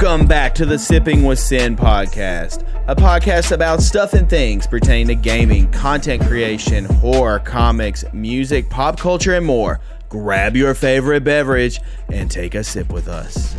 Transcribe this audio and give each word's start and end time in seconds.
Welcome 0.00 0.26
back 0.26 0.54
to 0.54 0.64
the 0.64 0.78
Sipping 0.78 1.24
with 1.24 1.38
Sin 1.38 1.76
podcast, 1.76 2.66
a 2.88 2.96
podcast 2.96 3.52
about 3.52 3.82
stuff 3.82 4.14
and 4.14 4.30
things 4.30 4.66
pertaining 4.66 5.08
to 5.08 5.14
gaming, 5.14 5.70
content 5.72 6.22
creation, 6.22 6.86
horror, 6.86 7.38
comics, 7.40 8.02
music, 8.14 8.70
pop 8.70 8.98
culture, 8.98 9.34
and 9.34 9.44
more. 9.44 9.78
Grab 10.08 10.56
your 10.56 10.72
favorite 10.72 11.22
beverage 11.22 11.82
and 12.08 12.30
take 12.30 12.54
a 12.54 12.64
sip 12.64 12.90
with 12.90 13.08
us. 13.08 13.54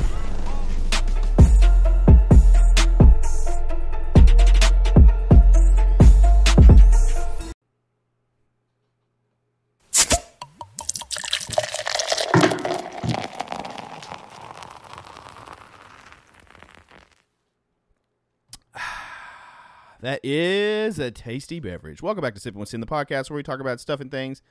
That 20.12 20.26
is 20.26 21.00
a 21.00 21.10
tasty 21.10 21.62
beverage. 21.62 22.02
Welcome 22.02 22.22
back 22.22 22.36
to 22.36 22.42
Sipping 22.42 22.60
with 22.60 22.68
Sin, 22.68 22.82
the 22.82 22.86
podcast 22.86 23.30
where 23.30 23.38
we 23.38 23.44
talk 23.44 23.62
about 23.62 23.80
stuff 23.80 24.02
and 24.02 24.12
things 24.12 24.42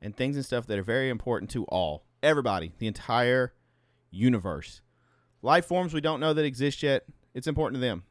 and 0.00 0.16
things 0.16 0.34
and 0.34 0.44
stuff 0.44 0.66
that 0.66 0.76
are 0.76 0.82
very 0.82 1.08
important 1.08 1.52
to 1.52 1.64
all, 1.66 2.02
everybody, 2.20 2.72
the 2.78 2.88
entire 2.88 3.52
universe. 4.10 4.80
Life 5.40 5.66
forms 5.66 5.94
we 5.94 6.00
don't 6.00 6.18
know 6.18 6.32
that 6.32 6.44
exist 6.44 6.82
yet, 6.82 7.04
it's 7.32 7.46
important 7.46 7.76
to 7.76 7.80
them. 7.80 8.02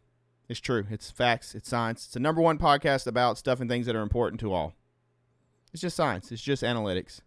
It's 0.48 0.62
true. 0.62 0.86
It's 0.90 1.12
facts. 1.12 1.56
It's 1.56 1.68
science. 1.68 2.06
It's 2.06 2.14
the 2.14 2.22
number 2.22 2.40
one 2.40 2.58
podcast 2.58 3.06
about 3.06 3.38
stuff 3.38 3.60
and 3.60 3.70
things 3.70 3.86
that 3.86 3.98
are 3.98 4.02
important 4.02 4.40
to 4.40 4.54
all. 4.54 4.74
It's 5.74 5.82
just 5.82 5.98
science. 5.98 6.32
It's 6.32 6.42
just 6.42 6.64
analytics. 6.64 7.20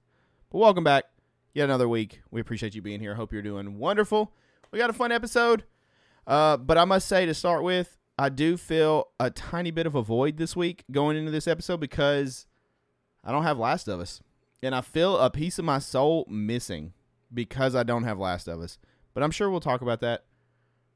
But 0.51 0.61
welcome 0.61 0.85
back. 0.85 1.05
Yet 1.53 1.65
another 1.65 1.87
week. 1.87 2.23
We 2.31 2.41
appreciate 2.41 2.75
you 2.75 2.81
being 2.81 3.01
here. 3.01 3.17
Hope 3.17 3.31
you're 3.31 3.43
doing 3.43 3.77
wonderful. 3.77 4.33
We 4.71 4.79
got 4.79 4.89
a 4.89 4.95
fun 4.95 5.13
episode. 5.13 5.65
Uh, 6.27 6.57
but 6.57 6.79
I 6.79 6.87
must 6.87 7.07
say 7.07 7.27
to 7.27 7.35
start 7.35 7.63
with, 7.63 7.99
I 8.17 8.29
do 8.29 8.57
feel 8.57 9.09
a 9.19 9.31
tiny 9.31 9.73
bit 9.73 9.87
of 9.87 9.97
a 9.97 10.03
void 10.03 10.37
this 10.37 10.55
week 10.55 10.85
going 10.91 11.17
into 11.17 11.33
this 11.33 11.49
episode 11.49 11.81
because 11.81 12.47
I 13.25 13.33
don't 13.33 13.43
have 13.43 13.59
Last 13.59 13.89
of 13.89 13.99
Us. 13.99 14.23
And 14.63 14.75
I 14.75 14.83
feel 14.83 15.19
a 15.19 15.31
piece 15.31 15.59
of 15.59 15.65
my 15.65 15.81
soul 15.81 16.25
missing 16.31 16.93
because 17.33 17.75
I 17.75 17.83
don't 17.83 18.05
have 18.05 18.19
Last 18.19 18.47
of 18.47 18.61
Us. 18.61 18.79
But 19.15 19.25
I'm 19.25 19.33
sure 19.33 19.51
we'll 19.51 19.61
talk 19.61 19.81
about 19.81 20.01
that. 20.01 20.25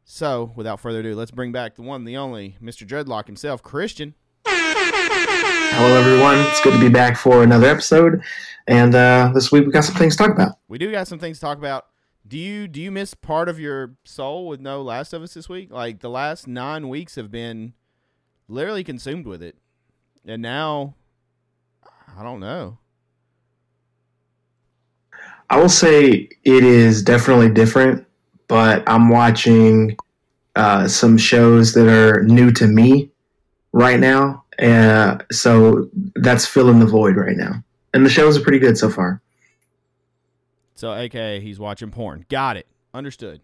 So, 0.05 0.53
without 0.55 0.81
further 0.81 1.01
ado, 1.01 1.15
let's 1.15 1.33
bring 1.33 1.53
back 1.53 1.75
the 1.75 1.83
one, 1.83 2.05
the 2.05 2.17
only, 2.17 2.57
Mr. 2.63 2.87
Dreadlock 2.87 3.27
himself, 3.27 3.63
Christian. 3.63 4.15
Hello, 4.47 5.99
everyone. 5.99 6.39
It's 6.49 6.63
good 6.63 6.73
to 6.73 6.81
be 6.81 6.89
back 6.89 7.17
for 7.17 7.43
another 7.43 7.67
episode. 7.67 8.23
And 8.69 8.95
uh, 8.95 9.33
this 9.35 9.53
week 9.53 9.67
we 9.67 9.73
got 9.73 9.85
some 9.85 9.97
things 9.97 10.17
to 10.17 10.23
talk 10.23 10.33
about. 10.33 10.53
We 10.69 10.79
do 10.79 10.91
got 10.91 11.09
some 11.09 11.19
things 11.19 11.39
to 11.39 11.41
talk 11.43 11.59
about. 11.59 11.87
Do 12.29 12.37
you 12.37 12.69
do 12.69 12.83
you 12.83 12.91
miss 12.91 13.15
part 13.15 13.49
of 13.49 13.59
your 13.59 13.95
soul 14.05 14.49
with 14.49 14.61
no 14.61 14.83
Last 14.83 15.15
of 15.15 15.23
Us 15.23 15.33
this 15.33 15.49
week? 15.49 15.73
Like 15.73 16.01
the 16.01 16.11
last 16.11 16.47
nine 16.47 16.91
weeks 16.91 17.15
have 17.15 17.31
been 17.31 17.73
literally 18.49 18.85
consumed 18.85 19.27
with 19.27 19.43
it, 19.43 19.57
and 20.27 20.43
now 20.43 20.95
I 22.19 22.23
don't 22.23 22.41
know. 22.41 22.77
I 25.49 25.59
will 25.59 25.71
say 25.71 26.29
it 26.45 26.65
is 26.65 27.03
definitely 27.03 27.49
different, 27.49 28.07
but 28.47 28.87
I'm 28.87 29.09
watching 29.09 29.97
uh, 30.55 30.87
some 30.87 31.17
shows 31.17 31.73
that 31.73 31.89
are 31.89 32.23
new 32.25 32.51
to 32.53 32.67
me 32.67 33.11
right 33.73 33.99
now. 33.99 34.45
Uh, 34.59 35.17
so 35.33 35.89
that's 36.17 36.45
filling 36.45 36.81
the 36.81 36.87
void 36.87 37.17
right 37.17 37.37
now. 37.37 37.65
And 37.95 38.05
the 38.05 38.11
shows 38.11 38.37
are 38.37 38.43
pretty 38.43 38.59
good 38.59 38.77
so 38.77 38.91
far. 38.91 39.23
So, 40.79 40.95
aka, 40.95 41.41
he's 41.41 41.59
watching 41.59 41.91
porn. 41.91 42.25
Got 42.29 42.57
it. 42.57 42.69
Understood. 42.95 43.41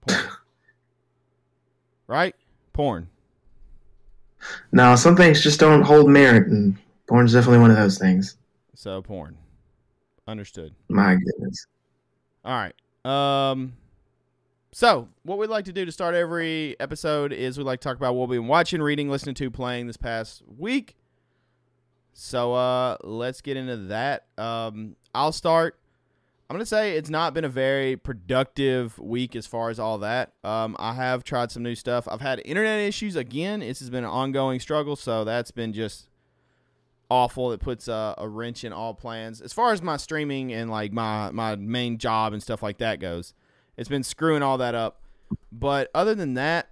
Porn. 0.00 0.18
right? 2.08 2.34
Porn. 2.72 3.08
No, 4.72 4.96
some 4.96 5.14
things 5.14 5.40
just 5.40 5.60
don't 5.60 5.82
hold 5.82 6.10
merit, 6.10 6.48
and 6.48 6.76
porn's 7.06 7.32
definitely 7.32 7.60
one 7.60 7.70
of 7.70 7.76
those 7.76 7.96
things. 7.96 8.38
So, 8.74 9.00
porn. 9.02 9.38
Understood. 10.26 10.74
My 10.88 11.14
goodness. 11.14 11.64
All 12.44 12.60
right. 12.60 12.74
Um. 13.04 13.74
So, 14.72 15.06
what 15.22 15.38
we'd 15.38 15.48
like 15.48 15.66
to 15.66 15.72
do 15.72 15.84
to 15.84 15.92
start 15.92 16.16
every 16.16 16.74
episode 16.80 17.32
is 17.32 17.56
we'd 17.56 17.62
like 17.62 17.78
to 17.82 17.88
talk 17.88 17.98
about 17.98 18.16
what 18.16 18.28
we've 18.28 18.40
been 18.40 18.48
watching, 18.48 18.82
reading, 18.82 19.08
listening 19.08 19.36
to, 19.36 19.48
playing 19.48 19.86
this 19.86 19.96
past 19.96 20.42
week. 20.58 20.96
So, 22.14 22.52
uh, 22.52 22.96
let's 23.04 23.40
get 23.42 23.56
into 23.56 23.76
that. 23.76 24.26
Um, 24.36 24.96
I'll 25.14 25.30
start. 25.30 25.78
I'm 26.48 26.54
gonna 26.54 26.64
say 26.64 26.96
it's 26.96 27.10
not 27.10 27.34
been 27.34 27.44
a 27.44 27.48
very 27.48 27.96
productive 27.96 28.96
week 29.00 29.34
as 29.34 29.48
far 29.48 29.68
as 29.68 29.80
all 29.80 29.98
that. 29.98 30.32
Um, 30.44 30.76
I 30.78 30.94
have 30.94 31.24
tried 31.24 31.50
some 31.50 31.64
new 31.64 31.74
stuff. 31.74 32.06
I've 32.08 32.20
had 32.20 32.40
internet 32.44 32.80
issues 32.80 33.16
again. 33.16 33.60
This 33.60 33.80
has 33.80 33.90
been 33.90 34.04
an 34.04 34.10
ongoing 34.10 34.60
struggle, 34.60 34.94
so 34.94 35.24
that's 35.24 35.50
been 35.50 35.72
just 35.72 36.08
awful. 37.10 37.50
It 37.50 37.58
puts 37.58 37.88
a, 37.88 38.14
a 38.16 38.28
wrench 38.28 38.62
in 38.62 38.72
all 38.72 38.94
plans 38.94 39.40
as 39.40 39.52
far 39.52 39.72
as 39.72 39.82
my 39.82 39.96
streaming 39.96 40.52
and 40.52 40.70
like 40.70 40.92
my 40.92 41.32
my 41.32 41.56
main 41.56 41.98
job 41.98 42.32
and 42.32 42.40
stuff 42.40 42.62
like 42.62 42.78
that 42.78 43.00
goes. 43.00 43.34
It's 43.76 43.88
been 43.88 44.04
screwing 44.04 44.44
all 44.44 44.58
that 44.58 44.74
up. 44.76 45.02
But 45.50 45.90
other 45.96 46.14
than 46.14 46.34
that, 46.34 46.70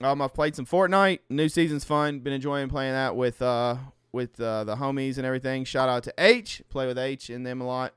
um, 0.00 0.22
I've 0.22 0.34
played 0.34 0.54
some 0.54 0.66
Fortnite. 0.66 1.18
New 1.28 1.48
season's 1.48 1.84
fun. 1.84 2.20
Been 2.20 2.32
enjoying 2.32 2.68
playing 2.68 2.92
that 2.92 3.16
with 3.16 3.42
uh 3.42 3.76
with 4.12 4.40
uh, 4.40 4.62
the 4.62 4.76
homies 4.76 5.16
and 5.16 5.26
everything. 5.26 5.64
Shout 5.64 5.88
out 5.88 6.04
to 6.04 6.14
H. 6.16 6.62
Play 6.70 6.86
with 6.86 6.96
H 6.96 7.28
and 7.28 7.44
them 7.44 7.60
a 7.60 7.66
lot 7.66 7.92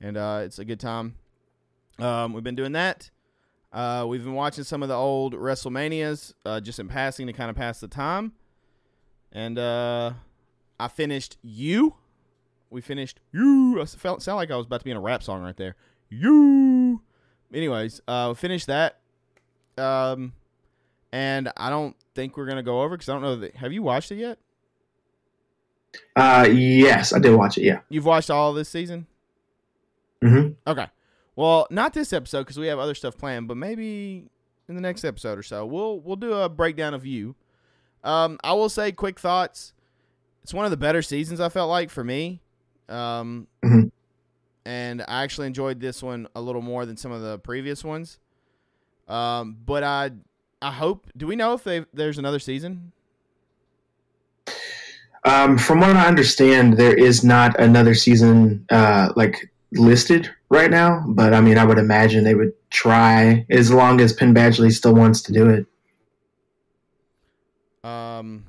and 0.00 0.16
uh, 0.16 0.42
it's 0.44 0.58
a 0.58 0.64
good 0.64 0.80
time. 0.80 1.16
Um, 1.98 2.32
we've 2.32 2.44
been 2.44 2.54
doing 2.54 2.72
that. 2.72 3.10
Uh, 3.72 4.06
we've 4.08 4.24
been 4.24 4.34
watching 4.34 4.64
some 4.64 4.82
of 4.82 4.88
the 4.88 4.94
old 4.94 5.34
WrestleManias 5.34 6.34
uh, 6.44 6.60
just 6.60 6.78
in 6.78 6.88
passing 6.88 7.26
to 7.26 7.32
kind 7.32 7.50
of 7.50 7.56
pass 7.56 7.80
the 7.80 7.88
time. 7.88 8.32
And 9.32 9.58
uh, 9.58 10.12
I 10.78 10.88
finished 10.88 11.36
You. 11.42 11.94
We 12.70 12.80
finished 12.80 13.20
You. 13.32 13.80
I 13.80 13.84
felt 13.84 14.22
sound 14.22 14.36
like 14.36 14.50
I 14.50 14.56
was 14.56 14.66
about 14.66 14.80
to 14.80 14.84
be 14.84 14.90
in 14.90 14.96
a 14.96 15.00
rap 15.00 15.22
song 15.22 15.42
right 15.42 15.56
there. 15.56 15.76
You. 16.08 17.02
Anyways, 17.52 18.00
uh, 18.08 18.34
finished 18.34 18.66
that. 18.66 18.98
Um, 19.78 20.32
and 21.12 21.50
I 21.56 21.70
don't 21.70 21.96
think 22.14 22.36
we're 22.36 22.46
gonna 22.46 22.62
go 22.62 22.82
over 22.82 22.96
because 22.96 23.08
I 23.08 23.12
don't 23.12 23.22
know. 23.22 23.36
That, 23.36 23.56
have 23.56 23.72
you 23.72 23.82
watched 23.82 24.10
it 24.10 24.16
yet? 24.16 24.38
Uh, 26.14 26.48
yes, 26.50 27.12
I 27.12 27.18
did 27.18 27.34
watch 27.34 27.58
it. 27.58 27.64
Yeah, 27.64 27.80
you've 27.88 28.04
watched 28.04 28.30
all 28.30 28.52
this 28.52 28.68
season. 28.68 29.06
Mm-hmm. 30.26 30.70
Okay. 30.70 30.86
Well, 31.34 31.66
not 31.70 31.92
this 31.92 32.12
episode 32.12 32.40
because 32.40 32.58
we 32.58 32.66
have 32.68 32.78
other 32.78 32.94
stuff 32.94 33.16
planned, 33.18 33.48
but 33.48 33.56
maybe 33.56 34.24
in 34.68 34.74
the 34.74 34.80
next 34.80 35.04
episode 35.04 35.38
or 35.38 35.42
so, 35.42 35.66
we'll 35.66 36.00
we'll 36.00 36.16
do 36.16 36.32
a 36.32 36.48
breakdown 36.48 36.94
of 36.94 37.04
you. 37.06 37.34
Um, 38.02 38.38
I 38.42 38.52
will 38.54 38.68
say 38.68 38.92
quick 38.92 39.20
thoughts. 39.20 39.72
It's 40.42 40.54
one 40.54 40.64
of 40.64 40.70
the 40.70 40.76
better 40.76 41.02
seasons 41.02 41.40
I 41.40 41.48
felt 41.48 41.68
like 41.68 41.90
for 41.90 42.04
me. 42.04 42.40
Um, 42.88 43.48
mm-hmm. 43.64 43.88
and 44.64 45.02
I 45.02 45.24
actually 45.24 45.48
enjoyed 45.48 45.80
this 45.80 46.04
one 46.04 46.28
a 46.36 46.40
little 46.40 46.62
more 46.62 46.86
than 46.86 46.96
some 46.96 47.10
of 47.10 47.20
the 47.20 47.38
previous 47.40 47.82
ones. 47.82 48.18
Um, 49.08 49.56
but 49.64 49.82
I 49.82 50.12
I 50.62 50.72
hope. 50.72 51.10
Do 51.16 51.26
we 51.26 51.36
know 51.36 51.52
if 51.52 51.64
they 51.64 51.84
there's 51.92 52.18
another 52.18 52.38
season? 52.38 52.92
Um, 55.24 55.58
from 55.58 55.80
what 55.80 55.96
I 55.96 56.06
understand, 56.06 56.76
there 56.76 56.94
is 56.94 57.24
not 57.24 57.58
another 57.58 57.94
season. 57.94 58.64
Uh, 58.70 59.12
like 59.16 59.50
listed 59.78 60.30
right 60.48 60.70
now, 60.70 61.04
but 61.08 61.34
I 61.34 61.40
mean, 61.40 61.58
I 61.58 61.64
would 61.64 61.78
imagine 61.78 62.24
they 62.24 62.34
would 62.34 62.52
try 62.70 63.46
as 63.50 63.70
long 63.70 64.00
as 64.00 64.12
Penn 64.12 64.34
Badgley 64.34 64.72
still 64.72 64.94
wants 64.94 65.22
to 65.22 65.32
do 65.32 65.48
it. 65.48 65.66
Um, 67.88 68.44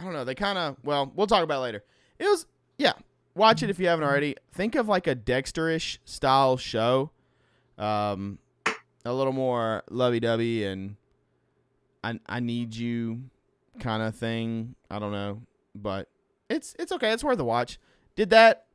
I 0.00 0.04
don't 0.04 0.12
know. 0.12 0.24
They 0.24 0.34
kind 0.34 0.58
of 0.58 0.76
well, 0.82 1.12
we'll 1.14 1.26
talk 1.26 1.44
about 1.44 1.62
later. 1.62 1.84
It 2.18 2.24
was 2.24 2.46
yeah. 2.78 2.92
Watch 3.34 3.62
it 3.62 3.70
if 3.70 3.78
you 3.78 3.88
haven't 3.88 4.04
already. 4.04 4.36
Think 4.52 4.74
of 4.74 4.88
like 4.88 5.06
a 5.06 5.16
Dexterish 5.16 5.98
style 6.04 6.58
show, 6.58 7.10
um, 7.78 8.38
a 9.04 9.12
little 9.12 9.32
more 9.32 9.82
lovey-dovey 9.88 10.64
and 10.64 10.96
I 12.04 12.18
I 12.26 12.40
need 12.40 12.74
you 12.74 13.22
kind 13.80 14.02
of 14.02 14.14
thing. 14.14 14.74
I 14.90 14.98
don't 14.98 15.12
know, 15.12 15.42
but 15.74 16.08
it's 16.50 16.74
it's 16.78 16.92
okay. 16.92 17.12
It's 17.12 17.24
worth 17.24 17.38
a 17.38 17.44
watch. 17.44 17.78
Did 18.16 18.30
that 18.30 18.66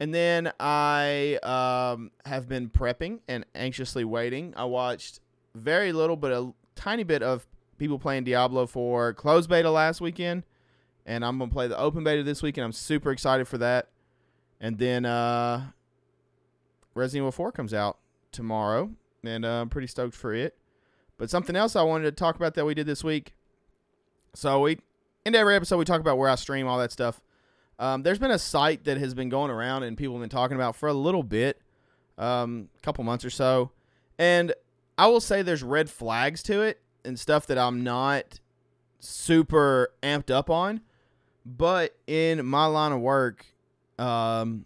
and 0.00 0.12
then 0.14 0.52
I 0.58 1.38
um, 1.42 2.10
have 2.26 2.48
been 2.48 2.68
prepping 2.68 3.20
and 3.28 3.46
anxiously 3.54 4.04
waiting. 4.04 4.54
I 4.56 4.64
watched 4.64 5.20
very 5.54 5.92
little, 5.92 6.16
but 6.16 6.32
a 6.32 6.52
tiny 6.74 7.04
bit 7.04 7.22
of 7.22 7.46
people 7.78 7.98
playing 7.98 8.24
Diablo 8.24 8.66
for 8.66 9.12
closed 9.12 9.48
beta 9.48 9.70
last 9.70 10.00
weekend. 10.00 10.44
And 11.06 11.24
I'm 11.24 11.38
going 11.38 11.50
to 11.50 11.54
play 11.54 11.68
the 11.68 11.78
open 11.78 12.02
beta 12.02 12.22
this 12.22 12.42
week, 12.42 12.56
and 12.56 12.64
I'm 12.64 12.72
super 12.72 13.12
excited 13.12 13.46
for 13.46 13.58
that. 13.58 13.88
And 14.60 14.78
then 14.78 15.04
uh, 15.04 15.66
Resident 16.94 17.22
Evil 17.22 17.32
4 17.32 17.52
comes 17.52 17.74
out 17.74 17.98
tomorrow, 18.32 18.90
and 19.22 19.44
uh, 19.44 19.60
I'm 19.60 19.68
pretty 19.68 19.86
stoked 19.86 20.14
for 20.14 20.32
it. 20.32 20.56
But 21.18 21.30
something 21.30 21.54
else 21.54 21.76
I 21.76 21.82
wanted 21.82 22.04
to 22.04 22.12
talk 22.12 22.36
about 22.36 22.54
that 22.54 22.64
we 22.64 22.74
did 22.74 22.86
this 22.86 23.04
week. 23.04 23.34
So 24.34 24.60
we, 24.62 24.78
in 25.24 25.34
every 25.34 25.54
episode, 25.54 25.76
we 25.76 25.84
talk 25.84 26.00
about 26.00 26.18
where 26.18 26.28
I 26.28 26.34
stream, 26.34 26.66
all 26.66 26.78
that 26.78 26.90
stuff. 26.90 27.20
Um, 27.78 28.02
there's 28.02 28.18
been 28.18 28.30
a 28.30 28.38
site 28.38 28.84
that 28.84 28.98
has 28.98 29.14
been 29.14 29.28
going 29.28 29.50
around 29.50 29.82
and 29.82 29.96
people 29.96 30.14
have 30.14 30.20
been 30.20 30.30
talking 30.30 30.56
about 30.56 30.76
for 30.76 30.88
a 30.88 30.94
little 30.94 31.22
bit, 31.22 31.60
um, 32.18 32.68
a 32.78 32.80
couple 32.82 33.02
months 33.04 33.24
or 33.24 33.30
so, 33.30 33.72
and 34.18 34.54
I 34.96 35.08
will 35.08 35.20
say 35.20 35.42
there's 35.42 35.62
red 35.62 35.90
flags 35.90 36.42
to 36.44 36.62
it 36.62 36.80
and 37.04 37.18
stuff 37.18 37.46
that 37.48 37.58
I'm 37.58 37.82
not 37.82 38.40
super 39.00 39.92
amped 40.02 40.30
up 40.30 40.48
on. 40.50 40.80
But 41.46 41.96
in 42.06 42.46
my 42.46 42.66
line 42.66 42.92
of 42.92 43.00
work, 43.00 43.44
um, 43.98 44.64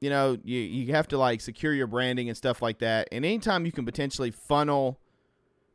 you 0.00 0.10
know, 0.10 0.38
you, 0.42 0.58
you 0.58 0.92
have 0.94 1.08
to 1.08 1.18
like 1.18 1.40
secure 1.40 1.72
your 1.72 1.86
branding 1.86 2.28
and 2.28 2.36
stuff 2.36 2.62
like 2.62 2.78
that. 2.78 3.08
And 3.12 3.24
anytime 3.24 3.66
you 3.66 3.72
can 3.72 3.84
potentially 3.84 4.30
funnel 4.30 4.98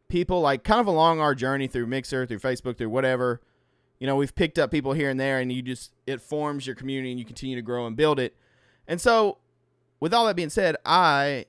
people 0.07 0.41
like 0.41 0.63
kind 0.63 0.79
of 0.79 0.87
along 0.87 1.19
our 1.19 1.35
journey 1.35 1.67
through 1.67 1.85
Mixer, 1.85 2.25
through 2.25 2.39
Facebook, 2.39 2.77
through 2.77 2.89
whatever, 2.89 3.41
you 3.99 4.07
know, 4.07 4.15
we've 4.15 4.33
picked 4.33 4.57
up 4.57 4.71
people 4.71 4.93
here 4.93 5.09
and 5.09 5.19
there 5.19 5.39
and 5.39 5.51
you 5.51 5.61
just, 5.61 5.91
it 6.07 6.21
forms 6.21 6.65
your 6.65 6.75
community 6.75 7.11
and 7.11 7.19
you 7.19 7.25
continue 7.25 7.55
to 7.55 7.61
grow 7.61 7.85
and 7.85 7.95
build 7.95 8.19
it. 8.19 8.35
And 8.87 8.99
so, 8.99 9.37
with 9.99 10.13
all 10.13 10.25
that 10.25 10.35
being 10.35 10.49
said, 10.49 10.77
I 10.85 11.45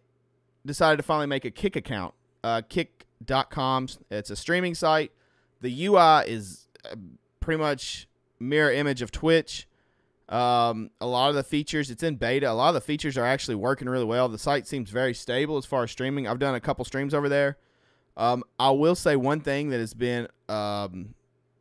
decided 0.67 0.97
to 0.97 1.03
finally 1.03 1.27
make 1.27 1.45
a 1.45 1.51
Kick 1.51 1.77
account. 1.77 2.15
Uh, 2.43 2.63
kick.com. 2.69 3.89
It's 4.11 4.31
a 4.31 4.37
streaming 4.37 4.75
site. 4.75 5.13
The 5.61 5.87
UI 5.87 6.25
is 6.27 6.67
uh, 6.85 6.97
pretty 7.39 7.61
much 7.61 8.09
mirror 8.39 8.73
image 8.73 9.03
of 9.03 9.13
Twitch. 9.13 9.69
Um, 10.29 10.91
a 11.01 11.07
lot 11.07 11.29
of 11.31 11.35
the 11.35 11.43
features, 11.43 11.91
it's 11.91 12.03
in 12.03 12.17
beta. 12.17 12.51
A 12.51 12.53
lot 12.53 12.69
of 12.69 12.75
the 12.75 12.81
features 12.81 13.19
are 13.19 13.25
actually 13.25 13.57
working 13.57 13.89
really 13.89 14.05
well. 14.05 14.29
The 14.29 14.39
site 14.39 14.67
seems 14.67 14.91
very 14.91 15.13
stable 15.13 15.57
as 15.57 15.67
far 15.67 15.83
as 15.83 15.91
streaming. 15.91 16.29
I've 16.29 16.39
done 16.39 16.55
a 16.55 16.61
couple 16.61 16.85
streams 16.85 17.15
over 17.15 17.29
there. 17.29 17.59
Um, 18.17 18.45
I 18.59 18.71
will 18.71 18.95
say 18.95 19.17
one 19.17 19.41
thing 19.41 19.71
that 19.71 19.81
has 19.81 19.93
been 19.93 20.29
um, 20.49 21.15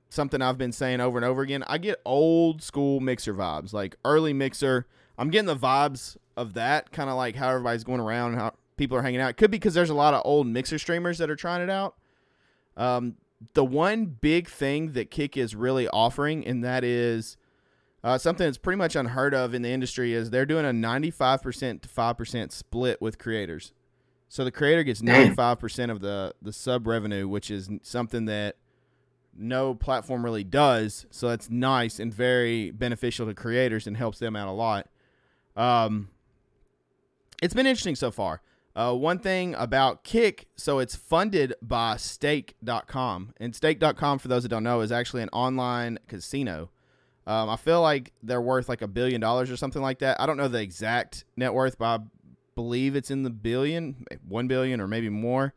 something 0.10 0.42
I've 0.42 0.58
been 0.58 0.72
saying 0.72 1.00
over 1.00 1.18
and 1.18 1.26
over 1.26 1.42
again. 1.42 1.64
I 1.68 1.78
get 1.78 2.02
old 2.04 2.62
school 2.62 3.00
mixer 3.00 3.34
vibes, 3.34 3.72
like 3.72 3.96
early 4.04 4.34
mixer. 4.34 4.88
I'm 5.18 5.30
getting 5.30 5.46
the 5.46 5.56
vibes 5.56 6.18
of 6.36 6.54
that, 6.54 6.92
kind 6.92 7.10
of 7.10 7.16
like 7.16 7.36
how 7.36 7.50
everybody's 7.50 7.84
going 7.84 8.00
around 8.00 8.34
and 8.34 8.42
how 8.42 8.54
people 8.78 8.98
are 8.98 9.02
hanging 9.02 9.22
out. 9.22 9.30
It 9.30 9.38
could 9.38 9.52
be 9.52 9.58
because 9.58 9.74
there's 9.74 9.90
a 9.90 9.96
lot 9.96 10.14
of 10.14 10.22
old 10.26 10.48
mixer 10.48 10.80
streamers 10.80 11.20
that 11.20 11.30
are 11.30 11.36
trying 11.36 11.62
it 11.62 11.70
out. 11.70 11.96
Um, 12.76 13.16
the 13.54 13.64
one 13.64 14.06
big 14.06 14.50
thing 14.50 14.94
that 14.94 15.12
Kick 15.12 15.38
is 15.38 15.56
really 15.56 15.88
offering, 15.90 16.46
and 16.46 16.64
that 16.64 16.84
is 16.84 17.38
uh, 18.04 18.18
something 18.18 18.46
that's 18.46 18.58
pretty 18.58 18.78
much 18.78 18.96
unheard 18.96 19.34
of 19.34 19.54
in 19.54 19.62
the 19.62 19.70
industry, 19.70 20.14
is 20.14 20.30
they're 20.30 20.46
doing 20.46 20.66
a 20.66 20.70
95% 20.70 21.82
to 21.82 21.88
5% 21.90 22.52
split 22.52 23.02
with 23.02 23.18
creators. 23.18 23.74
So 24.28 24.44
the 24.44 24.52
creator 24.52 24.84
gets 24.84 25.02
95% 25.02 25.92
of 25.92 26.02
the, 26.02 26.34
the 26.42 26.54
sub 26.54 26.88
revenue, 26.88 27.28
which 27.28 27.52
is 27.52 27.70
something 27.82 28.26
that 28.26 28.56
no 29.40 29.74
platform 29.74 30.24
really 30.24 30.44
does. 30.44 31.06
So 31.10 31.30
that's 31.30 31.50
nice 31.50 32.00
and 32.00 32.14
very 32.14 32.72
beneficial 32.72 33.26
to 33.28 33.34
creators 33.34 33.88
and 33.88 33.98
helps 33.98 34.20
them 34.20 34.36
out 34.36 34.48
a 34.48 34.52
lot. 34.52 34.88
Um, 35.56 36.10
it's 37.42 37.54
been 37.54 37.68
interesting 37.68 37.96
so 37.96 38.12
far. 38.12 38.42
Uh, 38.76 38.94
one 38.94 39.20
thing 39.20 39.56
about 39.56 40.04
Kick, 40.04 40.48
so 40.56 40.80
it's 40.80 40.96
funded 40.96 41.54
by 41.62 41.98
Stake.com. 41.98 43.34
And 43.38 43.56
Stake.com, 43.56 44.20
for 44.20 44.28
those 44.28 44.44
that 44.44 44.50
don't 44.50 44.64
know, 44.64 44.82
is 44.82 44.92
actually 44.92 45.24
an 45.24 45.30
online 45.30 46.00
casino. 46.08 46.70
Um, 47.28 47.50
I 47.50 47.58
feel 47.58 47.82
like 47.82 48.14
they're 48.24 48.42
worth 48.42 48.70
like 48.70 48.82
a 48.82 48.88
billion 48.88 49.20
dollars 49.22 49.52
or 49.52 49.58
something 49.58 49.82
like 49.82 50.00
that. 50.00 50.20
I 50.20 50.26
don't 50.26 50.38
know 50.38 50.48
the 50.48 50.62
exact 50.62 51.26
net 51.36 51.54
worth, 51.54 51.78
but 51.78 51.86
I 51.86 52.04
believe 52.56 52.96
it's 52.96 53.12
in 53.12 53.24
the 53.24 53.30
billion, 53.30 54.06
one 54.28 54.48
billion, 54.48 54.80
or 54.82 54.88
maybe 54.88 55.10
more. 55.10 55.54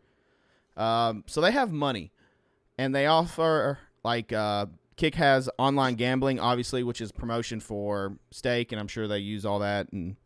Um, 0.77 1.25
so 1.27 1.41
they 1.41 1.51
have 1.51 1.71
money, 1.73 2.13
and 2.83 2.95
they 2.95 3.07
offer 3.07 3.79
like 4.03 4.33
uh, 4.33 4.67
Kick 4.97 5.15
has 5.15 5.49
online 5.57 5.95
gambling, 5.95 6.41
obviously, 6.41 6.83
which 6.83 7.01
is 7.01 7.13
promotion 7.13 7.61
for 7.61 8.17
Stake, 8.31 8.73
and 8.73 8.81
I'm 8.81 8.89
sure 8.89 9.07
they 9.07 9.19
use 9.19 9.47
all 9.47 9.61
that 9.61 9.93
and 9.93 10.17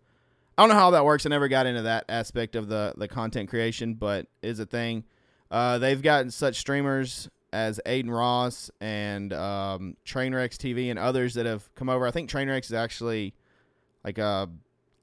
I 0.56 0.62
don't 0.62 0.70
know 0.70 0.76
how 0.76 0.90
that 0.92 1.04
works. 1.04 1.26
I 1.26 1.28
never 1.28 1.48
got 1.48 1.66
into 1.66 1.82
that 1.82 2.06
aspect 2.08 2.56
of 2.56 2.68
the 2.68 2.94
the 2.96 3.08
content 3.08 3.50
creation, 3.50 3.94
but 3.94 4.26
is 4.42 4.58
a 4.58 4.64
thing. 4.66 5.04
Uh, 5.50 5.78
they've 5.78 6.00
gotten 6.00 6.30
such 6.30 6.56
streamers 6.56 7.28
as 7.52 7.78
Adin 7.84 8.10
Ross 8.10 8.70
and 8.80 9.32
um, 9.32 9.96
Trainwrecks 10.06 10.56
TV 10.56 10.88
and 10.90 10.98
others 10.98 11.34
that 11.34 11.46
have 11.46 11.72
come 11.74 11.88
over. 11.90 12.06
I 12.06 12.10
think 12.10 12.30
Trainwrecks 12.30 12.66
is 12.66 12.72
actually 12.72 13.34
like 14.02 14.18
a 14.18 14.48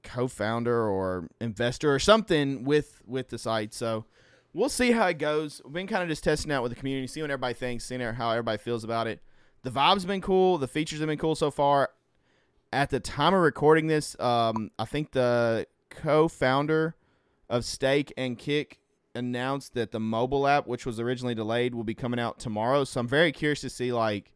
co-founder 0.02 0.88
or 0.88 1.28
investor 1.40 1.94
or 1.94 2.00
something 2.00 2.64
with 2.64 3.00
with 3.06 3.28
the 3.28 3.38
site. 3.38 3.72
So 3.72 4.06
we'll 4.54 4.70
see 4.70 4.92
how 4.92 5.06
it 5.08 5.18
goes. 5.18 5.60
We've 5.64 5.74
been 5.74 5.86
kind 5.86 6.02
of 6.02 6.08
just 6.08 6.24
testing 6.24 6.50
out 6.50 6.62
with 6.62 6.72
the 6.72 6.76
community, 6.76 7.06
seeing 7.06 7.24
what 7.24 7.30
everybody 7.30 7.54
thinks, 7.54 7.84
seeing 7.84 8.00
how 8.00 8.30
everybody 8.30 8.58
feels 8.58 8.84
about 8.84 9.06
it. 9.06 9.20
The 9.62 9.70
vibes 9.70 10.06
been 10.06 10.20
cool. 10.22 10.56
The 10.56 10.68
features 10.68 11.00
have 11.00 11.08
been 11.08 11.18
cool 11.18 11.34
so 11.34 11.50
far 11.50 11.90
at 12.74 12.90
the 12.90 13.00
time 13.00 13.32
of 13.32 13.40
recording 13.40 13.86
this, 13.86 14.18
um, 14.18 14.70
I 14.78 14.84
think 14.84 15.12
the 15.12 15.66
co-founder 15.90 16.96
of 17.48 17.64
Stake 17.64 18.12
and 18.16 18.36
Kick 18.36 18.80
announced 19.14 19.74
that 19.74 19.92
the 19.92 20.00
mobile 20.00 20.48
app, 20.48 20.66
which 20.66 20.84
was 20.84 20.98
originally 20.98 21.36
delayed, 21.36 21.72
will 21.72 21.84
be 21.84 21.94
coming 21.94 22.18
out 22.18 22.40
tomorrow. 22.40 22.82
So 22.82 23.00
I'm 23.00 23.06
very 23.06 23.30
curious 23.30 23.60
to 23.60 23.70
see 23.70 23.92
like 23.92 24.32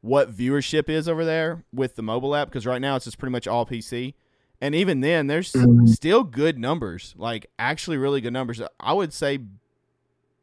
what 0.00 0.34
viewership 0.34 0.88
is 0.88 1.06
over 1.06 1.24
there 1.24 1.64
with 1.70 1.96
the 1.96 2.02
mobile 2.02 2.34
app 2.34 2.48
because 2.48 2.64
right 2.64 2.80
now 2.80 2.96
it's 2.96 3.04
just 3.04 3.18
pretty 3.18 3.32
much 3.32 3.46
all 3.46 3.66
PC. 3.66 4.14
And 4.60 4.74
even 4.74 5.00
then, 5.00 5.26
there's 5.26 5.52
mm-hmm. 5.52 5.86
still 5.86 6.22
good 6.22 6.58
numbers, 6.58 7.14
like 7.16 7.46
actually 7.58 7.96
really 7.96 8.20
good 8.20 8.32
numbers. 8.32 8.60
I 8.78 8.92
would 8.92 9.12
say 9.12 9.38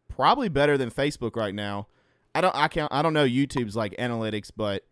probably 0.09 0.49
better 0.49 0.77
than 0.77 0.89
Facebook 0.89 1.35
right 1.35 1.53
now. 1.53 1.87
I 2.33 2.41
don't 2.41 2.55
I 2.55 2.67
can't 2.67 2.91
I 2.91 3.01
don't 3.01 3.13
know 3.13 3.25
YouTube's 3.25 3.75
like 3.75 3.95
analytics, 3.97 4.51
but 4.55 4.83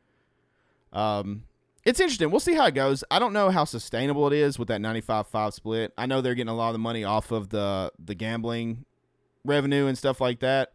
um 0.94 1.44
it's 1.84 2.00
interesting. 2.00 2.32
We'll 2.32 2.40
see 2.40 2.56
how 2.56 2.66
it 2.66 2.74
goes. 2.74 3.04
I 3.12 3.20
don't 3.20 3.34
know 3.34 3.52
how 3.52 3.64
sustainable 3.64 4.26
it 4.28 4.34
is 4.34 4.58
with 4.58 4.70
that 4.70 4.82
95-5 4.82 5.54
split. 5.54 5.94
I 6.00 6.08
know 6.08 6.20
they're 6.22 6.34
getting 6.34 6.50
a 6.50 6.56
lot 6.56 6.70
of 6.70 6.74
the 6.74 6.80
money 6.80 7.04
off 7.04 7.32
of 7.32 7.50
the 7.50 7.92
the 8.04 8.16
gambling 8.16 8.86
revenue 9.44 9.88
and 9.88 9.98
stuff 9.98 10.22
like 10.22 10.40
that. 10.40 10.72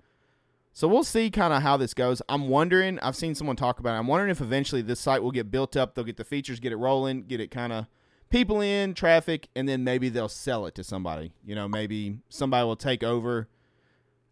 So 0.72 0.86
we'll 0.86 1.04
see 1.04 1.30
kind 1.30 1.52
of 1.52 1.62
how 1.62 1.76
this 1.76 1.94
goes. 1.94 2.22
I'm 2.28 2.48
wondering, 2.48 2.98
I've 3.00 3.16
seen 3.16 3.34
someone 3.34 3.56
talk 3.56 3.80
about 3.80 3.96
it. 3.96 3.98
I'm 3.98 4.06
wondering 4.06 4.30
if 4.30 4.40
eventually 4.40 4.82
this 4.82 5.00
site 5.00 5.22
will 5.22 5.32
get 5.32 5.50
built 5.50 5.76
up, 5.76 5.94
they'll 5.94 6.04
get 6.04 6.16
the 6.16 6.24
features, 6.24 6.60
get 6.60 6.70
it 6.70 6.76
rolling, 6.76 7.22
get 7.22 7.40
it 7.40 7.50
kind 7.50 7.72
of 7.72 7.86
people 8.30 8.60
in, 8.60 8.94
traffic, 8.94 9.48
and 9.54 9.68
then 9.68 9.84
maybe 9.84 10.08
they'll 10.08 10.28
sell 10.28 10.66
it 10.66 10.74
to 10.76 10.84
somebody. 10.84 11.32
You 11.44 11.54
know, 11.54 11.68
maybe 11.68 12.18
somebody 12.28 12.64
will 12.64 12.76
take 12.76 13.02
over 13.02 13.48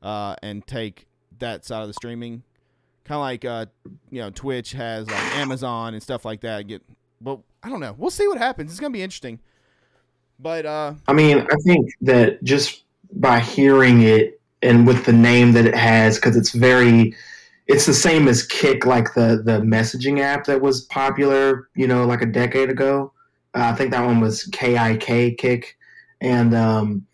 uh, 0.03 0.37
and 0.43 0.67
take 0.67 1.07
that 1.39 1.65
side 1.65 1.83
of 1.83 1.89
the 1.89 1.95
streaming 1.95 2.43
kind 3.09 3.17
of 3.17 3.23
like 3.23 3.45
uh, 3.45 3.67
you 4.11 4.21
know 4.21 4.31
Twitch 4.31 4.73
has 4.73 5.09
like 5.09 5.37
Amazon 5.37 5.95
and 5.95 6.03
stuff 6.03 6.25
like 6.25 6.43
that. 6.43 6.69
Get, 6.69 6.83
but 7.21 7.41
I 7.63 7.71
don't 7.71 7.81
know. 7.81 7.95
We'll 7.97 8.11
see 8.11 8.29
what 8.29 8.39
happens. 8.39 8.71
It's 8.71 8.79
gonna 8.79 8.93
be 8.93 9.03
interesting. 9.03 9.41
But 10.39 10.67
uh, 10.67 10.95
I 11.09 11.13
mean, 11.15 11.39
I 11.51 11.57
think 11.65 11.91
that 12.03 12.45
just 12.45 12.85
by 13.13 13.41
hearing 13.41 14.03
it 14.03 14.41
and 14.63 14.87
with 14.87 15.05
the 15.07 15.13
name 15.13 15.53
that 15.53 15.65
it 15.67 15.75
has, 15.75 16.17
because 16.17 16.37
it's 16.37 16.53
very, 16.53 17.15
it's 17.67 17.87
the 17.87 17.95
same 17.95 18.29
as 18.29 18.47
Kick, 18.47 18.85
like 18.87 19.15
the 19.15 19.43
the 19.43 19.61
messaging 19.61 20.21
app 20.21 20.45
that 20.45 20.61
was 20.61 20.83
popular, 20.83 21.69
you 21.75 21.89
know, 21.89 22.05
like 22.05 22.23
a 22.23 22.27
decade 22.27 22.71
ago. 22.71 23.13
Uh, 23.55 23.73
I 23.73 23.75
think 23.75 23.91
that 23.93 24.05
one 24.05 24.21
was 24.21 24.45
K 24.53 24.77
I 24.77 24.97
K 24.97 25.35
Kick, 25.35 25.77
and 26.21 26.55
um, 26.55 27.07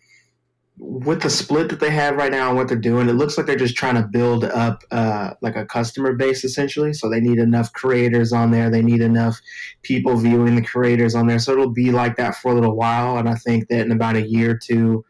with 0.77 1.21
the 1.21 1.29
split 1.29 1.69
that 1.69 1.79
they 1.79 1.89
have 1.89 2.17
right 2.17 2.31
now 2.31 2.49
and 2.49 2.57
what 2.57 2.67
they're 2.67 2.77
doing, 2.77 3.07
it 3.07 3.13
looks 3.13 3.37
like 3.37 3.47
they're 3.47 3.55
just 3.55 3.77
trying 3.77 3.95
to 3.95 4.07
build 4.11 4.43
up 4.43 4.83
uh, 4.91 5.33
like 5.41 5.55
a 5.55 5.65
customer 5.65 6.13
base 6.13 6.43
essentially. 6.43 6.91
So 6.91 7.09
they 7.09 7.21
need 7.21 7.39
enough 7.39 7.71
creators 7.71 8.33
on 8.33 8.51
there. 8.51 8.69
They 8.69 8.81
need 8.81 9.01
enough 9.01 9.39
people 9.83 10.17
viewing 10.17 10.55
the 10.55 10.61
creators 10.61 11.15
on 11.15 11.27
there. 11.27 11.39
So 11.39 11.53
it'll 11.53 11.69
be 11.71 11.91
like 11.91 12.17
that 12.17 12.35
for 12.35 12.51
a 12.51 12.55
little 12.55 12.75
while. 12.75 13.17
And 13.17 13.29
I 13.29 13.35
think 13.35 13.69
that 13.69 13.85
in 13.85 13.91
about 13.93 14.17
a 14.17 14.27
year 14.27 14.51
or 14.51 14.57
two, 14.57 15.05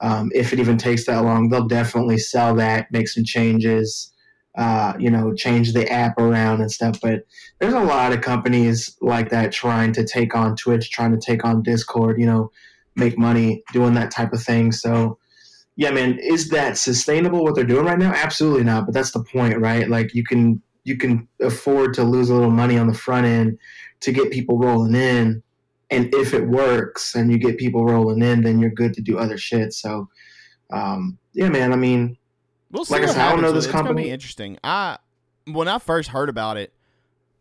um, 0.00 0.30
if 0.34 0.52
it 0.52 0.60
even 0.60 0.76
takes 0.76 1.06
that 1.06 1.24
long, 1.24 1.48
they'll 1.48 1.66
definitely 1.66 2.18
sell 2.18 2.54
that, 2.56 2.92
make 2.92 3.08
some 3.08 3.24
changes, 3.24 4.12
uh, 4.56 4.94
you 4.98 5.10
know, 5.10 5.34
change 5.34 5.72
the 5.72 5.90
app 5.90 6.18
around 6.18 6.60
and 6.60 6.70
stuff. 6.70 6.98
But 7.00 7.24
there's 7.60 7.74
a 7.74 7.80
lot 7.80 8.12
of 8.12 8.20
companies 8.20 8.96
like 9.00 9.30
that 9.30 9.52
trying 9.52 9.92
to 9.94 10.06
take 10.06 10.34
on 10.34 10.56
Twitch, 10.56 10.90
trying 10.90 11.12
to 11.12 11.20
take 11.20 11.44
on 11.44 11.62
Discord, 11.62 12.18
you 12.18 12.26
know 12.26 12.50
make 12.96 13.18
money 13.18 13.62
doing 13.72 13.94
that 13.94 14.10
type 14.10 14.32
of 14.32 14.42
thing. 14.42 14.72
So, 14.72 15.18
yeah, 15.76 15.90
man, 15.90 16.18
is 16.18 16.48
that 16.48 16.78
sustainable 16.78 17.44
what 17.44 17.54
they're 17.54 17.64
doing 17.64 17.84
right 17.84 17.98
now? 17.98 18.12
Absolutely 18.12 18.64
not. 18.64 18.86
But 18.86 18.94
that's 18.94 19.12
the 19.12 19.22
point, 19.22 19.60
right? 19.60 19.88
Like 19.88 20.14
you 20.14 20.24
can 20.24 20.62
you 20.84 20.96
can 20.96 21.28
afford 21.40 21.94
to 21.94 22.04
lose 22.04 22.30
a 22.30 22.34
little 22.34 22.50
money 22.50 22.78
on 22.78 22.86
the 22.86 22.94
front 22.94 23.26
end 23.26 23.58
to 24.00 24.12
get 24.12 24.30
people 24.30 24.58
rolling 24.58 24.94
in. 24.94 25.42
And 25.90 26.12
if 26.14 26.32
it 26.32 26.48
works 26.48 27.14
and 27.14 27.30
you 27.30 27.38
get 27.38 27.58
people 27.58 27.84
rolling 27.84 28.22
in, 28.22 28.42
then 28.42 28.58
you're 28.60 28.70
good 28.70 28.94
to 28.94 29.02
do 29.02 29.18
other 29.18 29.36
shit. 29.36 29.72
So, 29.72 30.08
um, 30.72 31.18
yeah, 31.34 31.48
man. 31.48 31.72
I 31.72 31.76
mean, 31.76 32.16
we'll 32.70 32.84
see. 32.84 32.94
Like 32.94 33.04
I 33.04 33.06
said, 33.06 33.18
I 33.18 33.32
don't 33.32 33.42
know 33.42 33.52
this 33.52 33.64
it's 33.64 33.72
company. 33.72 33.90
It's 33.90 33.96
gonna 33.96 34.06
be 34.06 34.10
interesting. 34.12 34.58
I 34.64 34.98
when 35.46 35.68
I 35.68 35.78
first 35.78 36.10
heard 36.10 36.28
about 36.28 36.56
it, 36.56 36.72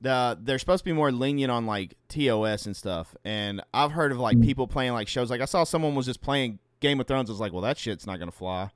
the 0.02 0.38
they're 0.42 0.60
supposed 0.60 0.82
to 0.82 0.86
be 0.86 0.94
more 0.94 1.12
lenient 1.12 1.52
on 1.52 1.66
like 1.66 1.96
TOS 2.10 2.66
and 2.66 2.76
stuff. 2.76 3.16
And 3.26 3.62
I've 3.74 3.92
heard 3.92 4.12
of 4.12 4.20
like 4.20 4.38
mm. 4.38 4.44
people 4.44 4.68
playing 4.68 4.94
like 4.94 5.08
shows. 5.08 5.30
Like 5.30 5.42
I 5.42 5.46
saw 5.46 5.64
someone 5.64 5.96
was 5.96 6.06
just 6.06 6.22
playing 6.22 6.60
Game 6.80 7.00
of 7.00 7.08
Thrones. 7.08 7.30
I 7.30 7.34
was 7.34 7.40
like, 7.40 7.54
well, 7.54 7.64
that 7.64 7.78
shit's 7.78 8.08
not 8.08 8.20
gonna 8.20 8.32
fly. 8.32 8.64
I 8.64 8.72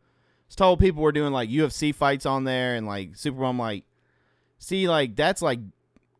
was 0.47 0.55
told 0.55 0.79
people 0.79 1.03
were 1.03 1.11
doing 1.11 1.31
like 1.31 1.49
UFC 1.49 1.93
fights 1.93 2.25
on 2.25 2.43
there 2.43 2.75
and 2.75 2.87
like 2.87 3.15
Super 3.15 3.39
Bowl. 3.39 3.49
I'm 3.49 3.59
like, 3.59 3.83
see, 4.57 4.89
like 4.89 5.15
that's 5.15 5.41
like 5.41 5.59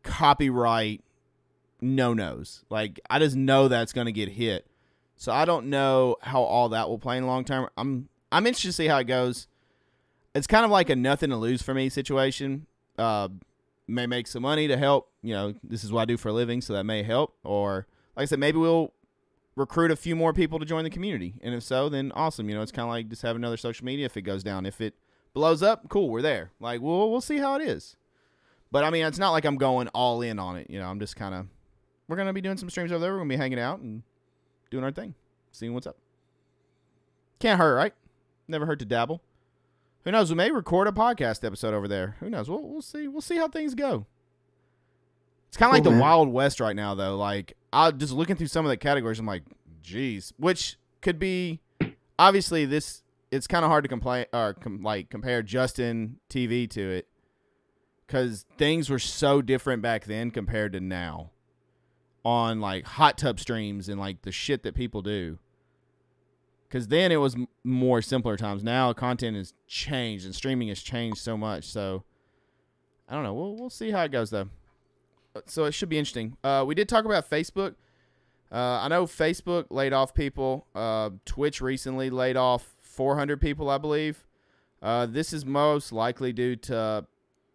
copyright 0.02 1.02
no 1.80 2.14
nos. 2.14 2.64
Like 2.70 3.00
I 3.10 3.18
just 3.18 3.36
know 3.36 3.68
that's 3.68 3.92
gonna 3.92 4.12
get 4.12 4.28
hit. 4.30 4.66
So 5.16 5.32
I 5.32 5.44
don't 5.44 5.66
know 5.66 6.16
how 6.22 6.42
all 6.42 6.70
that 6.70 6.88
will 6.88 6.98
play 6.98 7.16
in 7.16 7.24
the 7.24 7.28
long 7.28 7.44
term. 7.44 7.68
I'm 7.76 8.08
I'm 8.32 8.46
interested 8.46 8.68
to 8.68 8.72
see 8.72 8.86
how 8.86 8.98
it 8.98 9.04
goes. 9.04 9.48
It's 10.34 10.46
kind 10.46 10.64
of 10.64 10.70
like 10.70 10.90
a 10.90 10.96
nothing 10.96 11.30
to 11.30 11.36
lose 11.36 11.62
for 11.62 11.74
me 11.74 11.88
situation. 11.88 12.66
Uh, 12.98 13.28
may 13.88 14.06
make 14.06 14.26
some 14.26 14.42
money 14.42 14.68
to 14.68 14.76
help. 14.76 15.10
You 15.22 15.34
know, 15.34 15.54
this 15.62 15.84
is 15.84 15.92
what 15.92 16.02
I 16.02 16.04
do 16.04 16.16
for 16.16 16.28
a 16.28 16.32
living, 16.32 16.60
so 16.60 16.72
that 16.72 16.84
may 16.84 17.02
help. 17.02 17.36
Or, 17.44 17.86
like 18.16 18.22
I 18.22 18.26
said, 18.26 18.38
maybe 18.38 18.58
we'll 18.58 18.92
recruit 19.56 19.90
a 19.90 19.96
few 19.96 20.14
more 20.14 20.32
people 20.32 20.58
to 20.58 20.64
join 20.64 20.84
the 20.84 20.90
community. 20.90 21.34
And 21.42 21.54
if 21.54 21.62
so, 21.62 21.88
then 21.88 22.12
awesome. 22.14 22.48
You 22.48 22.54
know, 22.54 22.62
it's 22.62 22.72
kind 22.72 22.86
of 22.86 22.90
like 22.90 23.08
just 23.08 23.22
having 23.22 23.40
another 23.40 23.56
social 23.56 23.84
media 23.84 24.06
if 24.06 24.16
it 24.16 24.22
goes 24.22 24.42
down. 24.42 24.66
If 24.66 24.80
it 24.80 24.94
blows 25.34 25.62
up, 25.62 25.88
cool, 25.88 26.08
we're 26.08 26.22
there. 26.22 26.52
Like, 26.60 26.80
we'll 26.80 27.10
we'll 27.10 27.20
see 27.20 27.38
how 27.38 27.56
it 27.56 27.62
is. 27.62 27.96
But 28.70 28.84
I 28.84 28.90
mean, 28.90 29.04
it's 29.04 29.18
not 29.18 29.32
like 29.32 29.44
I'm 29.44 29.56
going 29.56 29.88
all 29.88 30.22
in 30.22 30.38
on 30.38 30.56
it. 30.56 30.70
You 30.70 30.78
know, 30.78 30.88
I'm 30.88 31.00
just 31.00 31.16
kind 31.16 31.34
of 31.34 31.46
we're 32.06 32.16
gonna 32.16 32.32
be 32.32 32.40
doing 32.40 32.56
some 32.56 32.70
streams 32.70 32.92
over 32.92 33.00
there. 33.00 33.12
We're 33.12 33.18
gonna 33.18 33.28
be 33.28 33.36
hanging 33.36 33.58
out 33.58 33.80
and 33.80 34.02
doing 34.70 34.84
our 34.84 34.92
thing, 34.92 35.14
seeing 35.50 35.74
what's 35.74 35.86
up. 35.86 35.96
Can't 37.40 37.58
hurt, 37.58 37.74
right? 37.74 37.94
Never 38.46 38.66
hurt 38.66 38.78
to 38.80 38.84
dabble. 38.84 39.22
Who 40.04 40.10
knows? 40.10 40.30
We 40.30 40.36
may 40.36 40.50
record 40.50 40.88
a 40.88 40.92
podcast 40.92 41.44
episode 41.44 41.74
over 41.74 41.86
there. 41.86 42.16
Who 42.20 42.30
knows? 42.30 42.48
We'll 42.48 42.62
we'll 42.62 42.82
see. 42.82 43.08
We'll 43.08 43.20
see 43.20 43.36
how 43.36 43.48
things 43.48 43.74
go. 43.74 44.06
It's 45.48 45.56
kind 45.56 45.70
of 45.70 45.74
like 45.74 45.82
the 45.82 45.90
man. 45.90 46.00
Wild 46.00 46.28
West 46.28 46.60
right 46.60 46.76
now, 46.76 46.94
though. 46.94 47.16
Like 47.16 47.54
I 47.72 47.90
just 47.90 48.12
looking 48.12 48.36
through 48.36 48.46
some 48.46 48.64
of 48.64 48.70
the 48.70 48.76
categories, 48.76 49.18
I'm 49.18 49.26
like, 49.26 49.42
geez, 49.82 50.32
which 50.36 50.76
could 51.02 51.18
be 51.18 51.60
obviously 52.18 52.64
this. 52.64 53.02
It's 53.30 53.46
kind 53.46 53.64
of 53.64 53.70
hard 53.70 53.84
to 53.84 53.88
complain 53.88 54.26
or 54.32 54.54
com- 54.54 54.82
like 54.82 55.10
compare 55.10 55.42
Justin 55.42 56.16
TV 56.28 56.68
to 56.70 56.80
it 56.80 57.06
because 58.06 58.44
things 58.58 58.90
were 58.90 58.98
so 58.98 59.40
different 59.40 59.82
back 59.82 60.04
then 60.04 60.30
compared 60.32 60.72
to 60.72 60.80
now 60.80 61.30
on 62.24 62.60
like 62.60 62.84
hot 62.84 63.16
tub 63.16 63.38
streams 63.38 63.88
and 63.88 64.00
like 64.00 64.22
the 64.22 64.32
shit 64.32 64.62
that 64.62 64.74
people 64.74 65.02
do. 65.02 65.38
Because 66.70 66.86
then 66.86 67.10
it 67.10 67.16
was 67.16 67.34
m- 67.34 67.48
more 67.64 68.00
simpler 68.00 68.36
times. 68.36 68.62
Now 68.62 68.92
content 68.92 69.36
has 69.36 69.52
changed 69.66 70.24
and 70.24 70.32
streaming 70.34 70.68
has 70.68 70.80
changed 70.80 71.18
so 71.18 71.36
much. 71.36 71.64
So 71.64 72.04
I 73.08 73.14
don't 73.14 73.24
know. 73.24 73.34
We'll 73.34 73.56
we'll 73.56 73.70
see 73.70 73.90
how 73.90 74.04
it 74.04 74.12
goes 74.12 74.30
though. 74.30 74.48
Uh, 75.34 75.40
So 75.46 75.64
it 75.64 75.72
should 75.72 75.88
be 75.88 75.98
interesting. 75.98 76.36
Uh, 76.44 76.64
we 76.66 76.74
did 76.76 76.88
talk 76.88 77.04
about 77.04 77.28
Facebook. 77.28 77.74
Uh, 78.52 78.80
I 78.82 78.88
know 78.88 79.06
Facebook 79.06 79.66
laid 79.70 79.92
off 79.92 80.14
people. 80.14 80.66
Uh, 80.74 81.10
Twitch 81.24 81.60
recently 81.60 82.08
laid 82.10 82.36
off 82.36 82.76
400 82.80 83.40
people, 83.40 83.68
I 83.70 83.78
believe. 83.78 84.26
Uh, 84.82 85.06
this 85.06 85.32
is 85.32 85.44
most 85.44 85.92
likely 85.92 86.32
due 86.32 86.56
to 86.56 87.06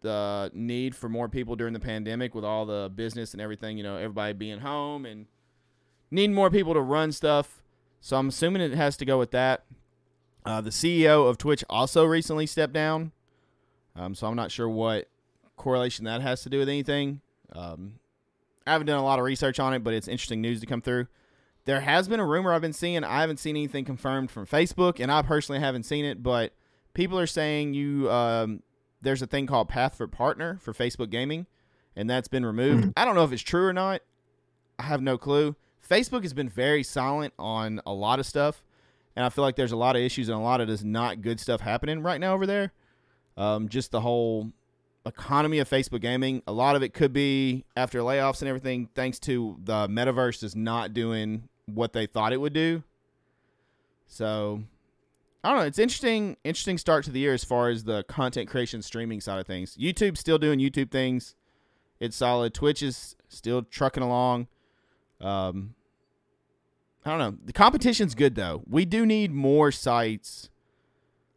the 0.02 0.50
need 0.54 0.94
for 0.94 1.08
more 1.08 1.28
people 1.28 1.56
during 1.56 1.72
the 1.74 1.80
pandemic 1.80 2.34
with 2.34 2.44
all 2.44 2.64
the 2.64 2.90
business 2.94 3.32
and 3.32 3.40
everything. 3.42 3.76
You 3.76 3.82
know, 3.82 3.96
everybody 3.96 4.32
being 4.34 4.60
home 4.60 5.04
and 5.04 5.26
need 6.10 6.30
more 6.30 6.50
people 6.50 6.72
to 6.74 6.80
run 6.80 7.12
stuff. 7.12 7.62
So 8.06 8.16
I'm 8.16 8.28
assuming 8.28 8.62
it 8.62 8.72
has 8.74 8.96
to 8.98 9.04
go 9.04 9.18
with 9.18 9.32
that. 9.32 9.64
Uh, 10.44 10.60
the 10.60 10.70
CEO 10.70 11.28
of 11.28 11.38
Twitch 11.38 11.64
also 11.68 12.04
recently 12.04 12.46
stepped 12.46 12.72
down. 12.72 13.10
Um, 13.96 14.14
so 14.14 14.28
I'm 14.28 14.36
not 14.36 14.52
sure 14.52 14.68
what 14.68 15.08
correlation 15.56 16.04
that 16.04 16.20
has 16.20 16.42
to 16.42 16.48
do 16.48 16.60
with 16.60 16.68
anything. 16.68 17.20
Um, 17.50 17.94
I 18.64 18.70
haven't 18.70 18.86
done 18.86 19.00
a 19.00 19.04
lot 19.04 19.18
of 19.18 19.24
research 19.24 19.58
on 19.58 19.74
it, 19.74 19.82
but 19.82 19.92
it's 19.92 20.06
interesting 20.06 20.40
news 20.40 20.60
to 20.60 20.66
come 20.66 20.80
through. 20.80 21.08
There 21.64 21.80
has 21.80 22.06
been 22.06 22.20
a 22.20 22.24
rumor 22.24 22.52
I've 22.52 22.60
been 22.60 22.72
seeing. 22.72 23.02
I 23.02 23.22
haven't 23.22 23.40
seen 23.40 23.56
anything 23.56 23.84
confirmed 23.84 24.30
from 24.30 24.46
Facebook, 24.46 25.00
and 25.00 25.10
I 25.10 25.22
personally 25.22 25.60
haven't 25.60 25.82
seen 25.82 26.04
it, 26.04 26.22
but 26.22 26.52
people 26.94 27.18
are 27.18 27.26
saying 27.26 27.74
you 27.74 28.08
um, 28.08 28.62
there's 29.02 29.20
a 29.20 29.26
thing 29.26 29.48
called 29.48 29.68
Path 29.68 29.96
for 29.96 30.06
Partner 30.06 30.60
for 30.62 30.72
Facebook 30.72 31.10
Gaming, 31.10 31.46
and 31.96 32.08
that's 32.08 32.28
been 32.28 32.46
removed. 32.46 32.84
Mhm. 32.84 32.92
I 32.96 33.04
don't 33.04 33.16
know 33.16 33.24
if 33.24 33.32
it's 33.32 33.42
true 33.42 33.66
or 33.66 33.72
not. 33.72 34.02
I 34.78 34.84
have 34.84 35.02
no 35.02 35.18
clue. 35.18 35.56
Facebook 35.88 36.22
has 36.22 36.32
been 36.32 36.48
very 36.48 36.82
silent 36.82 37.34
on 37.38 37.80
a 37.86 37.92
lot 37.92 38.18
of 38.18 38.26
stuff, 38.26 38.62
and 39.14 39.24
I 39.24 39.28
feel 39.28 39.42
like 39.42 39.56
there's 39.56 39.72
a 39.72 39.76
lot 39.76 39.96
of 39.96 40.02
issues 40.02 40.28
and 40.28 40.38
a 40.38 40.42
lot 40.42 40.60
of 40.60 40.68
this 40.68 40.82
not 40.82 41.22
good 41.22 41.40
stuff 41.40 41.60
happening 41.60 42.02
right 42.02 42.20
now 42.20 42.34
over 42.34 42.46
there. 42.46 42.72
Um, 43.36 43.68
just 43.68 43.90
the 43.90 44.00
whole 44.00 44.52
economy 45.06 45.60
of 45.60 45.70
Facebook 45.70 46.00
gaming. 46.00 46.42
A 46.46 46.52
lot 46.52 46.76
of 46.76 46.82
it 46.82 46.92
could 46.92 47.12
be 47.12 47.64
after 47.76 48.00
layoffs 48.00 48.40
and 48.40 48.48
everything, 48.48 48.88
thanks 48.94 49.18
to 49.20 49.56
the 49.62 49.86
metaverse 49.88 50.42
is 50.42 50.56
not 50.56 50.92
doing 50.92 51.48
what 51.66 51.92
they 51.92 52.06
thought 52.06 52.32
it 52.32 52.40
would 52.40 52.52
do. 52.52 52.82
So 54.08 54.62
I 55.44 55.50
don't 55.50 55.58
know. 55.58 55.64
It's 55.66 55.78
interesting. 55.78 56.36
Interesting 56.42 56.76
start 56.76 57.04
to 57.04 57.12
the 57.12 57.20
year 57.20 57.32
as 57.32 57.44
far 57.44 57.68
as 57.68 57.84
the 57.84 58.02
content 58.04 58.48
creation 58.50 58.82
streaming 58.82 59.20
side 59.20 59.38
of 59.38 59.46
things. 59.46 59.76
YouTube's 59.76 60.18
still 60.18 60.38
doing 60.38 60.58
YouTube 60.58 60.90
things. 60.90 61.36
It's 62.00 62.16
solid. 62.16 62.52
Twitch 62.52 62.82
is 62.82 63.14
still 63.28 63.62
trucking 63.62 64.02
along. 64.02 64.48
Um, 65.20 65.75
I 67.06 67.10
don't 67.10 67.18
know. 67.18 67.38
The 67.44 67.52
competition's 67.52 68.16
good 68.16 68.34
though. 68.34 68.64
We 68.68 68.84
do 68.84 69.06
need 69.06 69.30
more 69.30 69.70
sites 69.70 70.50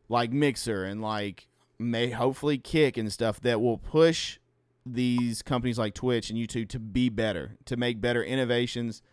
like 0.10 0.32
Mixer 0.32 0.84
and 0.84 1.00
like 1.00 1.48
may 1.78 2.10
hopefully 2.10 2.58
Kick 2.58 2.98
and 2.98 3.14
stuff 3.14 3.40
that 3.42 3.62
will 3.62 3.78
push 3.78 4.40
these 4.84 5.44
companies 5.44 5.78
like 5.78 5.94
Twitch 5.94 6.32
and 6.32 6.40
YouTube 6.40 6.70
to 6.70 6.80
be 6.80 7.10
better, 7.10 7.56
to 7.66 7.78
make 7.78 8.02
better 8.02 8.24
innovations, 8.24 9.04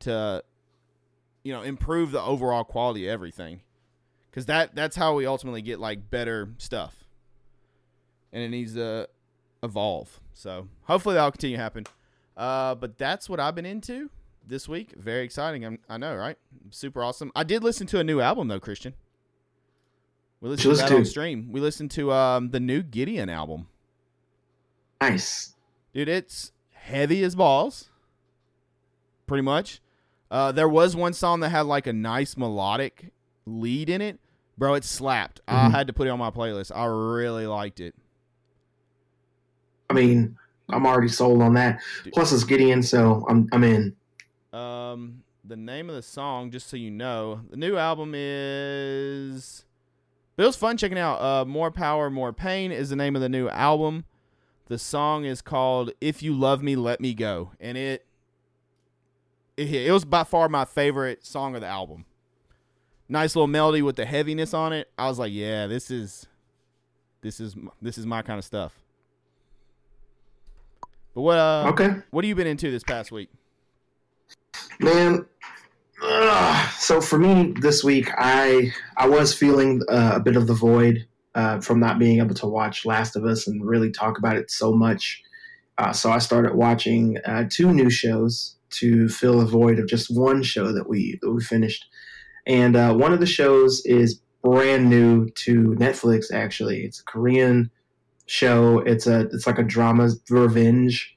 to 0.00 0.44
you 1.42 1.54
know 1.54 1.62
improve 1.62 2.12
the 2.12 2.20
overall 2.20 2.64
quality 2.64 3.08
of 3.08 3.12
everything. 3.12 3.62
Because 4.30 4.44
that 4.44 4.74
that's 4.74 4.96
how 4.96 5.14
we 5.14 5.24
ultimately 5.24 5.62
get 5.62 5.80
like 5.80 6.10
better 6.10 6.50
stuff, 6.58 7.06
and 8.30 8.42
it 8.42 8.50
needs 8.50 8.74
to 8.74 9.08
evolve. 9.62 10.20
So 10.34 10.68
hopefully 10.82 11.14
that'll 11.14 11.30
continue 11.30 11.56
to 11.56 11.62
happen. 11.62 11.86
Uh, 12.36 12.74
but 12.74 12.98
that's 12.98 13.30
what 13.30 13.40
I've 13.40 13.54
been 13.54 13.64
into 13.64 14.10
this 14.46 14.68
week. 14.68 14.92
Very 14.96 15.24
exciting. 15.24 15.64
I'm, 15.64 15.78
I 15.88 15.96
know, 15.98 16.14
right? 16.14 16.36
Super 16.70 17.02
awesome. 17.02 17.30
I 17.34 17.44
did 17.44 17.62
listen 17.64 17.86
to 17.88 17.98
a 18.00 18.04
new 18.04 18.20
album 18.20 18.48
though, 18.48 18.60
Christian. 18.60 18.94
We 20.40 20.50
listened 20.50 20.62
to 20.64 20.68
listen 20.70 20.88
that 20.88 20.94
on 20.96 21.04
stream. 21.04 21.48
We 21.52 21.60
listened 21.60 21.90
to 21.92 22.12
um, 22.12 22.50
the 22.50 22.60
new 22.60 22.82
Gideon 22.82 23.28
album. 23.30 23.68
Nice. 25.00 25.54
Dude, 25.94 26.08
it's 26.08 26.52
heavy 26.72 27.22
as 27.22 27.34
balls. 27.34 27.90
Pretty 29.26 29.42
much. 29.42 29.80
Uh, 30.30 30.52
there 30.52 30.68
was 30.68 30.94
one 30.96 31.12
song 31.14 31.40
that 31.40 31.48
had 31.50 31.62
like 31.66 31.86
a 31.86 31.92
nice 31.92 32.36
melodic 32.36 33.10
lead 33.46 33.88
in 33.88 34.00
it. 34.02 34.18
Bro, 34.58 34.74
it 34.74 34.84
slapped. 34.84 35.40
I 35.48 35.68
Mhm. 35.68 35.70
had 35.72 35.86
to 35.88 35.92
put 35.92 36.06
it 36.06 36.10
on 36.10 36.18
my 36.18 36.30
playlist. 36.30 36.72
I 36.74 36.84
really 36.86 37.46
liked 37.46 37.80
it. 37.80 37.94
I 39.90 39.94
mean, 39.94 40.36
I'm 40.70 40.86
already 40.86 41.08
sold 41.08 41.42
on 41.42 41.54
that. 41.54 41.80
Plus, 42.12 42.32
it's 42.32 42.44
Gideon, 42.44 42.82
so 42.82 43.24
I'm 43.28 43.48
I'm 43.52 43.64
in. 43.64 43.94
Um, 44.54 45.24
the 45.44 45.56
name 45.56 45.88
of 45.88 45.96
the 45.96 46.02
song, 46.02 46.50
just 46.50 46.68
so 46.68 46.76
you 46.76 46.90
know, 46.90 47.40
the 47.50 47.56
new 47.56 47.76
album 47.76 48.12
is. 48.14 49.64
But 50.36 50.44
it 50.44 50.46
was 50.46 50.56
fun 50.56 50.76
checking 50.76 50.98
out. 50.98 51.20
Uh, 51.20 51.44
More 51.44 51.70
Power, 51.70 52.10
More 52.10 52.32
Pain 52.32 52.72
is 52.72 52.90
the 52.90 52.96
name 52.96 53.16
of 53.16 53.22
the 53.22 53.28
new 53.28 53.48
album. 53.48 54.04
The 54.68 54.78
song 54.78 55.24
is 55.24 55.42
called 55.42 55.92
"If 56.00 56.22
You 56.22 56.32
Love 56.32 56.62
Me, 56.62 56.76
Let 56.76 57.00
Me 57.00 57.14
Go," 57.14 57.50
and 57.60 57.76
it 57.76 58.06
it, 59.56 59.72
it 59.72 59.92
was 59.92 60.04
by 60.04 60.24
far 60.24 60.48
my 60.48 60.64
favorite 60.64 61.24
song 61.26 61.54
of 61.54 61.60
the 61.60 61.66
album. 61.66 62.04
Nice 63.08 63.36
little 63.36 63.46
melody 63.46 63.82
with 63.82 63.96
the 63.96 64.06
heaviness 64.06 64.54
on 64.54 64.72
it. 64.72 64.88
I 64.96 65.08
was 65.08 65.18
like, 65.18 65.32
yeah, 65.32 65.66
this 65.66 65.90
is 65.90 66.26
this 67.20 67.40
is 67.40 67.54
this 67.82 67.98
is 67.98 68.06
my 68.06 68.22
kind 68.22 68.38
of 68.38 68.44
stuff. 68.44 68.72
But 71.14 71.20
what 71.20 71.38
uh, 71.38 71.66
Okay, 71.68 71.96
what 72.10 72.24
have 72.24 72.28
you 72.28 72.34
been 72.34 72.46
into 72.46 72.70
this 72.70 72.82
past 72.82 73.12
week? 73.12 73.28
Man. 74.80 75.26
Ugh. 76.02 76.70
So 76.78 77.00
for 77.00 77.18
me 77.18 77.54
this 77.60 77.82
week, 77.82 78.10
I 78.16 78.72
I 78.96 79.08
was 79.08 79.34
feeling 79.34 79.80
uh, 79.88 80.12
a 80.14 80.20
bit 80.20 80.36
of 80.36 80.46
the 80.46 80.54
void 80.54 81.06
uh, 81.34 81.60
from 81.60 81.80
not 81.80 81.98
being 81.98 82.18
able 82.18 82.34
to 82.34 82.46
watch 82.46 82.84
Last 82.84 83.16
of 83.16 83.24
Us 83.24 83.46
and 83.46 83.64
really 83.64 83.90
talk 83.90 84.18
about 84.18 84.36
it 84.36 84.50
so 84.50 84.72
much. 84.72 85.22
Uh, 85.78 85.92
so 85.92 86.10
I 86.10 86.18
started 86.18 86.54
watching 86.54 87.18
uh, 87.24 87.48
two 87.50 87.72
new 87.72 87.90
shows 87.90 88.56
to 88.70 89.08
fill 89.08 89.38
the 89.38 89.46
void 89.46 89.78
of 89.78 89.88
just 89.88 90.14
one 90.14 90.42
show 90.42 90.72
that 90.72 90.88
we 90.88 91.18
that 91.22 91.32
we 91.32 91.42
finished. 91.42 91.86
And 92.46 92.76
uh, 92.76 92.94
one 92.94 93.12
of 93.12 93.20
the 93.20 93.26
shows 93.26 93.84
is 93.86 94.20
brand 94.42 94.90
new 94.90 95.30
to 95.30 95.74
Netflix. 95.78 96.32
Actually, 96.32 96.84
it's 96.84 97.00
a 97.00 97.04
Korean 97.04 97.70
show. 98.26 98.80
It's 98.80 99.06
a 99.06 99.20
it's 99.32 99.46
like 99.46 99.58
a 99.58 99.64
drama 99.64 100.10
revenge 100.28 101.14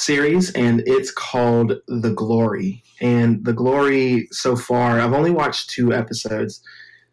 series, 0.00 0.52
and 0.52 0.82
it's 0.86 1.10
called 1.10 1.74
The 1.88 2.10
Glory. 2.10 2.82
And 3.00 3.44
The 3.44 3.52
Glory 3.52 4.28
so 4.30 4.56
far, 4.56 5.00
I've 5.00 5.12
only 5.12 5.30
watched 5.30 5.70
two 5.70 5.92
episodes, 5.92 6.62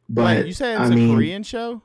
but 0.10 0.38
Wait, 0.38 0.46
you 0.48 0.54
said 0.54 0.82
it's 0.82 0.90
I 0.90 0.94
a 0.94 0.96
mean, 0.96 1.16
Korean 1.16 1.44
show? 1.44 1.82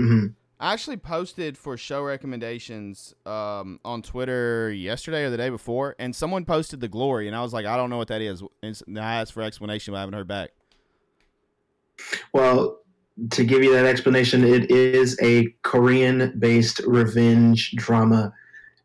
mhm. 0.00 0.34
I 0.60 0.72
actually 0.72 0.96
posted 0.96 1.58
for 1.58 1.76
show 1.76 2.02
recommendations 2.02 3.12
um, 3.26 3.80
on 3.84 4.00
Twitter 4.02 4.72
yesterday 4.72 5.24
or 5.24 5.30
the 5.30 5.36
day 5.36 5.50
before, 5.50 5.94
and 5.98 6.14
someone 6.14 6.44
posted 6.44 6.80
The 6.80 6.88
Glory, 6.88 7.26
and 7.26 7.36
I 7.36 7.42
was 7.42 7.52
like, 7.52 7.66
I 7.66 7.76
don't 7.76 7.90
know 7.90 7.98
what 7.98 8.08
that 8.08 8.22
is. 8.22 8.42
And 8.62 8.98
I 8.98 9.16
asked 9.20 9.32
for 9.32 9.42
explanation, 9.42 9.92
but 9.92 9.98
I 9.98 10.00
haven't 10.00 10.14
heard 10.14 10.28
back. 10.28 10.50
Well, 12.32 12.78
to 13.30 13.44
give 13.44 13.62
you 13.62 13.72
that 13.74 13.84
explanation, 13.86 14.42
it 14.44 14.70
is 14.70 15.18
a 15.22 15.54
Korean 15.62 16.34
based 16.38 16.80
revenge 16.86 17.72
drama. 17.76 18.32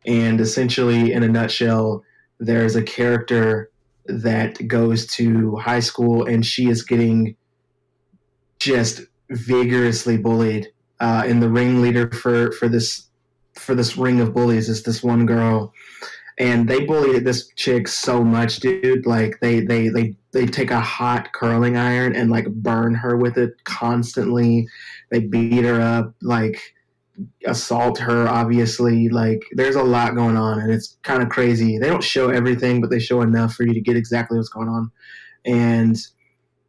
And 0.06 0.40
essentially, 0.40 1.12
in 1.12 1.22
a 1.22 1.28
nutshell, 1.28 2.04
there's 2.38 2.76
a 2.76 2.82
character 2.82 3.70
that 4.06 4.66
goes 4.66 5.06
to 5.06 5.56
high 5.56 5.80
school 5.80 6.24
and 6.24 6.44
she 6.44 6.68
is 6.68 6.82
getting 6.82 7.36
just 8.58 9.02
vigorously 9.30 10.16
bullied. 10.16 10.68
Uh, 11.00 11.22
and 11.26 11.42
the 11.42 11.48
ringleader 11.48 12.10
for 12.10 12.52
for 12.52 12.68
this 12.68 13.08
for 13.54 13.74
this 13.74 13.96
ring 13.96 14.20
of 14.20 14.34
bullies 14.34 14.68
is 14.68 14.82
this 14.82 15.02
one 15.02 15.24
girl, 15.24 15.72
and 16.38 16.68
they 16.68 16.84
bullied 16.84 17.24
this 17.24 17.48
chick 17.56 17.88
so 17.88 18.22
much, 18.22 18.56
dude. 18.56 19.06
Like 19.06 19.40
they 19.40 19.60
they 19.60 19.88
they 19.88 20.14
they 20.32 20.46
take 20.46 20.70
a 20.70 20.80
hot 20.80 21.32
curling 21.32 21.78
iron 21.78 22.14
and 22.14 22.30
like 22.30 22.46
burn 22.48 22.94
her 22.94 23.16
with 23.16 23.38
it 23.38 23.64
constantly. 23.64 24.68
They 25.10 25.20
beat 25.20 25.64
her 25.64 25.80
up, 25.80 26.14
like 26.20 26.60
assault 27.46 27.98
her. 27.98 28.28
Obviously, 28.28 29.08
like 29.08 29.42
there's 29.52 29.76
a 29.76 29.82
lot 29.82 30.14
going 30.14 30.36
on, 30.36 30.60
and 30.60 30.72
it's 30.72 30.98
kind 31.02 31.22
of 31.22 31.28
crazy. 31.28 31.78
They 31.78 31.88
don't 31.88 32.04
show 32.04 32.30
everything, 32.30 32.80
but 32.80 32.90
they 32.90 32.98
show 32.98 33.22
enough 33.22 33.54
for 33.54 33.64
you 33.64 33.74
to 33.74 33.80
get 33.80 33.96
exactly 33.96 34.36
what's 34.36 34.48
going 34.48 34.68
on, 34.68 34.90
and 35.44 35.96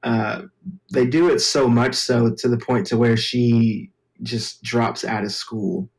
uh, 0.04 0.44
they 0.92 1.06
do 1.06 1.30
it 1.30 1.40
so 1.40 1.68
much 1.68 1.96
so 1.96 2.34
to 2.36 2.48
the 2.48 2.58
point 2.58 2.88
to 2.88 2.98
where 2.98 3.18
she 3.18 3.90
just 4.24 4.62
drops 4.64 5.04
out 5.04 5.24
of 5.24 5.32
school 5.32 5.90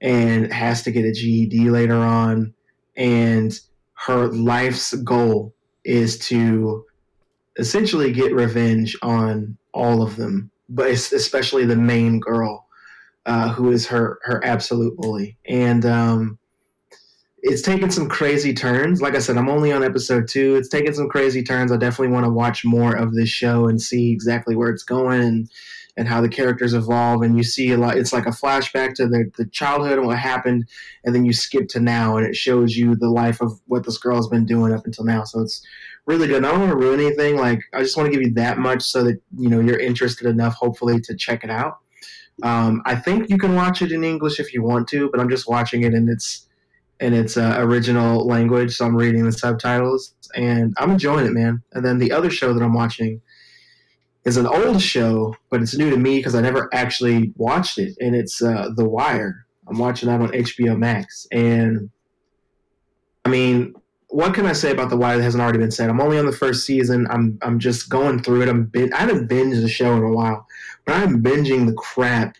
and 0.00 0.52
has 0.52 0.82
to 0.82 0.90
get 0.90 1.04
a 1.04 1.12
GED 1.12 1.70
later 1.70 1.96
on. 1.96 2.54
And 2.96 3.58
her 3.94 4.28
life's 4.28 4.94
goal 4.94 5.54
is 5.84 6.18
to 6.18 6.84
essentially 7.58 8.12
get 8.12 8.34
revenge 8.34 8.96
on 9.02 9.56
all 9.74 10.02
of 10.02 10.16
them, 10.16 10.50
but 10.68 10.88
especially 10.88 11.64
the 11.64 11.76
main 11.76 12.20
girl, 12.20 12.67
uh, 13.28 13.50
who 13.50 13.70
is 13.70 13.86
her 13.86 14.18
her 14.22 14.42
absolute 14.42 14.96
bully. 14.96 15.36
And 15.46 15.84
um, 15.84 16.38
it's 17.42 17.60
taken 17.60 17.90
some 17.90 18.08
crazy 18.08 18.54
turns. 18.54 19.02
Like 19.02 19.14
I 19.14 19.18
said, 19.18 19.36
I'm 19.36 19.50
only 19.50 19.70
on 19.70 19.84
episode 19.84 20.26
two. 20.28 20.56
It's 20.56 20.70
taken 20.70 20.94
some 20.94 21.10
crazy 21.10 21.42
turns. 21.42 21.70
I 21.70 21.76
definitely 21.76 22.14
want 22.14 22.24
to 22.24 22.32
watch 22.32 22.64
more 22.64 22.96
of 22.96 23.14
this 23.14 23.28
show 23.28 23.68
and 23.68 23.80
see 23.80 24.10
exactly 24.10 24.56
where 24.56 24.70
it's 24.70 24.82
going 24.82 25.20
and 25.20 25.50
and 25.98 26.08
how 26.08 26.20
the 26.22 26.28
characters 26.28 26.72
evolve. 26.72 27.20
And 27.20 27.36
you 27.36 27.42
see 27.42 27.70
a 27.72 27.76
lot. 27.76 27.98
It's 27.98 28.14
like 28.14 28.24
a 28.24 28.30
flashback 28.30 28.94
to 28.94 29.06
the 29.06 29.30
the 29.36 29.44
childhood 29.46 29.98
and 29.98 30.06
what 30.06 30.18
happened, 30.18 30.66
and 31.04 31.14
then 31.14 31.26
you 31.26 31.34
skip 31.34 31.68
to 31.68 31.80
now, 31.80 32.16
and 32.16 32.26
it 32.26 32.34
shows 32.34 32.78
you 32.78 32.96
the 32.96 33.10
life 33.10 33.42
of 33.42 33.60
what 33.66 33.84
this 33.84 33.98
girl 33.98 34.16
has 34.16 34.28
been 34.28 34.46
doing 34.46 34.72
up 34.72 34.86
until 34.86 35.04
now. 35.04 35.24
So 35.24 35.42
it's 35.42 35.62
really 36.06 36.28
good. 36.28 36.46
I 36.46 36.50
don't 36.50 36.60
want 36.60 36.72
to 36.72 36.78
ruin 36.78 36.98
anything. 36.98 37.36
Like 37.36 37.60
I 37.74 37.82
just 37.82 37.98
want 37.98 38.06
to 38.06 38.10
give 38.10 38.26
you 38.26 38.32
that 38.36 38.56
much 38.56 38.82
so 38.82 39.04
that 39.04 39.20
you 39.36 39.50
know 39.50 39.60
you're 39.60 39.78
interested 39.78 40.26
enough, 40.26 40.54
hopefully, 40.54 40.98
to 41.02 41.14
check 41.14 41.44
it 41.44 41.50
out. 41.50 41.80
Um, 42.42 42.82
I 42.84 42.94
think 42.94 43.30
you 43.30 43.38
can 43.38 43.54
watch 43.54 43.82
it 43.82 43.92
in 43.92 44.04
English 44.04 44.38
if 44.38 44.54
you 44.54 44.62
want 44.62 44.88
to, 44.88 45.10
but 45.10 45.20
I'm 45.20 45.28
just 45.28 45.48
watching 45.48 45.82
it 45.82 45.94
and 45.94 46.08
it's 46.08 46.46
in 47.00 47.14
its 47.14 47.36
uh, 47.36 47.56
original 47.58 48.26
language, 48.26 48.76
so 48.76 48.84
I'm 48.84 48.96
reading 48.96 49.24
the 49.24 49.32
subtitles 49.32 50.14
and 50.34 50.74
I'm 50.78 50.90
enjoying 50.90 51.26
it, 51.26 51.32
man. 51.32 51.62
And 51.72 51.84
then 51.84 51.98
the 51.98 52.12
other 52.12 52.30
show 52.30 52.52
that 52.52 52.62
I'm 52.62 52.74
watching 52.74 53.20
is 54.24 54.36
an 54.36 54.46
old 54.46 54.80
show, 54.80 55.34
but 55.50 55.62
it's 55.62 55.76
new 55.76 55.90
to 55.90 55.96
me 55.96 56.18
because 56.18 56.34
I 56.34 56.40
never 56.40 56.68
actually 56.72 57.32
watched 57.36 57.78
it, 57.78 57.96
and 58.00 58.14
it's 58.14 58.42
uh, 58.42 58.70
The 58.76 58.88
Wire. 58.88 59.46
I'm 59.66 59.78
watching 59.78 60.08
that 60.08 60.20
on 60.20 60.28
HBO 60.28 60.76
Max, 60.76 61.26
and 61.32 61.90
I 63.24 63.30
mean, 63.30 63.74
what 64.08 64.34
can 64.34 64.46
I 64.46 64.52
say 64.52 64.70
about 64.70 64.90
The 64.90 64.96
Wire 64.96 65.16
that 65.16 65.22
hasn't 65.22 65.42
already 65.42 65.58
been 65.58 65.70
said? 65.70 65.88
I'm 65.88 66.00
only 66.00 66.18
on 66.18 66.26
the 66.26 66.32
first 66.32 66.64
season. 66.64 67.06
I'm 67.10 67.38
I'm 67.42 67.58
just 67.58 67.88
going 67.88 68.22
through 68.22 68.42
it. 68.42 68.48
I'm 68.48 68.70
I 68.76 68.96
haven't 68.96 69.28
binged 69.28 69.60
the 69.60 69.68
show 69.68 69.96
in 69.96 70.02
a 70.02 70.12
while, 70.12 70.46
I'm 70.88 71.22
binging 71.22 71.66
the 71.66 71.74
crap 71.74 72.36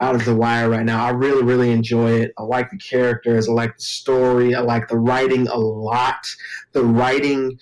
out 0.00 0.14
of 0.16 0.24
The 0.24 0.34
Wire 0.34 0.68
right 0.68 0.84
now. 0.84 1.04
I 1.04 1.10
really, 1.10 1.44
really 1.44 1.70
enjoy 1.70 2.12
it. 2.20 2.32
I 2.36 2.42
like 2.42 2.70
the 2.70 2.78
characters. 2.78 3.48
I 3.48 3.52
like 3.52 3.76
the 3.76 3.82
story. 3.82 4.54
I 4.54 4.60
like 4.60 4.88
the 4.88 4.98
writing 4.98 5.46
a 5.48 5.56
lot. 5.56 6.26
The 6.72 6.84
writing 6.84 7.58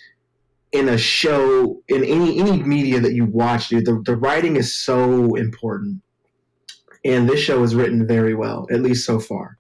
in 0.73 0.89
a 0.89 0.97
show, 0.97 1.83
in 1.89 2.03
any 2.05 2.39
any 2.39 2.63
media 2.63 3.01
that 3.01 3.13
you 3.13 3.27
watch, 3.27 3.69
dude, 3.69 3.85
the, 3.85 4.03
the 4.05 4.17
writing 4.17 4.57
is 4.57 4.75
so 4.75 5.35
important. 5.35 6.01
And 7.05 7.29
this 7.29 7.41
show 7.41 7.63
is 7.63 7.75
written 7.75 8.07
very 8.07 8.35
well, 8.35 8.67
at 8.71 8.81
least 8.81 9.05
so 9.05 9.21
far. 9.21 9.59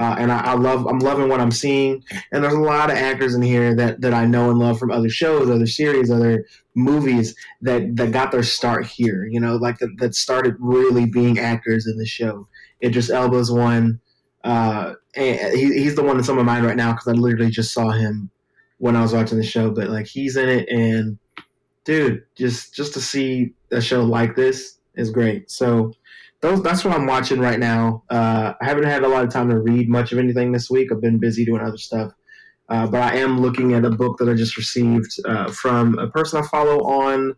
Uh, 0.00 0.16
and 0.18 0.32
I, 0.32 0.40
I, 0.40 0.54
love 0.54 0.86
I'm 0.86 0.98
loving 0.98 1.28
what 1.28 1.42
I'm 1.42 1.50
seeing. 1.50 2.02
And 2.32 2.42
there's 2.42 2.54
a 2.54 2.58
lot 2.58 2.90
of 2.90 2.96
actors 2.96 3.34
in 3.34 3.42
here 3.42 3.74
that, 3.74 4.00
that 4.00 4.14
I 4.14 4.24
know 4.24 4.48
and 4.48 4.58
love 4.58 4.78
from 4.78 4.90
other 4.90 5.10
shows, 5.10 5.50
other 5.50 5.66
series, 5.66 6.10
other 6.10 6.46
movies 6.74 7.34
that, 7.60 7.96
that 7.96 8.10
got 8.10 8.32
their 8.32 8.42
start 8.42 8.86
here. 8.86 9.26
You 9.26 9.40
know, 9.40 9.56
like 9.56 9.76
that, 9.80 9.94
that 9.98 10.14
started 10.14 10.56
really 10.58 11.04
being 11.04 11.38
actors 11.38 11.86
in 11.86 11.98
the 11.98 12.06
show. 12.06 12.48
Idris 12.82 13.10
Elba's 13.10 13.52
one. 13.52 14.00
Uh, 14.42 14.94
and 15.16 15.54
he, 15.54 15.66
he's 15.74 15.96
the 15.96 16.02
one 16.02 16.16
that's 16.16 16.30
on 16.30 16.36
my 16.36 16.42
mind 16.42 16.64
right 16.64 16.78
now 16.78 16.92
because 16.92 17.08
I 17.08 17.12
literally 17.12 17.50
just 17.50 17.74
saw 17.74 17.90
him 17.90 18.30
when 18.78 18.96
I 18.96 19.02
was 19.02 19.12
watching 19.12 19.36
the 19.36 19.44
show. 19.44 19.70
But 19.70 19.90
like 19.90 20.06
he's 20.06 20.38
in 20.38 20.48
it, 20.48 20.66
and 20.70 21.18
dude, 21.84 22.24
just 22.36 22.74
just 22.74 22.94
to 22.94 23.02
see 23.02 23.52
a 23.70 23.82
show 23.82 24.02
like 24.02 24.34
this 24.34 24.78
is 24.94 25.10
great. 25.10 25.50
So 25.50 25.92
those 26.40 26.62
that's 26.62 26.84
what 26.84 26.94
I'm 26.94 27.06
watching 27.06 27.38
right 27.38 27.58
now. 27.58 28.02
Uh, 28.08 28.54
I 28.60 28.64
haven't 28.64 28.84
had 28.84 29.02
a 29.02 29.08
lot 29.08 29.24
of 29.24 29.30
time 29.30 29.50
to 29.50 29.58
read 29.58 29.88
much 29.88 30.12
of 30.12 30.18
anything 30.18 30.52
this 30.52 30.70
week. 30.70 30.90
I've 30.90 31.00
been 31.00 31.18
busy 31.18 31.44
doing 31.44 31.60
other 31.60 31.78
stuff. 31.78 32.12
Uh, 32.70 32.86
but 32.86 33.02
I 33.02 33.16
am 33.16 33.40
looking 33.40 33.74
at 33.74 33.84
a 33.84 33.90
book 33.90 34.18
that 34.18 34.28
I 34.28 34.34
just 34.34 34.56
received 34.56 35.10
uh, 35.24 35.50
from 35.50 35.98
a 35.98 36.08
person 36.08 36.42
I 36.42 36.46
follow 36.46 36.78
on 36.84 37.34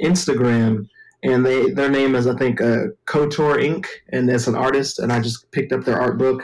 Instagram, 0.00 0.88
and 1.24 1.44
they 1.44 1.70
their 1.70 1.90
name 1.90 2.14
is 2.14 2.26
I 2.28 2.36
think 2.36 2.60
uh, 2.60 2.86
Kotor 3.06 3.60
Inc. 3.60 3.86
and 4.10 4.30
it's 4.30 4.46
an 4.46 4.54
artist, 4.54 5.00
and 5.00 5.12
I 5.12 5.20
just 5.20 5.50
picked 5.50 5.72
up 5.72 5.84
their 5.84 6.00
art 6.00 6.18
book 6.18 6.42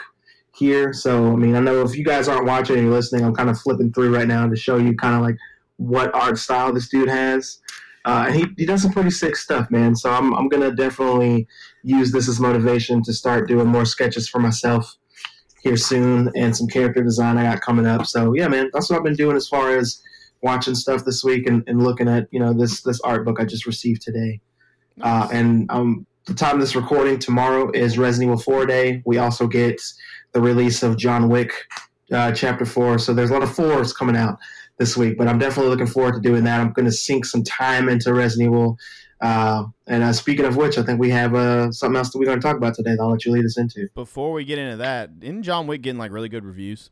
here. 0.57 0.93
So 0.93 1.33
I 1.33 1.37
mean, 1.37 1.55
I 1.55 1.61
know 1.61 1.83
if 1.83 1.97
you 1.97 2.05
guys 2.05 2.27
aren't 2.27 2.47
watching 2.47 2.77
and 2.77 2.87
you're 2.87 2.95
listening, 2.95 3.25
I'm 3.25 3.35
kind 3.35 3.49
of 3.49 3.61
flipping 3.61 3.93
through 3.93 4.15
right 4.15 4.27
now 4.27 4.49
to 4.49 4.57
show 4.57 4.77
you 4.77 4.97
kind 4.97 5.15
of 5.15 5.23
like 5.23 5.37
what 5.77 6.13
art 6.13 6.37
style 6.37 6.73
this 6.73 6.89
dude 6.89 7.09
has. 7.09 7.61
Uh, 8.05 8.25
and 8.27 8.35
he, 8.35 8.47
he 8.57 8.67
does 8.67 8.83
some 8.83 8.93
pretty 8.93 9.11
sick 9.11 9.37
stuff, 9.37 9.71
man. 9.71 9.95
So 9.95 10.11
I'm, 10.11 10.35
I'm 10.35 10.49
going 10.49 10.69
to 10.69 10.75
definitely 10.75 11.47
use 11.83 12.11
this 12.13 12.29
as 12.29 12.41
motivation 12.41 13.03
to 13.05 13.13
start 13.13 13.49
doing 13.49 13.69
more 13.69 13.85
sketches 13.85 14.29
for 14.29 14.41
myself 14.41 14.97
here 15.63 15.77
soon 15.77 16.31
and 16.35 16.57
some 16.57 16.67
character 16.67 17.03
design 17.03 17.39
I 17.39 17.45
got 17.45 17.61
coming 17.61 17.87
up. 17.87 18.07
So 18.07 18.35
yeah, 18.35 18.49
man, 18.49 18.71
that's 18.73 18.91
what 18.91 18.97
I've 18.97 19.05
been 19.05 19.15
doing 19.15 19.37
as 19.37 19.47
far 19.47 19.77
as 19.77 20.03
watching 20.43 20.75
stuff 20.75 21.05
this 21.05 21.23
week 21.23 21.47
and, 21.47 21.63
and 21.69 21.83
looking 21.83 22.09
at, 22.09 22.27
you 22.33 22.41
know, 22.41 22.53
this, 22.53 22.83
this 22.83 23.01
art 23.03 23.25
book 23.25 23.39
I 23.41 23.45
just 23.45 23.67
received 23.67 24.03
today. 24.03 24.41
Uh, 25.01 25.09
nice. 25.09 25.25
Uh, 25.25 25.29
and 25.33 25.71
um, 25.71 26.07
the 26.27 26.35
time 26.35 26.57
of 26.57 26.61
this 26.61 26.75
recording 26.75 27.21
tomorrow 27.21 27.71
is 27.73 27.99
Resident 27.99 28.31
Evil 28.31 28.43
4 28.43 28.67
day. 28.67 29.03
We 29.07 29.19
also 29.19 29.47
get 29.47 29.81
the 30.33 30.41
release 30.41 30.83
of 30.83 30.97
John 30.97 31.29
Wick 31.29 31.53
uh, 32.13 32.33
Chapter 32.33 32.65
4. 32.65 32.99
So 32.99 33.15
there's 33.15 33.31
a 33.31 33.33
lot 33.33 33.45
of 33.45 33.55
fours 33.55 33.93
coming 33.93 34.17
out 34.17 34.39
this 34.83 34.97
week. 34.97 35.17
But 35.17 35.29
I'm 35.29 35.39
definitely 35.39 35.71
looking 35.71 35.87
forward 35.87 36.15
to 36.15 36.21
doing 36.21 36.43
that. 36.45 36.61
I'm 36.61 36.73
going 36.73 36.87
to 36.87 36.93
sink 36.93 37.25
some 37.25 37.45
time 37.45 37.89
into 37.89 38.13
Resident 38.13 38.51
Evil. 38.51 38.79
Uh, 39.21 39.67
and 39.87 40.03
uh, 40.03 40.13
speaking 40.13 40.45
of 40.45 40.57
which, 40.57 40.77
I 40.77 40.83
think 40.83 40.99
we 40.99 41.11
have 41.11 41.35
uh, 41.35 41.71
something 41.71 41.97
else 41.97 42.11
that 42.11 42.19
we're 42.19 42.25
going 42.25 42.41
to 42.41 42.47
talk 42.47 42.57
about 42.57 42.75
today 42.75 42.91
that 42.91 43.01
I'll 43.01 43.11
let 43.11 43.25
you 43.25 43.31
lead 43.31 43.45
us 43.45 43.57
into. 43.57 43.89
Before 43.95 44.33
we 44.33 44.45
get 44.45 44.59
into 44.59 44.79
that, 44.79 45.11
isn't 45.21 45.45
John 45.45 45.69
Wick 45.69 45.83
getting 45.83 45.99
like 45.99 46.11
really 46.11 46.29
good 46.29 46.45
reviews? 46.45 46.91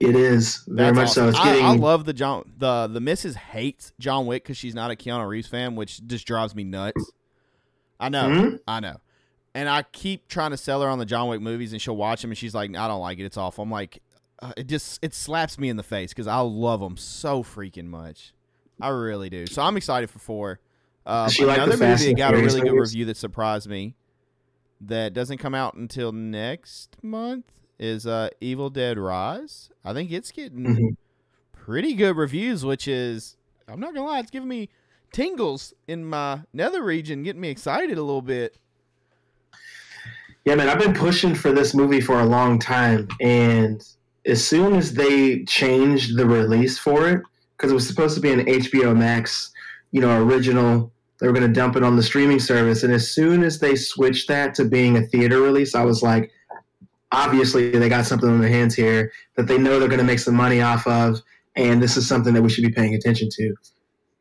It 0.00 0.16
is 0.16 0.64
very 0.66 0.94
That's 0.94 0.96
much 0.96 1.08
awesome. 1.08 1.22
so. 1.24 1.28
It's 1.28 1.44
getting. 1.44 1.64
I, 1.64 1.72
I, 1.72 1.76
love 1.76 2.06
the 2.06 2.14
John. 2.14 2.50
the 2.56 2.86
The 2.86 3.00
missus 3.00 3.36
hates 3.36 3.92
John 4.00 4.24
Wick 4.24 4.42
because 4.42 4.56
she's 4.56 4.74
not 4.74 4.90
a 4.90 4.94
Keanu 4.94 5.28
Reeves 5.28 5.48
fan, 5.48 5.76
which 5.76 6.04
just 6.06 6.26
drives 6.26 6.54
me 6.54 6.64
nuts. 6.64 7.12
I 8.00 8.08
know, 8.08 8.28
mm-hmm. 8.30 8.56
I 8.66 8.80
know, 8.80 8.96
and 9.54 9.68
I 9.68 9.82
keep 9.82 10.26
trying 10.26 10.52
to 10.52 10.56
sell 10.56 10.80
her 10.80 10.88
on 10.88 10.98
the 10.98 11.04
John 11.04 11.28
Wick 11.28 11.42
movies, 11.42 11.74
and 11.74 11.82
she'll 11.82 11.98
watch 11.98 12.22
them, 12.22 12.30
and 12.30 12.38
she's 12.38 12.54
like, 12.54 12.74
"I 12.74 12.88
don't 12.88 13.02
like 13.02 13.18
it. 13.18 13.26
It's 13.26 13.36
awful." 13.36 13.62
I'm 13.62 13.70
like, 13.70 14.00
uh, 14.42 14.52
it 14.56 14.66
just 14.66 14.98
it 15.02 15.14
slaps 15.14 15.58
me 15.58 15.68
in 15.68 15.76
the 15.76 15.82
face 15.82 16.10
because 16.10 16.26
I 16.26 16.38
love 16.38 16.80
them 16.80 16.96
so 16.96 17.42
freaking 17.42 17.86
much. 17.86 18.32
I 18.80 18.88
really 18.88 19.30
do. 19.30 19.46
So 19.46 19.62
I'm 19.62 19.76
excited 19.76 20.10
for 20.10 20.18
four. 20.18 20.60
Uh, 21.04 21.30
another 21.40 21.76
movie 21.76 22.06
that 22.06 22.16
got 22.16 22.34
a 22.34 22.36
really 22.36 22.60
good 22.60 22.72
review 22.72 23.04
that 23.06 23.16
surprised 23.16 23.68
me 23.68 23.94
that 24.80 25.12
doesn't 25.12 25.38
come 25.38 25.54
out 25.54 25.74
until 25.74 26.12
next 26.12 26.96
month 27.02 27.46
is 27.78 28.06
uh, 28.06 28.28
Evil 28.40 28.70
Dead 28.70 28.98
Rise. 28.98 29.70
I 29.84 29.92
think 29.92 30.10
it's 30.12 30.30
getting 30.30 30.64
mm-hmm. 30.64 30.88
pretty 31.52 31.94
good 31.94 32.16
reviews, 32.16 32.64
which 32.64 32.86
is 32.88 33.36
I'm 33.68 33.80
not 33.80 33.94
gonna 33.94 34.06
lie, 34.06 34.20
it's 34.20 34.30
giving 34.30 34.48
me 34.48 34.68
tingles 35.12 35.74
in 35.88 36.04
my 36.04 36.42
nether 36.52 36.82
region, 36.82 37.22
getting 37.22 37.40
me 37.40 37.50
excited 37.50 37.98
a 37.98 38.02
little 38.02 38.22
bit. 38.22 38.56
Yeah, 40.44 40.54
man, 40.54 40.68
I've 40.68 40.78
been 40.78 40.94
pushing 40.94 41.34
for 41.34 41.52
this 41.52 41.74
movie 41.74 42.00
for 42.00 42.20
a 42.20 42.24
long 42.24 42.58
time, 42.58 43.08
and 43.20 43.86
as 44.26 44.46
soon 44.46 44.74
as 44.74 44.94
they 44.94 45.44
changed 45.44 46.16
the 46.16 46.26
release 46.26 46.78
for 46.78 47.08
it, 47.08 47.22
because 47.56 47.70
it 47.70 47.74
was 47.74 47.86
supposed 47.86 48.14
to 48.14 48.20
be 48.20 48.32
an 48.32 48.46
HBO 48.46 48.96
Max, 48.96 49.52
you 49.92 50.00
know, 50.00 50.22
original, 50.22 50.92
they 51.20 51.26
were 51.26 51.32
going 51.32 51.46
to 51.46 51.52
dump 51.52 51.76
it 51.76 51.82
on 51.82 51.96
the 51.96 52.02
streaming 52.02 52.40
service. 52.40 52.82
And 52.82 52.92
as 52.92 53.10
soon 53.10 53.42
as 53.42 53.58
they 53.58 53.76
switched 53.76 54.28
that 54.28 54.54
to 54.54 54.64
being 54.64 54.96
a 54.96 55.02
theater 55.02 55.40
release, 55.40 55.74
I 55.74 55.84
was 55.84 56.02
like, 56.02 56.30
obviously 57.12 57.70
they 57.70 57.88
got 57.88 58.06
something 58.06 58.28
on 58.28 58.40
their 58.40 58.50
hands 58.50 58.74
here 58.74 59.12
that 59.36 59.46
they 59.46 59.58
know 59.58 59.78
they're 59.78 59.88
going 59.88 59.98
to 59.98 60.04
make 60.04 60.18
some 60.18 60.34
money 60.34 60.60
off 60.60 60.86
of, 60.86 61.20
and 61.56 61.82
this 61.82 61.96
is 61.96 62.08
something 62.08 62.32
that 62.34 62.42
we 62.42 62.48
should 62.48 62.64
be 62.64 62.72
paying 62.72 62.94
attention 62.94 63.28
to. 63.32 63.54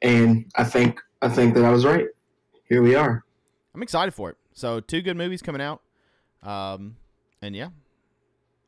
And 0.01 0.45
I 0.55 0.63
think 0.63 0.99
I 1.21 1.29
think 1.29 1.53
that 1.55 1.65
I 1.65 1.69
was 1.69 1.85
right. 1.85 2.05
Here 2.67 2.81
we 2.81 2.95
are. 2.95 3.23
I'm 3.75 3.83
excited 3.83 4.13
for 4.13 4.29
it. 4.29 4.37
So 4.53 4.79
two 4.79 5.01
good 5.01 5.17
movies 5.17 5.41
coming 5.41 5.61
out, 5.61 5.81
um, 6.43 6.95
and 7.41 7.55
yeah, 7.55 7.69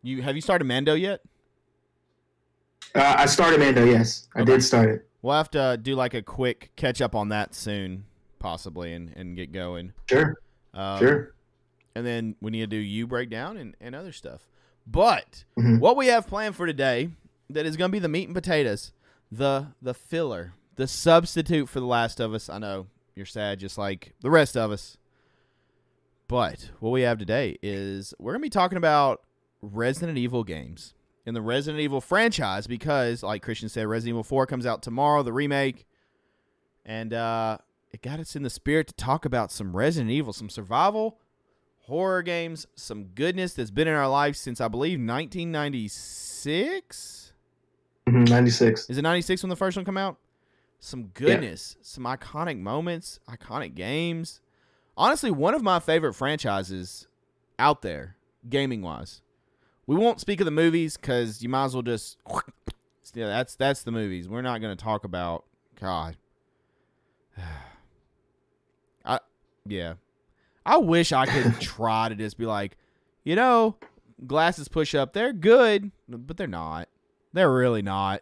you 0.03 0.21
have 0.21 0.35
you 0.35 0.41
started 0.41 0.65
Mando 0.65 0.93
yet? 0.93 1.21
Uh, 2.93 3.15
I 3.19 3.25
started 3.25 3.59
Mando. 3.59 3.83
Yes, 3.85 4.27
I 4.35 4.41
okay. 4.41 4.53
did 4.53 4.63
start 4.63 4.89
it. 4.89 5.07
We'll 5.21 5.35
have 5.35 5.51
to 5.51 5.79
do 5.81 5.95
like 5.95 6.13
a 6.13 6.21
quick 6.21 6.71
catch 6.75 7.01
up 7.01 7.15
on 7.15 7.29
that 7.29 7.53
soon 7.53 8.05
possibly 8.39 8.93
and, 8.93 9.13
and 9.15 9.35
get 9.35 9.51
going. 9.51 9.93
Sure. 10.09 10.35
Um, 10.73 10.99
sure. 10.99 11.33
And 11.95 12.05
then 12.05 12.35
we 12.41 12.49
need 12.51 12.61
to 12.61 12.67
do 12.67 12.77
you 12.77 13.05
breakdown 13.05 13.55
and, 13.57 13.75
and 13.79 13.93
other 13.93 14.11
stuff. 14.11 14.47
But 14.87 15.43
Mhm. 15.59 15.79
what 15.79 15.95
we 15.95 16.07
have 16.07 16.25
planned 16.25 16.55
for 16.55 16.65
today 16.65 17.11
that 17.51 17.65
is 17.67 17.77
going 17.77 17.89
to 17.89 17.93
be 17.93 17.99
the 17.99 18.07
meat 18.07 18.27
and 18.27 18.33
potatoes, 18.35 18.93
the 19.31 19.67
the 19.81 19.93
filler, 19.93 20.53
the 20.75 20.87
substitute 20.87 21.69
for 21.69 21.79
the 21.79 21.85
last 21.85 22.19
of 22.19 22.33
us. 22.33 22.49
I 22.49 22.57
know 22.57 22.87
you're 23.15 23.25
sad 23.27 23.59
just 23.59 23.77
like 23.77 24.13
the 24.21 24.31
rest 24.31 24.57
of 24.57 24.71
us. 24.71 24.97
But 26.27 26.71
what 26.79 26.89
we 26.91 27.01
have 27.01 27.19
today 27.19 27.57
is 27.61 28.13
we're 28.17 28.31
going 28.31 28.41
to 28.41 28.45
be 28.45 28.49
talking 28.49 28.77
about 28.77 29.21
Resident 29.61 30.17
Evil 30.17 30.43
games 30.43 30.93
in 31.25 31.33
the 31.33 31.41
Resident 31.41 31.81
Evil 31.81 32.01
franchise 32.01 32.67
because 32.67 33.23
like 33.23 33.41
Christian 33.43 33.69
said 33.69 33.87
Resident 33.87 34.15
Evil 34.15 34.23
4 34.23 34.45
comes 34.47 34.65
out 34.65 34.81
tomorrow, 34.81 35.23
the 35.23 35.31
remake. 35.33 35.85
And 36.85 37.13
uh 37.13 37.57
it 37.91 38.01
got 38.01 38.19
us 38.19 38.35
in 38.35 38.43
the 38.43 38.49
spirit 38.49 38.87
to 38.87 38.93
talk 38.93 39.25
about 39.25 39.51
some 39.51 39.75
Resident 39.75 40.11
Evil, 40.11 40.33
some 40.33 40.49
survival 40.49 41.19
horror 41.85 42.21
games, 42.23 42.67
some 42.75 43.05
goodness 43.05 43.53
that's 43.53 43.71
been 43.71 43.87
in 43.87 43.93
our 43.93 44.07
life 44.07 44.35
since 44.35 44.61
I 44.61 44.67
believe 44.67 44.99
1996. 44.99 47.33
Mhm, 48.07 48.29
96. 48.29 48.89
Is 48.89 48.97
it 48.97 49.01
96 49.01 49.43
when 49.43 49.49
the 49.49 49.55
first 49.55 49.77
one 49.77 49.85
come 49.85 49.97
out? 49.97 50.17
Some 50.79 51.07
goodness, 51.07 51.77
some 51.81 52.03
iconic 52.05 52.59
moments, 52.59 53.19
iconic 53.29 53.75
games. 53.75 54.41
Honestly, 54.97 55.31
one 55.31 55.53
of 55.53 55.61
my 55.61 55.79
favorite 55.79 56.13
franchises 56.13 57.07
out 57.59 57.81
there, 57.83 58.15
gaming 58.49 58.81
wise. 58.81 59.21
We 59.91 59.97
won't 59.97 60.21
speak 60.21 60.39
of 60.39 60.45
the 60.45 60.51
movies 60.51 60.95
because 60.95 61.43
you 61.43 61.49
might 61.49 61.65
as 61.65 61.73
well 61.73 61.83
just. 61.83 62.17
Yeah, 63.13 63.27
that's 63.27 63.55
that's 63.55 63.83
the 63.83 63.91
movies. 63.91 64.29
We're 64.29 64.41
not 64.41 64.61
going 64.61 64.77
to 64.77 64.81
talk 64.81 65.03
about. 65.03 65.43
God. 65.77 66.15
I 69.05 69.19
yeah. 69.65 69.95
I 70.65 70.77
wish 70.77 71.11
I 71.11 71.25
could 71.25 71.59
try 71.59 72.07
to 72.07 72.15
just 72.15 72.37
be 72.37 72.45
like, 72.45 72.77
you 73.25 73.35
know, 73.35 73.75
glasses 74.25 74.69
push 74.69 74.95
up. 74.95 75.11
They're 75.11 75.33
good, 75.33 75.91
but 76.07 76.37
they're 76.37 76.47
not. 76.47 76.87
They're 77.33 77.51
really 77.51 77.81
not. 77.81 78.21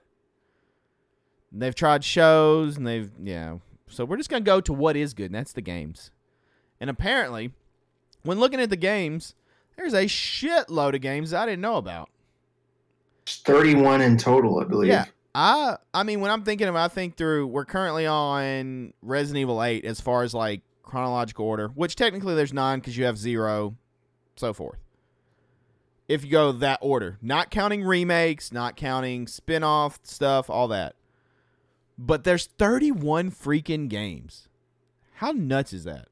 They've 1.52 1.76
tried 1.76 2.04
shows 2.04 2.76
and 2.78 2.88
they've 2.88 3.12
yeah. 3.22 3.58
So 3.90 4.06
we're 4.06 4.18
just 4.18 4.32
gonna 4.32 4.42
go 4.42 4.60
to 4.60 4.74
what 4.74 4.96
is 4.96 5.14
good, 5.14 5.28
and 5.28 5.36
that's 5.36 5.54
the 5.54 5.62
games. 5.62 6.10
And 6.80 6.90
apparently, 6.90 7.54
when 8.24 8.40
looking 8.40 8.60
at 8.60 8.72
the 8.72 8.76
games, 8.76 9.36
there's 9.80 9.94
a 9.94 10.06
shitload 10.06 10.94
of 10.94 11.02
games 11.02 11.34
I 11.34 11.46
didn't 11.46 11.62
know 11.62 11.78
about. 11.78 12.10
It's 13.24 13.38
31 13.38 14.02
in 14.02 14.18
total, 14.18 14.60
I 14.60 14.66
believe. 14.66 14.90
Yeah. 14.90 15.06
I 15.34 15.78
I 15.94 16.04
mean 16.04 16.22
when 16.22 16.32
I'm 16.32 16.44
thinking 16.44 16.68
of 16.68 16.76
I 16.76 16.88
think 16.88 17.16
through 17.16 17.48
we're 17.48 17.66
currently 17.66 18.06
on 18.06 18.94
Resident 19.02 19.42
Evil 19.42 19.64
8 19.64 19.86
as 19.86 20.02
far 20.02 20.24
as 20.24 20.34
like 20.34 20.62
chronological 20.84 21.46
order, 21.46 21.68
which 21.70 21.96
technically 21.96 22.36
there's 22.36 22.52
9 22.52 22.82
cuz 22.82 22.98
you 22.98 23.06
have 23.06 23.18
0 23.18 23.76
so 24.36 24.54
forth. 24.54 24.80
If 26.08 26.26
you 26.26 26.32
go 26.32 26.52
that 26.52 26.80
order, 26.82 27.20
not 27.22 27.52
counting 27.52 27.84
remakes, 27.84 28.52
not 28.52 28.76
counting 28.76 29.28
spin-off 29.28 30.00
stuff, 30.04 30.50
all 30.50 30.68
that. 30.70 30.96
But 31.98 32.24
there's 32.24 32.48
31 32.48 33.30
freaking 33.30 33.88
games. 33.88 34.48
How 35.16 35.32
nuts 35.32 35.72
is 35.72 35.84
that? 35.84 36.08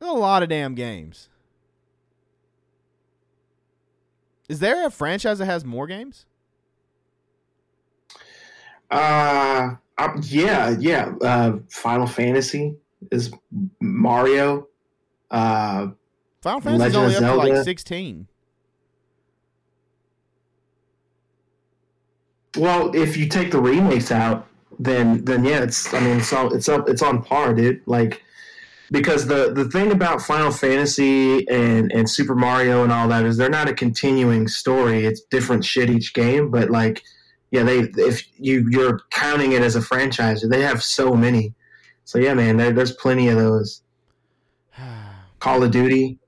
A 0.00 0.12
lot 0.12 0.42
of 0.42 0.48
damn 0.48 0.74
games. 0.74 1.28
Is 4.48 4.58
there 4.58 4.86
a 4.86 4.90
franchise 4.90 5.38
that 5.38 5.46
has 5.46 5.64
more 5.64 5.86
games? 5.86 6.26
Uh, 8.90 9.74
um, 9.98 10.20
yeah, 10.24 10.76
yeah. 10.78 11.12
Uh, 11.20 11.58
Final 11.68 12.06
Fantasy 12.06 12.74
is 13.12 13.30
Mario. 13.80 14.66
Uh, 15.30 15.88
Final 16.42 16.60
Fantasy's 16.60 16.96
only 16.96 17.14
up 17.16 17.22
to 17.22 17.34
like 17.34 17.64
16. 17.64 18.26
well, 22.56 22.94
if 22.94 23.16
you 23.16 23.28
take 23.28 23.50
the 23.50 23.60
remakes 23.60 24.10
out, 24.10 24.46
then 24.78 25.24
then 25.24 25.44
yeah, 25.44 25.62
it's. 25.62 25.92
I 25.94 26.00
mean, 26.00 26.18
it's 26.18 26.32
all, 26.32 26.52
it's 26.52 26.68
up. 26.68 26.88
It's 26.88 27.02
on 27.02 27.22
par, 27.22 27.54
dude. 27.54 27.82
Like 27.86 28.22
because 28.90 29.26
the 29.26 29.52
the 29.52 29.66
thing 29.66 29.92
about 29.92 30.20
Final 30.22 30.50
Fantasy 30.50 31.48
and 31.48 31.90
and 31.92 32.08
Super 32.08 32.34
Mario 32.34 32.82
and 32.82 32.92
all 32.92 33.08
that 33.08 33.24
is 33.24 33.36
they're 33.36 33.48
not 33.50 33.68
a 33.68 33.74
continuing 33.74 34.48
story. 34.48 35.04
It's 35.06 35.20
different 35.22 35.64
shit 35.64 35.90
each 35.90 36.12
game, 36.14 36.50
but 36.50 36.70
like 36.70 37.02
yeah, 37.50 37.62
they 37.62 37.80
if 37.96 38.22
you 38.38 38.66
you're 38.70 39.00
counting 39.10 39.52
it 39.52 39.62
as 39.62 39.76
a 39.76 39.82
franchise, 39.82 40.42
they 40.42 40.62
have 40.62 40.82
so 40.82 41.14
many. 41.14 41.54
So 42.04 42.18
yeah, 42.18 42.34
man, 42.34 42.56
there, 42.56 42.72
there's 42.72 42.92
plenty 42.92 43.28
of 43.28 43.36
those. 43.36 43.82
Call 45.40 45.62
of 45.62 45.70
Duty, 45.70 46.18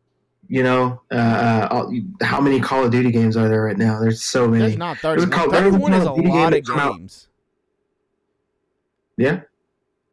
you 0.49 0.63
know, 0.63 1.03
uh, 1.11 1.15
uh, 1.15 1.91
how 2.23 2.41
many 2.41 2.61
Call 2.61 2.85
of 2.85 2.91
Duty 2.91 3.11
games 3.11 3.37
are 3.37 3.49
there 3.49 3.63
right 3.63 3.77
now? 3.77 4.01
There's 4.01 4.23
so 4.23 4.49
many. 4.49 4.61
There's 4.65 4.77
not 4.79 4.99
30. 4.99 5.21
There's 5.21 5.29
a 5.29 5.33
Call- 5.33 5.51
there's 5.51 5.75
a 5.75 5.79
31 5.79 5.93
is 5.95 6.07
a 6.07 6.15
Duty 6.15 6.23
game 6.23 6.31
lot 6.33 6.47
of 6.47 6.65
that's 6.65 6.71
out- 6.71 6.97
games. 6.97 7.29
Yeah, 9.19 9.41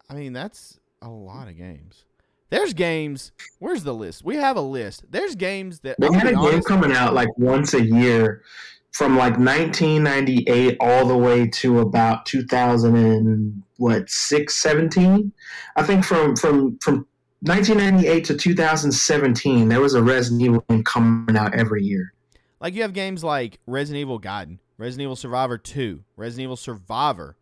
I 0.09 0.13
mean, 0.15 0.33
that's 0.33 0.79
a 1.01 1.09
lot 1.09 1.47
of 1.47 1.57
games. 1.57 2.03
There's 2.49 2.73
games. 2.73 3.31
Where's 3.59 3.83
the 3.83 3.93
list? 3.93 4.23
We 4.23 4.35
have 4.37 4.57
a 4.57 4.61
list. 4.61 5.05
There's 5.09 5.35
games 5.35 5.81
that 5.81 5.99
they 5.99 6.07
I'm 6.07 6.13
had 6.13 6.27
a 6.27 6.35
game 6.35 6.61
coming 6.63 6.91
out 6.91 7.13
like 7.13 7.29
once 7.37 7.73
a 7.73 7.83
year, 7.83 8.43
from 8.91 9.17
like 9.17 9.37
1998 9.37 10.77
all 10.79 11.05
the 11.05 11.17
way 11.17 11.47
to 11.47 11.79
about 11.79 12.25
2000 12.25 12.95
and 12.95 13.63
what 13.77 14.09
six, 14.09 14.55
17. 14.57 15.31
I 15.75 15.83
think 15.83 16.03
from 16.03 16.35
from 16.35 16.77
from 16.79 17.05
1998 17.41 18.25
to 18.25 18.35
2017, 18.35 19.69
there 19.69 19.79
was 19.79 19.93
a 19.93 20.03
Resident 20.03 20.41
Evil 20.41 20.65
game 20.69 20.83
coming 20.83 21.37
out 21.37 21.53
every 21.53 21.83
year. 21.83 22.13
Like 22.59 22.73
you 22.73 22.81
have 22.81 22.93
games 22.93 23.23
like 23.23 23.59
Resident 23.67 24.01
Evil 24.01 24.19
Gaiden, 24.19 24.57
Resident 24.77 25.03
Evil 25.03 25.15
Survivor 25.15 25.57
2, 25.57 26.03
Resident 26.17 26.43
Evil 26.43 26.57
Survivor, 26.57 27.37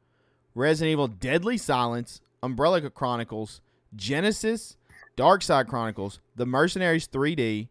Resident 0.53 0.91
Evil 0.91 1.07
Deadly 1.07 1.57
Silence, 1.57 2.21
Umbrella 2.43 2.87
Chronicles, 2.89 3.61
Genesis, 3.95 4.75
Dark 5.17 5.41
Side 5.41 5.67
Chronicles, 5.67 6.21
The 6.37 6.45
Mercenaries 6.45 7.07
3D, 7.07 7.67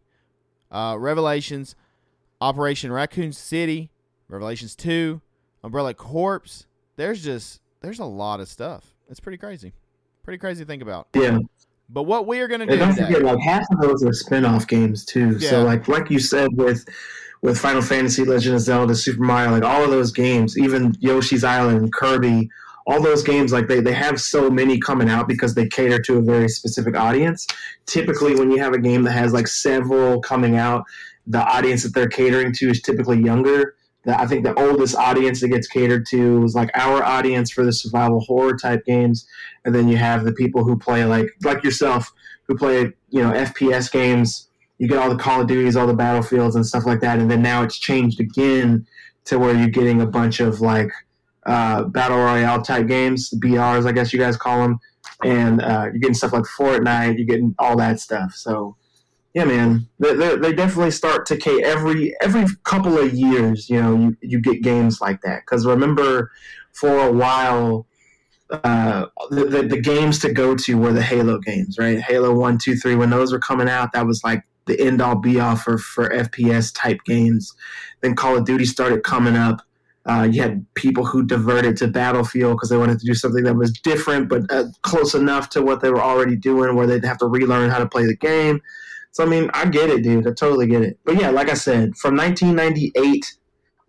uh, 0.69 0.97
Revelations, 0.99 1.75
Operation 2.39 2.91
Raccoon 2.91 3.31
City, 3.31 3.89
Revelations 4.27 4.75
2, 4.75 5.21
Umbrella 5.63 5.95
Corpse. 5.95 6.67
There's 6.97 7.23
just 7.23 7.61
there's 7.81 7.99
a 7.99 8.05
lot 8.05 8.39
of 8.39 8.47
stuff. 8.47 8.93
It's 9.09 9.19
pretty 9.19 9.37
crazy. 9.37 9.73
Pretty 10.23 10.37
crazy 10.37 10.63
to 10.63 10.67
think 10.67 10.83
about. 10.83 11.07
Yeah. 11.15 11.39
But 11.89 12.03
what 12.03 12.27
we 12.27 12.41
are 12.41 12.49
going 12.49 12.59
to 12.59 12.65
do 12.65 12.75
don't 12.75 12.93
today, 12.93 13.05
forget, 13.05 13.23
like 13.23 13.39
half 13.39 13.65
of 13.71 13.79
those 13.79 14.03
are 14.03 14.11
spin-off 14.11 14.67
games 14.67 15.05
too. 15.05 15.37
Yeah. 15.39 15.49
So 15.49 15.63
like 15.63 15.87
like 15.87 16.11
you 16.11 16.19
said 16.19 16.49
with 16.53 16.85
with 17.41 17.57
Final 17.57 17.81
Fantasy, 17.81 18.25
Legend 18.25 18.55
of 18.55 18.61
Zelda, 18.61 18.93
Super 18.93 19.23
Mario, 19.23 19.51
like 19.51 19.63
all 19.63 19.83
of 19.83 19.89
those 19.89 20.11
games, 20.11 20.57
even 20.57 20.93
Yoshi's 20.99 21.45
Island, 21.45 21.93
Kirby, 21.93 22.49
all 22.87 23.01
those 23.01 23.21
games, 23.21 23.51
like 23.51 23.67
they, 23.67 23.81
they 23.81 23.93
have 23.93 24.19
so 24.19 24.49
many 24.49 24.79
coming 24.79 25.09
out 25.09 25.27
because 25.27 25.53
they 25.53 25.67
cater 25.67 25.99
to 25.99 26.17
a 26.17 26.21
very 26.21 26.47
specific 26.47 26.95
audience. 26.95 27.45
Typically 27.85 28.33
when 28.33 28.49
you 28.49 28.59
have 28.59 28.73
a 28.73 28.79
game 28.79 29.03
that 29.03 29.11
has 29.11 29.33
like 29.33 29.47
several 29.47 30.21
coming 30.21 30.55
out, 30.55 30.85
the 31.27 31.43
audience 31.43 31.83
that 31.83 31.93
they're 31.93 32.07
catering 32.07 32.53
to 32.53 32.69
is 32.69 32.81
typically 32.81 33.21
younger. 33.21 33.75
The, 34.05 34.17
I 34.17 34.25
think 34.25 34.45
the 34.45 34.57
oldest 34.57 34.95
audience 34.95 35.41
that 35.41 35.49
gets 35.49 35.67
catered 35.67 36.05
to 36.11 36.43
is 36.45 36.55
like 36.55 36.71
our 36.75 37.03
audience 37.03 37.51
for 37.51 37.65
the 37.65 37.73
survival 37.73 38.21
horror 38.21 38.55
type 38.55 38.85
games 38.85 39.27
and 39.65 39.75
then 39.75 39.89
you 39.89 39.97
have 39.97 40.23
the 40.23 40.31
people 40.31 40.63
who 40.63 40.77
play 40.79 41.03
like 41.03 41.27
like 41.43 41.61
yourself 41.63 42.11
who 42.47 42.57
play 42.57 42.93
you 43.09 43.21
know 43.21 43.31
FPS 43.31 43.91
games. 43.91 44.49
You 44.77 44.87
get 44.87 44.97
all 44.97 45.09
the 45.09 45.17
Call 45.17 45.41
of 45.41 45.47
Duties, 45.47 45.75
all 45.75 45.87
the 45.87 45.93
battlefields 45.93 46.55
and 46.55 46.65
stuff 46.65 46.85
like 46.85 47.01
that, 47.01 47.19
and 47.19 47.29
then 47.29 47.41
now 47.41 47.63
it's 47.63 47.77
changed 47.77 48.19
again 48.19 48.87
to 49.25 49.37
where 49.37 49.53
you're 49.53 49.67
getting 49.67 50.01
a 50.01 50.05
bunch 50.05 50.39
of 50.39 50.61
like 50.61 50.89
uh, 51.47 51.85
battle 51.85 52.17
royale 52.17 52.61
type 52.61 52.87
games, 52.87 53.33
BRs, 53.41 53.87
I 53.87 53.91
guess 53.91 54.13
you 54.13 54.19
guys 54.19 54.37
call 54.37 54.61
them, 54.61 54.79
and 55.23 55.61
uh, 55.61 55.85
you're 55.85 55.99
getting 55.99 56.13
stuff 56.13 56.33
like 56.33 56.43
Fortnite, 56.43 57.17
you're 57.17 57.25
getting 57.25 57.55
all 57.57 57.77
that 57.77 57.99
stuff. 57.99 58.33
So 58.33 58.75
yeah, 59.33 59.45
man, 59.45 59.87
they, 59.99 60.13
they, 60.13 60.35
they 60.35 60.53
definitely 60.53 60.91
start 60.91 61.25
to 61.27 61.37
K 61.37 61.63
every 61.63 62.15
every 62.21 62.45
couple 62.63 62.97
of 62.97 63.13
years. 63.13 63.69
You 63.69 63.81
know, 63.81 63.95
you 63.95 64.17
you 64.21 64.39
get 64.39 64.61
games 64.61 65.01
like 65.01 65.21
that 65.21 65.41
because 65.41 65.65
remember 65.65 66.31
for 66.73 67.07
a 67.07 67.11
while 67.11 67.87
uh, 68.49 69.07
the, 69.29 69.45
the, 69.45 69.63
the 69.63 69.81
games 69.81 70.19
to 70.19 70.31
go 70.31 70.55
to 70.55 70.77
were 70.77 70.93
the 70.93 71.01
Halo 71.01 71.39
games, 71.39 71.77
right? 71.77 71.99
Halo 71.99 72.33
1, 72.33 72.57
2, 72.57 72.75
3, 72.75 72.95
when 72.95 73.09
those 73.09 73.31
were 73.31 73.39
coming 73.39 73.67
out, 73.67 73.91
that 73.93 74.05
was 74.05 74.23
like 74.23 74.43
the 74.65 74.79
end 74.79 75.01
all 75.01 75.15
be 75.15 75.39
all 75.39 75.55
for, 75.55 75.77
for 75.77 76.09
FPS 76.09 76.73
type 76.73 76.99
games. 77.05 77.53
Then 78.01 78.15
Call 78.15 78.37
of 78.37 78.45
Duty 78.45 78.65
started 78.65 79.03
coming 79.03 79.35
up. 79.35 79.61
Uh, 80.07 80.27
you 80.31 80.41
had 80.41 80.65
people 80.73 81.05
who 81.05 81.23
diverted 81.23 81.75
to 81.77 81.87
Battlefield 81.87 82.55
because 82.55 82.69
they 82.69 82.77
wanted 82.77 82.99
to 82.99 83.05
do 83.05 83.13
something 83.13 83.43
that 83.43 83.55
was 83.55 83.71
different 83.79 84.29
but 84.29 84.43
uh, 84.49 84.63
close 84.81 85.13
enough 85.13 85.49
to 85.49 85.61
what 85.61 85.81
they 85.81 85.89
were 85.89 86.01
already 86.01 86.35
doing 86.35 86.75
where 86.75 86.87
they'd 86.87 87.03
have 87.03 87.17
to 87.17 87.27
relearn 87.27 87.69
how 87.69 87.79
to 87.79 87.87
play 87.87 88.05
the 88.05 88.15
game. 88.15 88.61
So, 89.11 89.23
I 89.23 89.27
mean, 89.27 89.49
I 89.53 89.65
get 89.65 89.89
it, 89.89 90.03
dude. 90.03 90.27
I 90.27 90.31
totally 90.31 90.67
get 90.67 90.81
it. 90.81 90.99
But 91.03 91.19
yeah, 91.19 91.29
like 91.29 91.49
I 91.49 91.55
said, 91.55 91.95
from 91.97 92.15
1998 92.15 93.37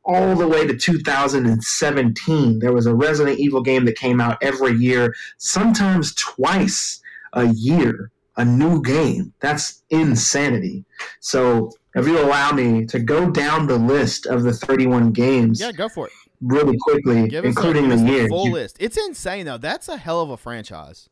all 0.09 0.35
the 0.35 0.48
way 0.48 0.66
to 0.66 0.74
2017. 0.74 2.59
There 2.61 2.72
was 2.72 2.87
a 2.87 2.94
Resident 2.94 3.38
Evil 3.38 3.62
game 3.62 3.85
that 3.85 3.96
came 3.96 4.20
out 4.20 4.38
every 4.42 4.72
year, 4.72 5.14
sometimes 5.37 6.14
twice 6.14 7.00
a 7.35 7.46
year, 7.48 8.11
a 8.38 8.44
new 8.44 8.81
game. 8.83 9.33
That's 9.40 9.83
insanity. 9.90 10.85
So, 11.20 11.70
if 11.94 12.07
you 12.07 12.18
allow 12.20 12.53
me 12.53 12.87
to 12.87 12.98
go 12.98 13.31
down 13.31 13.66
the 13.66 13.77
list 13.79 14.27
of 14.27 14.42
the 14.44 14.53
31 14.53 15.12
games 15.12 15.61
Yeah, 15.61 15.72
go 15.72 15.88
for 15.88 16.07
it. 16.07 16.12
really 16.40 16.77
quickly, 16.83 17.29
Give 17.29 17.44
including 17.44 17.90
a, 17.92 17.96
the 17.96 18.03
year. 18.11 18.29
full 18.29 18.46
you- 18.46 18.53
list. 18.53 18.77
It's 18.81 18.96
insane 18.96 19.44
though. 19.46 19.59
That's 19.59 19.88
a 19.88 19.96
hell 19.96 20.20
of 20.22 20.31
a 20.31 20.37
franchise. 20.37 21.09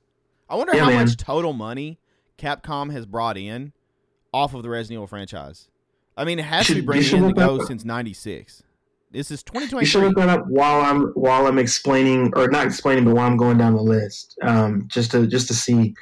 I 0.49 0.55
wonder 0.57 0.75
Yeah, 0.77 0.85
how 0.85 0.91
man. 0.91 1.05
much 1.07 1.17
total 1.17 1.53
money 1.53 1.99
Capcom 2.39 2.93
has 2.93 3.05
brought 3.07 3.37
in 3.37 3.73
off 4.33 4.55
of 4.55 4.63
the 4.63 4.69
Resident 4.69 4.99
Evil 4.99 5.07
franchise. 5.07 5.69
I 6.17 6.25
mean, 6.25 6.39
it 6.39 6.45
has 6.45 6.67
to 6.69 6.75
be 6.75 6.81
bringing 6.83 7.17
in 7.17 7.23
the 7.27 7.33
go 7.33 7.65
since 7.65 7.85
'96. 7.85 8.63
This 9.13 9.31
is 9.31 9.43
You 9.55 9.61
should 9.61 9.71
2023. 9.71 10.03
look 10.03 10.17
that 10.17 10.29
up 10.29 10.47
while 10.49 10.81
I'm 10.83 11.07
while 11.15 11.47
I'm 11.47 11.59
explaining, 11.59 12.33
or 12.37 12.49
not 12.49 12.67
explaining, 12.67 13.05
but 13.05 13.15
while 13.15 13.27
I'm 13.27 13.37
going 13.37 13.57
down 13.59 13.75
the 13.75 13.83
list, 13.83 14.37
um, 14.43 14.85
just 14.89 15.11
to 15.13 15.27
just 15.27 15.49
to 15.49 15.55
see, 15.55 15.95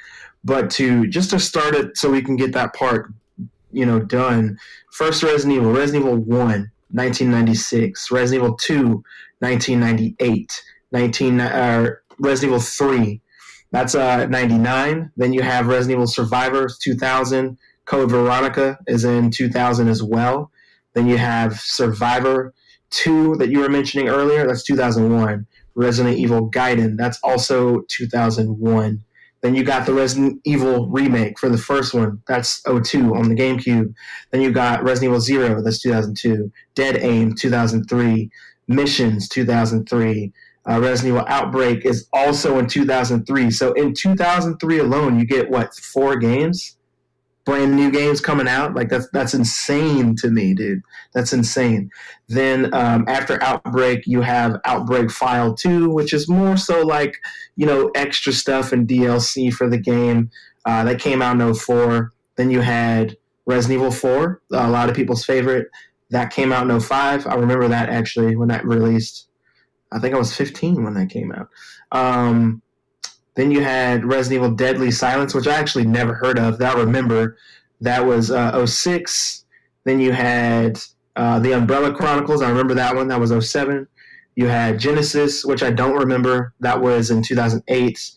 but 0.44 0.70
to 0.70 1.06
just 1.08 1.30
to 1.30 1.40
start 1.40 1.74
it 1.74 1.96
so 1.96 2.10
we 2.10 2.22
can 2.22 2.36
get 2.36 2.52
that 2.52 2.74
part, 2.74 3.12
you 3.72 3.86
know, 3.86 4.00
done. 4.00 4.58
First 4.92 5.22
Resident 5.22 5.58
Evil, 5.58 5.72
Resident 5.72 6.04
Evil 6.04 6.18
One, 6.18 6.70
1996, 6.90 8.10
Resident 8.10 8.44
Evil 8.44 8.56
Two, 8.56 9.02
1998, 9.40 10.62
19 10.92 11.40
uh, 11.40 11.90
Resident 12.18 12.50
Evil 12.50 12.60
Three, 12.60 13.20
that's 13.70 13.96
uh 13.96 14.26
99. 14.26 15.10
Then 15.16 15.32
you 15.32 15.42
have 15.42 15.66
Resident 15.66 15.96
Evil 15.96 16.06
Survivors, 16.06 16.78
2000. 16.78 17.58
Code 17.86 18.10
Veronica 18.10 18.78
is 18.86 19.04
in 19.04 19.30
2000 19.30 19.88
as 19.88 20.02
well. 20.02 20.50
Then 20.94 21.06
you 21.06 21.18
have 21.18 21.60
Survivor 21.60 22.54
2 22.90 23.36
that 23.36 23.50
you 23.50 23.60
were 23.60 23.68
mentioning 23.68 24.08
earlier, 24.08 24.46
that's 24.46 24.62
2001. 24.62 25.46
Resident 25.74 26.16
Evil 26.16 26.50
Gaiden, 26.50 26.96
that's 26.96 27.18
also 27.22 27.82
2001. 27.88 29.04
Then 29.44 29.54
you 29.54 29.62
got 29.62 29.84
the 29.84 29.92
Resident 29.92 30.40
Evil 30.44 30.86
remake 30.86 31.38
for 31.38 31.50
the 31.50 31.58
first 31.58 31.92
one, 31.92 32.22
that's 32.26 32.62
02 32.62 33.14
on 33.14 33.28
the 33.28 33.34
GameCube. 33.34 33.92
Then 34.30 34.40
you 34.40 34.50
got 34.50 34.82
Resident 34.82 35.10
Evil 35.10 35.20
Zero, 35.20 35.60
that's 35.60 35.82
2002. 35.82 36.50
Dead 36.74 36.96
Aim, 37.02 37.34
2003. 37.34 38.30
Missions, 38.68 39.28
2003. 39.28 40.32
Uh, 40.66 40.80
Resident 40.80 41.14
Evil 41.14 41.26
Outbreak 41.28 41.84
is 41.84 42.08
also 42.14 42.58
in 42.58 42.66
2003. 42.66 43.50
So 43.50 43.74
in 43.74 43.92
2003 43.92 44.78
alone, 44.78 45.18
you 45.18 45.26
get 45.26 45.50
what 45.50 45.74
four 45.74 46.16
games, 46.16 46.78
brand 47.44 47.76
new 47.76 47.90
games 47.90 48.20
coming 48.20 48.48
out. 48.48 48.74
Like 48.74 48.88
that's 48.88 49.08
that's 49.12 49.34
insane 49.34 50.16
to 50.16 50.30
me, 50.30 50.54
dude. 50.54 50.82
That's 51.12 51.32
insane. 51.32 51.90
Then 52.28 52.72
um, 52.74 53.04
after 53.08 53.42
Outbreak, 53.42 54.06
you 54.06 54.22
have 54.22 54.60
Outbreak 54.64 55.10
File 55.10 55.54
Two, 55.54 55.90
which 55.90 56.12
is 56.12 56.28
more 56.28 56.56
so 56.56 56.82
like 56.82 57.16
you 57.56 57.66
know 57.66 57.90
extra 57.94 58.32
stuff 58.32 58.72
and 58.72 58.88
DLC 58.88 59.52
for 59.52 59.68
the 59.68 59.78
game. 59.78 60.30
Uh, 60.66 60.84
that 60.84 60.98
came 60.98 61.20
out 61.20 61.38
in 61.38 61.54
04. 61.54 62.10
Then 62.36 62.50
you 62.50 62.60
had 62.60 63.16
Resident 63.46 63.80
Evil 63.80 63.90
4, 63.90 64.40
a 64.52 64.70
lot 64.70 64.88
of 64.88 64.96
people's 64.96 65.24
favorite. 65.24 65.68
That 66.10 66.32
came 66.32 66.52
out 66.52 66.68
in 66.68 66.80
05. 66.80 67.26
I 67.26 67.34
remember 67.34 67.68
that 67.68 67.88
actually 67.88 68.36
when 68.36 68.48
that 68.48 68.64
released. 68.64 69.28
I 69.92 69.98
think 69.98 70.14
I 70.14 70.18
was 70.18 70.34
15 70.34 70.82
when 70.82 70.94
that 70.94 71.10
came 71.10 71.32
out. 71.32 71.48
Um, 71.92 72.62
then 73.34 73.50
you 73.50 73.62
had 73.62 74.04
Resident 74.04 74.44
Evil 74.44 74.56
Deadly 74.56 74.90
Silence, 74.90 75.34
which 75.34 75.46
I 75.46 75.54
actually 75.54 75.86
never 75.86 76.14
heard 76.14 76.38
of. 76.38 76.58
That 76.58 76.76
I 76.76 76.80
remember. 76.80 77.36
That 77.80 78.06
was 78.06 78.30
uh, 78.30 78.64
06. 78.64 79.44
Then 79.84 79.98
you 80.00 80.12
had 80.12 80.78
uh, 81.16 81.40
The 81.40 81.52
Umbrella 81.52 81.92
Chronicles. 81.92 82.42
I 82.42 82.48
remember 82.48 82.74
that 82.74 82.94
one. 82.94 83.08
That 83.08 83.20
was 83.20 83.32
07. 83.46 83.86
You 84.36 84.46
had 84.46 84.78
Genesis, 84.78 85.44
which 85.44 85.62
I 85.62 85.70
don't 85.70 85.96
remember. 85.96 86.54
That 86.60 86.80
was 86.80 87.10
in 87.10 87.22
2008. 87.22 88.10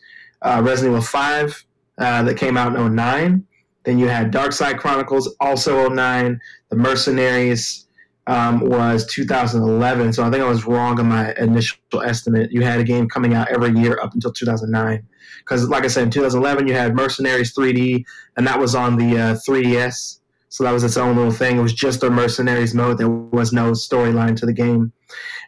Uh, 0.43 0.61
Resident 0.63 0.93
Evil 0.93 1.01
5, 1.01 1.65
uh, 1.97 2.23
that 2.23 2.37
came 2.37 2.57
out 2.57 2.75
in 2.75 2.95
09. 2.95 3.45
Then 3.83 3.99
you 3.99 4.07
had 4.07 4.31
Dark 4.31 4.51
Side 4.51 4.77
Chronicles, 4.77 5.35
also 5.39 5.89
09. 5.89 6.39
The 6.69 6.75
Mercenaries 6.75 7.86
um, 8.27 8.59
was 8.59 9.05
2011. 9.07 10.13
So 10.13 10.23
I 10.23 10.29
think 10.29 10.43
I 10.43 10.47
was 10.47 10.65
wrong 10.65 10.99
on 10.99 11.07
my 11.07 11.33
initial 11.35 11.77
estimate. 12.03 12.51
You 12.51 12.61
had 12.61 12.79
a 12.79 12.83
game 12.83 13.07
coming 13.07 13.33
out 13.33 13.49
every 13.49 13.71
year 13.79 13.97
up 14.01 14.13
until 14.13 14.31
2009. 14.31 15.07
Because, 15.39 15.69
like 15.69 15.85
I 15.85 15.87
said, 15.87 16.03
in 16.03 16.11
2011, 16.11 16.67
you 16.67 16.73
had 16.73 16.93
Mercenaries 16.93 17.55
3D, 17.55 18.03
and 18.35 18.45
that 18.45 18.59
was 18.59 18.75
on 18.75 18.97
the 18.97 19.17
uh, 19.17 19.35
3DS. 19.47 20.19
So 20.49 20.63
that 20.63 20.71
was 20.71 20.83
its 20.83 20.97
own 20.97 21.15
little 21.15 21.31
thing. 21.31 21.57
It 21.57 21.61
was 21.61 21.73
just 21.73 22.03
a 22.03 22.09
Mercenaries 22.09 22.73
mode. 22.73 22.97
There 22.97 23.09
was 23.09 23.53
no 23.53 23.71
storyline 23.71 24.35
to 24.37 24.45
the 24.45 24.53
game. 24.53 24.91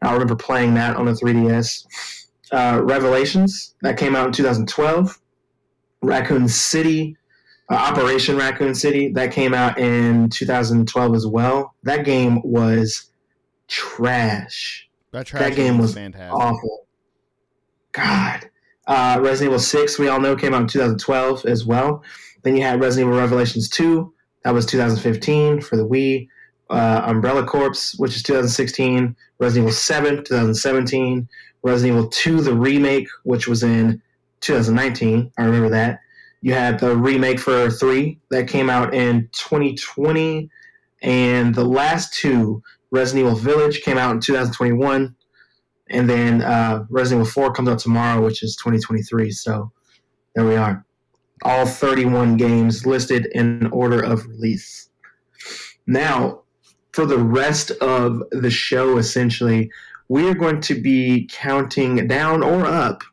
I 0.02 0.14
remember 0.14 0.36
playing 0.36 0.74
that 0.76 0.96
on 0.96 1.06
the 1.06 1.12
3DS. 1.12 1.86
Uh, 2.52 2.82
Revelations, 2.84 3.76
that 3.82 3.98
came 3.98 4.16
out 4.16 4.28
in 4.28 4.34
2012. 4.34 5.20
Raccoon 6.02 6.48
City, 6.48 7.18
uh, 7.70 7.76
Operation 7.76 8.38
Raccoon 8.38 8.74
City, 8.76 9.12
that 9.14 9.32
came 9.32 9.54
out 9.54 9.78
in 9.78 10.30
2012 10.30 11.16
as 11.16 11.28
well. 11.28 11.76
That 11.84 12.06
game 12.06 12.42
was 12.44 13.12
trash. 13.68 14.90
That, 15.12 15.26
trash 15.26 15.56
game 15.56 15.78
was 15.78 15.94
fantastic. 15.94 16.34
Awful. 16.34 16.88
God. 17.92 18.50
Uh, 18.88 19.20
Resident 19.22 19.50
Evil 19.50 19.60
6, 19.60 20.00
we 20.00 20.08
all 20.08 20.20
know, 20.20 20.36
came 20.36 20.54
out 20.54 20.62
in 20.62 20.68
2012 20.68 21.46
as 21.46 21.66
well. 21.66 22.04
Then 22.42 22.56
you 22.56 22.64
had 22.64 22.82
Resident 22.82 23.10
Evil 23.10 23.20
Revelations 23.20 23.70
2, 23.70 24.14
that 24.44 24.54
was 24.54 24.66
2015 24.66 25.62
for 25.62 25.76
the 25.76 25.86
Wii. 25.86 26.28
Uh, 26.70 27.02
Umbrella 27.06 27.46
Corps, 27.46 27.96
which 27.98 28.16
is 28.16 28.24
2016. 28.24 29.16
Resident 29.40 29.66
Evil 29.66 29.74
7, 29.74 30.18
2017. 30.18 31.28
Resident 31.64 31.98
Evil 31.98 32.10
2, 32.10 32.42
the 32.42 32.54
remake, 32.54 33.08
which 33.24 33.48
was 33.48 33.64
in 33.64 34.02
2019. 34.42 35.32
I 35.38 35.44
remember 35.44 35.70
that. 35.70 36.00
You 36.42 36.54
had 36.54 36.80
the 36.80 36.96
remake 36.96 37.40
for 37.40 37.70
3 37.70 38.18
that 38.32 38.48
came 38.48 38.70
out 38.70 38.94
in 38.94 39.30
2020. 39.34 40.50
And 41.02 41.54
the 41.54 41.64
last 41.64 42.14
two, 42.14 42.64
Resident 42.92 43.28
Evil 43.28 43.38
Village, 43.38 43.82
came 43.82 43.98
out 43.98 44.14
in 44.14 44.22
2021. 44.22 45.16
And 45.90 46.10
then 46.10 46.42
uh, 46.42 46.86
Resident 46.90 47.28
Evil 47.28 47.32
4 47.32 47.54
comes 47.54 47.70
out 47.70 47.80
tomorrow, 47.80 48.24
which 48.24 48.44
is 48.44 48.56
2023. 48.58 49.32
So 49.32 49.72
there 50.36 50.46
we 50.46 50.56
are. 50.56 50.86
All 51.44 51.66
31 51.66 52.38
games 52.38 52.86
listed 52.86 53.28
in 53.34 53.68
order 53.68 54.02
of 54.02 54.26
release. 54.28 54.90
Now, 55.88 56.42
for 56.94 57.06
the 57.06 57.18
rest 57.18 57.72
of 57.72 58.24
the 58.32 58.50
show, 58.50 58.98
essentially, 58.98 59.72
we 60.10 60.28
are 60.28 60.34
going 60.34 60.62
to 60.62 60.80
be 60.80 61.30
counting 61.32 62.08
down 62.08 62.44
or 62.44 62.66
up 62.66 63.04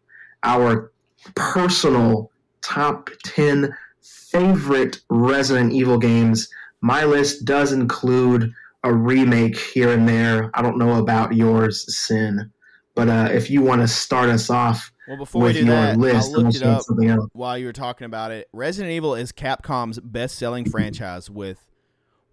our 0.43 0.93
personal 1.35 2.31
top 2.67 3.11
10 3.25 3.75
favorite 4.03 5.01
Resident 5.09 5.73
Evil 5.73 5.99
games. 5.99 6.49
My 6.81 7.05
list 7.05 7.45
does 7.45 7.73
include 7.73 8.53
a 8.83 8.93
remake 8.93 9.57
here 9.57 9.93
and 9.93 10.09
there. 10.09 10.51
I 10.55 10.63
don't 10.63 10.79
know 10.79 10.99
about 10.99 11.35
yours, 11.35 11.97
Sin. 11.97 12.51
But 12.95 13.09
uh, 13.09 13.29
if 13.33 13.51
you 13.51 13.63
want 13.63 13.83
to 13.83 13.89
start 13.89 14.31
us 14.31 14.49
off 14.51 14.91
Well, 15.07 15.19
before 15.19 15.43
with 15.43 15.57
we 15.57 15.61
do 15.63 15.67
your 15.67 15.77
that, 15.77 15.99
list, 15.99 16.29
I 16.29 16.33
looked 16.33 16.57
it 16.57 16.63
up 16.63 16.85
while 17.33 17.59
you 17.59 17.67
were 17.67 17.73
talking 17.73 18.07
about 18.07 18.33
it. 18.33 18.49
Resident 18.53 18.93
Evil 18.93 19.15
is 19.15 19.33
Capcom's 19.33 20.01
best-selling 20.01 20.69
franchise 20.69 21.29
with 21.31 21.71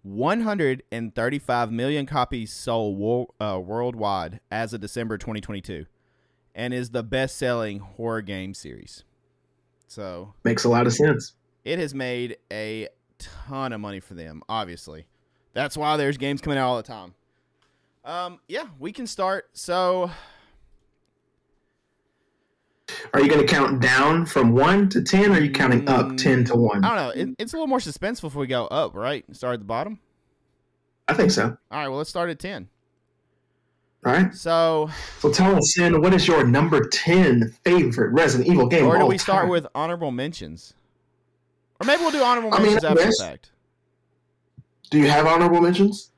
135 0.02 1.72
million 1.72 2.06
copies 2.06 2.52
sold 2.52 2.98
wo- 2.98 3.34
uh, 3.40 3.60
worldwide 3.62 4.40
as 4.50 4.72
of 4.72 4.80
December 4.80 5.18
2022, 5.18 5.86
and 6.54 6.72
is 6.74 6.90
the 6.90 7.02
best-selling 7.02 7.80
horror 7.80 8.22
game 8.22 8.54
series. 8.54 9.04
So 9.88 10.32
Makes 10.44 10.64
a 10.64 10.68
lot 10.68 10.86
of 10.86 10.92
sense. 10.92 11.34
it 11.64 11.78
has 11.78 11.94
made 11.94 12.36
a 12.52 12.88
ton 13.18 13.72
of 13.72 13.80
money 13.80 14.00
for 14.00 14.14
them. 14.14 14.42
Obviously, 14.48 15.06
that's 15.52 15.76
why 15.76 15.96
there's 15.96 16.16
games 16.16 16.40
coming 16.40 16.58
out 16.58 16.68
all 16.68 16.76
the 16.76 16.82
time. 16.82 17.14
Um, 18.04 18.40
yeah, 18.48 18.64
we 18.78 18.92
can 18.92 19.06
start. 19.06 19.48
So 19.54 20.10
Are 23.14 23.20
you 23.20 23.28
going 23.28 23.40
to 23.40 23.46
count 23.46 23.80
down 23.80 24.26
from 24.26 24.52
1 24.52 24.88
to 24.90 25.02
10, 25.02 25.30
or 25.30 25.34
are 25.34 25.40
you 25.40 25.50
counting 25.50 25.88
up 25.88 26.16
10 26.16 26.44
to 26.46 26.56
1? 26.56 26.84
I 26.84 26.88
don't 26.88 26.96
know. 26.96 27.22
It, 27.22 27.34
it's 27.38 27.52
a 27.52 27.56
little 27.56 27.66
more 27.66 27.78
suspenseful 27.78 28.24
if 28.26 28.34
we 28.34 28.46
go 28.46 28.66
up, 28.66 28.94
right? 28.94 29.24
Start 29.34 29.54
at 29.54 29.60
the 29.60 29.64
bottom. 29.66 30.00
I 31.08 31.14
think 31.14 31.30
so. 31.30 31.44
All 31.70 31.78
right, 31.78 31.88
well, 31.88 31.98
let's 31.98 32.10
start 32.10 32.30
at 32.30 32.38
10. 32.38 32.68
All 34.04 34.12
right. 34.12 34.34
So, 34.34 34.90
So 35.18 35.32
tell 35.32 35.56
us, 35.56 35.74
Sin, 35.74 36.00
what 36.02 36.12
is 36.12 36.26
your 36.28 36.44
number 36.46 36.86
10 36.88 37.48
favorite 37.64 38.10
Resident 38.10 38.48
Evil 38.50 38.66
game? 38.66 38.84
or 38.86 38.98
do 38.98 39.06
we 39.06 39.16
start 39.18 39.42
time? 39.42 39.48
with 39.50 39.66
honorable 39.74 40.10
mentions? 40.10 40.74
Or 41.80 41.86
maybe 41.86 42.02
we'll 42.02 42.10
do 42.10 42.22
honorable 42.22 42.52
I 42.52 42.58
mean, 42.58 42.74
mentions 42.74 42.84
I 42.84 42.90
after 42.90 43.04
the 43.06 43.16
fact. 43.18 43.50
Do 44.90 44.98
you 44.98 45.08
have 45.08 45.26
honorable 45.26 45.60
mentions? 45.60 46.10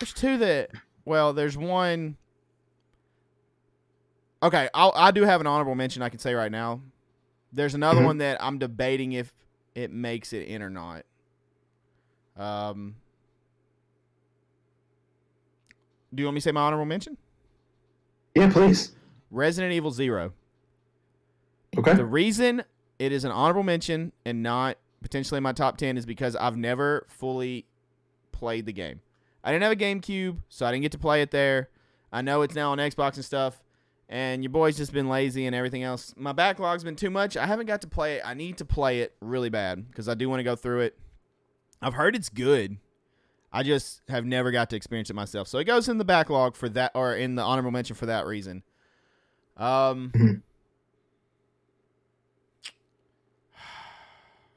There's 0.00 0.12
two 0.12 0.38
that, 0.38 0.70
well, 1.04 1.32
there's 1.32 1.56
one. 1.56 2.16
Okay, 4.42 4.68
I'll, 4.74 4.92
I 4.96 5.10
do 5.10 5.22
have 5.22 5.40
an 5.40 5.46
honorable 5.46 5.74
mention 5.74 6.02
I 6.02 6.08
can 6.08 6.18
say 6.18 6.34
right 6.34 6.50
now. 6.50 6.80
There's 7.52 7.74
another 7.74 8.00
Mhm. 8.00 8.04
one 8.04 8.18
that 8.18 8.42
I'm 8.42 8.58
debating 8.58 9.12
if 9.12 9.32
it 9.74 9.90
makes 9.90 10.32
it 10.32 10.48
in 10.48 10.62
or 10.62 10.70
not. 10.70 11.04
Um, 12.36 12.96
Do 16.14 16.22
you 16.22 16.26
want 16.26 16.34
me 16.34 16.40
to 16.40 16.44
say 16.44 16.52
my 16.52 16.62
honorable 16.62 16.86
mention? 16.86 17.16
Yeah, 18.34 18.50
please. 18.50 18.92
Resident 19.30 19.72
Evil 19.72 19.90
Zero. 19.90 20.32
Okay. 21.78 21.94
The 21.94 22.04
reason 22.04 22.64
it 22.98 23.12
is 23.12 23.24
an 23.24 23.30
honorable 23.30 23.62
mention 23.62 24.12
and 24.24 24.42
not 24.42 24.76
potentially 25.02 25.38
in 25.38 25.42
my 25.42 25.52
top 25.52 25.76
10 25.76 25.96
is 25.96 26.04
because 26.04 26.36
I've 26.36 26.56
never 26.56 27.06
fully 27.08 27.66
played 28.32 28.66
the 28.66 28.72
game. 28.72 29.00
I 29.42 29.52
didn't 29.52 29.62
have 29.62 29.72
a 29.72 29.76
GameCube, 29.76 30.38
so 30.48 30.66
I 30.66 30.72
didn't 30.72 30.82
get 30.82 30.92
to 30.92 30.98
play 30.98 31.22
it 31.22 31.30
there. 31.30 31.70
I 32.12 32.22
know 32.22 32.42
it's 32.42 32.54
now 32.54 32.72
on 32.72 32.78
Xbox 32.78 33.14
and 33.14 33.24
stuff, 33.24 33.62
and 34.08 34.42
your 34.42 34.50
boy's 34.50 34.76
just 34.76 34.92
been 34.92 35.08
lazy 35.08 35.46
and 35.46 35.54
everything 35.54 35.82
else. 35.82 36.12
My 36.16 36.32
backlog's 36.32 36.84
been 36.84 36.96
too 36.96 37.10
much. 37.10 37.36
I 37.36 37.46
haven't 37.46 37.66
got 37.66 37.80
to 37.82 37.86
play 37.86 38.16
it. 38.16 38.22
I 38.24 38.34
need 38.34 38.58
to 38.58 38.64
play 38.64 39.00
it 39.00 39.14
really 39.20 39.48
bad 39.48 39.88
because 39.88 40.08
I 40.08 40.14
do 40.14 40.28
want 40.28 40.40
to 40.40 40.44
go 40.44 40.56
through 40.56 40.80
it. 40.80 40.98
I've 41.80 41.94
heard 41.94 42.14
it's 42.14 42.28
good. 42.28 42.76
I 43.52 43.62
just 43.62 44.02
have 44.08 44.24
never 44.24 44.50
got 44.50 44.70
to 44.70 44.76
experience 44.76 45.10
it 45.10 45.14
myself. 45.14 45.48
So 45.48 45.58
it 45.58 45.64
goes 45.64 45.88
in 45.88 45.98
the 45.98 46.04
backlog 46.04 46.54
for 46.56 46.68
that, 46.70 46.92
or 46.94 47.14
in 47.14 47.34
the 47.34 47.42
honorable 47.42 47.72
mention 47.72 47.96
for 47.96 48.06
that 48.06 48.26
reason. 48.26 48.62
Um, 49.56 50.12
Mhm. 50.14 50.42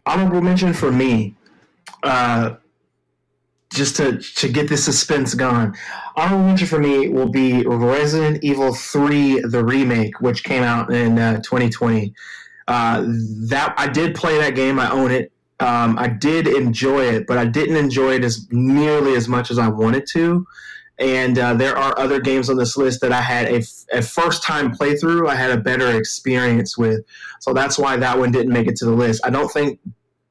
Honorable 0.06 0.42
mention 0.42 0.74
for 0.74 0.92
me, 0.92 1.36
uh, 2.04 2.56
just 3.74 3.96
to 3.96 4.20
to 4.20 4.48
get 4.48 4.70
the 4.70 4.78
suspense 4.78 5.34
gone. 5.34 5.76
Honorable 6.16 6.46
mention 6.46 6.68
for 6.68 6.80
me 6.80 7.08
will 7.08 7.30
be 7.30 7.64
Resident 7.66 8.44
Evil 8.44 8.74
Three, 8.74 9.40
the 9.40 9.64
remake, 9.66 10.22
which 10.22 10.44
came 10.44 10.62
out 10.64 10.94
in 10.94 11.18
uh, 11.18 11.38
2020. 11.42 12.14
Uh, 12.68 13.04
that 13.50 13.74
I 13.78 13.88
did 13.88 14.16
play 14.16 14.38
that 14.38 14.56
game. 14.56 14.80
I 14.80 14.90
own 14.92 15.12
it. 15.12 15.33
Um, 15.63 15.97
I 15.97 16.10
did 16.10 16.45
enjoy 16.45 17.06
it, 17.06 17.26
but 17.26 17.38
I 17.38 17.45
didn't 17.45 17.78
enjoy 17.78 18.15
it 18.15 18.26
as 18.26 18.45
nearly 18.52 19.15
as 19.15 19.30
much 19.30 19.49
as 19.49 19.58
I 19.58 19.69
wanted 19.69 20.06
to. 20.12 20.45
And 20.99 21.39
uh, 21.39 21.54
there 21.54 21.78
are 21.78 21.97
other 21.97 22.19
games 22.19 22.49
on 22.49 22.58
this 22.58 22.76
list 22.76 22.99
that 22.99 23.13
I 23.13 23.21
had 23.21 23.47
a, 23.47 23.63
a 23.93 24.02
first 24.02 24.43
time 24.43 24.76
playthrough. 24.76 25.30
I 25.30 25.36
had 25.36 25.52
a 25.52 25.58
better 25.58 25.97
experience 25.97 26.78
with, 26.78 26.99
so 27.39 27.54
that's 27.54 27.80
why 27.80 27.95
that 27.95 28.19
one 28.19 28.32
didn't 28.32 28.52
make 28.52 28.67
it 28.67 28.76
to 28.78 28.86
the 28.86 28.91
list. 28.91 29.21
I 29.23 29.30
don't 29.30 29.49
think 29.49 29.80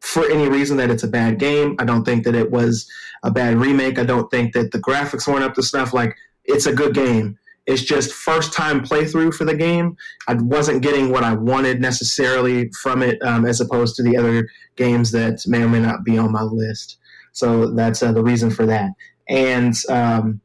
for 0.01 0.31
any 0.31 0.49
reason 0.49 0.77
that 0.77 0.91
it's 0.91 1.03
a 1.03 1.09
bad 1.09 1.39
game. 1.39 1.77
I 1.79 1.85
don't 1.85 2.05
think 2.05 2.25
that 2.25 2.35
it 2.35 2.51
was 2.51 2.87
a 3.23 3.31
bad 3.31 3.57
remake. 3.57 3.99
I 3.99 4.05
don't 4.05 4.31
think 4.31 4.53
that 4.53 4.73
the 4.73 4.79
graphics 4.79 5.27
weren't 5.27 5.45
up 5.45 5.55
to 5.55 5.63
snuff. 5.63 5.95
Like 5.95 6.15
it's 6.45 6.67
a 6.67 6.75
good 6.75 6.95
game. 6.95 7.39
It's 7.67 7.83
just 7.83 8.13
first 8.13 8.53
time 8.53 8.83
playthrough 8.83 9.35
for 9.35 9.45
the 9.45 9.55
game. 9.55 9.97
I 10.27 10.35
wasn't 10.35 10.83
getting 10.83 11.11
what 11.11 11.23
I 11.23 11.35
wanted 11.35 11.81
necessarily 11.81 12.71
from 12.83 13.03
it, 13.03 13.23
um, 13.23 13.45
as 13.47 13.61
opposed 13.61 13.97
to 13.97 14.03
the 14.03 14.17
other 14.17 14.49
games 14.77 15.13
that 15.13 15.43
may 15.47 15.63
or 15.63 15.69
may 15.69 15.81
not 15.81 16.05
be 16.05 16.19
on 16.19 16.33
my 16.33 16.43
list. 16.43 16.99
So 17.33 17.73
that's 17.73 18.03
uh, 18.03 18.13
the 18.13 18.23
reason 18.23 18.51
for 18.51 18.67
that. 18.67 18.91
And 19.29 19.75
um, 19.89 20.41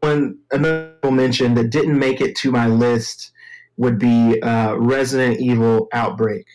one, 0.00 0.38
another 0.50 0.94
mention 1.10 1.54
that 1.54 1.70
didn't 1.70 1.98
make 1.98 2.20
it 2.20 2.36
to 2.36 2.50
my 2.50 2.66
list 2.66 3.32
would 3.76 3.98
be 3.98 4.40
uh, 4.42 4.74
Resident 4.74 5.40
Evil 5.40 5.88
Outbreak. 5.92 6.46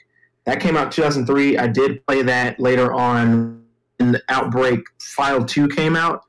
That 0.46 0.60
came 0.60 0.76
out 0.76 0.92
2003. 0.92 1.58
I 1.58 1.68
did 1.68 2.06
play 2.06 2.22
that 2.24 2.60
later 2.60 2.92
on. 2.94 3.64
Outbreak 4.28 4.82
File 5.00 5.46
2 5.46 5.70
came 5.70 5.96
out. 5.96 6.24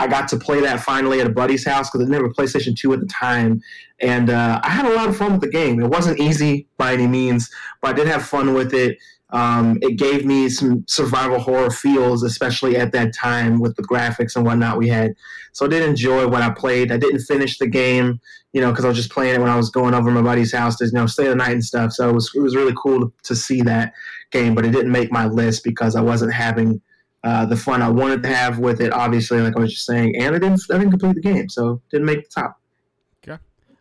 I 0.00 0.06
got 0.06 0.28
to 0.28 0.38
play 0.38 0.62
that 0.62 0.80
finally 0.80 1.20
at 1.20 1.26
a 1.26 1.30
buddy's 1.30 1.66
house 1.66 1.90
because 1.90 2.00
I 2.00 2.04
didn't 2.10 2.22
have 2.22 2.30
a 2.30 2.34
PlayStation 2.34 2.74
2 2.74 2.94
at 2.94 3.00
the 3.00 3.06
time. 3.06 3.60
And 4.00 4.30
uh, 4.30 4.58
I 4.64 4.70
had 4.70 4.86
a 4.86 4.94
lot 4.94 5.10
of 5.10 5.16
fun 5.16 5.32
with 5.32 5.42
the 5.42 5.50
game. 5.50 5.78
It 5.78 5.90
wasn't 5.90 6.18
easy 6.18 6.66
by 6.78 6.94
any 6.94 7.06
means, 7.06 7.50
but 7.82 7.90
I 7.90 7.92
did 7.92 8.06
have 8.06 8.24
fun 8.24 8.54
with 8.54 8.72
it. 8.72 8.96
Um, 9.28 9.78
it 9.82 9.98
gave 9.98 10.24
me 10.24 10.48
some 10.48 10.84
survival 10.88 11.38
horror 11.38 11.70
feels, 11.70 12.22
especially 12.22 12.78
at 12.78 12.92
that 12.92 13.14
time 13.14 13.60
with 13.60 13.76
the 13.76 13.82
graphics 13.82 14.36
and 14.36 14.46
whatnot 14.46 14.78
we 14.78 14.88
had. 14.88 15.12
So 15.52 15.66
I 15.66 15.68
did 15.68 15.82
enjoy 15.82 16.26
what 16.26 16.40
I 16.40 16.48
played. 16.48 16.90
I 16.90 16.96
didn't 16.96 17.20
finish 17.20 17.58
the 17.58 17.66
game, 17.66 18.20
you 18.54 18.62
know, 18.62 18.70
because 18.70 18.86
I 18.86 18.88
was 18.88 18.96
just 18.96 19.12
playing 19.12 19.34
it 19.34 19.40
when 19.40 19.50
I 19.50 19.56
was 19.56 19.68
going 19.68 19.92
over 19.92 20.10
my 20.10 20.22
buddy's 20.22 20.54
house 20.54 20.76
to, 20.78 20.86
you 20.86 20.92
know, 20.92 21.04
stay 21.04 21.28
the 21.28 21.36
night 21.36 21.52
and 21.52 21.64
stuff. 21.64 21.92
So 21.92 22.08
it 22.08 22.14
was 22.14 22.32
it 22.34 22.40
was 22.40 22.56
really 22.56 22.74
cool 22.82 23.00
to, 23.00 23.12
to 23.24 23.36
see 23.36 23.60
that 23.62 23.92
game, 24.30 24.54
but 24.54 24.64
it 24.64 24.70
didn't 24.70 24.92
make 24.92 25.12
my 25.12 25.26
list 25.26 25.62
because 25.62 25.94
I 25.94 26.00
wasn't 26.00 26.32
having 26.32 26.80
uh, 27.24 27.44
the 27.46 27.56
fun 27.56 27.82
I 27.82 27.88
wanted 27.90 28.22
to 28.22 28.28
have 28.28 28.58
with 28.58 28.80
it. 28.80 28.92
Obviously, 28.92 29.40
like 29.40 29.56
I 29.56 29.60
was 29.60 29.72
just 29.72 29.86
saying, 29.86 30.16
and 30.16 30.34
I 30.34 30.38
didn't 30.38 30.60
I 30.70 30.78
didn't 30.78 30.90
complete 30.90 31.14
the 31.16 31.20
game, 31.20 31.48
so 31.48 31.80
didn't 31.90 32.06
make 32.06 32.22
the 32.24 32.40
top. 32.40 32.56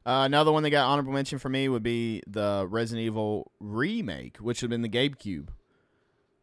Uh, 0.06 0.24
another 0.26 0.52
one 0.52 0.64
that 0.64 0.72
got 0.72 0.88
honorable 0.88 1.12
mention 1.12 1.38
for 1.38 1.50
me 1.50 1.70
would 1.70 1.84
be 1.84 2.24
the 2.26 2.66
Resident 2.68 3.06
Evil 3.06 3.52
remake, 3.60 4.38
which 4.38 4.62
would 4.62 4.72
have 4.72 4.82
been 4.82 4.82
the 4.82 4.90
GameCube 4.90 5.50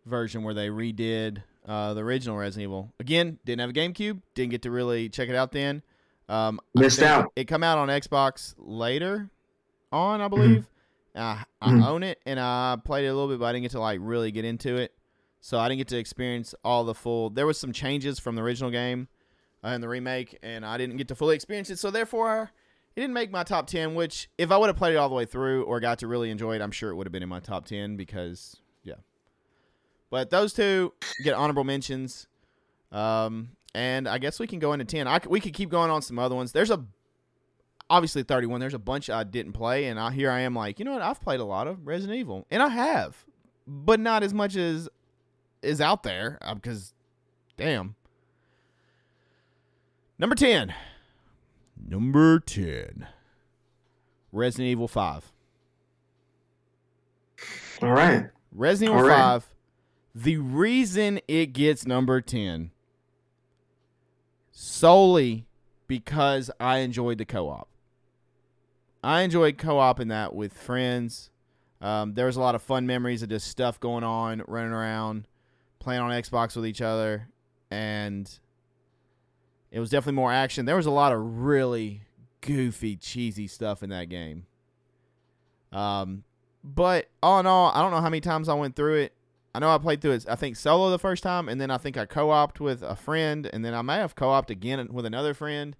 version 0.04 0.44
where 0.44 0.54
they 0.54 0.68
redid 0.68 1.42
uh, 1.66 1.92
the 1.94 2.00
original 2.02 2.36
Resident 2.36 2.62
Evil. 2.64 2.92
Again, 3.00 3.38
didn't 3.44 3.60
have 3.60 3.70
a 3.70 3.72
GameCube, 3.72 4.20
didn't 4.34 4.50
get 4.50 4.62
to 4.62 4.70
really 4.70 5.08
check 5.08 5.28
it 5.28 5.34
out 5.34 5.50
then. 5.50 5.82
Um, 6.28 6.60
Missed 6.76 7.02
out. 7.02 7.32
It 7.34 7.46
come 7.46 7.64
out 7.64 7.78
on 7.78 7.88
Xbox 7.88 8.54
later 8.56 9.30
on, 9.90 10.20
I 10.20 10.28
believe. 10.28 10.68
Uh, 11.16 11.42
I 11.60 11.70
Mhm. 11.72 11.82
own 11.82 12.02
it 12.04 12.20
and 12.26 12.38
I 12.38 12.76
played 12.84 13.04
it 13.04 13.08
a 13.08 13.14
little 13.14 13.28
bit, 13.28 13.40
but 13.40 13.46
I 13.46 13.52
didn't 13.52 13.62
get 13.62 13.72
to 13.72 13.80
like 13.80 13.98
really 14.02 14.30
get 14.30 14.44
into 14.44 14.76
it. 14.76 14.92
So 15.46 15.60
I 15.60 15.68
didn't 15.68 15.78
get 15.78 15.88
to 15.88 15.96
experience 15.96 16.56
all 16.64 16.82
the 16.82 16.92
full. 16.92 17.30
There 17.30 17.46
was 17.46 17.56
some 17.56 17.72
changes 17.72 18.18
from 18.18 18.34
the 18.34 18.42
original 18.42 18.68
game 18.68 19.06
uh, 19.62 19.68
and 19.68 19.80
the 19.80 19.88
remake, 19.88 20.36
and 20.42 20.66
I 20.66 20.76
didn't 20.76 20.96
get 20.96 21.06
to 21.06 21.14
fully 21.14 21.36
experience 21.36 21.70
it. 21.70 21.78
So 21.78 21.92
therefore, 21.92 22.50
it 22.96 23.00
didn't 23.00 23.14
make 23.14 23.30
my 23.30 23.44
top 23.44 23.66
10 23.66 23.94
which 23.94 24.28
if 24.38 24.50
i 24.50 24.56
would 24.56 24.68
have 24.68 24.76
played 24.76 24.94
it 24.94 24.96
all 24.96 25.08
the 25.08 25.14
way 25.14 25.26
through 25.26 25.64
or 25.64 25.80
got 25.80 25.98
to 25.98 26.06
really 26.06 26.30
enjoy 26.30 26.54
it 26.54 26.62
i'm 26.62 26.70
sure 26.70 26.90
it 26.90 26.94
would 26.94 27.06
have 27.06 27.12
been 27.12 27.22
in 27.22 27.28
my 27.28 27.40
top 27.40 27.66
10 27.66 27.94
because 27.94 28.56
yeah 28.84 28.94
but 30.08 30.30
those 30.30 30.54
two 30.54 30.94
get 31.22 31.34
honorable 31.34 31.62
mentions 31.62 32.26
um, 32.90 33.50
and 33.74 34.08
i 34.08 34.16
guess 34.16 34.40
we 34.40 34.46
can 34.46 34.58
go 34.58 34.72
into 34.72 34.86
10 34.86 35.06
I, 35.06 35.20
we 35.28 35.40
could 35.40 35.52
keep 35.52 35.68
going 35.68 35.90
on 35.90 36.00
some 36.00 36.18
other 36.18 36.34
ones 36.34 36.52
there's 36.52 36.70
a 36.70 36.82
obviously 37.90 38.22
31 38.22 38.60
there's 38.60 38.72
a 38.72 38.78
bunch 38.78 39.10
i 39.10 39.24
didn't 39.24 39.52
play 39.52 39.84
and 39.84 40.00
I, 40.00 40.10
here 40.10 40.30
i 40.30 40.40
am 40.40 40.54
like 40.54 40.78
you 40.78 40.86
know 40.86 40.92
what 40.92 41.02
i've 41.02 41.20
played 41.20 41.40
a 41.40 41.44
lot 41.44 41.66
of 41.66 41.86
resident 41.86 42.18
evil 42.18 42.46
and 42.50 42.62
i 42.62 42.68
have 42.68 43.26
but 43.66 44.00
not 44.00 44.22
as 44.22 44.32
much 44.32 44.56
as 44.56 44.88
is 45.62 45.80
out 45.80 46.02
there 46.02 46.38
because 46.54 46.94
damn 47.56 47.96
number 50.18 50.34
10 50.34 50.74
Number 51.88 52.40
10. 52.40 53.06
Resident 54.32 54.68
Evil 54.68 54.88
5. 54.88 55.32
All 57.82 57.92
right. 57.92 58.30
Resident 58.52 58.96
Evil 58.96 59.08
right. 59.08 59.16
5. 59.16 59.54
The 60.14 60.38
reason 60.38 61.20
it 61.28 61.52
gets 61.52 61.86
number 61.86 62.20
10 62.20 62.70
solely 64.50 65.46
because 65.86 66.50
I 66.58 66.78
enjoyed 66.78 67.18
the 67.18 67.26
co-op. 67.26 67.68
I 69.04 69.20
enjoyed 69.20 69.58
co-op 69.58 70.00
in 70.00 70.08
that 70.08 70.34
with 70.34 70.54
friends. 70.54 71.30
Um, 71.80 72.14
there 72.14 72.26
was 72.26 72.36
a 72.36 72.40
lot 72.40 72.54
of 72.54 72.62
fun 72.62 72.86
memories 72.86 73.22
of 73.22 73.28
just 73.28 73.48
stuff 73.48 73.78
going 73.78 74.02
on, 74.02 74.42
running 74.48 74.72
around, 74.72 75.28
playing 75.86 76.00
on 76.00 76.10
Xbox 76.10 76.56
with 76.56 76.66
each 76.66 76.82
other, 76.82 77.28
and 77.70 78.28
it 79.70 79.78
was 79.78 79.88
definitely 79.88 80.16
more 80.16 80.32
action. 80.32 80.66
There 80.66 80.74
was 80.74 80.86
a 80.86 80.90
lot 80.90 81.12
of 81.12 81.38
really 81.38 82.02
goofy, 82.40 82.96
cheesy 82.96 83.46
stuff 83.46 83.84
in 83.84 83.90
that 83.90 84.08
game. 84.08 84.46
Um, 85.70 86.24
but 86.64 87.06
all 87.22 87.38
in 87.38 87.46
all, 87.46 87.70
I 87.72 87.82
don't 87.82 87.92
know 87.92 88.00
how 88.00 88.10
many 88.10 88.20
times 88.20 88.48
I 88.48 88.54
went 88.54 88.74
through 88.74 88.96
it. 88.96 89.12
I 89.54 89.60
know 89.60 89.72
I 89.72 89.78
played 89.78 90.00
through 90.00 90.10
it, 90.10 90.26
I 90.28 90.34
think 90.34 90.56
solo 90.56 90.90
the 90.90 90.98
first 90.98 91.22
time, 91.22 91.48
and 91.48 91.60
then 91.60 91.70
I 91.70 91.78
think 91.78 91.96
I 91.96 92.04
co-opted 92.04 92.60
with 92.60 92.82
a 92.82 92.96
friend, 92.96 93.48
and 93.52 93.64
then 93.64 93.72
I 93.72 93.82
may 93.82 93.98
have 93.98 94.16
co-opted 94.16 94.56
again 94.56 94.88
with 94.90 95.06
another 95.06 95.34
friend, 95.34 95.76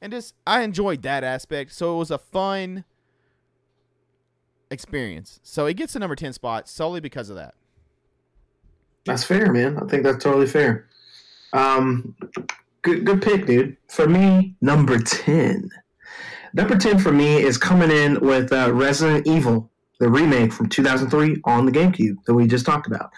and 0.00 0.10
just 0.10 0.34
I 0.46 0.62
enjoyed 0.62 1.02
that 1.02 1.22
aspect. 1.22 1.74
So 1.74 1.94
it 1.94 1.98
was 1.98 2.10
a 2.10 2.16
fun 2.16 2.86
experience. 4.70 5.38
So 5.42 5.66
it 5.66 5.74
gets 5.74 5.92
the 5.92 5.98
number 5.98 6.16
ten 6.16 6.32
spot 6.32 6.66
solely 6.66 7.00
because 7.00 7.28
of 7.28 7.36
that. 7.36 7.52
That's 9.10 9.24
fair, 9.24 9.52
man. 9.52 9.76
I 9.76 9.86
think 9.86 10.04
that's 10.04 10.22
totally 10.22 10.46
fair. 10.46 10.86
Um, 11.52 12.14
good, 12.82 13.04
good 13.04 13.20
pick, 13.20 13.44
dude. 13.44 13.76
For 13.88 14.06
me, 14.06 14.54
number 14.60 15.00
ten. 15.00 15.68
Number 16.54 16.76
ten 16.76 16.96
for 17.00 17.10
me 17.10 17.42
is 17.42 17.58
coming 17.58 17.90
in 17.90 18.20
with 18.20 18.52
uh, 18.52 18.72
Resident 18.72 19.26
Evil, 19.26 19.68
the 19.98 20.08
remake 20.08 20.52
from 20.52 20.68
2003 20.68 21.38
on 21.42 21.66
the 21.66 21.72
GameCube 21.72 22.22
that 22.24 22.34
we 22.34 22.46
just 22.46 22.64
talked 22.64 22.86
about. 22.86 23.10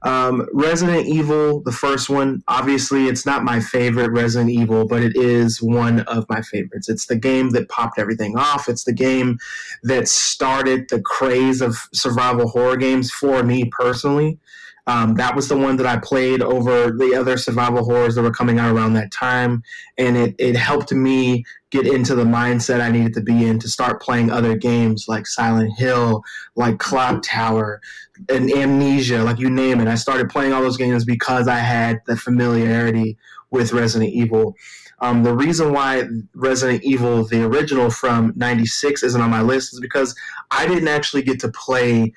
Um, 0.00 0.48
Resident 0.54 1.06
Evil, 1.08 1.60
the 1.60 1.72
first 1.72 2.08
one. 2.08 2.42
Obviously, 2.48 3.08
it's 3.08 3.26
not 3.26 3.44
my 3.44 3.60
favorite 3.60 4.12
Resident 4.12 4.50
Evil, 4.50 4.88
but 4.88 5.02
it 5.02 5.14
is 5.14 5.60
one 5.60 6.00
of 6.00 6.26
my 6.30 6.40
favorites. 6.40 6.88
It's 6.88 7.04
the 7.04 7.16
game 7.16 7.50
that 7.50 7.68
popped 7.68 7.98
everything 7.98 8.38
off. 8.38 8.66
It's 8.66 8.84
the 8.84 8.94
game 8.94 9.36
that 9.82 10.08
started 10.08 10.88
the 10.88 11.02
craze 11.02 11.60
of 11.60 11.76
survival 11.92 12.48
horror 12.48 12.78
games 12.78 13.10
for 13.10 13.42
me 13.42 13.66
personally. 13.66 14.38
Um, 14.86 15.14
that 15.14 15.34
was 15.34 15.48
the 15.48 15.56
one 15.56 15.76
that 15.76 15.86
I 15.86 15.96
played 15.96 16.42
over 16.42 16.90
the 16.90 17.14
other 17.14 17.38
survival 17.38 17.84
horrors 17.84 18.14
that 18.14 18.22
were 18.22 18.30
coming 18.30 18.58
out 18.58 18.74
around 18.74 18.92
that 18.94 19.10
time, 19.10 19.62
and 19.96 20.16
it, 20.16 20.34
it 20.38 20.56
helped 20.56 20.92
me 20.92 21.44
get 21.70 21.86
into 21.86 22.14
the 22.14 22.24
mindset 22.24 22.80
I 22.80 22.90
needed 22.90 23.14
to 23.14 23.22
be 23.22 23.46
in 23.46 23.58
to 23.60 23.68
start 23.68 24.02
playing 24.02 24.30
other 24.30 24.56
games 24.56 25.06
like 25.08 25.26
Silent 25.26 25.72
Hill, 25.78 26.22
like 26.54 26.78
Clock 26.78 27.22
Tower, 27.22 27.80
and 28.28 28.50
Amnesia, 28.52 29.22
like 29.24 29.38
you 29.38 29.48
name 29.48 29.80
it. 29.80 29.88
I 29.88 29.94
started 29.94 30.28
playing 30.28 30.52
all 30.52 30.62
those 30.62 30.76
games 30.76 31.04
because 31.04 31.48
I 31.48 31.58
had 31.58 32.02
the 32.06 32.16
familiarity 32.16 33.16
with 33.50 33.72
Resident 33.72 34.12
Evil. 34.12 34.54
Um, 35.00 35.22
the 35.22 35.34
reason 35.34 35.72
why 35.72 36.04
Resident 36.34 36.84
Evil, 36.84 37.24
the 37.24 37.44
original 37.44 37.90
from 37.90 38.32
'96, 38.36 39.02
isn't 39.02 39.20
on 39.20 39.30
my 39.30 39.42
list 39.42 39.72
is 39.72 39.80
because 39.80 40.14
I 40.50 40.66
didn't 40.66 40.88
actually 40.88 41.22
get 41.22 41.40
to 41.40 41.48
play 41.48 42.12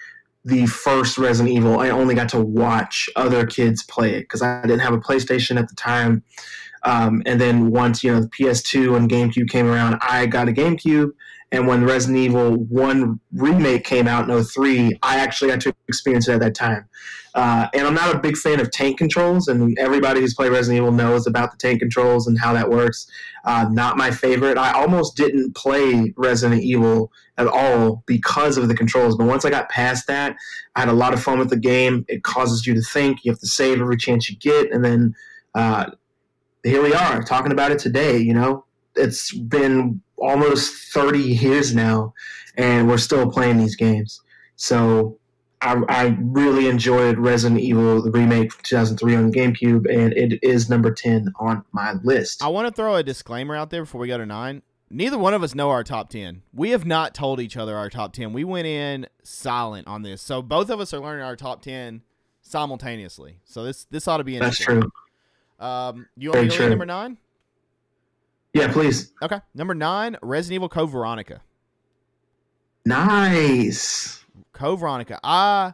the 0.48 0.66
first 0.66 1.18
Resident 1.18 1.54
Evil. 1.54 1.80
I 1.80 1.89
only 1.89 2.16
got 2.16 2.30
to 2.30 2.39
watch 2.39 3.10
other 3.18 3.45
kids 3.45 3.84
play 3.84 4.16
it 4.16 4.22
because 4.22 4.41
I 4.41 4.62
didn't 4.62 4.80
have 4.80 4.93
a 4.93 5.00
PlayStation 5.00 5.60
at 5.60 5.68
the 5.68 5.76
time. 5.76 6.24
Um, 6.84 7.22
and 7.26 7.39
then 7.39 7.70
once 7.70 8.02
you 8.02 8.14
know 8.14 8.22
the 8.22 8.30
PS2 8.30 8.95
and 8.95 9.10
GameCube 9.10 9.50
came 9.50 9.68
around, 9.68 9.98
I 10.02 10.26
got 10.26 10.48
a 10.48 10.54
GameCube. 10.54 11.12
And 11.52 11.66
when 11.66 11.86
Resident 11.86 12.18
Evil 12.18 12.58
One 12.66 13.20
remake 13.32 13.86
came 13.86 14.08
out 14.08 14.30
in 14.30 14.43
03, 14.43 15.00
I 15.02 15.20
actually 15.20 15.50
got 15.50 15.62
to 15.62 15.74
experience 15.88 16.28
it 16.28 16.34
at 16.34 16.39
that 16.41 16.56
time. 16.56 16.88
Uh, 17.38 17.68
and 17.76 17.86
I'm 17.86 17.93
not 17.93 18.16
a 18.16 18.18
big 18.18 18.36
fan 18.36 18.60
of 18.60 18.72
tank 18.72 18.98
controls, 18.98 19.48
and 19.48 19.78
everybody 19.78 20.22
who's 20.22 20.34
played 20.34 20.52
Resident 20.52 20.78
Evil 20.78 20.91
knows 20.91 21.28
about 21.28 21.52
the 21.52 21.58
tank 21.58 21.80
controls 21.80 22.26
and 22.26 22.38
how 22.38 22.52
that 22.54 22.68
works. 22.68 23.06
Uh, 23.45 23.68
not 23.72 23.95
my 23.95 24.10
favorite. 24.10 24.58
I 24.58 24.72
almost 24.72 25.16
didn't 25.16 25.56
play 25.56 26.14
Resident 26.18 26.64
Evil 26.64 27.12
at 27.38 27.45
all 27.48 28.04
because 28.08 28.58
of 28.58 28.68
the 28.68 28.76
controls. 28.76 29.16
But 29.16 29.28
once 29.28 29.45
I 29.45 29.52
got 29.52 29.70
past 29.70 30.08
that, 30.08 30.36
I 30.76 30.80
had 30.80 30.89
a 30.89 30.93
lot 30.93 31.14
of 31.14 31.22
fun 31.22 31.38
with 31.38 31.52
the 31.52 31.58
game. 31.58 32.06
It 32.08 32.24
causes 32.24 32.66
you 32.66 32.74
to 32.74 32.82
think. 32.82 33.24
You 33.24 33.32
have 33.34 33.39
to 33.39 33.48
save 33.48 33.80
every 33.80 33.98
chance 33.98 34.30
you 34.30 34.36
get, 34.38 34.72
and 34.72 34.84
then 34.84 35.16
uh, 35.54 35.91
here 36.64 36.82
we 36.82 36.95
are 36.95 37.22
talking 37.22 37.52
about 37.52 37.72
it 37.72 37.78
today. 37.78 38.18
You 38.18 38.34
know, 38.34 38.66
it's 38.95 39.32
been 39.32 40.02
almost 40.18 40.93
30 40.93 41.20
years 41.20 41.74
now, 41.74 42.13
and 42.55 42.88
we're 42.88 42.97
still 42.97 43.30
playing 43.30 43.57
these 43.57 43.76
games. 43.76 44.22
So 44.55 45.18
I, 45.61 45.82
I, 45.89 46.18
really 46.20 46.68
enjoyed 46.68 47.18
Resident 47.18 47.59
Evil, 47.59 48.01
the 48.01 48.11
remake 48.11 48.51
from 48.51 48.63
2003 48.63 49.15
on 49.15 49.32
GameCube, 49.32 49.86
and 49.91 50.13
it 50.13 50.39
is 50.43 50.70
number 50.70 50.91
10 50.91 51.34
on 51.39 51.63
my 51.72 51.93
list. 52.03 52.43
I 52.43 52.47
want 52.47 52.68
to 52.68 52.74
throw 52.74 52.95
a 52.95 53.03
disclaimer 53.03 53.55
out 53.55 53.70
there 53.70 53.84
before 53.84 54.01
we 54.01 54.07
go 54.07 54.18
to 54.18 54.26
nine. 54.26 54.61
Neither 54.89 55.18
one 55.18 55.34
of 55.34 55.43
us 55.43 55.53
know 55.53 55.70
our 55.70 55.84
top 55.84 56.09
10. 56.09 56.43
We 56.53 56.70
have 56.70 56.86
not 56.86 57.13
told 57.13 57.39
each 57.39 57.57
other 57.57 57.76
our 57.76 57.89
top 57.89 58.13
10. 58.13 58.34
We 58.34 58.43
went 58.43 58.68
in 58.68 59.07
silent 59.24 59.88
on 59.88 60.01
this. 60.01 60.22
So 60.22 60.41
both 60.41 60.70
of 60.70 60.80
us 60.80 60.93
are 60.93 60.99
learning 60.99 61.26
our 61.26 61.36
top 61.36 61.61
10 61.61 62.03
simultaneously. 62.41 63.39
So 63.43 63.63
this 63.63 63.86
this 63.89 64.07
ought 64.07 64.18
to 64.18 64.24
be 64.24 64.38
interesting. 64.38 64.80
That's 64.80 64.91
true. 65.59 65.68
Um, 65.68 66.07
you 66.15 66.30
want 66.30 66.47
Very 66.47 66.57
to 66.57 66.70
number 66.70 66.86
nine? 66.86 67.18
Yeah, 68.58 68.72
please. 68.72 69.14
Okay. 69.22 69.39
Number 69.53 69.76
nine, 69.76 70.18
Resident 70.22 70.55
Evil 70.55 70.70
Code 70.70 70.89
Veronica. 70.89 71.41
Nice. 72.86 74.24
Code 74.53 74.80
Veronica. 74.80 75.20
I, 75.24 75.74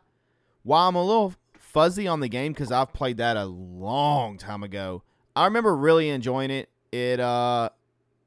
while 0.64 0.90
I'm 0.90 0.96
a 0.96 1.04
little 1.04 1.34
fuzzy 1.58 2.08
on 2.08 2.20
the 2.20 2.28
game 2.28 2.52
because 2.52 2.72
I've 2.72 2.92
played 2.92 3.18
that 3.18 3.38
a 3.38 3.46
long 3.46 4.38
time 4.38 4.64
ago, 4.64 5.04
I 5.36 5.46
remember 5.46 5.76
really 5.76 6.10
enjoying 6.10 6.52
it. 6.52 6.70
It, 6.92 7.20
uh, 7.20 7.70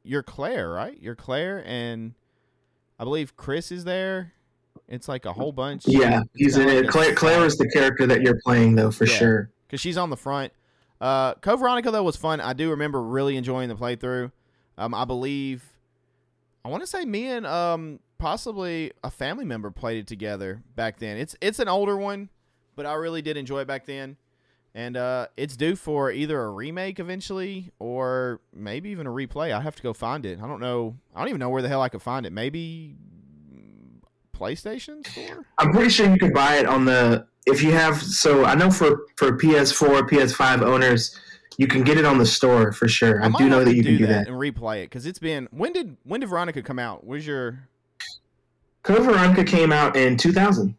you're 0.02 0.22
Claire, 0.22 0.70
right? 0.70 0.96
You're 1.00 1.14
Claire, 1.14 1.62
and 1.66 2.14
I 2.98 3.04
believe 3.04 3.36
Chris 3.36 3.70
is 3.70 3.84
there. 3.84 4.32
It's 4.88 5.08
like 5.08 5.24
a 5.24 5.32
whole 5.32 5.52
bunch. 5.52 5.82
Yeah, 5.86 6.22
he's 6.34 6.56
in 6.56 6.68
it. 6.68 6.88
Claire, 6.88 7.14
Claire 7.14 7.44
is 7.44 7.56
the 7.58 7.68
character 7.68 8.06
that 8.06 8.22
you're 8.22 8.40
playing, 8.44 8.76
though, 8.76 8.90
for 8.90 9.04
yeah, 9.04 9.16
sure. 9.16 9.50
Because 9.66 9.80
she's 9.80 9.96
on 9.96 10.10
the 10.10 10.16
front. 10.16 10.52
Uh, 11.00 11.34
Code 11.34 11.60
Veronica, 11.60 11.90
though, 11.90 12.04
was 12.04 12.16
fun. 12.16 12.40
I 12.40 12.52
do 12.52 12.70
remember 12.70 13.02
really 13.02 13.36
enjoying 13.36 13.68
the 13.68 13.74
playthrough. 13.74 14.30
Um, 14.78 14.94
I 14.94 15.04
believe, 15.04 15.64
I 16.64 16.68
want 16.68 16.82
to 16.82 16.86
say 16.86 17.04
me 17.04 17.26
and 17.26 17.46
um 17.46 18.00
possibly 18.18 18.92
a 19.04 19.10
family 19.10 19.44
member 19.44 19.70
played 19.70 19.98
it 19.98 20.06
together 20.06 20.62
back 20.74 20.98
then. 20.98 21.16
It's 21.16 21.36
it's 21.40 21.58
an 21.58 21.68
older 21.68 21.96
one, 21.96 22.28
but 22.74 22.86
I 22.86 22.94
really 22.94 23.22
did 23.22 23.36
enjoy 23.36 23.60
it 23.60 23.66
back 23.66 23.86
then. 23.86 24.16
And 24.74 24.98
uh, 24.98 25.28
it's 25.38 25.56
due 25.56 25.74
for 25.74 26.12
either 26.12 26.38
a 26.38 26.50
remake 26.50 27.00
eventually 27.00 27.72
or 27.78 28.40
maybe 28.52 28.90
even 28.90 29.06
a 29.06 29.10
replay. 29.10 29.50
I 29.50 29.62
have 29.62 29.74
to 29.76 29.82
go 29.82 29.94
find 29.94 30.26
it. 30.26 30.38
I 30.38 30.46
don't 30.46 30.60
know. 30.60 30.96
I 31.14 31.20
don't 31.20 31.28
even 31.28 31.38
know 31.38 31.48
where 31.48 31.62
the 31.62 31.68
hell 31.68 31.80
I 31.80 31.88
could 31.88 32.02
find 32.02 32.26
it. 32.26 32.32
Maybe 32.32 32.94
PlayStation 34.38 35.06
Store. 35.06 35.46
I'm 35.58 35.72
pretty 35.72 35.88
sure 35.88 36.10
you 36.10 36.18
could 36.18 36.34
buy 36.34 36.56
it 36.56 36.66
on 36.66 36.84
the 36.84 37.26
if 37.46 37.62
you 37.62 37.72
have. 37.72 38.02
So 38.02 38.44
I 38.44 38.54
know 38.54 38.70
for 38.70 39.06
for 39.16 39.38
PS4, 39.38 40.10
PS5 40.10 40.60
owners, 40.60 41.18
you 41.58 41.66
can 41.66 41.82
get 41.82 41.98
it 41.98 42.04
on 42.04 42.18
the 42.18 42.26
store 42.26 42.72
for 42.72 42.88
sure. 42.88 43.22
I, 43.22 43.26
I 43.26 43.30
do 43.30 43.48
know 43.48 43.64
that 43.64 43.74
you 43.74 43.82
do 43.82 43.90
can 43.90 43.98
do 43.98 44.06
that, 44.06 44.28
and 44.28 44.36
replay 44.36 44.82
it 44.82 44.90
because 44.90 45.06
it's 45.06 45.18
been 45.18 45.48
when 45.50 45.72
did 45.72 45.96
when 46.04 46.20
did 46.20 46.28
Veronica 46.28 46.62
come 46.62 46.78
out? 46.78 47.04
Where's 47.04 47.26
your 47.26 47.68
Code 48.86 49.02
Veronica 49.02 49.42
came 49.42 49.72
out 49.72 49.96
in 49.96 50.16
2000. 50.16 50.76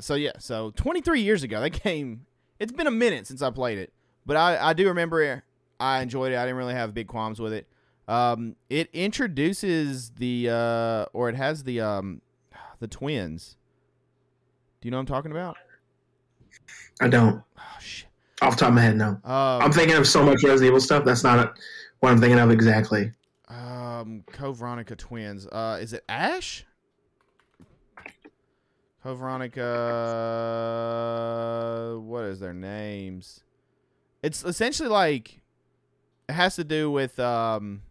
So 0.00 0.16
yeah, 0.16 0.32
so 0.38 0.70
23 0.76 1.22
years 1.22 1.42
ago 1.42 1.60
that 1.62 1.70
came. 1.70 2.26
It's 2.58 2.72
been 2.72 2.86
a 2.86 2.90
minute 2.90 3.26
since 3.26 3.40
I 3.40 3.50
played 3.50 3.78
it, 3.78 3.92
but 4.26 4.36
I 4.36 4.70
I 4.70 4.72
do 4.74 4.86
remember 4.88 5.22
it. 5.22 5.42
I 5.80 6.02
enjoyed 6.02 6.32
it. 6.32 6.36
I 6.36 6.42
didn't 6.44 6.56
really 6.56 6.74
have 6.74 6.92
big 6.92 7.06
qualms 7.06 7.40
with 7.40 7.54
it. 7.54 7.66
Um, 8.06 8.56
it 8.68 8.90
introduces 8.92 10.10
the 10.10 10.50
uh, 10.50 11.06
or 11.14 11.30
it 11.30 11.36
has 11.36 11.64
the 11.64 11.80
um, 11.80 12.20
the 12.80 12.86
twins. 12.86 13.56
Do 14.80 14.88
you 14.88 14.90
know 14.90 14.98
what 14.98 15.02
I'm 15.02 15.06
talking 15.06 15.30
about? 15.30 15.56
I 17.00 17.08
don't. 17.08 17.42
Oh 17.58 17.62
shit. 17.80 18.07
Off 18.40 18.54
the 18.54 18.60
top 18.60 18.68
of 18.68 18.74
my 18.74 18.82
head, 18.82 18.96
no. 18.96 19.08
Um, 19.08 19.62
I'm 19.62 19.72
thinking 19.72 19.96
of 19.96 20.06
so 20.06 20.22
much 20.24 20.44
Resident 20.44 20.68
Evil 20.68 20.80
stuff. 20.80 21.04
That's 21.04 21.24
not 21.24 21.58
what 22.00 22.12
I'm 22.12 22.20
thinking 22.20 22.38
of 22.38 22.50
exactly. 22.50 23.12
Um, 23.48 24.22
Code 24.32 24.56
Veronica 24.56 24.94
twins. 24.94 25.46
Uh, 25.46 25.78
is 25.80 25.92
it 25.92 26.04
Ash? 26.08 26.64
Code 29.02 29.18
Veronica. 29.18 29.64
What 32.00 32.24
is 32.24 32.38
their 32.40 32.54
names? 32.54 33.40
It's 34.22 34.44
essentially 34.44 34.88
like 34.88 35.40
it 36.28 36.34
has 36.34 36.56
to 36.56 36.64
do 36.64 36.90
with 36.90 37.18
um, 37.18 37.82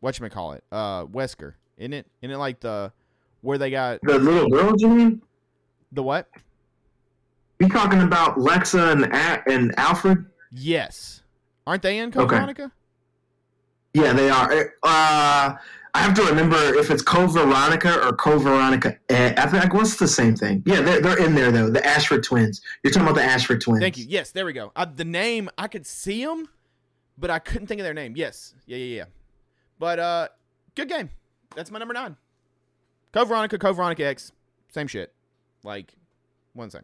what 0.00 0.18
you 0.18 0.28
call 0.28 0.52
it? 0.52 0.64
Uh, 0.72 1.04
Wesker, 1.06 1.54
isn't 1.76 1.92
it? 1.92 2.06
Isn't 2.22 2.34
it 2.34 2.38
like 2.38 2.60
the 2.60 2.92
where 3.42 3.58
they 3.58 3.70
got 3.70 4.00
the 4.02 4.18
little 4.18 4.48
girls? 4.48 4.82
You 4.82 4.88
mean 4.88 5.22
the 5.92 6.02
what? 6.02 6.28
You 7.60 7.68
talking 7.68 8.00
about 8.00 8.36
Lexa 8.36 8.92
and 8.92 9.12
and 9.46 9.78
Alfred? 9.78 10.24
Yes. 10.50 11.22
Aren't 11.66 11.82
they 11.82 11.98
in 11.98 12.10
Code 12.10 12.24
okay. 12.24 12.36
Veronica? 12.36 12.72
Yeah, 13.92 14.14
they 14.14 14.30
are. 14.30 14.74
Uh, 14.82 15.56
I 15.92 15.98
have 15.98 16.14
to 16.14 16.22
remember 16.22 16.56
if 16.56 16.90
it's 16.90 17.02
Code 17.02 17.32
Veronica 17.32 18.06
or 18.06 18.12
Code 18.12 18.42
Veronica. 18.42 18.96
I 19.10 19.46
think 19.46 19.74
what's 19.74 19.96
the 19.96 20.08
same 20.08 20.34
thing? 20.36 20.62
Yeah, 20.64 20.80
they're, 20.80 21.00
they're 21.00 21.22
in 21.22 21.34
there 21.34 21.50
though. 21.52 21.68
The 21.68 21.84
Ashford 21.86 22.22
twins. 22.22 22.62
You're 22.82 22.92
talking 22.92 23.08
about 23.08 23.16
the 23.16 23.24
Ashford 23.24 23.60
twins. 23.60 23.80
Thank 23.80 23.98
you. 23.98 24.06
Yes, 24.08 24.30
there 24.30 24.46
we 24.46 24.52
go. 24.54 24.72
The 24.94 25.04
name 25.04 25.50
I 25.58 25.68
could 25.68 25.86
see 25.86 26.24
them, 26.24 26.48
but 27.18 27.30
I 27.30 27.40
couldn't 27.40 27.66
think 27.66 27.80
of 27.80 27.84
their 27.84 27.94
name. 27.94 28.14
Yes, 28.16 28.54
yeah, 28.66 28.78
yeah, 28.78 28.96
yeah. 28.96 29.04
But 29.78 29.98
uh, 29.98 30.28
good 30.76 30.88
game. 30.88 31.10
That's 31.54 31.70
my 31.70 31.78
number 31.78 31.94
nine. 31.94 32.16
Code 33.12 33.28
Veronica, 33.28 33.58
Code 33.58 33.76
Veronica 33.76 34.06
X, 34.06 34.32
same 34.72 34.86
shit. 34.86 35.12
Like 35.62 35.92
one 36.54 36.70
thing. 36.70 36.82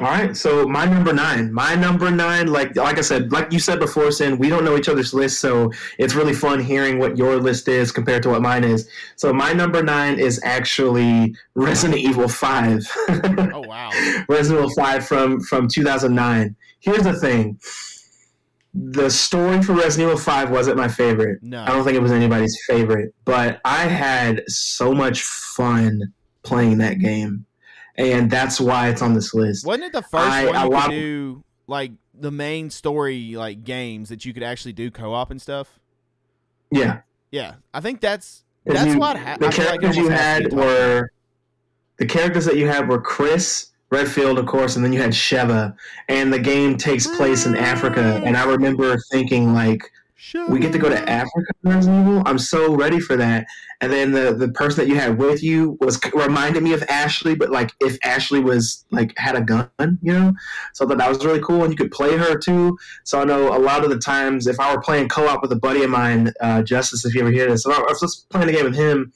All 0.00 0.06
right, 0.06 0.36
so 0.36 0.66
my 0.68 0.84
number 0.84 1.12
nine, 1.12 1.52
my 1.52 1.74
number 1.74 2.10
nine, 2.10 2.46
like 2.46 2.76
like 2.76 2.98
I 2.98 3.00
said, 3.00 3.32
like 3.32 3.52
you 3.52 3.58
said 3.58 3.80
before, 3.80 4.12
Sin, 4.12 4.38
we 4.38 4.48
don't 4.48 4.64
know 4.64 4.76
each 4.76 4.88
other's 4.88 5.12
list, 5.12 5.40
so 5.40 5.72
it's 5.98 6.14
really 6.14 6.34
fun 6.34 6.60
hearing 6.60 6.98
what 6.98 7.16
your 7.16 7.36
list 7.36 7.66
is 7.66 7.90
compared 7.90 8.22
to 8.22 8.28
what 8.28 8.40
mine 8.40 8.62
is. 8.62 8.88
So 9.16 9.32
my 9.32 9.52
number 9.52 9.82
nine 9.82 10.20
is 10.20 10.40
actually 10.44 11.34
Resident 11.56 11.98
Evil 11.98 12.28
Five. 12.28 12.86
oh 13.08 13.64
wow! 13.66 13.90
Resident 14.28 14.60
Evil 14.60 14.74
Five 14.76 15.06
from 15.06 15.40
from 15.40 15.66
2009. 15.66 16.54
Here's 16.78 17.02
the 17.02 17.14
thing: 17.14 17.58
the 18.74 19.10
story 19.10 19.62
for 19.62 19.72
Resident 19.72 20.10
Evil 20.10 20.22
Five 20.22 20.50
wasn't 20.50 20.76
my 20.76 20.88
favorite. 20.88 21.42
No, 21.42 21.62
I 21.62 21.68
don't 21.68 21.82
think 21.82 21.96
it 21.96 22.02
was 22.02 22.12
anybody's 22.12 22.56
favorite, 22.68 23.14
but 23.24 23.60
I 23.64 23.86
had 23.88 24.44
so 24.46 24.92
much 24.94 25.22
fun 25.22 26.12
playing 26.44 26.78
that 26.78 27.00
game 27.00 27.46
and 27.98 28.30
that's 28.30 28.60
why 28.60 28.88
it's 28.88 29.02
on 29.02 29.12
this 29.12 29.34
list. 29.34 29.66
Wasn't 29.66 29.84
it 29.84 29.92
the 29.92 30.02
first 30.02 30.14
I, 30.14 30.66
one 30.66 30.70
you 30.70 30.80
could 30.80 30.90
do 30.90 31.44
like 31.66 31.92
the 32.14 32.30
main 32.30 32.70
story 32.70 33.34
like 33.34 33.64
games 33.64 34.08
that 34.08 34.24
you 34.24 34.32
could 34.32 34.42
actually 34.42 34.72
do 34.72 34.90
co-op 34.90 35.30
and 35.30 35.42
stuff? 35.42 35.78
Yeah, 36.70 37.00
yeah. 37.30 37.56
I 37.74 37.80
think 37.80 38.00
that's 38.00 38.44
that's 38.64 38.92
you, 38.92 38.98
what 38.98 39.18
ha- 39.18 39.36
the 39.38 39.50
characters 39.50 39.96
like 39.96 40.04
you 40.04 40.10
had 40.10 40.52
were 40.52 41.10
the 41.98 42.06
characters 42.06 42.44
that 42.44 42.56
you 42.56 42.68
had 42.68 42.88
were 42.88 43.00
Chris 43.00 43.72
Redfield, 43.90 44.38
of 44.38 44.46
course, 44.46 44.76
and 44.76 44.84
then 44.84 44.92
you 44.92 45.00
had 45.00 45.10
Sheva, 45.10 45.74
and 46.08 46.32
the 46.32 46.38
game 46.38 46.76
takes 46.76 47.06
place 47.06 47.46
in 47.46 47.56
Africa. 47.56 48.22
And 48.24 48.36
I 48.36 48.44
remember 48.44 48.96
thinking 49.10 49.54
like 49.54 49.90
we 50.48 50.58
get 50.58 50.72
to 50.72 50.78
go 50.78 50.88
to 50.88 51.08
Africa 51.08 51.52
Resident 51.62 52.08
Evil. 52.08 52.22
I'm 52.26 52.38
so 52.38 52.74
ready 52.74 52.98
for 52.98 53.16
that. 53.16 53.46
And 53.80 53.92
then 53.92 54.10
the 54.10 54.34
the 54.34 54.48
person 54.48 54.84
that 54.84 54.88
you 54.88 54.98
had 54.98 55.18
with 55.18 55.42
you 55.42 55.78
was 55.80 56.00
reminded 56.12 56.62
me 56.64 56.72
of 56.72 56.82
Ashley, 56.88 57.36
but 57.36 57.50
like 57.50 57.72
if 57.80 57.96
Ashley 58.04 58.40
was 58.40 58.84
like 58.90 59.16
had 59.16 59.36
a 59.36 59.40
gun, 59.40 59.70
you 60.02 60.12
know. 60.12 60.32
So 60.74 60.84
that 60.86 60.98
that 60.98 61.08
was 61.08 61.24
really 61.24 61.40
cool, 61.40 61.62
and 61.62 61.72
you 61.72 61.76
could 61.76 61.92
play 61.92 62.16
her 62.16 62.36
too. 62.36 62.76
So 63.04 63.20
I 63.20 63.24
know 63.24 63.56
a 63.56 63.60
lot 63.60 63.84
of 63.84 63.90
the 63.90 63.98
times 63.98 64.48
if 64.48 64.58
I 64.58 64.74
were 64.74 64.80
playing 64.80 65.08
co-op 65.08 65.40
with 65.40 65.52
a 65.52 65.56
buddy 65.56 65.84
of 65.84 65.90
mine, 65.90 66.32
uh, 66.40 66.62
Justice, 66.62 67.04
if 67.04 67.14
you 67.14 67.20
ever 67.20 67.30
hear 67.30 67.48
this, 67.48 67.64
if 67.64 67.76
I 67.76 67.80
was 67.80 68.26
playing 68.30 68.48
a 68.48 68.52
game 68.52 68.64
with 68.64 68.76
him, 68.76 69.12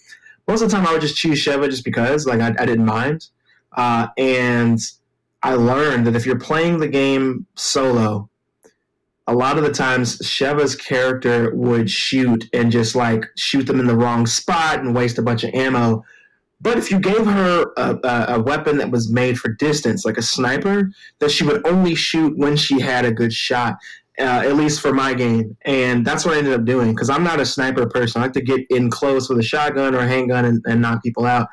most 0.47 0.63
of 0.63 0.71
the 0.71 0.77
time 0.77 0.87
I 0.87 0.93
would 0.93 1.01
just 1.01 1.17
choose 1.17 1.45
Sheva 1.45 1.69
just 1.69 1.85
because, 1.85 2.27
like 2.27 2.41
I, 2.41 2.55
I 2.59 2.67
didn't 2.67 2.87
mind. 2.87 3.27
Uh, 3.73 4.09
and 4.17 4.79
I 5.43 5.55
learned 5.55 6.07
that 6.07 6.15
if 6.15 6.27
you're 6.27 6.39
playing 6.39 6.79
the 6.79 6.89
game 6.89 7.47
solo, 7.57 8.29
a 9.33 9.35
lot 9.35 9.57
of 9.57 9.65
the 9.65 9.73
times 9.73 10.19
Sheva's 10.19 10.77
character 10.77 11.55
would 11.55 11.91
shoot 11.91 12.45
and 12.53 12.71
just 12.71 12.95
like 12.95 13.25
shoot 13.39 13.67
them 13.67 13.81
in 13.81 13.87
the 13.87 13.97
wrong 13.97 14.27
spot 14.27 14.81
and 14.81 14.95
waste 14.95 15.17
a 15.17 15.23
bunch 15.23 15.43
of 15.43 15.55
ammo. 15.55 16.05
But 16.61 16.77
if 16.77 16.91
you 16.91 17.01
gave 17.01 17.25
her 17.25 17.73
a, 17.79 17.99
a, 18.05 18.25
a 18.37 18.43
weapon 18.43 18.77
that 18.77 18.91
was 18.91 19.11
made 19.11 19.39
for 19.39 19.49
distance, 19.55 20.05
like 20.05 20.19
a 20.19 20.23
sniper, 20.23 20.91
that 21.19 21.31
she 21.31 21.45
would 21.45 21.67
only 21.67 21.95
shoot 21.95 22.37
when 22.37 22.57
she 22.57 22.79
had 22.79 23.07
a 23.07 23.13
good 23.13 23.33
shot. 23.33 23.77
Uh, 24.19 24.45
at 24.45 24.57
least 24.57 24.83
for 24.83 24.93
my 24.93 25.15
game, 25.15 25.57
and 25.63 26.07
that's 26.07 26.27
what 26.27 26.35
I 26.35 26.39
ended 26.39 26.53
up 26.53 26.67
doing 26.67 26.91
because 26.91 27.09
I'm 27.09 27.25
not 27.25 27.41
a 27.41 27.47
sniper 27.47 27.87
person. 27.87 28.21
I 28.21 28.27
like 28.27 28.35
to 28.35 28.43
get 28.43 28.61
in 28.69 28.91
close 28.91 29.31
with 29.31 29.39
a 29.39 29.43
shotgun 29.43 29.95
or 29.95 30.01
a 30.01 30.07
handgun 30.07 30.45
and, 30.45 30.63
and 30.67 30.83
knock 30.83 31.03
people 31.03 31.25
out. 31.25 31.49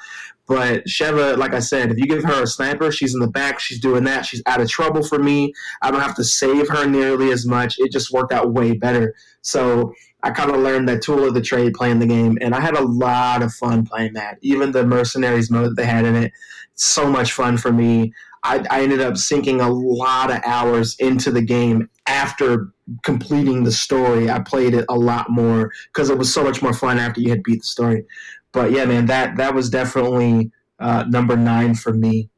But 0.50 0.88
Sheva, 0.88 1.38
like 1.38 1.54
I 1.54 1.60
said, 1.60 1.92
if 1.92 2.00
you 2.00 2.08
give 2.08 2.24
her 2.24 2.42
a 2.42 2.48
sniper, 2.48 2.92
she's 2.92 3.14
in 3.14 3.20
the 3.20 3.28
back, 3.28 3.60
she's 3.60 3.80
doing 3.80 4.04
that, 4.06 4.26
she's 4.26 4.42
out 4.48 4.60
of 4.60 4.68
trouble 4.68 5.04
for 5.04 5.20
me. 5.20 5.54
I 5.84 5.92
don't 5.92 6.02
have 6.02 6.16
to 6.16 6.24
save 6.24 6.68
her 6.70 6.88
nearly 6.88 7.32
as 7.32 7.46
much. 7.46 7.76
It 7.78 7.92
just 7.92 8.12
worked 8.12 8.34
out 8.34 8.52
way 8.52 8.74
better. 8.74 9.14
So 9.44 9.94
I 10.24 10.32
kind 10.32 10.50
of 10.50 10.58
learned 10.58 10.90
that 10.90 11.04
tool 11.04 11.24
of 11.24 11.36
the 11.36 11.42
trade 11.42 11.76
playing 11.76 12.00
the 12.00 12.08
game, 12.08 12.40
and 12.42 12.56
I 12.56 12.62
had 12.62 12.76
a 12.76 12.84
lot 12.84 13.44
of 13.44 13.54
fun 13.54 13.86
playing 13.86 14.14
that. 14.14 14.40
Even 14.42 14.72
the 14.72 14.86
mercenaries 14.88 15.52
mode 15.52 15.70
that 15.70 15.76
they 15.76 15.86
had 15.86 16.06
in 16.06 16.16
it, 16.16 16.34
so 16.74 17.08
much 17.08 17.32
fun 17.32 17.56
for 17.58 17.72
me. 17.72 18.12
I, 18.44 18.66
I 18.72 18.82
ended 18.82 19.02
up 19.02 19.18
sinking 19.18 19.62
a 19.62 19.70
lot 19.70 20.32
of 20.32 20.42
hours 20.46 20.96
into 21.00 21.30
the 21.30 21.42
game 21.42 21.90
after 22.08 22.72
completing 23.04 23.64
the 23.64 23.72
story. 23.72 24.32
I 24.32 24.40
played 24.40 24.74
it 24.74 24.86
a 24.90 24.96
lot 24.96 25.30
more 25.30 25.72
because 25.94 26.10
it 26.10 26.18
was 26.18 26.34
so 26.34 26.44
much 26.44 26.62
more 26.62 26.74
fun 26.74 26.98
after 26.98 27.22
you 27.22 27.30
had 27.30 27.44
beat 27.44 27.60
the 27.60 27.68
story. 27.68 28.06
But 28.52 28.72
yeah, 28.72 28.86
man, 28.86 29.06
that 29.08 29.38
that 29.38 29.54
was 29.54 29.70
definitely 29.70 30.52
uh, 30.80 31.06
number 31.08 31.38
nine 31.38 31.76
for 31.76 31.94
me. 31.94 32.30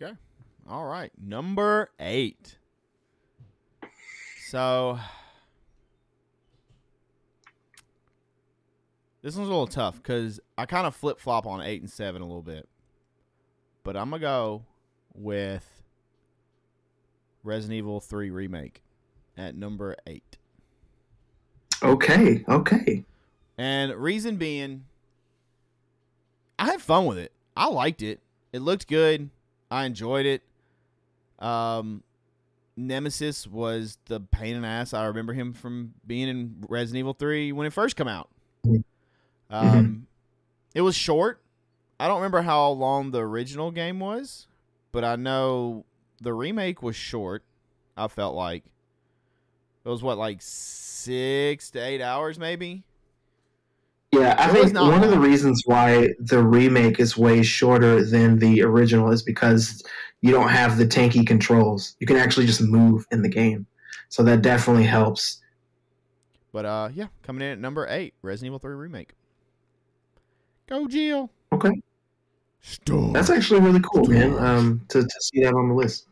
Okay. 0.00 0.12
All 0.68 0.84
right. 0.84 1.10
Number 1.20 1.90
eight. 1.98 2.58
So 4.50 4.98
this 9.22 9.36
one's 9.36 9.48
a 9.48 9.50
little 9.50 9.66
tough 9.66 9.96
because 9.96 10.40
I 10.56 10.66
kind 10.66 10.86
of 10.86 10.94
flip 10.94 11.20
flop 11.20 11.46
on 11.46 11.60
eight 11.62 11.80
and 11.80 11.90
seven 11.90 12.22
a 12.22 12.26
little 12.26 12.42
bit. 12.42 12.68
But 13.82 13.96
I'm 13.96 14.10
gonna 14.10 14.20
go 14.20 14.64
with 15.14 15.82
Resident 17.42 17.76
Evil 17.78 18.00
3 18.00 18.30
remake 18.30 18.82
at 19.36 19.54
number 19.54 19.96
eight. 20.06 20.36
Okay, 21.82 22.44
okay. 22.48 23.04
And 23.58 23.92
reason 23.96 24.36
being, 24.36 24.84
I 26.58 26.66
had 26.66 26.80
fun 26.80 27.06
with 27.06 27.18
it. 27.18 27.32
I 27.56 27.66
liked 27.66 28.02
it. 28.02 28.20
It 28.52 28.60
looked 28.60 28.86
good. 28.86 29.30
I 29.70 29.84
enjoyed 29.84 30.24
it. 30.24 30.42
Um, 31.40 32.04
Nemesis 32.76 33.46
was 33.46 33.98
the 34.06 34.20
pain 34.20 34.54
in 34.54 34.62
the 34.62 34.68
ass. 34.68 34.94
I 34.94 35.06
remember 35.06 35.32
him 35.32 35.52
from 35.52 35.94
being 36.06 36.28
in 36.28 36.64
Resident 36.68 37.00
Evil 37.00 37.14
3 37.14 37.52
when 37.52 37.66
it 37.66 37.72
first 37.72 37.96
came 37.96 38.08
out. 38.08 38.28
Mm-hmm. 38.64 38.80
Um, 39.50 40.06
it 40.74 40.82
was 40.82 40.94
short. 40.94 41.40
I 41.98 42.06
don't 42.06 42.18
remember 42.18 42.42
how 42.42 42.68
long 42.70 43.10
the 43.10 43.20
original 43.20 43.72
game 43.72 43.98
was, 43.98 44.46
but 44.92 45.04
I 45.04 45.16
know 45.16 45.84
the 46.20 46.32
remake 46.32 46.82
was 46.82 46.94
short. 46.94 47.42
I 47.96 48.06
felt 48.06 48.36
like 48.36 48.62
it 49.84 49.88
was 49.88 50.02
what 50.02 50.16
like 50.16 50.38
six 50.40 51.70
to 51.70 51.80
eight 51.80 52.00
hours, 52.00 52.38
maybe. 52.38 52.84
Yeah, 54.12 54.34
I 54.38 54.48
think 54.48 54.72
not 54.72 54.90
one 54.90 55.04
of 55.04 55.10
the 55.10 55.18
reasons 55.18 55.62
why 55.66 56.08
the 56.18 56.42
remake 56.42 56.98
is 56.98 57.16
way 57.16 57.42
shorter 57.42 58.02
than 58.04 58.38
the 58.38 58.62
original 58.62 59.10
is 59.10 59.22
because 59.22 59.82
you 60.22 60.30
don't 60.30 60.48
have 60.48 60.78
the 60.78 60.86
tanky 60.86 61.26
controls. 61.26 61.94
You 62.00 62.06
can 62.06 62.16
actually 62.16 62.46
just 62.46 62.62
move 62.62 63.06
in 63.10 63.22
the 63.22 63.28
game. 63.28 63.66
So 64.08 64.22
that 64.22 64.40
definitely 64.40 64.84
helps. 64.84 65.42
But 66.52 66.64
uh, 66.64 66.88
yeah, 66.94 67.08
coming 67.22 67.42
in 67.42 67.52
at 67.52 67.58
number 67.58 67.86
eight, 67.88 68.14
Resident 68.22 68.46
Evil 68.48 68.58
3 68.58 68.74
remake. 68.74 69.12
Go 70.66 70.88
Jill. 70.88 71.30
Okay. 71.52 71.72
Stop. 72.60 73.12
That's 73.12 73.30
actually 73.30 73.60
really 73.60 73.80
cool, 73.80 74.06
man, 74.06 74.36
um, 74.38 74.80
to, 74.88 75.02
to 75.02 75.20
see 75.20 75.42
that 75.42 75.54
on 75.54 75.68
the 75.68 75.74
list. 75.74 76.06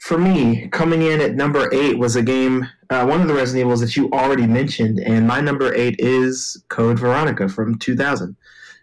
For 0.00 0.18
me, 0.18 0.66
coming 0.68 1.02
in 1.02 1.20
at 1.20 1.34
number 1.34 1.72
eight 1.72 1.98
was 1.98 2.16
a 2.16 2.22
game, 2.22 2.66
uh, 2.88 3.04
one 3.04 3.20
of 3.20 3.28
the 3.28 3.34
Resident 3.34 3.66
Evils 3.66 3.80
that 3.80 3.96
you 3.96 4.10
already 4.12 4.46
mentioned, 4.46 4.98
and 4.98 5.26
my 5.26 5.40
number 5.40 5.74
eight 5.74 5.96
is 5.98 6.62
Code 6.68 6.98
Veronica 6.98 7.48
from 7.48 7.78
2000. 7.78 8.34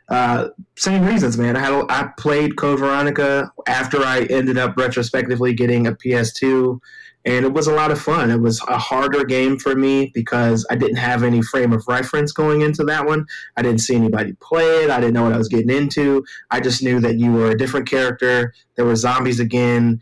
Uh, 0.10 0.50
same 0.78 1.06
reasons, 1.06 1.38
man. 1.38 1.58
I 1.58 1.60
had 1.60 1.86
I 1.90 2.10
played 2.18 2.56
Code 2.56 2.80
Veronica 2.80 3.52
after 3.68 4.04
I 4.04 4.22
ended 4.30 4.58
up 4.58 4.78
retrospectively 4.78 5.54
getting 5.54 5.88
a 5.88 5.92
PS2, 5.92 6.80
and 7.28 7.46
it 7.46 7.52
was 7.52 7.68
a 7.68 7.74
lot 7.74 7.92
of 7.92 8.00
fun. 8.00 8.32
It 8.32 8.40
was 8.40 8.62
a 8.70 8.78
harder 8.78 9.26
game 9.26 9.60
for 9.60 9.76
me 9.76 10.12
because 10.14 10.66
I 10.72 10.76
didn't 10.76 10.96
have 10.96 11.24
any 11.24 11.42
frame 11.42 11.74
of 11.74 11.86
reference 11.86 12.32
going 12.32 12.62
into 12.62 12.86
that 12.86 13.06
one. 13.06 13.26
I 13.58 13.62
didn't 13.62 13.82
see 13.82 13.96
anybody 13.96 14.32
play 14.40 14.84
it. 14.84 14.90
I 14.90 15.02
didn't 15.02 15.14
know 15.14 15.24
what 15.24 15.34
I 15.34 15.38
was 15.38 15.50
getting 15.50 15.70
into. 15.70 16.24
I 16.52 16.62
just 16.62 16.82
knew 16.82 17.02
that 17.02 17.18
you 17.18 17.34
were 17.34 17.52
a 17.52 17.58
different 17.58 17.90
character. 17.90 18.54
There 18.78 18.86
were 18.86 18.96
zombies 18.96 19.42
again. 19.42 20.00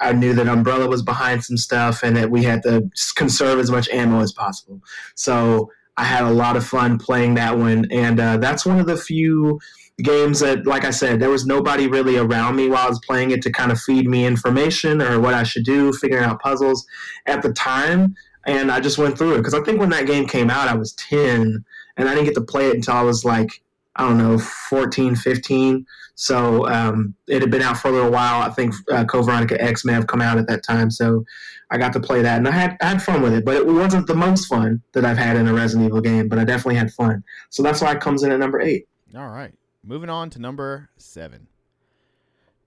I 0.00 0.12
knew 0.12 0.32
that 0.34 0.46
Umbrella 0.46 0.86
was 0.86 1.02
behind 1.02 1.42
some 1.42 1.56
stuff 1.56 2.04
and 2.04 2.16
that 2.16 2.30
we 2.30 2.44
had 2.44 2.62
to 2.62 2.88
conserve 3.16 3.58
as 3.58 3.72
much 3.72 3.88
ammo 3.88 4.20
as 4.20 4.32
possible. 4.32 4.80
So 5.16 5.72
I 5.96 6.04
had 6.04 6.22
a 6.22 6.30
lot 6.30 6.56
of 6.56 6.64
fun 6.64 6.96
playing 6.98 7.34
that 7.34 7.58
one. 7.58 7.86
And 7.90 8.20
uh, 8.20 8.36
that's 8.36 8.64
one 8.64 8.78
of 8.78 8.86
the 8.86 8.96
few 8.96 9.58
games 10.02 10.40
that, 10.40 10.66
like 10.66 10.84
I 10.84 10.90
said, 10.90 11.20
there 11.20 11.30
was 11.30 11.46
nobody 11.46 11.88
really 11.88 12.16
around 12.16 12.56
me 12.56 12.68
while 12.68 12.86
I 12.86 12.88
was 12.88 13.00
playing 13.00 13.32
it 13.32 13.42
to 13.42 13.52
kind 13.52 13.72
of 13.72 13.80
feed 13.80 14.08
me 14.08 14.26
information 14.26 15.02
or 15.02 15.20
what 15.20 15.34
I 15.34 15.42
should 15.42 15.64
do, 15.64 15.92
figuring 15.92 16.24
out 16.24 16.40
puzzles 16.40 16.86
at 17.26 17.42
the 17.42 17.52
time. 17.52 18.14
And 18.46 18.70
I 18.70 18.80
just 18.80 18.98
went 18.98 19.18
through 19.18 19.34
it 19.34 19.38
because 19.38 19.54
I 19.54 19.60
think 19.62 19.80
when 19.80 19.90
that 19.90 20.06
game 20.06 20.26
came 20.26 20.50
out, 20.50 20.68
I 20.68 20.74
was 20.74 20.92
10 20.94 21.64
and 21.96 22.08
I 22.08 22.14
didn't 22.14 22.26
get 22.26 22.34
to 22.34 22.40
play 22.40 22.68
it 22.68 22.76
until 22.76 22.94
I 22.94 23.02
was 23.02 23.24
like, 23.24 23.62
I 23.96 24.06
don't 24.06 24.18
know, 24.18 24.38
14, 24.38 25.16
15. 25.16 25.84
So 26.14 26.66
um, 26.68 27.14
it 27.26 27.42
had 27.42 27.50
been 27.50 27.62
out 27.62 27.76
for 27.76 27.88
a 27.88 27.92
little 27.92 28.10
while. 28.10 28.40
I 28.40 28.50
think 28.50 28.74
uh, 28.90 29.04
Code 29.04 29.26
Veronica 29.26 29.60
X 29.62 29.84
may 29.84 29.92
have 29.92 30.06
come 30.06 30.22
out 30.22 30.38
at 30.38 30.46
that 30.46 30.62
time. 30.62 30.90
So 30.90 31.24
I 31.70 31.78
got 31.78 31.92
to 31.94 32.00
play 32.00 32.22
that 32.22 32.38
and 32.38 32.48
I 32.48 32.52
had, 32.52 32.76
I 32.80 32.86
had 32.86 33.02
fun 33.02 33.20
with 33.20 33.34
it. 33.34 33.44
But 33.44 33.56
it 33.56 33.66
wasn't 33.66 34.06
the 34.06 34.14
most 34.14 34.46
fun 34.46 34.80
that 34.92 35.04
I've 35.04 35.18
had 35.18 35.36
in 35.36 35.48
a 35.48 35.54
Resident 35.54 35.88
Evil 35.88 36.00
game, 36.00 36.28
but 36.28 36.38
I 36.38 36.44
definitely 36.44 36.76
had 36.76 36.92
fun. 36.92 37.24
So 37.50 37.64
that's 37.64 37.80
why 37.80 37.92
it 37.92 38.00
comes 38.00 38.22
in 38.22 38.30
at 38.30 38.38
number 38.38 38.60
eight. 38.60 38.86
All 39.16 39.28
right. 39.28 39.52
Moving 39.84 40.10
on 40.10 40.30
to 40.30 40.38
number 40.38 40.90
seven. 40.96 41.48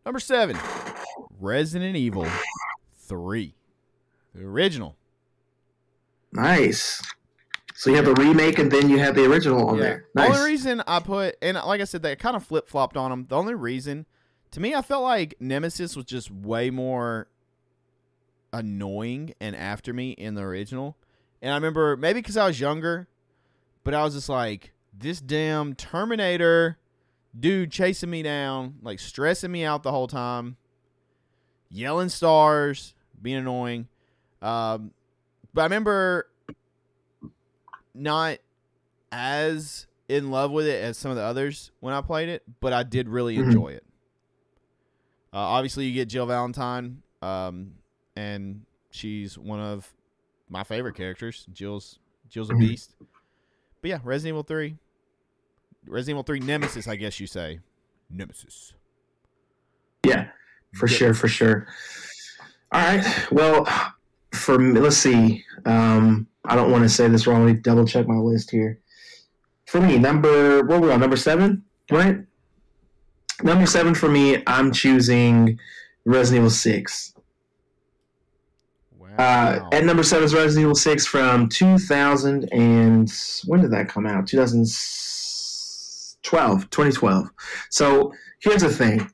Number 0.05 0.20
seven, 0.20 0.57
Resident 1.39 1.95
Evil 1.95 2.28
3. 2.97 3.53
The 4.34 4.43
original. 4.43 4.95
Nice. 6.34 7.01
So 7.76 7.89
you 7.89 7.97
have 7.97 8.05
the 8.05 8.14
remake 8.16 8.57
and 8.59 8.72
then 8.72 8.89
you 8.89 8.97
have 8.99 9.16
the 9.16 9.26
original 9.30 9.68
on 9.70 9.76
Yeah. 9.78 9.84
there. 9.84 10.05
The 10.16 10.26
only 10.28 10.41
reason 10.51 10.82
I 10.88 10.99
put, 10.99 11.36
and 11.41 11.57
like 11.57 11.82
I 11.82 11.84
said, 11.84 12.01
they 12.01 12.16
kind 12.16 12.36
of 12.36 12.43
flip 12.43 12.68
flopped 12.68 12.95
on 12.97 13.12
them. 13.12 13.26
The 13.30 13.36
only 13.36 13.53
reason, 13.53 14.05
to 14.51 14.59
me, 14.59 14.74
I 14.74 14.82
felt 14.82 15.03
like 15.03 15.36
Nemesis 15.39 15.95
was 15.95 16.05
just 16.05 16.32
way 16.32 16.70
more 16.70 17.28
annoying 18.53 19.34
and 19.39 19.55
after 19.55 19.93
me 19.93 20.12
in 20.12 20.36
the 20.36 20.41
original. 20.41 20.97
And 21.41 21.51
I 21.51 21.55
remember 21.55 21.95
maybe 21.97 22.20
because 22.20 22.38
I 22.38 22.47
was 22.47 22.59
younger, 22.59 23.07
but 23.84 23.93
I 23.93 24.03
was 24.03 24.14
just 24.16 24.30
like, 24.30 24.74
this 24.93 25.22
damn 25.22 25.74
Terminator 25.76 26.78
dude 27.38 27.72
chasing 27.72 28.10
me 28.10 28.24
down, 28.24 28.76
like 28.82 29.00
stressing 29.00 29.52
me 29.52 29.64
out 29.64 29.84
the 29.84 29.92
whole 29.92 30.08
time, 30.08 30.58
yelling 31.70 32.10
stars, 32.10 32.94
being 33.22 33.38
annoying. 33.38 33.88
Um, 34.42 34.92
but 35.54 35.62
I 35.62 35.66
remember 35.66 36.28
not 37.94 38.38
as 39.12 39.88
in 40.08 40.32
love 40.32 40.52
with 40.52 40.66
it 40.68 40.84
as 40.84 40.98
some 40.98 41.12
of 41.12 41.18
the 41.18 41.24
others 41.24 41.72
when 41.80 41.94
I 41.94 42.02
played 42.02 42.30
it, 42.30 42.44
but 42.60 42.74
I 42.74 42.84
did 42.84 43.08
really 43.10 43.38
Mhm. 43.38 43.46
enjoy 43.46 43.68
it. 43.70 43.84
Uh, 45.34 45.38
obviously, 45.38 45.86
you 45.86 45.94
get 45.94 46.10
Jill 46.10 46.26
Valentine, 46.26 47.02
um, 47.22 47.76
and 48.16 48.66
she's 48.90 49.38
one 49.38 49.60
of 49.60 49.94
my 50.50 50.64
favorite 50.64 50.96
characters. 50.96 51.46
Jill's 51.54 52.00
Jill's 52.28 52.50
a 52.50 52.54
Mhm. 52.54 52.60
beast. 52.60 52.96
But 53.82 53.90
yeah, 53.90 54.00
Resident 54.04 54.34
Evil 54.34 54.44
Three, 54.44 54.78
Resident 55.88 56.16
Evil 56.16 56.24
Three 56.24 56.40
Nemesis, 56.40 56.88
I 56.88 56.96
guess 56.96 57.20
you 57.20 57.28
say, 57.28 57.60
Nemesis. 58.10 58.74
Yeah, 60.06 60.28
for 60.74 60.88
Yeah. 60.88 60.96
sure, 60.98 61.14
for 61.14 61.28
sure. 61.28 61.68
All 62.72 62.82
right. 62.82 63.32
Well, 63.32 63.68
for 64.34 64.58
me, 64.58 64.80
let's 64.80 64.98
see. 64.98 65.44
Um, 65.66 66.28
I 66.46 66.56
don't 66.56 66.72
want 66.72 66.84
to 66.84 66.90
say 66.90 67.08
this 67.08 67.28
wrong. 67.28 67.46
Let 67.46 67.56
me 67.56 67.60
double 67.62 67.86
check 67.86 68.08
my 68.08 68.16
list 68.16 68.50
here. 68.52 68.80
For 69.68 69.82
me, 69.82 69.98
number 69.98 70.64
what 70.66 70.82
were 70.82 70.88
we 70.88 70.94
on? 70.94 71.00
Number 71.00 71.18
seven, 71.18 71.64
right? 71.92 72.18
Number 73.44 73.66
seven 73.66 73.94
for 73.96 74.10
me. 74.10 74.42
I'm 74.48 74.72
choosing 74.72 75.60
Resident 76.06 76.42
Evil 76.42 76.50
Six. 76.50 77.14
Wow. 78.98 79.08
Uh, 79.18 79.70
at 79.72 79.84
number 79.84 80.04
seven 80.04 80.24
is 80.26 80.34
Resident 80.34 80.64
Evil 80.64 80.76
Six 80.76 81.06
from 81.06 81.50
2000 81.50 82.52
and 82.54 83.12
when 83.46 83.62
did 83.62 83.72
that 83.72 83.90
come 83.90 84.06
out? 84.08 84.26
2012, 86.24 86.69
2012. 86.69 87.30
So 87.69 88.13
here's 88.39 88.61
the 88.61 88.69
thing: 88.69 89.09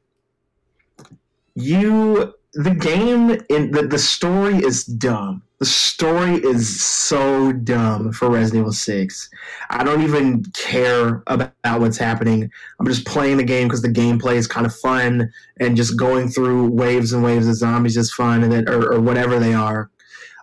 you 1.55 2.33
the 2.53 2.73
game 2.73 3.37
in 3.49 3.71
the, 3.71 3.83
the 3.83 3.99
story 3.99 4.55
is 4.55 4.83
dumb. 4.83 5.43
The 5.59 5.65
story 5.65 6.35
is 6.35 6.83
so 6.83 7.51
dumb 7.51 8.11
for 8.13 8.29
Resident 8.29 8.61
Evil 8.61 8.71
6. 8.71 9.29
I 9.71 9.83
don't 9.83 10.03
even 10.03 10.43
care 10.53 11.23
about 11.27 11.51
what's 11.79 11.97
happening. 11.97 12.49
I'm 12.79 12.85
just 12.87 13.05
playing 13.05 13.37
the 13.37 13.43
game 13.43 13.67
because 13.67 13.81
the 13.81 13.89
gameplay 13.89 14.35
is 14.35 14.45
kind 14.45 14.67
of 14.67 14.75
fun 14.75 15.31
and 15.59 15.75
just 15.75 15.97
going 15.97 16.29
through 16.29 16.69
waves 16.69 17.13
and 17.13 17.23
waves 17.23 17.47
of 17.47 17.55
zombies 17.55 17.97
is 17.97 18.13
fun 18.13 18.43
and 18.43 18.51
then 18.51 18.69
or, 18.69 18.93
or 18.93 19.01
whatever 19.01 19.39
they 19.39 19.53
are. 19.53 19.89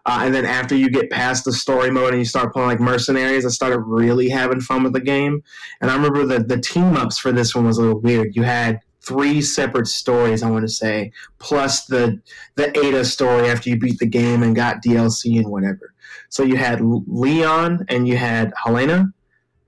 Uh, 0.07 0.21
and 0.23 0.35
then 0.35 0.45
after 0.45 0.77
you 0.77 0.91
get 0.91 1.11
past 1.11 1.45
the 1.45 1.53
story 1.53 1.91
mode 1.91 2.11
and 2.11 2.19
you 2.19 2.25
start 2.25 2.53
playing 2.53 2.69
like 2.69 2.81
mercenaries, 2.81 3.47
I 3.47 3.49
started 3.49 3.79
really 3.81 4.29
having 4.29 4.61
fun 4.61 4.83
with 4.83 4.93
the 4.93 5.01
game. 5.01 5.43
And 5.81 5.91
I 5.91 5.97
remember 5.97 6.27
the 6.27 6.41
the 6.41 6.61
team 6.61 6.97
ups 6.97 7.19
for 7.19 7.33
this 7.33 7.55
one 7.55 7.65
was 7.67 7.79
a 7.79 7.83
little 7.83 8.01
weird. 8.01 8.37
You 8.37 8.43
had 8.43 8.81
three 9.01 9.43
separate 9.43 9.87
stories, 9.87 10.43
I 10.43 10.51
want 10.51 10.65
to 10.65 10.73
say, 10.73 11.13
plus 11.39 11.87
the 11.87 12.21
the 12.57 12.77
Ada 12.79 13.05
story 13.05 13.49
after 13.49 13.71
you 13.71 13.79
beat 13.79 13.99
the 13.99 14.07
game 14.07 14.43
and 14.43 14.55
got 14.55 14.83
DLC 14.83 15.39
and 15.39 15.49
whatever. 15.49 15.95
So 16.29 16.43
you 16.43 16.57
had 16.57 16.81
Leon 16.83 17.87
and 17.89 18.07
you 18.07 18.17
had 18.17 18.53
Helena, 18.63 19.13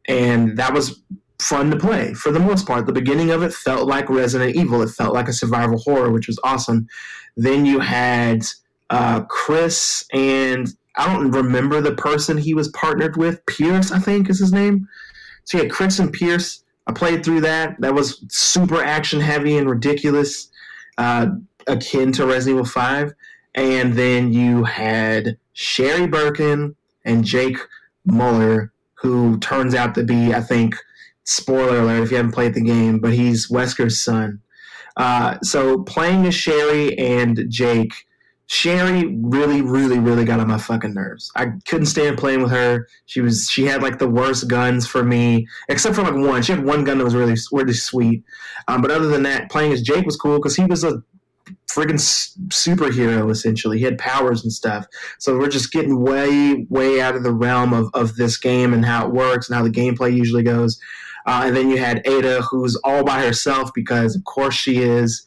and 0.06 0.56
that 0.58 0.74
was 0.74 1.02
fun 1.38 1.70
to 1.70 1.76
play 1.76 2.14
for 2.14 2.32
the 2.32 2.40
most 2.40 2.66
part. 2.66 2.86
The 2.86 2.92
beginning 2.92 3.30
of 3.30 3.42
it 3.42 3.52
felt 3.52 3.86
like 3.86 4.08
Resident 4.08 4.56
Evil. 4.56 4.82
It 4.82 4.90
felt 4.90 5.14
like 5.14 5.28
a 5.28 5.32
survival 5.32 5.78
horror, 5.78 6.10
which 6.10 6.26
was 6.26 6.38
awesome. 6.44 6.88
Then 7.36 7.66
you 7.66 7.80
had 7.80 8.44
uh, 8.90 9.22
Chris 9.24 10.04
and 10.12 10.68
I 10.96 11.12
don't 11.12 11.30
remember 11.30 11.80
the 11.80 11.94
person 11.94 12.38
he 12.38 12.54
was 12.54 12.68
partnered 12.68 13.16
with. 13.16 13.44
Piers, 13.46 13.92
I 13.92 13.98
think, 13.98 14.30
is 14.30 14.38
his 14.38 14.52
name. 14.52 14.88
So 15.44 15.58
yeah, 15.58 15.68
Chris 15.68 15.98
and 15.98 16.12
Piers 16.12 16.64
I 16.86 16.92
played 16.92 17.24
through 17.24 17.40
that. 17.42 17.80
That 17.80 17.94
was 17.94 18.24
super 18.28 18.82
action 18.82 19.20
heavy 19.20 19.58
and 19.58 19.68
ridiculous, 19.68 20.48
uh, 20.98 21.28
akin 21.66 22.12
to 22.12 22.26
Resident 22.26 22.60
Evil 22.60 22.64
5. 22.64 23.12
And 23.56 23.94
then 23.94 24.32
you 24.32 24.64
had 24.64 25.38
Sherry 25.52 26.06
Birkin 26.06 26.76
and 27.04 27.24
Jake 27.24 27.58
Muller, 28.04 28.72
who 28.94 29.38
turns 29.38 29.74
out 29.74 29.94
to 29.96 30.04
be, 30.04 30.32
I 30.32 30.40
think, 30.40 30.76
spoiler 31.24 31.80
alert 31.80 32.04
if 32.04 32.10
you 32.10 32.18
haven't 32.18 32.32
played 32.32 32.54
the 32.54 32.60
game, 32.60 33.00
but 33.00 33.12
he's 33.12 33.50
Wesker's 33.50 34.00
son. 34.00 34.40
Uh, 34.96 35.38
so 35.42 35.82
playing 35.82 36.26
as 36.26 36.34
Sherry 36.34 36.96
and 36.98 37.46
Jake 37.48 37.92
Sherry 38.48 39.06
really, 39.22 39.60
really, 39.60 39.98
really 39.98 40.24
got 40.24 40.38
on 40.38 40.46
my 40.46 40.58
fucking 40.58 40.94
nerves. 40.94 41.32
I 41.34 41.52
couldn't 41.66 41.86
stand 41.86 42.16
playing 42.16 42.42
with 42.42 42.52
her. 42.52 42.86
She 43.06 43.20
was 43.20 43.48
she 43.50 43.64
had 43.64 43.82
like 43.82 43.98
the 43.98 44.08
worst 44.08 44.48
guns 44.48 44.86
for 44.86 45.02
me, 45.02 45.46
except 45.68 45.96
for 45.96 46.02
like 46.02 46.14
one. 46.14 46.42
She 46.42 46.52
had 46.52 46.64
one 46.64 46.84
gun 46.84 46.98
that 46.98 47.04
was 47.04 47.14
really 47.14 47.36
really 47.50 47.74
sweet. 47.74 48.22
Um, 48.68 48.82
but 48.82 48.90
other 48.90 49.08
than 49.08 49.24
that, 49.24 49.50
playing 49.50 49.72
as 49.72 49.82
Jake 49.82 50.06
was 50.06 50.16
cool 50.16 50.38
because 50.38 50.54
he 50.54 50.64
was 50.64 50.84
a 50.84 51.02
friggin' 51.70 52.00
superhero 52.48 53.30
essentially. 53.30 53.78
He 53.78 53.84
had 53.84 53.98
powers 53.98 54.42
and 54.42 54.52
stuff. 54.52 54.86
So 55.18 55.38
we're 55.38 55.48
just 55.48 55.72
getting 55.72 56.00
way, 56.00 56.66
way 56.70 57.00
out 57.00 57.16
of 57.16 57.22
the 57.22 57.32
realm 57.32 57.72
of, 57.72 57.90
of 57.94 58.16
this 58.16 58.36
game 58.36 58.72
and 58.72 58.84
how 58.84 59.06
it 59.06 59.12
works 59.12 59.48
and 59.48 59.56
how 59.56 59.62
the 59.62 59.70
gameplay 59.70 60.16
usually 60.16 60.42
goes. 60.42 60.80
Uh, 61.26 61.42
and 61.44 61.56
then 61.56 61.70
you 61.70 61.78
had 61.78 62.06
Ada, 62.06 62.42
who's 62.42 62.76
all 62.84 63.04
by 63.04 63.20
herself 63.20 63.70
because, 63.74 64.14
of 64.14 64.24
course, 64.24 64.54
she 64.54 64.78
is. 64.78 65.24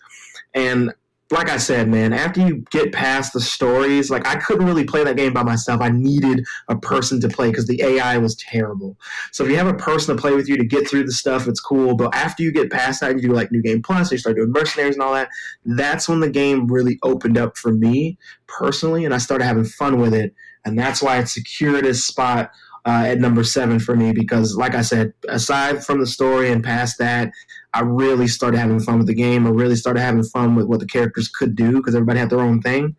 And 0.53 0.93
like 1.31 1.49
I 1.49 1.57
said, 1.57 1.87
man, 1.87 2.11
after 2.11 2.41
you 2.41 2.65
get 2.71 2.91
past 2.91 3.33
the 3.33 3.39
stories, 3.39 4.09
like 4.09 4.27
I 4.27 4.35
couldn't 4.35 4.65
really 4.65 4.83
play 4.83 5.03
that 5.03 5.15
game 5.15 5.33
by 5.33 5.43
myself. 5.43 5.79
I 5.79 5.89
needed 5.89 6.43
a 6.69 6.75
person 6.75 7.21
to 7.21 7.29
play 7.29 7.49
because 7.49 7.67
the 7.67 7.81
AI 7.83 8.17
was 8.17 8.35
terrible. 8.35 8.97
So 9.31 9.43
if 9.43 9.51
you 9.51 9.57
have 9.57 9.67
a 9.67 9.75
person 9.75 10.15
to 10.15 10.21
play 10.21 10.33
with 10.33 10.49
you 10.49 10.57
to 10.57 10.65
get 10.65 10.87
through 10.87 11.03
the 11.03 11.11
stuff, 11.11 11.47
it's 11.47 11.59
cool. 11.59 11.95
But 11.95 12.15
after 12.15 12.41
you 12.41 12.51
get 12.51 12.71
past 12.71 13.01
that, 13.01 13.15
you 13.15 13.21
do 13.21 13.33
like 13.33 13.51
New 13.51 13.61
Game 13.61 13.83
Plus, 13.83 14.11
you 14.11 14.17
start 14.17 14.37
doing 14.37 14.51
mercenaries 14.51 14.95
and 14.95 15.03
all 15.03 15.13
that. 15.13 15.29
That's 15.65 16.09
when 16.09 16.19
the 16.19 16.29
game 16.29 16.67
really 16.67 16.97
opened 17.03 17.37
up 17.37 17.57
for 17.57 17.71
me 17.71 18.17
personally, 18.47 19.05
and 19.05 19.13
I 19.13 19.19
started 19.19 19.45
having 19.45 19.65
fun 19.65 19.99
with 19.99 20.15
it. 20.15 20.33
And 20.65 20.77
that's 20.77 21.01
why 21.01 21.19
it 21.19 21.27
secured 21.27 21.85
its 21.85 22.03
spot 22.03 22.51
uh, 22.85 23.03
at 23.05 23.19
number 23.19 23.43
seven 23.43 23.79
for 23.79 23.95
me 23.95 24.13
because, 24.13 24.55
like 24.55 24.73
I 24.73 24.81
said, 24.81 25.13
aside 25.27 25.85
from 25.85 25.99
the 25.99 26.07
story 26.07 26.51
and 26.51 26.63
past 26.63 26.97
that, 26.97 27.31
I 27.73 27.81
really 27.81 28.27
started 28.27 28.57
having 28.57 28.79
fun 28.79 28.97
with 28.97 29.07
the 29.07 29.13
game. 29.13 29.45
I 29.45 29.51
really 29.51 29.75
started 29.75 29.99
having 29.99 30.23
fun 30.23 30.55
with 30.55 30.65
what 30.65 30.79
the 30.79 30.87
characters 30.87 31.27
could 31.27 31.55
do 31.55 31.77
because 31.77 31.93
everybody 31.93 32.19
had 32.19 32.29
their 32.29 32.41
own 32.41 32.61
thing, 32.61 32.95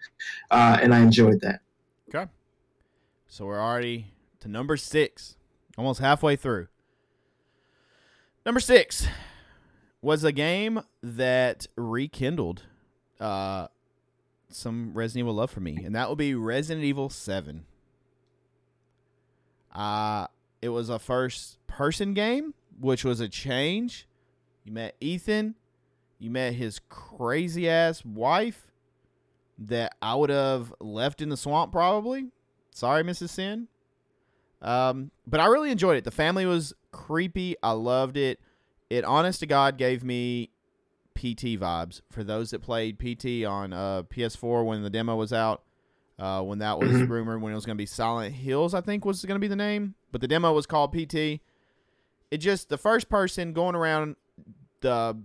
uh, 0.50 0.78
and 0.80 0.94
I 0.94 1.00
enjoyed 1.00 1.40
that. 1.40 1.60
Okay, 2.08 2.30
so 3.26 3.46
we're 3.46 3.60
already 3.60 4.12
to 4.40 4.48
number 4.48 4.76
six, 4.76 5.36
almost 5.76 6.00
halfway 6.00 6.36
through. 6.36 6.68
Number 8.46 8.60
six 8.60 9.06
was 10.02 10.24
a 10.24 10.32
game 10.32 10.82
that 11.02 11.66
rekindled 11.76 12.62
uh, 13.18 13.68
some 14.48 14.92
Resident 14.94 15.24
Evil 15.24 15.34
love 15.34 15.50
for 15.50 15.60
me, 15.60 15.82
and 15.84 15.94
that 15.94 16.08
would 16.08 16.18
be 16.18 16.34
Resident 16.34 16.84
Evil 16.84 17.10
Seven. 17.10 17.66
Uh, 19.74 20.26
it 20.62 20.70
was 20.70 20.88
a 20.88 20.98
first 20.98 21.58
person 21.66 22.14
game, 22.14 22.54
which 22.78 23.04
was 23.04 23.20
a 23.20 23.28
change 23.28 24.06
you 24.64 24.72
met 24.72 24.96
Ethan. 25.00 25.54
You 26.18 26.30
met 26.30 26.54
his 26.54 26.80
crazy 26.88 27.68
ass 27.68 28.04
wife 28.04 28.66
that 29.58 29.94
I 30.00 30.14
would 30.14 30.30
have 30.30 30.72
left 30.80 31.22
in 31.22 31.28
the 31.28 31.36
swamp 31.36 31.72
probably. 31.72 32.28
Sorry, 32.72 33.02
Mrs. 33.02 33.30
Sin. 33.30 33.68
Um, 34.62 35.10
but 35.26 35.40
I 35.40 35.46
really 35.46 35.70
enjoyed 35.70 35.96
it. 35.96 36.04
The 36.04 36.10
family 36.10 36.46
was 36.46 36.74
creepy. 36.92 37.56
I 37.62 37.72
loved 37.72 38.16
it. 38.16 38.40
It, 38.90 39.04
honest 39.04 39.40
to 39.40 39.46
God, 39.46 39.78
gave 39.78 40.04
me 40.04 40.50
PT 41.14 41.58
vibes 41.58 42.00
for 42.10 42.24
those 42.24 42.50
that 42.50 42.60
played 42.60 42.98
PT 42.98 43.46
on 43.46 43.72
uh, 43.72 44.02
PS4 44.04 44.64
when 44.64 44.82
the 44.82 44.90
demo 44.90 45.16
was 45.16 45.32
out. 45.32 45.62
Uh, 46.18 46.42
when 46.42 46.58
that 46.58 46.78
was 46.78 46.90
mm-hmm. 46.90 47.10
rumored, 47.10 47.40
when 47.40 47.50
it 47.50 47.54
was 47.54 47.64
going 47.64 47.76
to 47.76 47.80
be 47.80 47.86
Silent 47.86 48.34
Hills, 48.34 48.74
I 48.74 48.82
think 48.82 49.06
was 49.06 49.24
going 49.24 49.36
to 49.36 49.40
be 49.40 49.48
the 49.48 49.56
name. 49.56 49.94
But 50.12 50.20
the 50.20 50.28
demo 50.28 50.52
was 50.52 50.66
called 50.66 50.92
PT. 50.92 51.40
It 52.30 52.38
just 52.38 52.68
the 52.68 52.76
first 52.76 53.08
person 53.08 53.54
going 53.54 53.74
around 53.74 54.16
the 54.80 55.20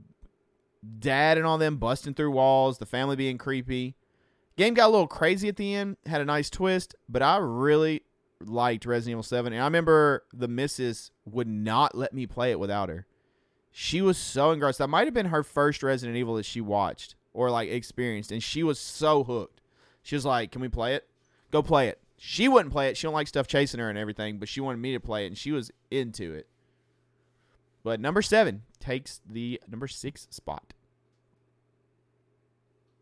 dad 0.99 1.37
and 1.37 1.45
all 1.45 1.57
them 1.57 1.77
busting 1.77 2.13
through 2.13 2.31
walls, 2.31 2.77
the 2.77 2.85
family 2.85 3.15
being 3.15 3.37
creepy. 3.37 3.95
Game 4.57 4.73
got 4.73 4.87
a 4.87 4.91
little 4.91 5.07
crazy 5.07 5.49
at 5.49 5.57
the 5.57 5.73
end, 5.73 5.97
had 6.05 6.21
a 6.21 6.25
nice 6.25 6.49
twist, 6.49 6.95
but 7.09 7.21
I 7.21 7.37
really 7.37 8.03
liked 8.39 8.85
Resident 8.85 9.11
Evil 9.11 9.23
7. 9.23 9.53
And 9.53 9.61
I 9.61 9.65
remember 9.65 10.23
the 10.33 10.47
missus 10.47 11.11
would 11.25 11.47
not 11.47 11.95
let 11.95 12.13
me 12.13 12.25
play 12.25 12.51
it 12.51 12.59
without 12.59 12.89
her. 12.89 13.05
She 13.71 14.01
was 14.01 14.17
so 14.17 14.51
engrossed. 14.51 14.77
That 14.77 14.87
might 14.87 15.07
have 15.07 15.13
been 15.13 15.27
her 15.27 15.43
first 15.43 15.83
Resident 15.83 16.17
Evil 16.17 16.35
that 16.35 16.45
she 16.45 16.61
watched 16.61 17.15
or 17.33 17.49
like 17.49 17.69
experienced. 17.69 18.31
And 18.31 18.41
she 18.41 18.63
was 18.63 18.79
so 18.79 19.23
hooked. 19.23 19.59
She 20.01 20.15
was 20.15 20.25
like, 20.25 20.51
Can 20.51 20.61
we 20.61 20.69
play 20.69 20.95
it? 20.95 21.07
Go 21.51 21.61
play 21.61 21.89
it. 21.89 21.99
She 22.17 22.47
wouldn't 22.47 22.71
play 22.71 22.87
it. 22.87 22.95
She 22.95 23.05
don't 23.05 23.13
like 23.13 23.27
stuff 23.27 23.47
chasing 23.47 23.79
her 23.81 23.89
and 23.89 23.97
everything, 23.97 24.37
but 24.39 24.47
she 24.47 24.61
wanted 24.61 24.77
me 24.77 24.93
to 24.93 24.99
play 25.01 25.25
it 25.25 25.27
and 25.27 25.37
she 25.37 25.51
was 25.51 25.71
into 25.91 26.33
it. 26.33 26.47
But 27.85 27.99
number 27.99 28.23
seven 28.23 28.63
takes 28.79 29.21
the 29.29 29.61
number 29.69 29.87
six 29.87 30.27
spot. 30.31 30.73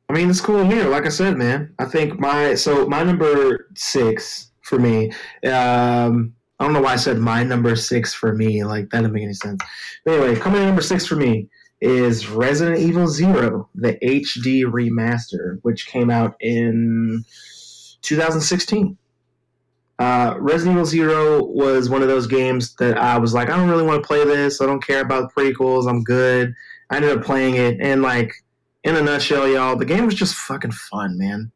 I 0.10 0.14
mean, 0.14 0.30
it's 0.30 0.42
cool 0.42 0.66
here. 0.66 0.90
Like 0.90 1.06
I 1.06 1.10
said, 1.10 1.38
man, 1.38 1.74
I 1.80 1.86
think 1.86 2.20
my 2.20 2.56
so 2.56 2.86
my 2.90 3.02
number 3.02 3.70
six 3.76 4.52
for 4.64 4.78
me. 4.78 5.14
Um, 5.50 6.36
I 6.60 6.66
don't 6.66 6.74
know 6.74 6.82
why 6.82 6.92
I 6.92 6.98
said 6.98 7.18
my 7.18 7.44
number 7.44 7.78
six 7.78 8.14
for 8.14 8.36
me. 8.36 8.66
Like 8.66 8.90
that 8.90 8.98
doesn't 8.98 9.14
make 9.14 9.24
any 9.24 9.34
sense. 9.34 9.62
But 10.04 10.16
anyway, 10.16 10.36
coming 10.36 10.60
in 10.60 10.68
number 10.68 10.82
six 10.82 11.08
for 11.08 11.16
me 11.16 11.48
is 11.80 12.28
Resident 12.28 12.78
Evil 12.78 13.08
Zero, 13.08 13.70
the 13.76 13.94
HD 14.04 14.66
remaster, 14.66 15.60
which 15.62 15.88
came 15.88 16.10
out 16.10 16.36
in 16.42 17.24
2016. 18.02 18.98
Uh, 20.00 20.36
Resident 20.40 20.76
Evil 20.76 20.86
Zero 20.86 21.44
was 21.44 21.90
one 21.90 22.02
of 22.02 22.08
those 22.08 22.28
games 22.28 22.76
that 22.76 22.98
I 22.98 23.18
was 23.18 23.34
like, 23.34 23.50
I 23.50 23.58
don't 23.58 23.70
really 23.70 23.84
want 23.84 24.02
to 24.02 24.08
play 24.08 24.24
this. 24.26 24.60
I 24.60 24.66
don't 24.66 24.84
care 24.86 25.02
about 25.02 25.34
prequels. 25.34 25.88
I'm 25.88 26.04
good. 26.04 26.54
I 26.90 26.98
ended 26.98 27.18
up 27.18 27.24
playing 27.24 27.56
it, 27.56 27.80
and 27.80 28.02
like 28.02 28.34
in 28.84 28.96
a 28.96 29.02
nutshell, 29.02 29.48
y'all, 29.48 29.76
the 29.76 29.86
game 29.86 30.06
was 30.06 30.16
just 30.16 30.36
fucking 30.36 30.72
fun, 30.72 31.18
man. 31.18 31.52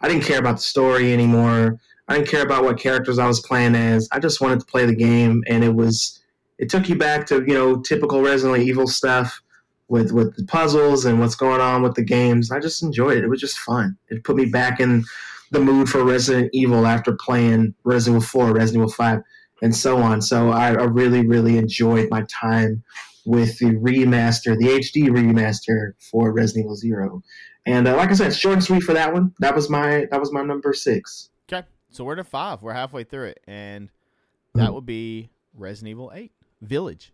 I 0.00 0.08
didn't 0.08 0.24
care 0.24 0.38
about 0.38 0.56
the 0.56 0.62
story 0.62 1.12
anymore. 1.12 1.78
I 2.08 2.14
didn't 2.14 2.28
care 2.28 2.42
about 2.42 2.64
what 2.64 2.78
characters 2.78 3.18
I 3.18 3.26
was 3.26 3.40
playing 3.40 3.74
as. 3.74 4.08
I 4.10 4.18
just 4.18 4.40
wanted 4.40 4.60
to 4.60 4.66
play 4.66 4.86
the 4.86 4.94
game, 4.94 5.44
and 5.46 5.62
it 5.62 5.74
was 5.74 6.20
it 6.58 6.68
took 6.68 6.88
you 6.88 6.96
back 6.96 7.26
to 7.26 7.44
you 7.46 7.54
know 7.54 7.80
typical 7.80 8.22
Resident 8.22 8.62
Evil 8.62 8.86
stuff 8.86 9.42
with 9.88 10.12
with 10.12 10.34
the 10.36 10.44
puzzles 10.44 11.04
and 11.04 11.20
what's 11.20 11.34
going 11.34 11.60
on 11.60 11.82
with 11.82 11.94
the 11.94 12.04
games. 12.04 12.50
I 12.50 12.60
just 12.60 12.82
enjoyed 12.82 13.18
it. 13.18 13.24
It 13.24 13.28
was 13.28 13.40
just 13.40 13.58
fun. 13.58 13.96
It 14.08 14.24
put 14.24 14.36
me 14.36 14.46
back 14.46 14.80
in 14.80 15.04
the 15.50 15.60
mood 15.60 15.88
for 15.88 16.04
Resident 16.04 16.50
Evil 16.52 16.86
after 16.86 17.12
playing 17.12 17.74
Resident 17.84 18.22
Evil 18.22 18.28
4, 18.28 18.52
Resident 18.54 18.82
Evil 18.82 18.92
5, 18.92 19.20
and 19.62 19.74
so 19.74 19.98
on. 19.98 20.22
So 20.22 20.50
I, 20.50 20.68
I 20.68 20.84
really, 20.84 21.26
really 21.26 21.58
enjoyed 21.58 22.08
my 22.10 22.24
time 22.30 22.82
with 23.26 23.58
the 23.58 23.66
remaster, 23.66 24.56
the 24.56 24.66
HD 24.66 25.08
remaster 25.08 25.92
for 26.10 26.32
Resident 26.32 26.64
Evil 26.64 26.76
Zero. 26.76 27.22
And 27.66 27.86
uh, 27.86 27.96
like 27.96 28.10
I 28.10 28.14
said, 28.14 28.34
short 28.34 28.54
and 28.54 28.64
sweet 28.64 28.82
for 28.82 28.94
that 28.94 29.12
one. 29.12 29.34
That 29.40 29.54
was 29.54 29.68
my 29.68 30.06
that 30.10 30.18
was 30.18 30.32
my 30.32 30.42
number 30.42 30.72
six. 30.72 31.30
Okay, 31.52 31.66
so 31.90 32.04
we're 32.04 32.14
to 32.14 32.24
five. 32.24 32.62
We're 32.62 32.72
halfway 32.72 33.04
through 33.04 33.26
it, 33.26 33.40
and 33.46 33.90
that 34.54 34.64
mm-hmm. 34.64 34.74
would 34.74 34.86
be 34.86 35.30
Resident 35.54 35.90
Evil 35.90 36.10
Eight 36.14 36.32
Village. 36.62 37.12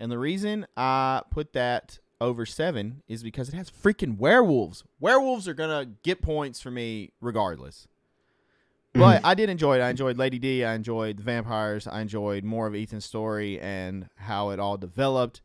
And 0.00 0.10
the 0.10 0.18
reason 0.18 0.66
I 0.76 1.22
put 1.30 1.52
that 1.52 1.98
over 2.22 2.46
seven 2.46 3.02
is 3.08 3.22
because 3.22 3.48
it 3.48 3.54
has 3.54 3.70
freaking 3.70 4.16
werewolves. 4.16 4.84
Werewolves 5.00 5.48
are 5.48 5.54
gonna 5.54 5.86
get 6.02 6.22
points 6.22 6.60
for 6.60 6.70
me 6.70 7.10
regardless. 7.20 7.88
But 8.94 9.24
I 9.24 9.34
did 9.34 9.48
enjoy 9.48 9.78
it. 9.78 9.82
I 9.82 9.90
enjoyed 9.90 10.18
Lady 10.18 10.38
D. 10.38 10.64
I 10.64 10.74
enjoyed 10.74 11.16
the 11.16 11.22
vampires. 11.22 11.86
I 11.86 12.00
enjoyed 12.02 12.44
more 12.44 12.66
of 12.66 12.74
Ethan's 12.74 13.04
story 13.04 13.58
and 13.58 14.08
how 14.16 14.50
it 14.50 14.60
all 14.60 14.76
developed. 14.76 15.42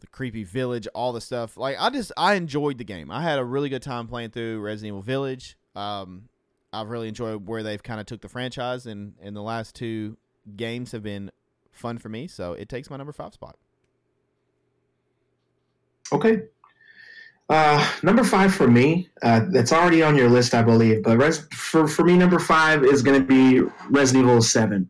The 0.00 0.06
creepy 0.06 0.44
village, 0.44 0.86
all 0.88 1.12
the 1.12 1.22
stuff. 1.22 1.56
Like 1.56 1.76
I 1.80 1.90
just 1.90 2.12
I 2.16 2.34
enjoyed 2.34 2.78
the 2.78 2.84
game. 2.84 3.10
I 3.10 3.22
had 3.22 3.38
a 3.38 3.44
really 3.44 3.70
good 3.70 3.82
time 3.82 4.06
playing 4.06 4.30
through 4.30 4.60
Resident 4.60 4.88
Evil 4.88 5.02
Village. 5.02 5.56
Um, 5.74 6.28
I've 6.72 6.88
really 6.88 7.08
enjoyed 7.08 7.46
where 7.48 7.62
they've 7.62 7.82
kind 7.82 7.98
of 7.98 8.06
took 8.06 8.20
the 8.20 8.28
franchise, 8.28 8.86
and 8.86 9.14
and 9.22 9.34
the 9.34 9.42
last 9.42 9.74
two 9.74 10.18
games 10.54 10.92
have 10.92 11.02
been 11.02 11.30
fun 11.72 11.98
for 11.98 12.10
me. 12.10 12.28
So 12.28 12.52
it 12.52 12.68
takes 12.68 12.90
my 12.90 12.96
number 12.96 13.12
five 13.12 13.32
spot. 13.32 13.56
Okay. 16.12 16.42
Uh, 17.48 17.88
number 18.02 18.24
five 18.24 18.52
for 18.52 18.66
me, 18.66 19.08
uh, 19.22 19.40
that's 19.50 19.72
already 19.72 20.02
on 20.02 20.16
your 20.16 20.28
list, 20.28 20.52
I 20.52 20.62
believe. 20.62 21.02
But 21.04 21.18
res- 21.18 21.46
for 21.52 21.86
for 21.86 22.04
me, 22.04 22.16
number 22.16 22.38
five 22.40 22.84
is 22.84 23.02
going 23.02 23.20
to 23.20 23.26
be 23.26 23.60
Resident 23.88 24.24
Evil 24.24 24.42
Seven. 24.42 24.88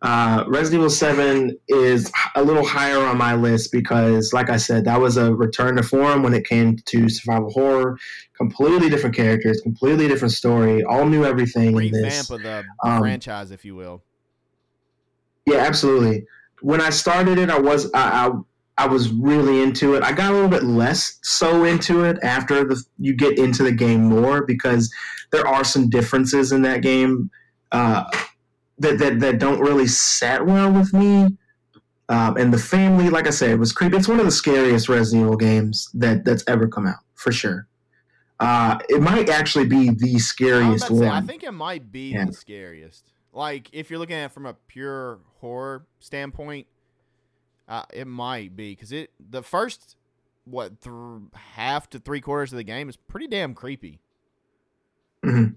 Uh, 0.00 0.44
Resident 0.46 0.80
Evil 0.80 0.90
Seven 0.90 1.58
is 1.68 2.10
a 2.34 2.42
little 2.42 2.64
higher 2.64 3.00
on 3.00 3.18
my 3.18 3.34
list 3.34 3.72
because, 3.72 4.32
like 4.32 4.48
I 4.48 4.56
said, 4.56 4.84
that 4.86 4.98
was 4.98 5.18
a 5.18 5.34
return 5.34 5.76
to 5.76 5.82
form 5.82 6.22
when 6.22 6.32
it 6.32 6.46
came 6.46 6.76
to 6.76 7.08
survival 7.10 7.50
horror. 7.50 7.98
Completely 8.38 8.88
different 8.88 9.14
characters, 9.14 9.60
completely 9.60 10.08
different 10.08 10.32
story, 10.32 10.82
all 10.84 11.06
new 11.06 11.24
everything 11.26 11.68
in 11.68 11.74
Revamp 11.76 12.04
this. 12.04 12.30
of 12.30 12.42
the 12.42 12.64
Um, 12.84 13.00
franchise, 13.00 13.50
if 13.50 13.64
you 13.66 13.74
will. 13.74 14.02
Yeah, 15.46 15.58
absolutely. 15.58 16.24
When 16.62 16.80
I 16.80 16.88
started 16.90 17.38
it, 17.38 17.50
I 17.50 17.58
was 17.58 17.90
I, 17.92 18.28
I 18.28 18.32
I 18.78 18.86
was 18.86 19.10
really 19.10 19.62
into 19.62 19.94
it. 19.94 20.02
I 20.02 20.12
got 20.12 20.32
a 20.32 20.34
little 20.34 20.50
bit 20.50 20.62
less 20.64 21.18
so 21.22 21.64
into 21.64 22.04
it 22.04 22.18
after 22.22 22.64
the 22.64 22.82
you 22.98 23.14
get 23.14 23.38
into 23.38 23.62
the 23.62 23.72
game 23.72 24.04
more 24.04 24.44
because 24.44 24.92
there 25.30 25.46
are 25.46 25.64
some 25.64 25.88
differences 25.88 26.52
in 26.52 26.62
that 26.62 26.82
game 26.82 27.30
uh, 27.72 28.04
that, 28.78 28.98
that 28.98 29.20
that 29.20 29.38
don't 29.38 29.60
really 29.60 29.86
set 29.86 30.44
well 30.44 30.70
with 30.70 30.92
me. 30.92 31.36
Um, 32.08 32.36
and 32.36 32.52
the 32.52 32.58
family, 32.58 33.08
like 33.10 33.26
I 33.26 33.30
said, 33.30 33.58
was 33.58 33.72
creepy. 33.72 33.96
It's 33.96 34.06
one 34.08 34.20
of 34.20 34.26
the 34.26 34.30
scariest 34.30 34.88
Resident 34.88 35.24
Evil 35.24 35.36
games 35.36 35.88
that 35.94 36.24
that's 36.24 36.44
ever 36.46 36.68
come 36.68 36.86
out 36.86 37.00
for 37.14 37.32
sure. 37.32 37.66
Uh, 38.38 38.78
it 38.90 39.00
might 39.00 39.30
actually 39.30 39.64
be 39.64 39.90
the 39.90 40.18
scariest 40.18 40.86
to 40.88 40.98
say, 40.98 41.08
I 41.08 41.22
think 41.22 41.42
it 41.42 41.52
might 41.52 41.90
be 41.90 42.12
Yeah. 42.12 42.26
the 42.26 42.32
scariest. 42.34 43.10
Like 43.32 43.70
if 43.72 43.90
you're 43.90 43.98
looking 43.98 44.16
at 44.16 44.26
it 44.26 44.32
from 44.32 44.46
a 44.46 44.54
pure 44.68 45.18
horror 45.40 45.86
standpoint, 46.00 46.66
uh, 47.68 47.82
it 47.92 48.06
might 48.06 48.56
be 48.56 48.72
because 48.72 48.92
it 48.92 49.10
the 49.18 49.42
first 49.42 49.96
what 50.44 50.80
th- 50.80 50.94
half 51.54 51.90
to 51.90 51.98
three 51.98 52.20
quarters 52.20 52.52
of 52.52 52.56
the 52.56 52.64
game 52.64 52.88
is 52.88 52.96
pretty 52.96 53.26
damn 53.26 53.54
creepy. 53.54 54.00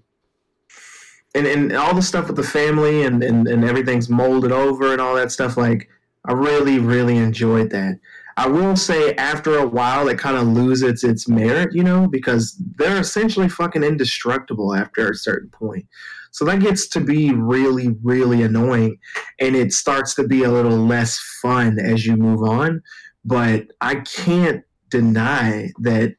and 1.34 1.46
and 1.46 1.72
all 1.72 1.94
the 1.94 2.02
stuff 2.02 2.26
with 2.26 2.36
the 2.36 2.42
family 2.42 3.04
and, 3.04 3.22
and 3.22 3.46
and 3.46 3.64
everything's 3.64 4.08
molded 4.08 4.52
over 4.52 4.92
and 4.92 5.00
all 5.00 5.14
that 5.14 5.30
stuff 5.30 5.56
like 5.56 5.88
i 6.24 6.32
really 6.32 6.78
really 6.78 7.18
enjoyed 7.18 7.70
that 7.70 7.98
i 8.36 8.46
will 8.46 8.76
say 8.76 9.14
after 9.14 9.58
a 9.58 9.66
while 9.66 10.08
it 10.08 10.18
kind 10.18 10.36
of 10.36 10.48
loses 10.48 11.04
its 11.04 11.28
merit 11.28 11.72
you 11.72 11.84
know 11.84 12.06
because 12.08 12.56
they're 12.76 13.00
essentially 13.00 13.48
fucking 13.48 13.84
indestructible 13.84 14.74
after 14.74 15.10
a 15.10 15.14
certain 15.14 15.48
point 15.50 15.86
so 16.30 16.44
that 16.44 16.60
gets 16.60 16.88
to 16.88 17.00
be 17.00 17.32
really 17.32 17.96
really 18.02 18.42
annoying 18.42 18.96
and 19.40 19.56
it 19.56 19.72
starts 19.72 20.14
to 20.14 20.26
be 20.26 20.44
a 20.44 20.50
little 20.50 20.78
less 20.86 21.18
fun 21.42 21.78
as 21.78 22.06
you 22.06 22.16
move 22.16 22.42
on 22.42 22.80
but 23.24 23.66
i 23.80 23.94
can't 23.96 24.62
deny 24.90 25.70
that 25.78 26.14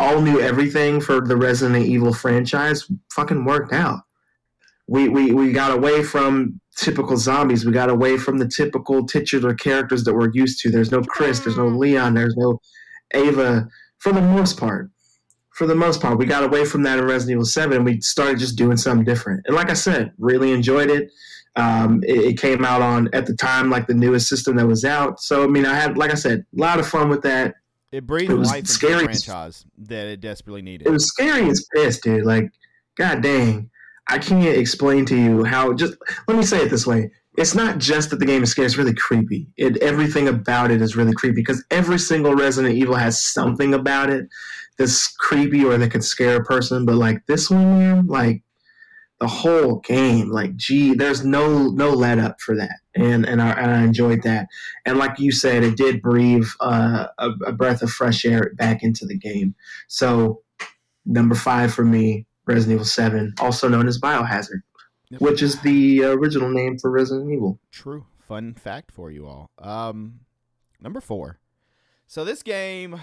all 0.00 0.22
new 0.22 0.40
everything 0.40 1.00
for 1.00 1.20
the 1.20 1.36
Resident 1.36 1.86
Evil 1.86 2.14
franchise 2.14 2.90
fucking 3.12 3.44
worked 3.44 3.72
out. 3.72 4.00
We, 4.88 5.08
we 5.08 5.32
we 5.32 5.52
got 5.52 5.70
away 5.70 6.02
from 6.02 6.60
typical 6.76 7.16
zombies. 7.16 7.64
We 7.64 7.72
got 7.72 7.90
away 7.90 8.16
from 8.16 8.38
the 8.38 8.48
typical 8.48 9.06
titular 9.06 9.54
characters 9.54 10.04
that 10.04 10.14
we're 10.14 10.32
used 10.32 10.60
to. 10.60 10.70
There's 10.70 10.90
no 10.90 11.02
Chris, 11.02 11.40
there's 11.40 11.58
no 11.58 11.68
Leon, 11.68 12.14
there's 12.14 12.36
no 12.36 12.58
Ada 13.12 13.68
for 13.98 14.12
the 14.12 14.22
most 14.22 14.58
part. 14.58 14.90
For 15.60 15.66
the 15.66 15.74
most 15.74 16.00
part, 16.00 16.16
we 16.16 16.24
got 16.24 16.42
away 16.42 16.64
from 16.64 16.84
that 16.84 16.98
in 16.98 17.04
Resident 17.04 17.32
Evil 17.32 17.44
7 17.44 17.76
and 17.76 17.84
we 17.84 18.00
started 18.00 18.38
just 18.38 18.56
doing 18.56 18.78
something 18.78 19.04
different. 19.04 19.44
And 19.44 19.54
like 19.54 19.68
I 19.68 19.74
said, 19.74 20.10
really 20.16 20.52
enjoyed 20.52 20.88
it. 20.88 21.10
Um, 21.54 22.02
it, 22.02 22.16
it 22.16 22.40
came 22.40 22.64
out 22.64 22.80
on 22.80 23.10
at 23.12 23.26
the 23.26 23.36
time 23.36 23.68
like 23.68 23.86
the 23.86 23.92
newest 23.92 24.26
system 24.26 24.56
that 24.56 24.66
was 24.66 24.86
out. 24.86 25.20
So 25.20 25.44
I 25.44 25.48
mean, 25.48 25.66
I 25.66 25.74
had 25.74 25.98
like 25.98 26.12
I 26.12 26.14
said, 26.14 26.46
a 26.56 26.58
lot 26.58 26.80
of 26.80 26.88
fun 26.88 27.10
with 27.10 27.20
that. 27.24 27.56
It 27.92 28.06
breathed 28.06 28.30
It 28.30 28.36
was 28.36 28.48
life 28.48 28.60
into 28.60 28.72
the 28.72 29.04
franchise 29.04 29.66
that 29.76 30.06
it 30.06 30.22
desperately 30.22 30.62
needed. 30.62 30.86
it 30.86 30.90
was 30.90 31.06
scary 31.06 31.46
as 31.50 31.62
piss, 31.74 32.00
dude. 32.00 32.24
Like, 32.24 32.50
god 32.96 33.22
dang, 33.22 33.68
I 34.08 34.16
can't 34.16 34.56
explain 34.56 35.04
to 35.06 35.14
you 35.14 35.44
how. 35.44 35.74
Just 35.74 35.94
let 36.26 36.38
me 36.38 36.42
say 36.42 36.62
it 36.62 36.70
this 36.70 36.86
way: 36.86 37.10
it's 37.36 37.54
not 37.54 37.76
just 37.76 38.08
that 38.10 38.18
the 38.18 38.24
game 38.24 38.42
is 38.42 38.50
scary; 38.52 38.64
it's 38.64 38.78
really 38.78 38.94
creepy. 38.94 39.46
It 39.58 39.76
everything 39.82 40.26
about 40.26 40.70
it 40.70 40.80
is 40.80 40.96
really 40.96 41.12
creepy 41.12 41.34
because 41.34 41.62
every 41.70 41.98
single 41.98 42.34
Resident 42.34 42.76
Evil 42.76 42.94
has 42.94 43.22
something 43.22 43.74
about 43.74 44.08
it 44.08 44.26
that's 44.78 45.08
creepy 45.16 45.64
or 45.64 45.76
that 45.78 45.90
could 45.90 46.04
scare 46.04 46.40
a 46.40 46.44
person. 46.44 46.84
But 46.86 46.96
like 46.96 47.26
this 47.26 47.50
one, 47.50 47.78
man, 47.78 48.06
like 48.06 48.42
the 49.20 49.26
whole 49.28 49.80
game, 49.80 50.30
like 50.30 50.56
gee, 50.56 50.94
there's 50.94 51.24
no 51.24 51.68
no 51.68 51.90
let 51.90 52.18
up 52.18 52.40
for 52.40 52.56
that, 52.56 52.76
and 52.94 53.26
and 53.26 53.42
I, 53.42 53.50
and 53.50 53.70
I 53.70 53.82
enjoyed 53.82 54.22
that. 54.22 54.46
And 54.86 54.98
like 54.98 55.18
you 55.18 55.30
said, 55.32 55.62
it 55.62 55.76
did 55.76 56.00
breathe 56.00 56.46
uh, 56.60 57.06
a, 57.18 57.30
a 57.46 57.52
breath 57.52 57.82
of 57.82 57.90
fresh 57.90 58.24
air 58.24 58.52
back 58.56 58.82
into 58.82 59.04
the 59.04 59.18
game. 59.18 59.54
So 59.88 60.42
number 61.04 61.34
five 61.34 61.74
for 61.74 61.84
me, 61.84 62.26
Resident 62.46 62.74
Evil 62.76 62.84
Seven, 62.86 63.34
also 63.40 63.68
known 63.68 63.86
as 63.88 64.00
Biohazard, 64.00 64.62
Yep. 65.10 65.20
which 65.20 65.42
is 65.42 65.60
the 65.62 66.04
original 66.04 66.48
name 66.50 66.78
for 66.78 66.90
Resident 66.90 67.30
Evil. 67.30 67.58
True. 67.72 68.06
Fun 68.26 68.54
fact 68.54 68.90
for 68.92 69.10
you 69.10 69.26
all. 69.26 69.50
Um, 69.58 70.20
number 70.80 71.00
four. 71.00 71.40
So 72.06 72.24
this 72.24 72.42
game, 72.42 73.00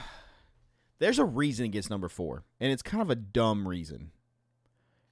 there's 0.99 1.19
a 1.19 1.25
reason 1.25 1.67
it 1.67 1.69
gets 1.69 1.89
number 1.89 2.09
four, 2.09 2.43
and 2.59 2.71
it's 2.71 2.81
kind 2.81 3.01
of 3.01 3.09
a 3.09 3.15
dumb 3.15 3.67
reason. 3.67 4.11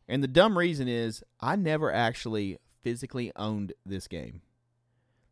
And 0.07 0.23
the 0.23 0.27
dumb 0.27 0.57
reason 0.57 0.88
is 0.88 1.23
I 1.39 1.55
never 1.55 1.91
actually 1.91 2.57
physically 2.83 3.31
owned 3.36 3.73
this 3.86 4.07
game. 4.07 4.41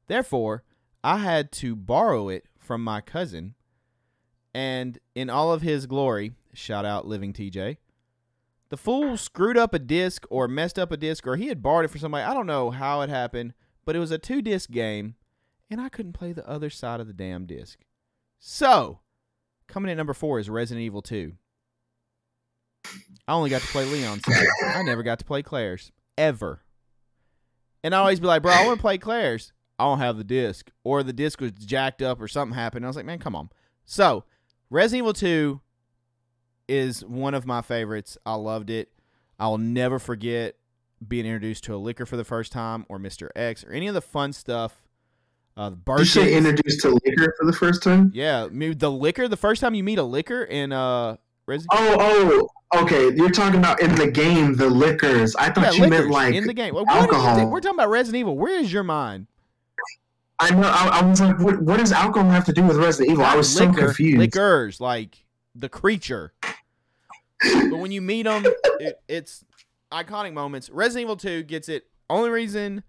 Therefore, 0.07 0.63
I 1.03 1.17
had 1.17 1.51
to 1.53 1.75
borrow 1.75 2.29
it 2.29 2.45
from 2.57 2.83
my 2.83 3.01
cousin, 3.01 3.55
and 4.53 4.99
in 5.15 5.29
all 5.29 5.51
of 5.51 5.61
his 5.61 5.85
glory, 5.85 6.33
shout 6.53 6.85
out 6.85 7.07
Living 7.07 7.33
TJ. 7.33 7.77
The 8.69 8.77
fool 8.77 9.17
screwed 9.17 9.57
up 9.57 9.73
a 9.73 9.79
disc 9.79 10.25
or 10.29 10.47
messed 10.47 10.79
up 10.79 10.91
a 10.91 10.97
disc, 10.97 11.27
or 11.27 11.35
he 11.35 11.47
had 11.47 11.61
borrowed 11.61 11.85
it 11.85 11.91
for 11.91 11.99
somebody. 11.99 12.23
I 12.23 12.33
don't 12.33 12.47
know 12.47 12.71
how 12.71 13.01
it 13.01 13.09
happened, 13.09 13.53
but 13.85 13.95
it 13.95 13.99
was 13.99 14.11
a 14.11 14.17
two 14.17 14.41
disc 14.41 14.71
game, 14.71 15.15
and 15.69 15.79
I 15.79 15.89
couldn't 15.89 16.13
play 16.13 16.33
the 16.33 16.47
other 16.49 16.69
side 16.69 16.99
of 16.99 17.07
the 17.07 17.13
damn 17.13 17.45
disc. 17.45 17.79
So, 18.39 18.99
coming 19.73 19.89
in 19.89 19.97
number 19.97 20.13
four 20.13 20.39
is 20.39 20.49
Resident 20.49 20.83
Evil 20.83 21.01
2. 21.01 21.33
I 23.27 23.33
only 23.33 23.49
got 23.49 23.61
to 23.61 23.67
play 23.67 23.85
Leon's. 23.85 24.21
I 24.63 24.83
never 24.83 25.01
got 25.01 25.17
to 25.19 25.25
play 25.25 25.41
Claire's. 25.41 25.91
Ever. 26.15 26.61
And 27.83 27.95
I 27.95 27.97
always 27.97 28.19
be 28.19 28.27
like, 28.27 28.43
bro, 28.43 28.51
I 28.51 28.67
want 28.67 28.77
to 28.77 28.81
play 28.81 28.99
Claire's. 28.99 29.51
I 29.79 29.85
don't 29.85 29.97
have 29.97 30.17
the 30.17 30.23
disc. 30.23 30.69
Or 30.83 31.01
the 31.01 31.11
disc 31.11 31.41
was 31.41 31.53
jacked 31.53 32.03
up 32.03 32.21
or 32.21 32.27
something 32.27 32.55
happened. 32.55 32.85
I 32.85 32.87
was 32.87 32.95
like, 32.95 33.05
man, 33.05 33.17
come 33.17 33.35
on. 33.35 33.49
So, 33.83 34.25
Resident 34.69 34.99
Evil 34.99 35.13
2 35.13 35.59
is 36.67 37.03
one 37.03 37.33
of 37.33 37.47
my 37.47 37.63
favorites. 37.63 38.15
I 38.27 38.35
loved 38.35 38.69
it. 38.69 38.91
I'll 39.39 39.57
never 39.57 39.97
forget 39.97 40.55
being 41.05 41.25
introduced 41.25 41.63
to 41.63 41.75
a 41.75 41.77
Licker 41.77 42.05
for 42.05 42.15
the 42.15 42.23
first 42.23 42.51
time 42.51 42.85
or 42.89 42.99
Mr. 42.99 43.29
X 43.35 43.63
or 43.63 43.71
any 43.71 43.87
of 43.87 43.95
the 43.95 44.01
fun 44.01 44.33
stuff. 44.33 44.82
Uh, 45.55 45.69
the 45.69 45.75
Did 45.75 45.99
you 45.99 46.05
say 46.05 46.33
introduced 46.35 46.81
to 46.81 46.89
liquor 47.05 47.33
for 47.39 47.45
the 47.45 47.53
first 47.53 47.83
time? 47.83 48.11
Yeah, 48.13 48.47
the 48.51 48.89
Licker. 48.91 49.27
The 49.27 49.37
first 49.37 49.61
time 49.61 49.75
you 49.75 49.83
meet 49.83 49.99
a 49.99 50.03
Licker 50.03 50.43
in 50.43 50.71
uh 50.71 51.17
Resident 51.45 51.69
Oh, 51.73 52.49
oh, 52.73 52.81
okay. 52.83 53.13
You're 53.15 53.29
talking 53.29 53.59
about 53.59 53.81
in 53.81 53.93
the 53.95 54.09
game 54.09 54.55
the 54.55 54.69
Lickers. 54.69 55.35
I 55.35 55.51
thought 55.51 55.65
yeah, 55.65 55.71
you 55.71 55.81
liquors 55.83 55.99
meant 55.99 56.11
like 56.11 56.33
in 56.35 56.45
the 56.47 56.53
game. 56.53 56.73
What- 56.73 56.85
what 56.87 56.93
do 56.93 56.99
you 56.99 57.01
alcohol. 57.21 57.49
We're 57.51 57.59
talking 57.59 57.77
about 57.77 57.89
Resident 57.89 58.19
Evil. 58.21 58.37
Where 58.37 58.57
is 58.59 58.71
your 58.73 58.83
mind? 58.83 59.27
I 60.39 60.49
know. 60.49 60.67
I, 60.67 60.99
I 60.99 61.05
was 61.05 61.21
like, 61.21 61.39
what, 61.39 61.61
what 61.61 61.77
does 61.77 61.91
alcohol 61.91 62.29
have 62.31 62.45
to 62.45 62.53
do 62.53 62.63
with 62.63 62.77
Resident 62.77 63.11
Evil? 63.11 63.23
I 63.23 63.29
Not 63.29 63.37
was 63.37 63.53
so 63.55 63.65
liquor, 63.65 63.85
confused. 63.87 64.17
Lickers, 64.17 64.81
like 64.81 65.23
the 65.53 65.69
creature. 65.69 66.33
but 67.41 67.77
when 67.77 67.91
you 67.91 68.01
meet 68.01 68.23
them, 68.23 68.43
it, 68.79 68.99
it's 69.07 69.45
iconic 69.91 70.33
moments. 70.33 70.69
Resident 70.69 71.03
Evil 71.03 71.17
2 71.17 71.43
gets 71.43 71.69
it. 71.69 71.85
Only 72.09 72.29
reason 72.31 72.83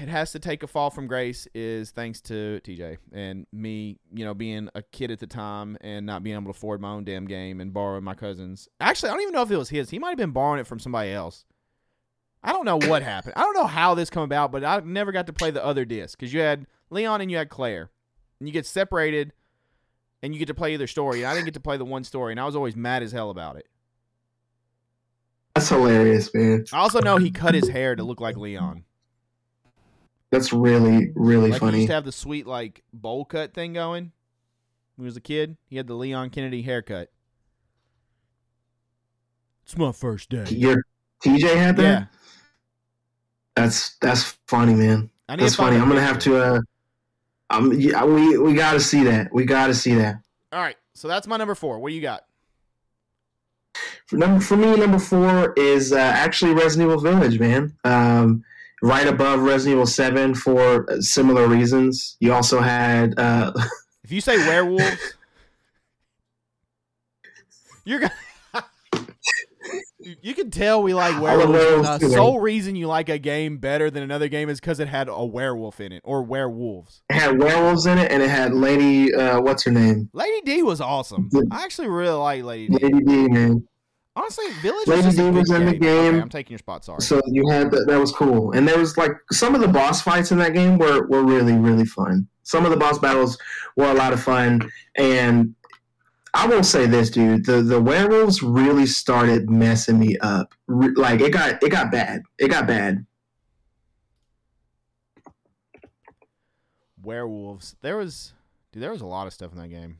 it 0.00 0.08
has 0.08 0.32
to 0.32 0.38
take 0.38 0.62
a 0.62 0.66
fall 0.66 0.90
from 0.90 1.06
grace 1.06 1.48
is 1.54 1.90
thanks 1.90 2.20
to 2.22 2.60
TJ 2.64 2.98
and 3.12 3.46
me, 3.52 3.98
you 4.12 4.24
know, 4.24 4.34
being 4.34 4.68
a 4.74 4.82
kid 4.82 5.10
at 5.10 5.18
the 5.18 5.26
time 5.26 5.76
and 5.80 6.06
not 6.06 6.22
being 6.22 6.34
able 6.34 6.44
to 6.44 6.50
afford 6.50 6.80
my 6.80 6.90
own 6.90 7.04
damn 7.04 7.26
game 7.26 7.60
and 7.60 7.72
borrowing 7.72 8.04
my 8.04 8.14
cousin's. 8.14 8.68
Actually, 8.80 9.10
I 9.10 9.12
don't 9.12 9.22
even 9.22 9.34
know 9.34 9.42
if 9.42 9.50
it 9.50 9.56
was 9.56 9.68
his. 9.68 9.90
He 9.90 9.98
might 9.98 10.10
have 10.10 10.18
been 10.18 10.32
borrowing 10.32 10.60
it 10.60 10.66
from 10.66 10.78
somebody 10.78 11.10
else. 11.10 11.44
I 12.42 12.52
don't 12.52 12.66
know 12.66 12.78
what 12.78 13.02
happened. 13.02 13.34
I 13.36 13.42
don't 13.42 13.54
know 13.54 13.66
how 13.66 13.94
this 13.94 14.10
come 14.10 14.22
about, 14.22 14.52
but 14.52 14.64
I 14.64 14.80
never 14.80 15.12
got 15.12 15.26
to 15.26 15.32
play 15.32 15.50
the 15.50 15.64
other 15.64 15.84
disc 15.84 16.18
because 16.18 16.32
you 16.32 16.40
had 16.40 16.66
Leon 16.90 17.20
and 17.22 17.30
you 17.30 17.38
had 17.38 17.48
Claire, 17.48 17.90
and 18.38 18.48
you 18.48 18.52
get 18.52 18.66
separated 18.66 19.32
and 20.22 20.34
you 20.34 20.38
get 20.38 20.46
to 20.46 20.54
play 20.54 20.74
either 20.74 20.86
story. 20.86 21.22
And 21.22 21.28
I 21.28 21.34
didn't 21.34 21.46
get 21.46 21.54
to 21.54 21.60
play 21.60 21.76
the 21.76 21.84
one 21.84 22.04
story, 22.04 22.32
and 22.32 22.40
I 22.40 22.44
was 22.44 22.54
always 22.54 22.76
mad 22.76 23.02
as 23.02 23.12
hell 23.12 23.30
about 23.30 23.56
it. 23.56 23.66
That's 25.54 25.68
hilarious, 25.68 26.34
man. 26.34 26.64
I 26.72 26.78
also 26.78 27.00
know 27.00 27.16
he 27.16 27.30
cut 27.30 27.54
his 27.54 27.68
hair 27.68 27.94
to 27.94 28.02
look 28.02 28.20
like 28.20 28.36
Leon. 28.36 28.84
That's 30.34 30.52
really, 30.52 31.12
really 31.14 31.50
Like 31.50 31.54
he 31.54 31.58
funny. 31.66 31.76
used 31.78 31.88
to 31.90 31.94
have 31.94 32.04
the 32.04 32.10
sweet 32.10 32.44
like 32.44 32.82
bowl 32.92 33.24
cut 33.24 33.54
thing 33.54 33.72
going 33.72 34.10
when 34.96 35.04
he 35.04 35.06
was 35.06 35.16
a 35.16 35.20
kid. 35.20 35.56
He 35.68 35.76
had 35.76 35.86
the 35.86 35.94
Leon 35.94 36.30
Kennedy 36.30 36.62
haircut. 36.62 37.10
It's 39.64 39.76
my 39.78 39.92
first 39.92 40.30
day. 40.30 40.44
Your 40.50 40.84
TJ 41.24 41.54
had 41.56 41.76
that? 41.76 41.82
Yeah, 41.82 42.04
That's 43.54 43.96
that's 44.00 44.36
funny, 44.48 44.74
man. 44.74 45.08
That's 45.28 45.54
funny. 45.54 45.76
I'm 45.76 45.88
gonna 45.88 46.00
have 46.02 46.18
to. 46.20 46.36
uh 46.36 46.60
um, 47.50 47.72
yeah, 47.72 48.04
we 48.04 48.36
we 48.36 48.54
got 48.54 48.72
to 48.72 48.80
see 48.80 49.04
that. 49.04 49.32
We 49.32 49.44
got 49.44 49.68
to 49.68 49.74
see 49.74 49.94
that. 49.94 50.16
All 50.52 50.60
right, 50.60 50.76
so 50.94 51.06
that's 51.06 51.26
my 51.28 51.36
number 51.36 51.54
four. 51.54 51.78
What 51.78 51.90
do 51.90 51.94
you 51.94 52.02
got? 52.02 52.24
For 54.06 54.16
number 54.16 54.40
for 54.40 54.56
me, 54.56 54.74
number 54.76 54.98
four 54.98 55.52
is 55.52 55.92
uh, 55.92 55.96
actually 55.98 56.54
Resident 56.54 56.90
Evil 56.90 57.00
Village, 57.00 57.38
man. 57.38 57.76
Um, 57.84 58.44
right 58.84 59.06
above 59.06 59.40
Resident 59.40 59.72
Evil 59.74 59.86
Seven 59.86 60.34
for 60.34 60.86
similar 61.00 61.48
reasons. 61.48 62.16
You 62.20 62.32
also 62.32 62.60
had 62.60 63.18
uh, 63.18 63.52
If 64.04 64.12
you 64.12 64.20
say 64.20 64.36
werewolves, 64.36 65.14
you're 67.84 68.00
gonna. 68.00 68.12
You- 70.20 70.34
can 70.34 70.50
tell 70.50 70.82
we 70.82 70.92
like 70.92 71.18
werewolves. 71.22 71.52
werewolves 71.52 72.00
The 72.00 72.10
sole 72.10 72.38
reason 72.38 72.76
you 72.76 72.86
like 72.86 73.08
a 73.08 73.18
game 73.18 73.56
better 73.56 73.90
than 73.90 74.02
another 74.02 74.28
game 74.28 74.50
is 74.50 74.60
because 74.60 74.78
it 74.78 74.88
had 74.88 75.08
a 75.08 75.24
werewolf 75.24 75.80
in 75.80 75.92
it 75.92 76.02
or 76.04 76.22
werewolves. 76.22 77.02
it 77.08 77.14
had 77.14 77.38
werewolves 77.38 77.86
in 77.86 77.96
it, 77.96 78.10
and 78.12 78.22
it 78.22 78.28
had 78.28 78.52
Lady 78.52 79.14
uh, 79.14 79.40
what's 79.40 79.64
her 79.64 79.70
name? 79.70 80.10
Lady 80.12 80.42
D 80.42 80.62
was 80.62 80.82
awesome. 80.82 81.30
I 81.50 81.64
actually 81.64 81.88
really 81.88 82.10
like 82.18 82.44
Lady 82.44 82.68
D. 82.68 82.78
Lady 82.84 83.04
D, 83.04 83.28
man. 83.28 83.66
Honestly, 84.16 84.44
Village 84.62 84.86
Lady 84.86 85.06
was 85.06 85.06
just 85.06 85.18
a 85.18 85.22
D 85.22 85.30
good 85.30 85.38
was 85.38 85.50
in 85.50 85.66
the 85.66 85.72
game. 85.72 85.80
game. 85.80 86.14
Okay, 86.14 86.22
I'm 86.22 86.28
taking 86.28 86.52
your 86.52 86.58
spot. 86.58 86.84
Sorry. 86.84 87.00
So 87.00 87.20
you 87.26 87.42
had 87.50 87.70
that. 87.72 87.86
That 87.88 87.98
was 87.98 88.12
cool, 88.12 88.52
and 88.52 88.66
there 88.66 88.78
was 88.78 88.96
like 88.96 89.12
some 89.32 89.54
of 89.54 89.60
the 89.60 89.68
boss 89.68 90.02
fights 90.02 90.30
in 90.30 90.38
that 90.38 90.54
game 90.54 90.78
were 90.78 91.06
were 91.08 91.24
really 91.24 91.54
really 91.54 91.84
fun. 91.84 92.28
Some 92.44 92.64
of 92.64 92.70
the 92.70 92.76
boss 92.76 92.98
battles 92.98 93.38
were 93.76 93.90
a 93.90 93.94
lot 93.94 94.12
of 94.12 94.22
fun, 94.22 94.70
and 94.96 95.54
I 96.32 96.46
will 96.46 96.62
say 96.62 96.86
this, 96.86 97.10
dude: 97.10 97.44
the 97.44 97.62
the 97.62 97.80
werewolves 97.80 98.42
really 98.42 98.86
started 98.86 99.50
messing 99.50 99.98
me 99.98 100.16
up. 100.18 100.54
Re- 100.68 100.94
like 100.94 101.20
it 101.20 101.32
got 101.32 101.62
it 101.62 101.70
got 101.70 101.90
bad. 101.90 102.22
It 102.38 102.48
got 102.48 102.68
bad. 102.68 103.04
werewolves. 107.04 107.76
There 107.82 107.96
was, 107.96 108.32
dude, 108.72 108.82
there 108.82 108.90
was 108.90 109.00
a 109.00 109.06
lot 109.06 109.26
of 109.26 109.32
stuff 109.32 109.52
in 109.52 109.58
that 109.58 109.68
game. 109.68 109.98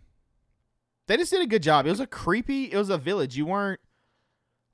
They 1.07 1.17
just 1.17 1.31
did 1.31 1.43
a 1.43 1.47
good 1.47 1.63
job. 1.63 1.87
It 1.87 1.91
was 1.91 2.01
a 2.01 2.07
creepy. 2.07 2.73
It 2.73 2.77
was 2.77 2.89
a 2.89 2.97
village. 2.97 3.37
You 3.37 3.47
weren't 3.47 3.81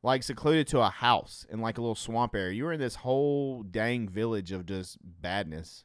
like 0.02 0.22
secluded 0.22 0.66
to 0.68 0.80
a 0.80 0.88
house 0.88 1.46
in 1.50 1.60
like 1.60 1.78
a 1.78 1.80
little 1.80 1.94
swamp 1.94 2.34
area. 2.34 2.54
You 2.54 2.64
were 2.64 2.72
in 2.72 2.80
this 2.80 2.96
whole 2.96 3.62
dang 3.62 4.08
village 4.08 4.52
of 4.52 4.66
just 4.66 4.98
badness. 5.02 5.84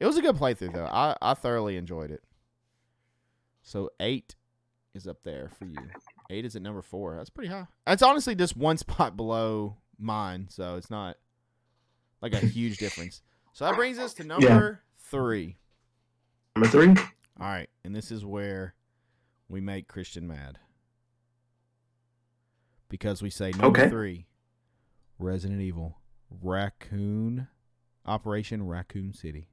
It 0.00 0.06
was 0.06 0.16
a 0.16 0.22
good 0.22 0.36
playthrough 0.36 0.74
though. 0.74 0.86
I 0.86 1.16
I 1.20 1.34
thoroughly 1.34 1.76
enjoyed 1.76 2.10
it. 2.10 2.22
So 3.62 3.90
eight 4.00 4.34
is 4.94 5.06
up 5.06 5.22
there 5.22 5.48
for 5.58 5.64
you. 5.64 5.78
Eight 6.30 6.44
is 6.44 6.56
at 6.56 6.62
number 6.62 6.82
four. 6.82 7.16
That's 7.16 7.30
pretty 7.30 7.50
high. 7.50 7.66
That's 7.86 8.02
honestly 8.02 8.34
just 8.34 8.56
one 8.56 8.76
spot 8.78 9.16
below 9.16 9.76
mine, 9.98 10.46
so 10.50 10.76
it's 10.76 10.90
not 10.90 11.16
like 12.20 12.32
a 12.32 12.38
huge 12.38 12.78
difference. 12.78 13.22
So 13.52 13.64
that 13.64 13.76
brings 13.76 13.98
us 13.98 14.14
to 14.14 14.24
number 14.24 14.82
three. 14.98 15.58
Number 16.56 16.68
three. 16.68 16.88
All 17.40 17.48
right, 17.48 17.68
and 17.84 17.94
this 17.94 18.10
is 18.10 18.24
where 18.24 18.74
we 19.48 19.60
make 19.60 19.88
Christian 19.88 20.26
mad 20.26 20.58
because 22.92 23.22
we 23.22 23.30
say 23.30 23.50
number 23.52 23.80
Okay. 23.80 23.88
three, 23.88 24.26
Resident 25.18 25.62
Evil, 25.62 25.96
Raccoon, 26.42 27.48
Operation 28.04 28.66
Raccoon 28.66 29.14
City. 29.14 29.48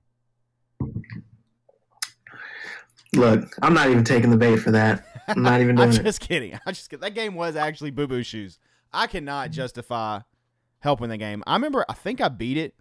Look, 3.15 3.55
I'm 3.61 3.73
not 3.73 3.89
even 3.89 4.03
taking 4.03 4.29
the 4.29 4.37
bait 4.37 4.57
for 4.57 4.71
that. 4.71 5.03
I'm 5.29 5.41
not 5.41 5.61
even 5.61 5.79
I'm 5.79 5.89
doing 5.89 6.01
it. 6.01 6.03
just 6.03 6.19
kidding. 6.19 6.53
I'm 6.65 6.73
just 6.73 6.89
kidding. 6.89 7.01
That 7.01 7.15
game 7.15 7.33
was 7.33 7.55
actually 7.55 7.91
Boo 7.91 8.07
Boo 8.07 8.21
Shoes. 8.23 8.59
I 8.93 9.07
cannot 9.07 9.51
justify 9.51 10.19
helping 10.79 11.09
the 11.09 11.17
game. 11.17 11.43
I 11.47 11.53
remember. 11.55 11.85
I 11.89 11.93
think 11.93 12.19
I 12.21 12.27
beat 12.27 12.57
it, 12.57 12.75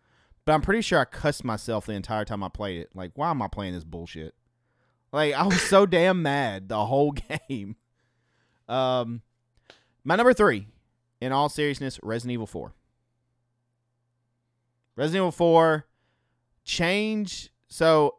but 0.44 0.52
I'm 0.54 0.60
pretty 0.60 0.82
sure 0.82 0.98
I 0.98 1.04
cussed 1.04 1.44
myself 1.44 1.86
the 1.86 1.92
entire 1.92 2.24
time 2.24 2.42
I 2.42 2.48
played 2.48 2.80
it. 2.80 2.90
Like, 2.94 3.12
why 3.14 3.30
am 3.30 3.40
I 3.40 3.48
playing 3.48 3.74
this 3.74 3.84
bullshit? 3.84 4.34
Like, 5.12 5.34
I 5.34 5.44
was 5.46 5.62
so 5.62 5.86
damn 5.86 6.20
mad 6.22 6.68
the 6.68 6.84
whole 6.84 7.12
game. 7.48 7.76
Um, 8.68 9.22
my 10.04 10.16
number 10.16 10.32
three, 10.32 10.68
in 11.20 11.32
all 11.32 11.48
seriousness, 11.48 11.98
Resident 12.02 12.32
Evil 12.32 12.46
Four. 12.46 12.74
Resident 14.96 15.22
Evil 15.22 15.32
Four, 15.32 15.86
change. 16.64 17.50
So, 17.68 18.16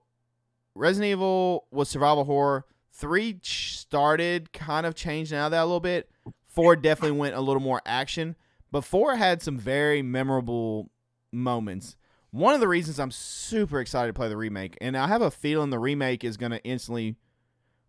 Resident 0.76 1.12
Evil 1.12 1.66
was 1.72 1.90
survival 1.90 2.26
horror. 2.26 2.66
Three 2.92 3.40
started 3.44 4.52
kind 4.52 4.86
of 4.86 4.96
changing 4.96 5.38
out 5.38 5.48
of 5.48 5.52
that 5.52 5.64
a 5.64 5.66
little 5.66 5.80
bit. 5.80 6.10
Four 6.48 6.76
definitely 6.76 7.18
went 7.18 7.36
a 7.36 7.42
little 7.42 7.62
more 7.62 7.82
action, 7.86 8.36
but 8.72 8.84
four 8.84 9.16
had 9.16 9.42
some 9.42 9.58
very 9.58 10.02
memorable 10.02 10.90
moments. 11.32 11.96
One 12.32 12.54
of 12.54 12.60
the 12.60 12.68
reasons 12.68 13.00
I'm 13.00 13.12
super 13.12 13.80
excited 13.80 14.08
to 14.08 14.14
play 14.14 14.30
the 14.30 14.38
remake, 14.38 14.78
and 14.82 14.98
I 14.98 15.08
have 15.08 15.22
a 15.22 15.32
feeling 15.32 15.70
the 15.70 15.80
remake 15.80 16.24
is 16.24 16.38
going 16.38 16.52
to 16.52 16.64
instantly, 16.64 17.16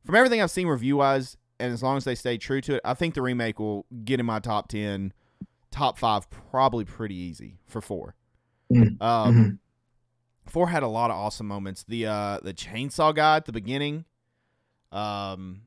from 0.05 0.14
everything 0.14 0.41
I've 0.41 0.51
seen 0.51 0.66
review 0.66 0.99
wise, 0.99 1.36
and 1.61 1.72
as 1.72 1.82
long 1.82 1.96
as 1.96 2.04
they 2.04 2.14
stay 2.14 2.38
true 2.38 2.61
to 2.62 2.74
it, 2.76 2.80
I 2.84 2.94
think 2.94 3.14
the 3.14 3.22
remake 3.22 3.58
will 3.61 3.86
get 4.04 4.18
in 4.20 4.26
my 4.26 4.38
top 4.40 4.68
10, 4.68 5.12
top 5.70 5.98
five, 5.98 6.28
probably 6.30 6.84
pretty 6.84 7.14
easy 7.14 7.58
for 7.66 7.80
four. 7.80 8.14
Mm, 8.72 9.00
Um, 9.02 9.34
Mhm. 9.34 9.58
Four 10.50 10.68
had 10.70 10.82
a 10.82 10.88
lot 10.88 11.11
of 11.11 11.16
awesome 11.16 11.46
moments. 11.46 11.84
The 11.84 12.06
uh 12.06 12.38
the 12.42 12.52
chainsaw 12.54 13.14
guy 13.14 13.36
at 13.36 13.44
the 13.44 13.52
beginning. 13.52 14.04
Um 14.92 15.62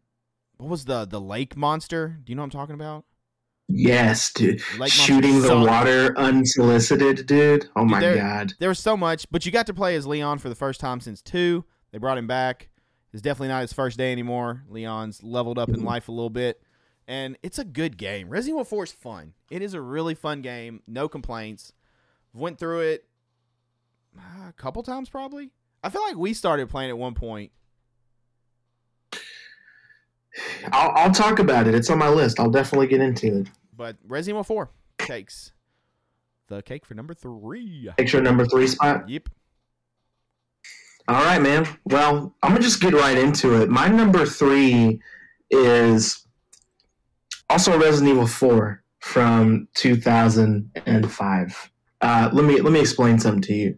what 0.57 0.69
was 0.69 0.85
the 0.85 1.05
the 1.05 1.21
lake 1.21 1.55
monster? 1.55 2.17
Do 2.23 2.31
you 2.31 2.35
know 2.35 2.41
what 2.41 2.53
I'm 2.53 2.59
talking 2.59 2.75
about? 2.75 3.05
Yes, 3.69 4.31
dude. 4.33 4.59
Lake 4.73 4.79
monster 4.79 5.01
Shooting 5.03 5.41
the 5.41 5.57
water 5.57 6.13
unsolicited, 6.17 7.25
dude. 7.25 7.69
Oh 7.75 7.85
my 7.85 7.99
there- 8.01 8.15
god. 8.17 8.53
There 8.59 8.69
was 8.69 8.79
so 8.79 8.97
much, 8.97 9.25
but 9.31 9.45
you 9.45 9.51
got 9.51 9.67
to 9.67 9.73
play 9.73 9.95
as 9.95 10.05
Leon 10.05 10.39
for 10.39 10.49
the 10.49 10.55
first 10.55 10.79
time 10.81 10.99
since 10.99 11.21
two. 11.21 11.63
They 11.91 11.97
brought 11.97 12.17
him 12.17 12.27
back. 12.27 12.69
It's 13.13 13.21
definitely 13.21 13.49
not 13.49 13.61
his 13.61 13.73
first 13.73 13.97
day 13.97 14.11
anymore. 14.11 14.63
Leon's 14.67 15.21
leveled 15.21 15.59
up 15.59 15.69
in 15.69 15.83
life 15.83 16.07
a 16.07 16.11
little 16.11 16.31
bit. 16.31 16.61
And 17.07 17.37
it's 17.43 17.59
a 17.59 17.63
good 17.63 17.97
game. 17.97 18.29
Resident 18.29 18.55
Evil 18.55 18.65
4 18.65 18.83
is 18.85 18.91
fun. 18.91 19.33
It 19.51 19.61
is 19.61 19.73
a 19.73 19.81
really 19.81 20.15
fun 20.15 20.41
game. 20.41 20.81
No 20.87 21.07
complaints. 21.07 21.73
Went 22.33 22.57
through 22.57 22.79
it 22.79 23.05
uh, 24.17 24.49
a 24.49 24.53
couple 24.53 24.81
times 24.81 25.09
probably. 25.09 25.51
I 25.83 25.89
feel 25.89 26.01
like 26.01 26.15
we 26.15 26.33
started 26.33 26.69
playing 26.69 26.89
at 26.89 26.97
one 26.97 27.13
point. 27.13 27.51
I'll, 30.71 30.91
I'll 30.95 31.11
talk 31.11 31.37
about 31.37 31.67
it. 31.67 31.75
It's 31.75 31.89
on 31.89 31.99
my 31.99 32.09
list. 32.09 32.39
I'll 32.39 32.49
definitely 32.49 32.87
get 32.87 33.01
into 33.01 33.41
it. 33.41 33.47
But 33.75 33.97
Resident 34.07 34.35
Evil 34.37 34.43
4 34.43 34.69
takes 34.97 35.51
the 36.47 36.63
cake 36.63 36.85
for 36.85 36.95
number 36.95 37.13
three. 37.13 37.89
Picture 37.97 38.21
number 38.21 38.45
three 38.45 38.67
spot. 38.67 39.07
Yep. 39.07 39.29
All 41.07 41.21
right, 41.21 41.41
man. 41.41 41.67
Well, 41.83 42.33
I'm 42.41 42.51
gonna 42.51 42.61
just 42.61 42.79
get 42.79 42.93
right 42.93 43.17
into 43.17 43.61
it. 43.61 43.69
My 43.69 43.89
number 43.89 44.25
three 44.25 45.01
is 45.49 46.25
also 47.49 47.77
Resident 47.77 48.11
Evil 48.11 48.27
4 48.27 48.81
from 48.99 49.67
2005. 49.73 51.71
Uh, 51.99 52.29
let 52.31 52.45
me 52.45 52.61
let 52.61 52.71
me 52.71 52.79
explain 52.79 53.19
something 53.19 53.41
to 53.41 53.53
you. 53.53 53.77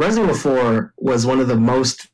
Resident 0.00 0.30
Evil 0.30 0.40
4 0.40 0.94
was 0.98 1.24
one 1.24 1.38
of 1.38 1.46
the 1.46 1.56
most 1.56 2.08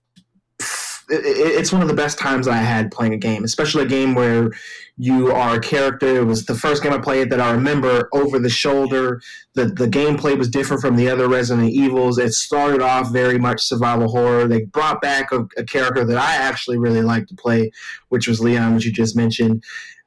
it's 1.08 1.72
one 1.72 1.82
of 1.82 1.88
the 1.88 1.94
best 1.94 2.18
times 2.18 2.48
I 2.48 2.56
had 2.56 2.90
playing 2.90 3.14
a 3.14 3.18
game, 3.18 3.44
especially 3.44 3.82
a 3.82 3.88
game 3.88 4.14
where 4.14 4.50
you 4.96 5.32
are 5.32 5.56
a 5.56 5.60
character. 5.60 6.06
It 6.06 6.24
was 6.24 6.46
the 6.46 6.54
first 6.54 6.82
game 6.82 6.92
I 6.92 6.98
played 6.98 7.30
that 7.30 7.40
I 7.40 7.50
remember 7.50 8.08
over 8.12 8.38
the 8.38 8.48
shoulder. 8.48 9.20
The 9.54 9.66
the 9.66 9.86
gameplay 9.86 10.38
was 10.38 10.48
different 10.48 10.82
from 10.82 10.96
the 10.96 11.10
other 11.10 11.28
Resident 11.28 11.70
Evils. 11.70 12.18
It 12.18 12.32
started 12.32 12.80
off 12.80 13.12
very 13.12 13.38
much 13.38 13.62
survival 13.62 14.08
horror. 14.08 14.46
They 14.46 14.62
brought 14.62 15.02
back 15.02 15.32
a, 15.32 15.46
a 15.56 15.64
character 15.64 16.04
that 16.04 16.16
I 16.16 16.36
actually 16.36 16.78
really 16.78 17.02
liked 17.02 17.28
to 17.30 17.34
play, 17.34 17.70
which 18.08 18.28
was 18.28 18.40
Leon, 18.40 18.74
which 18.74 18.86
you 18.86 18.92
just 18.92 19.16
mentioned. 19.16 19.64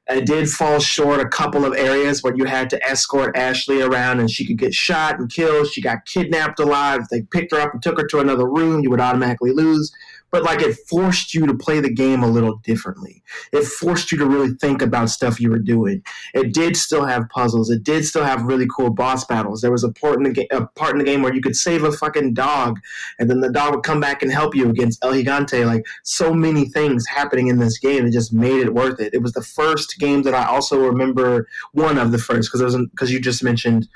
It 0.10 0.26
did 0.26 0.50
fall 0.50 0.80
short 0.80 1.20
a 1.20 1.28
couple 1.28 1.66
of 1.66 1.74
areas 1.74 2.24
where 2.24 2.34
you 2.34 2.46
had 2.46 2.70
to 2.70 2.82
escort 2.88 3.36
Ashley 3.36 3.82
around 3.82 4.22
and 4.22 4.32
she 4.32 4.48
could 4.48 4.58
get 4.58 4.74
shot 4.74 5.20
and 5.20 5.30
killed. 5.30 5.68
She 5.68 5.82
got 5.82 6.06
kidnapped 6.06 6.62
alive. 6.62 7.02
If 7.02 7.10
they 7.10 7.22
picked 7.24 7.52
her 7.52 7.60
up 7.60 7.74
and 7.74 7.84
took 7.84 8.00
her 8.00 8.08
to 8.08 8.20
another 8.20 8.50
room, 8.50 8.84
you 8.84 8.90
would 8.90 9.02
automatically 9.02 9.52
lose. 9.52 9.92
But 10.32 10.44
like 10.44 10.62
it 10.62 10.78
forced 10.90 11.34
you 11.34 11.46
to 11.48 11.54
play 11.54 11.80
the 11.80 11.94
game 11.94 12.24
a 12.24 12.30
little 12.30 12.58
differently. 12.58 13.24
It 13.54 13.64
forced 13.64 14.12
you 14.12 14.18
to 14.18 14.26
really 14.26 14.54
think 14.56 14.82
about 14.82 15.10
stuff 15.10 15.40
you 15.40 15.50
were 15.50 15.60
doing. 15.60 16.04
It 16.34 16.54
did 16.54 16.76
still 16.76 17.06
have 17.06 17.30
puzzles. 17.30 17.70
It 17.70 17.84
did 17.84 18.06
still 18.06 18.24
have 18.24 18.44
really 18.44 18.68
cool 18.76 18.90
boss 18.90 19.24
battles. 19.26 19.62
There 19.62 19.72
was 19.72 19.84
a 19.84 19.92
part 19.92 20.18
in 20.18 20.24
the, 20.24 20.34
ga- 20.34 20.48
a 20.52 20.66
part 20.66 20.92
in 20.92 21.00
the 21.00 21.06
game 21.06 21.22
where 21.22 21.34
you 21.34 21.42
could 21.42 21.56
save 21.56 21.84
a 21.84 21.92
fucking 21.92 22.34
dog, 22.34 22.80
and 23.20 23.30
then 23.30 23.40
the 23.40 23.52
dog 23.52 23.76
would 23.76 23.84
come 23.84 24.00
back 24.00 24.22
and 24.22 24.32
help 24.32 24.56
you 24.56 24.70
against 24.70 25.04
El 25.04 25.14
Gigante. 25.14 25.66
Like 25.66 25.86
so 26.04 26.34
many 26.34 26.66
things 26.66 27.06
happening 27.08 27.48
in 27.48 27.60
this 27.60 27.78
game, 27.78 28.06
it 28.06 28.12
just 28.12 28.34
made 28.34 28.62
it 28.62 28.74
worth 28.74 29.00
it. 29.00 29.14
It 29.14 29.22
was 29.22 29.34
the 29.34 29.42
first 29.42 29.98
game 30.00 30.24
that 30.24 30.34
I 30.34 30.46
also 30.46 30.80
remember 30.80 31.48
one 31.72 31.98
of 31.98 32.12
the 32.12 32.18
first 32.18 32.52
because 32.52 32.76
because 32.92 33.12
you 33.12 33.20
just 33.20 33.44
mentioned 33.44 33.88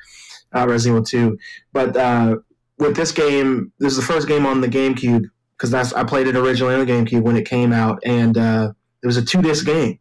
uh, 0.55 0.65
Resident 0.67 1.11
Evil 1.13 1.32
2, 1.32 1.38
but. 1.73 1.97
Uh, 1.97 2.38
with 2.79 2.95
this 2.95 3.11
game, 3.11 3.71
this 3.77 3.91
is 3.91 3.97
the 3.97 4.13
first 4.13 4.27
game 4.27 4.43
on 4.43 4.61
the 4.61 4.67
GameCube 4.67 5.29
because 5.62 5.70
that's 5.70 5.93
I 5.93 6.03
played 6.03 6.26
it 6.26 6.36
originally 6.36 6.74
on 6.74 6.84
the 6.84 6.91
GameCube 6.91 7.22
when 7.22 7.36
it 7.36 7.45
came 7.45 7.72
out, 7.72 8.01
and 8.03 8.36
uh, 8.36 8.74
it 9.03 9.05
was 9.05 9.18
a 9.18 9.24
two 9.24 9.43
disc 9.43 9.64
game. 9.64 9.99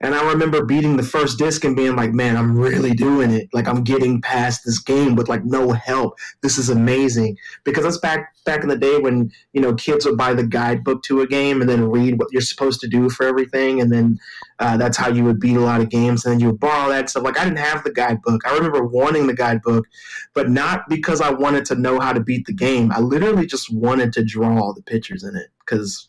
And 0.00 0.14
I 0.14 0.30
remember 0.30 0.64
beating 0.64 0.96
the 0.96 1.02
first 1.02 1.38
disc 1.38 1.64
and 1.64 1.74
being 1.76 1.96
like, 1.96 2.12
man, 2.12 2.36
I'm 2.36 2.56
really 2.56 2.92
doing 2.92 3.30
it. 3.30 3.48
Like 3.52 3.66
I'm 3.66 3.82
getting 3.82 4.20
past 4.20 4.64
this 4.64 4.78
game 4.78 5.16
with 5.16 5.28
like 5.28 5.44
no 5.44 5.72
help. 5.72 6.18
This 6.40 6.58
is 6.58 6.68
amazing. 6.68 7.36
Because 7.64 7.84
that's 7.84 7.98
back 7.98 8.34
back 8.44 8.62
in 8.62 8.68
the 8.68 8.76
day 8.76 8.98
when, 8.98 9.30
you 9.52 9.60
know, 9.60 9.74
kids 9.74 10.06
would 10.06 10.16
buy 10.16 10.34
the 10.34 10.46
guidebook 10.46 11.02
to 11.02 11.20
a 11.20 11.26
game 11.26 11.60
and 11.60 11.68
then 11.68 11.90
read 11.90 12.18
what 12.18 12.28
you're 12.32 12.40
supposed 12.40 12.80
to 12.80 12.88
do 12.88 13.10
for 13.10 13.26
everything. 13.26 13.80
And 13.80 13.92
then 13.92 14.18
uh, 14.58 14.76
that's 14.76 14.96
how 14.96 15.08
you 15.08 15.24
would 15.24 15.40
beat 15.40 15.56
a 15.56 15.60
lot 15.60 15.80
of 15.80 15.90
games. 15.90 16.24
And 16.24 16.32
then 16.32 16.40
you 16.40 16.46
would 16.48 16.60
borrow 16.60 16.88
that 16.90 17.10
stuff. 17.10 17.24
Like 17.24 17.38
I 17.38 17.44
didn't 17.44 17.58
have 17.58 17.84
the 17.84 17.92
guidebook. 17.92 18.46
I 18.46 18.54
remember 18.54 18.84
wanting 18.84 19.26
the 19.26 19.34
guidebook, 19.34 19.86
but 20.34 20.48
not 20.48 20.88
because 20.88 21.20
I 21.20 21.30
wanted 21.30 21.64
to 21.66 21.74
know 21.74 21.98
how 21.98 22.12
to 22.12 22.20
beat 22.20 22.46
the 22.46 22.54
game. 22.54 22.92
I 22.92 23.00
literally 23.00 23.46
just 23.46 23.72
wanted 23.72 24.12
to 24.14 24.24
draw 24.24 24.72
the 24.72 24.82
pictures 24.82 25.24
in 25.24 25.36
it. 25.36 25.48
Because 25.60 26.08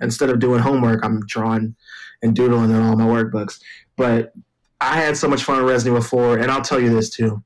instead 0.00 0.30
of 0.30 0.38
doing 0.38 0.60
homework, 0.60 1.04
I'm 1.04 1.20
drawing 1.26 1.74
and 2.24 2.34
doodling 2.34 2.70
in 2.70 2.82
all 2.82 2.96
my 2.96 3.04
workbooks. 3.06 3.60
But 3.96 4.32
I 4.80 4.96
had 4.96 5.16
so 5.16 5.28
much 5.28 5.44
fun 5.44 5.58
with 5.62 5.70
Resident 5.70 5.96
Evil 5.98 6.08
4, 6.08 6.38
and 6.38 6.50
I'll 6.50 6.62
tell 6.62 6.80
you 6.80 6.90
this 6.90 7.10
too. 7.10 7.42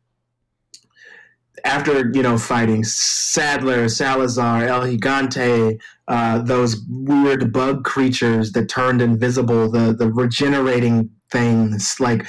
After 1.64 2.10
you 2.14 2.22
know 2.22 2.38
fighting 2.38 2.84
Sadler, 2.84 3.88
Salazar, 3.88 4.64
El 4.64 4.82
Gigante, 4.82 5.78
uh, 6.06 6.38
those 6.38 6.84
weird 6.88 7.52
bug 7.52 7.84
creatures 7.84 8.52
that 8.52 8.68
turned 8.68 9.02
invisible, 9.02 9.70
the 9.70 9.92
the 9.92 10.10
regenerating 10.10 11.10
things, 11.30 11.96
like 11.98 12.26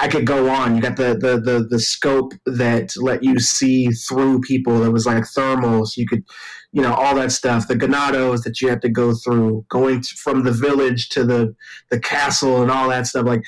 I 0.00 0.08
could 0.08 0.26
go 0.26 0.48
on. 0.50 0.74
You 0.74 0.82
got 0.82 0.96
the 0.96 1.14
the 1.14 1.40
the, 1.40 1.66
the 1.68 1.78
scope 1.78 2.32
that 2.46 2.94
let 2.96 3.22
you 3.22 3.38
see 3.38 3.88
through 3.90 4.40
people. 4.40 4.80
That 4.80 4.90
was 4.90 5.06
like 5.06 5.24
thermals. 5.24 5.96
You 5.96 6.06
could 6.06 6.24
you 6.72 6.82
know 6.82 6.94
all 6.94 7.14
that 7.14 7.32
stuff 7.32 7.68
the 7.68 7.74
ganados 7.74 8.42
that 8.44 8.60
you 8.60 8.68
have 8.68 8.80
to 8.80 8.88
go 8.88 9.14
through 9.14 9.64
going 9.68 10.00
to, 10.00 10.14
from 10.16 10.44
the 10.44 10.52
village 10.52 11.08
to 11.08 11.24
the 11.24 11.54
the 11.90 11.98
castle 11.98 12.62
and 12.62 12.70
all 12.70 12.88
that 12.88 13.06
stuff 13.06 13.26
like 13.26 13.42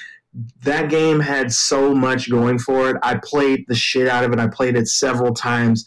that 0.63 0.89
game 0.89 1.21
had 1.21 1.53
so 1.53 1.95
much 1.95 2.31
going 2.31 2.59
for 2.59 2.91
it 2.91 2.97
i 3.03 3.19
played 3.23 3.65
the 3.69 3.75
shit 3.75 4.09
out 4.09 4.25
of 4.25 4.33
it 4.33 4.39
i 4.39 4.47
played 4.47 4.77
it 4.77 4.89
several 4.89 5.33
times 5.33 5.85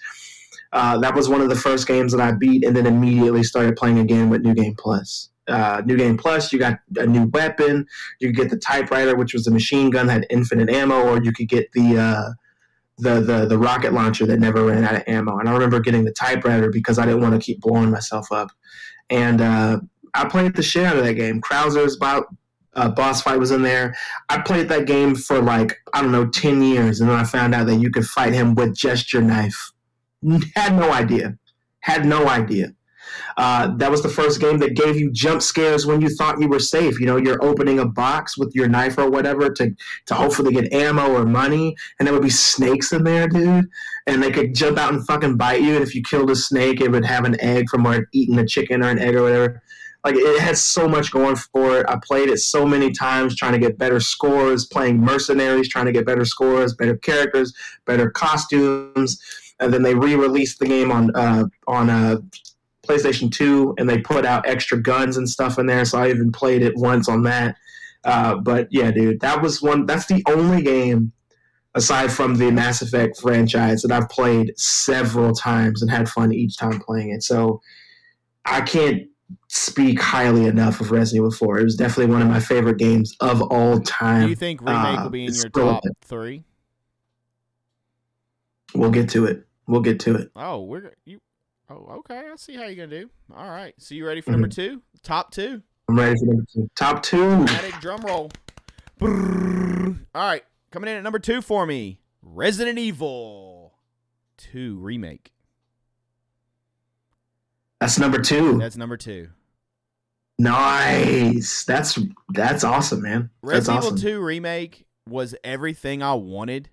uh, 0.73 0.97
that 0.97 1.15
was 1.15 1.29
one 1.29 1.39
of 1.39 1.47
the 1.47 1.55
first 1.55 1.87
games 1.87 2.11
that 2.11 2.21
i 2.21 2.31
beat 2.31 2.63
and 2.63 2.75
then 2.75 2.85
immediately 2.85 3.43
started 3.43 3.75
playing 3.75 3.99
again 3.99 4.29
with 4.29 4.41
new 4.41 4.53
game 4.53 4.75
plus 4.77 5.29
uh, 5.47 5.81
new 5.85 5.95
game 5.95 6.17
plus 6.17 6.51
you 6.51 6.57
got 6.57 6.79
a 6.97 7.05
new 7.05 7.25
weapon 7.27 7.85
you 8.19 8.29
could 8.29 8.35
get 8.35 8.49
the 8.49 8.57
typewriter 8.57 9.15
which 9.15 9.33
was 9.33 9.45
a 9.45 9.51
machine 9.51 9.89
gun 9.89 10.07
that 10.07 10.13
had 10.13 10.27
infinite 10.29 10.69
ammo 10.69 11.01
or 11.07 11.21
you 11.23 11.31
could 11.31 11.47
get 11.47 11.71
the 11.73 11.97
uh, 11.97 12.31
the, 12.97 13.19
the 13.21 13.45
the 13.45 13.57
rocket 13.57 13.93
launcher 13.93 14.25
that 14.25 14.39
never 14.39 14.63
ran 14.63 14.83
out 14.83 14.95
of 14.95 15.03
ammo. 15.07 15.37
And 15.37 15.49
I 15.49 15.53
remember 15.53 15.79
getting 15.79 16.05
the 16.05 16.11
typewriter 16.11 16.69
because 16.69 16.97
I 16.97 17.05
didn't 17.05 17.21
want 17.21 17.33
to 17.33 17.45
keep 17.45 17.61
blowing 17.61 17.91
myself 17.91 18.31
up. 18.31 18.49
And 19.09 19.41
uh, 19.41 19.79
I 20.13 20.25
played 20.25 20.55
the 20.55 20.63
shit 20.63 20.85
out 20.85 20.97
of 20.97 21.03
that 21.03 21.13
game. 21.13 21.41
Krauser's 21.41 21.97
uh, 22.01 22.89
boss 22.89 23.21
fight 23.21 23.39
was 23.39 23.51
in 23.51 23.61
there. 23.61 23.95
I 24.29 24.39
played 24.39 24.69
that 24.69 24.85
game 24.85 25.15
for 25.15 25.41
like 25.41 25.77
I 25.93 26.01
don't 26.01 26.11
know 26.11 26.27
ten 26.27 26.61
years, 26.61 27.01
and 27.01 27.09
then 27.09 27.17
I 27.17 27.25
found 27.25 27.53
out 27.53 27.67
that 27.67 27.75
you 27.75 27.91
could 27.91 28.05
fight 28.05 28.33
him 28.33 28.55
with 28.55 28.75
just 28.75 29.11
your 29.11 29.21
knife. 29.21 29.71
Had 30.55 30.75
no 30.75 30.91
idea. 30.91 31.37
Had 31.81 32.05
no 32.05 32.27
idea. 32.27 32.73
Uh, 33.37 33.75
that 33.77 33.91
was 33.91 34.01
the 34.01 34.09
first 34.09 34.39
game 34.39 34.59
that 34.59 34.75
gave 34.75 34.97
you 34.97 35.11
jump 35.11 35.41
scares 35.41 35.85
when 35.85 36.01
you 36.01 36.09
thought 36.09 36.39
you 36.39 36.47
were 36.47 36.59
safe. 36.59 36.99
You 36.99 37.05
know, 37.05 37.17
you're 37.17 37.43
opening 37.43 37.79
a 37.79 37.85
box 37.85 38.37
with 38.37 38.53
your 38.55 38.67
knife 38.67 38.97
or 38.97 39.09
whatever 39.09 39.49
to 39.49 39.75
to 40.05 40.13
hopefully 40.13 40.53
get 40.53 40.71
ammo 40.73 41.13
or 41.13 41.25
money, 41.25 41.75
and 41.99 42.07
there 42.07 42.13
would 42.13 42.23
be 42.23 42.29
snakes 42.29 42.91
in 42.93 43.03
there, 43.03 43.27
dude. 43.27 43.65
And 44.07 44.21
they 44.21 44.31
could 44.31 44.53
jump 44.53 44.77
out 44.77 44.93
and 44.93 45.05
fucking 45.05 45.37
bite 45.37 45.61
you. 45.61 45.75
And 45.75 45.83
if 45.83 45.95
you 45.95 46.03
killed 46.03 46.29
a 46.29 46.35
snake, 46.35 46.79
it 46.81 46.91
would 46.91 47.05
have 47.05 47.25
an 47.25 47.39
egg 47.41 47.69
from 47.69 47.83
where 47.83 48.01
it 48.01 48.07
eaten 48.11 48.37
a 48.37 48.45
chicken 48.45 48.83
or 48.83 48.89
an 48.89 48.99
egg 48.99 49.15
or 49.15 49.23
whatever. 49.23 49.61
Like 50.05 50.15
it 50.17 50.39
has 50.39 50.63
so 50.63 50.87
much 50.87 51.11
going 51.11 51.35
for 51.35 51.79
it. 51.79 51.85
I 51.89 51.97
played 51.97 52.29
it 52.29 52.37
so 52.37 52.63
many 52.63 52.91
times 52.91 53.35
trying 53.35 53.53
to 53.53 53.59
get 53.59 53.79
better 53.79 53.99
scores, 53.99 54.67
playing 54.67 54.99
mercenaries, 54.99 55.67
trying 55.67 55.87
to 55.87 55.91
get 55.91 56.05
better 56.05 56.25
scores, 56.25 56.75
better 56.75 56.95
characters, 56.95 57.55
better 57.85 58.11
costumes. 58.11 59.19
And 59.59 59.73
then 59.73 59.81
they 59.81 59.95
re-released 59.95 60.59
the 60.59 60.67
game 60.67 60.91
on 60.91 61.15
uh, 61.15 61.45
on 61.65 61.89
uh, 61.89 62.17
PlayStation 62.85 63.31
2 63.31 63.75
and 63.77 63.89
they 63.89 63.99
put 63.99 64.25
out 64.25 64.47
extra 64.47 64.81
guns 64.81 65.17
and 65.17 65.29
stuff 65.29 65.57
in 65.57 65.65
there. 65.65 65.85
So 65.85 65.97
I 65.97 66.09
even 66.09 66.31
played 66.31 66.61
it 66.61 66.73
once 66.75 67.09
on 67.09 67.23
that. 67.23 67.55
Uh, 68.03 68.35
but 68.35 68.67
yeah, 68.71 68.91
dude, 68.91 69.21
that 69.21 69.41
was 69.41 69.61
one. 69.61 69.85
That's 69.85 70.05
the 70.05 70.23
only 70.27 70.61
game 70.61 71.11
aside 71.73 72.11
from 72.11 72.35
the 72.35 72.51
Mass 72.51 72.81
Effect 72.81 73.19
franchise 73.19 73.81
that 73.81 73.91
I've 73.91 74.09
played 74.09 74.57
several 74.57 75.33
times 75.33 75.81
and 75.81 75.91
had 75.91 76.07
fun 76.07 76.31
each 76.31 76.57
time 76.57 76.79
playing 76.79 77.09
it. 77.09 77.23
So 77.23 77.61
I 78.45 78.61
can't 78.61 79.03
speak 79.47 79.99
highly 79.99 80.45
enough 80.45 80.81
of 80.81 80.91
Resident 80.91 81.25
Evil 81.25 81.31
4. 81.31 81.59
It 81.59 81.63
was 81.63 81.75
definitely 81.75 82.13
one 82.13 82.21
of 82.21 82.27
my 82.27 82.39
favorite 82.39 82.77
games 82.77 83.15
of 83.19 83.41
all 83.41 83.79
time. 83.81 84.23
Do 84.23 84.29
you 84.29 84.35
think 84.35 84.61
remake 84.61 84.75
uh, 84.75 85.03
will 85.03 85.09
be 85.09 85.25
in 85.25 85.33
your 85.33 85.49
top 85.49 85.83
three? 86.03 86.43
We'll 88.73 88.91
get 88.91 89.09
to 89.09 89.25
it. 89.25 89.45
We'll 89.67 89.81
get 89.81 89.99
to 90.01 90.15
it. 90.15 90.31
Oh, 90.35 90.61
we're 90.61 90.93
you 91.05 91.19
Oh, 91.69 91.85
okay. 91.99 92.29
I 92.31 92.35
see 92.35 92.55
how 92.55 92.63
you're 92.63 92.75
gonna 92.87 93.01
do. 93.01 93.09
All 93.35 93.49
right. 93.49 93.73
So 93.77 93.95
you 93.95 94.05
ready 94.05 94.21
for 94.21 94.31
mm-hmm. 94.31 94.41
number 94.41 94.53
two? 94.53 94.81
Top 95.01 95.31
two. 95.31 95.61
I'm 95.87 95.97
ready 95.97 96.15
for 96.19 96.25
number 96.25 96.45
two. 96.51 96.69
Top 96.75 97.01
two. 97.01 97.47
Static 97.47 97.79
drum 97.79 98.01
roll. 98.01 98.31
All 99.01 99.95
right. 100.13 100.43
Coming 100.71 100.89
in 100.89 100.97
at 100.97 101.03
number 101.03 101.19
two 101.19 101.41
for 101.41 101.65
me, 101.65 101.99
Resident 102.21 102.77
Evil 102.77 103.73
Two 104.37 104.77
remake. 104.77 105.31
That's 107.79 107.97
number 107.97 108.19
two. 108.19 108.57
That's 108.57 108.77
number 108.77 108.97
two. 108.97 109.29
Nice. 110.37 111.63
That's 111.63 111.97
that's 112.29 112.63
awesome, 112.63 113.01
man. 113.01 113.29
Resident 113.41 113.81
that's 113.81 113.87
Evil 113.87 113.97
Two 113.97 114.21
remake 114.21 114.85
was 115.07 115.33
everything 115.43 116.03
I 116.03 116.13
wanted 116.13 116.69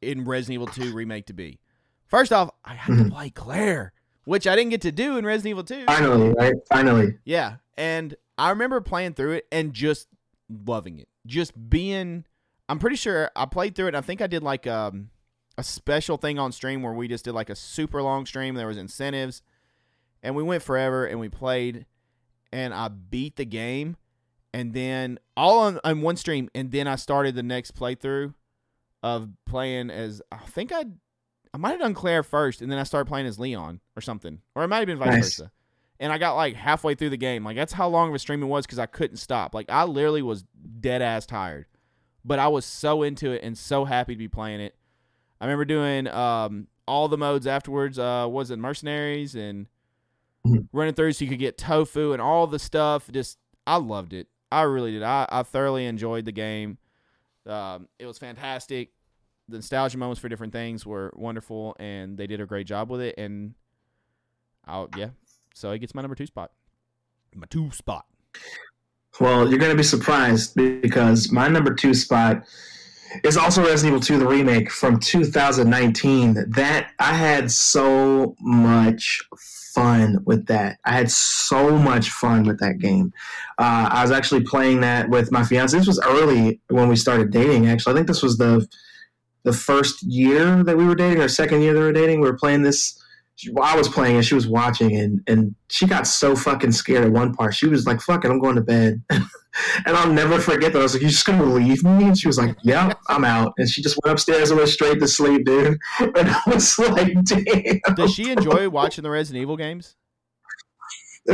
in 0.00 0.24
Resident 0.24 0.54
Evil 0.54 0.66
Two 0.66 0.92
remake 0.92 1.26
to 1.26 1.32
be. 1.32 1.58
First 2.06 2.32
off, 2.32 2.50
I 2.64 2.74
had 2.74 2.94
mm-hmm. 2.94 3.04
to 3.04 3.10
play 3.10 3.30
Claire 3.30 3.92
which 4.24 4.46
I 4.46 4.56
didn't 4.56 4.70
get 4.70 4.82
to 4.82 4.92
do 4.92 5.16
in 5.16 5.24
Resident 5.24 5.50
Evil 5.50 5.64
2. 5.64 5.84
Finally, 5.86 6.30
right? 6.30 6.54
Finally. 6.68 7.18
Yeah. 7.24 7.56
And 7.76 8.14
I 8.36 8.50
remember 8.50 8.80
playing 8.80 9.14
through 9.14 9.32
it 9.32 9.46
and 9.50 9.72
just 9.72 10.08
loving 10.48 10.98
it. 10.98 11.08
Just 11.26 11.70
being 11.70 12.24
I'm 12.68 12.78
pretty 12.78 12.96
sure 12.96 13.30
I 13.34 13.46
played 13.46 13.74
through 13.74 13.88
it 13.88 13.94
I 13.94 14.00
think 14.00 14.20
I 14.20 14.26
did 14.26 14.42
like 14.42 14.66
um, 14.66 15.10
a 15.58 15.62
special 15.62 16.16
thing 16.16 16.38
on 16.38 16.52
stream 16.52 16.82
where 16.82 16.92
we 16.92 17.08
just 17.08 17.24
did 17.24 17.32
like 17.32 17.50
a 17.50 17.56
super 17.56 18.02
long 18.02 18.26
stream. 18.26 18.54
There 18.54 18.66
was 18.66 18.78
incentives 18.78 19.42
and 20.22 20.34
we 20.34 20.42
went 20.42 20.62
forever 20.62 21.06
and 21.06 21.20
we 21.20 21.28
played 21.28 21.86
and 22.52 22.74
I 22.74 22.88
beat 22.88 23.36
the 23.36 23.44
game 23.44 23.96
and 24.52 24.72
then 24.74 25.18
all 25.36 25.60
on, 25.60 25.80
on 25.84 26.02
one 26.02 26.16
stream 26.16 26.48
and 26.54 26.70
then 26.72 26.86
I 26.86 26.96
started 26.96 27.34
the 27.34 27.42
next 27.42 27.74
playthrough 27.74 28.34
of 29.02 29.30
playing 29.46 29.90
as 29.90 30.20
I 30.30 30.38
think 30.38 30.72
I 30.72 30.84
I 31.52 31.58
might 31.58 31.70
have 31.70 31.80
done 31.80 31.94
Claire 31.94 32.22
first, 32.22 32.62
and 32.62 32.70
then 32.70 32.78
I 32.78 32.84
started 32.84 33.06
playing 33.06 33.26
as 33.26 33.38
Leon 33.38 33.80
or 33.96 34.00
something, 34.00 34.40
or 34.54 34.62
it 34.62 34.68
might 34.68 34.78
have 34.78 34.86
been 34.86 34.98
vice 34.98 35.08
nice. 35.08 35.24
versa. 35.24 35.50
And 35.98 36.12
I 36.12 36.18
got 36.18 36.34
like 36.34 36.54
halfway 36.54 36.94
through 36.94 37.10
the 37.10 37.16
game. 37.16 37.44
Like 37.44 37.56
that's 37.56 37.72
how 37.72 37.88
long 37.88 38.08
of 38.08 38.14
a 38.14 38.18
stream 38.18 38.42
it 38.42 38.46
was 38.46 38.64
because 38.64 38.78
I 38.78 38.86
couldn't 38.86 39.18
stop. 39.18 39.54
Like 39.54 39.66
I 39.68 39.84
literally 39.84 40.22
was 40.22 40.44
dead 40.80 41.02
ass 41.02 41.26
tired, 41.26 41.66
but 42.24 42.38
I 42.38 42.48
was 42.48 42.64
so 42.64 43.02
into 43.02 43.32
it 43.32 43.42
and 43.42 43.58
so 43.58 43.84
happy 43.84 44.14
to 44.14 44.18
be 44.18 44.28
playing 44.28 44.60
it. 44.60 44.74
I 45.40 45.44
remember 45.44 45.64
doing 45.66 46.06
um, 46.08 46.68
all 46.86 47.08
the 47.08 47.18
modes 47.18 47.46
afterwards. 47.46 47.98
Uh, 47.98 48.26
was 48.30 48.50
it 48.50 48.58
mercenaries 48.58 49.34
and 49.34 49.66
mm-hmm. 50.46 50.60
running 50.72 50.94
through 50.94 51.12
so 51.12 51.24
you 51.24 51.30
could 51.30 51.38
get 51.38 51.58
tofu 51.58 52.12
and 52.12 52.22
all 52.22 52.46
the 52.46 52.58
stuff. 52.58 53.10
Just 53.12 53.38
I 53.66 53.76
loved 53.76 54.14
it. 54.14 54.28
I 54.50 54.62
really 54.62 54.92
did. 54.92 55.02
I, 55.02 55.26
I 55.28 55.42
thoroughly 55.42 55.84
enjoyed 55.84 56.24
the 56.24 56.32
game. 56.32 56.78
Um, 57.46 57.88
it 57.98 58.06
was 58.06 58.18
fantastic 58.18 58.92
the 59.50 59.58
nostalgia 59.58 59.98
moments 59.98 60.20
for 60.20 60.28
different 60.28 60.52
things 60.52 60.86
were 60.86 61.12
wonderful, 61.16 61.76
and 61.78 62.16
they 62.16 62.26
did 62.26 62.40
a 62.40 62.46
great 62.46 62.66
job 62.66 62.90
with 62.90 63.00
it. 63.00 63.16
And 63.18 63.54
I'll 64.66 64.88
yeah, 64.96 65.10
so 65.54 65.70
it 65.72 65.78
gets 65.80 65.94
my 65.94 66.02
number 66.02 66.14
two 66.14 66.26
spot. 66.26 66.52
My 67.34 67.46
two 67.48 67.70
spot. 67.72 68.06
Well, 69.20 69.48
you're 69.48 69.58
gonna 69.58 69.74
be 69.74 69.82
surprised 69.82 70.54
because 70.54 71.30
my 71.30 71.48
number 71.48 71.74
two 71.74 71.94
spot 71.94 72.44
is 73.24 73.36
also 73.36 73.62
Resident 73.62 73.94
Evil 73.94 74.00
2, 74.00 74.18
the 74.18 74.26
remake 74.26 74.70
from 74.70 74.98
2019. 74.98 76.44
That 76.50 76.92
I 76.98 77.14
had 77.14 77.50
so 77.50 78.36
much 78.40 79.20
fun 79.74 80.18
with 80.24 80.46
that. 80.46 80.78
I 80.84 80.92
had 80.92 81.10
so 81.10 81.76
much 81.78 82.10
fun 82.10 82.44
with 82.44 82.58
that 82.60 82.78
game. 82.78 83.12
Uh, 83.58 83.88
I 83.90 84.02
was 84.02 84.10
actually 84.10 84.44
playing 84.44 84.80
that 84.80 85.08
with 85.08 85.32
my 85.32 85.44
fiance. 85.44 85.76
This 85.76 85.86
was 85.86 86.00
early 86.00 86.60
when 86.68 86.88
we 86.88 86.96
started 86.96 87.30
dating. 87.30 87.66
Actually, 87.66 87.92
I 87.92 87.96
think 87.96 88.06
this 88.06 88.22
was 88.22 88.38
the 88.38 88.66
the 89.44 89.52
first 89.52 90.02
year 90.02 90.62
that 90.64 90.76
we 90.76 90.84
were 90.84 90.94
dating, 90.94 91.22
or 91.22 91.28
second 91.28 91.62
year 91.62 91.72
that 91.72 91.78
we 91.78 91.86
were 91.86 91.92
dating. 91.92 92.20
We 92.20 92.30
were 92.30 92.38
playing 92.38 92.62
this. 92.62 92.96
I 93.62 93.74
was 93.74 93.88
playing 93.88 94.16
and 94.16 94.24
she 94.24 94.34
was 94.34 94.46
watching, 94.46 94.96
and 94.96 95.22
and 95.26 95.54
she 95.68 95.86
got 95.86 96.06
so 96.06 96.36
fucking 96.36 96.72
scared 96.72 97.04
at 97.04 97.12
one 97.12 97.32
part. 97.34 97.54
She 97.54 97.66
was 97.66 97.86
like, 97.86 98.00
"Fuck 98.00 98.24
it, 98.24 98.30
I'm 98.30 98.40
going 98.40 98.56
to 98.56 98.62
bed." 98.62 99.02
And 99.84 99.96
I'll 99.96 100.12
never 100.12 100.38
forget 100.38 100.72
that. 100.72 100.78
I 100.78 100.82
was 100.82 100.94
like, 100.94 101.02
"You 101.02 101.08
just 101.08 101.26
gonna 101.26 101.44
leave 101.44 101.82
me?" 101.82 102.04
And 102.04 102.16
she 102.16 102.28
was 102.28 102.38
like, 102.38 102.56
"Yeah, 102.62 102.92
I'm 103.08 103.24
out." 103.24 103.52
And 103.58 103.68
she 103.68 103.82
just 103.82 103.98
went 104.02 104.12
upstairs 104.12 104.50
and 104.50 104.58
went 104.58 104.70
straight 104.70 105.00
to 105.00 105.08
sleep, 105.08 105.44
dude. 105.44 105.76
And 106.00 106.30
I 106.30 106.40
was 106.46 106.78
like, 106.78 107.12
"Damn." 107.24 107.80
Does 107.96 108.14
she 108.14 108.30
enjoy 108.30 108.68
watching 108.68 109.02
the 109.02 109.10
Resident 109.10 109.42
Evil 109.42 109.56
games? 109.56 109.96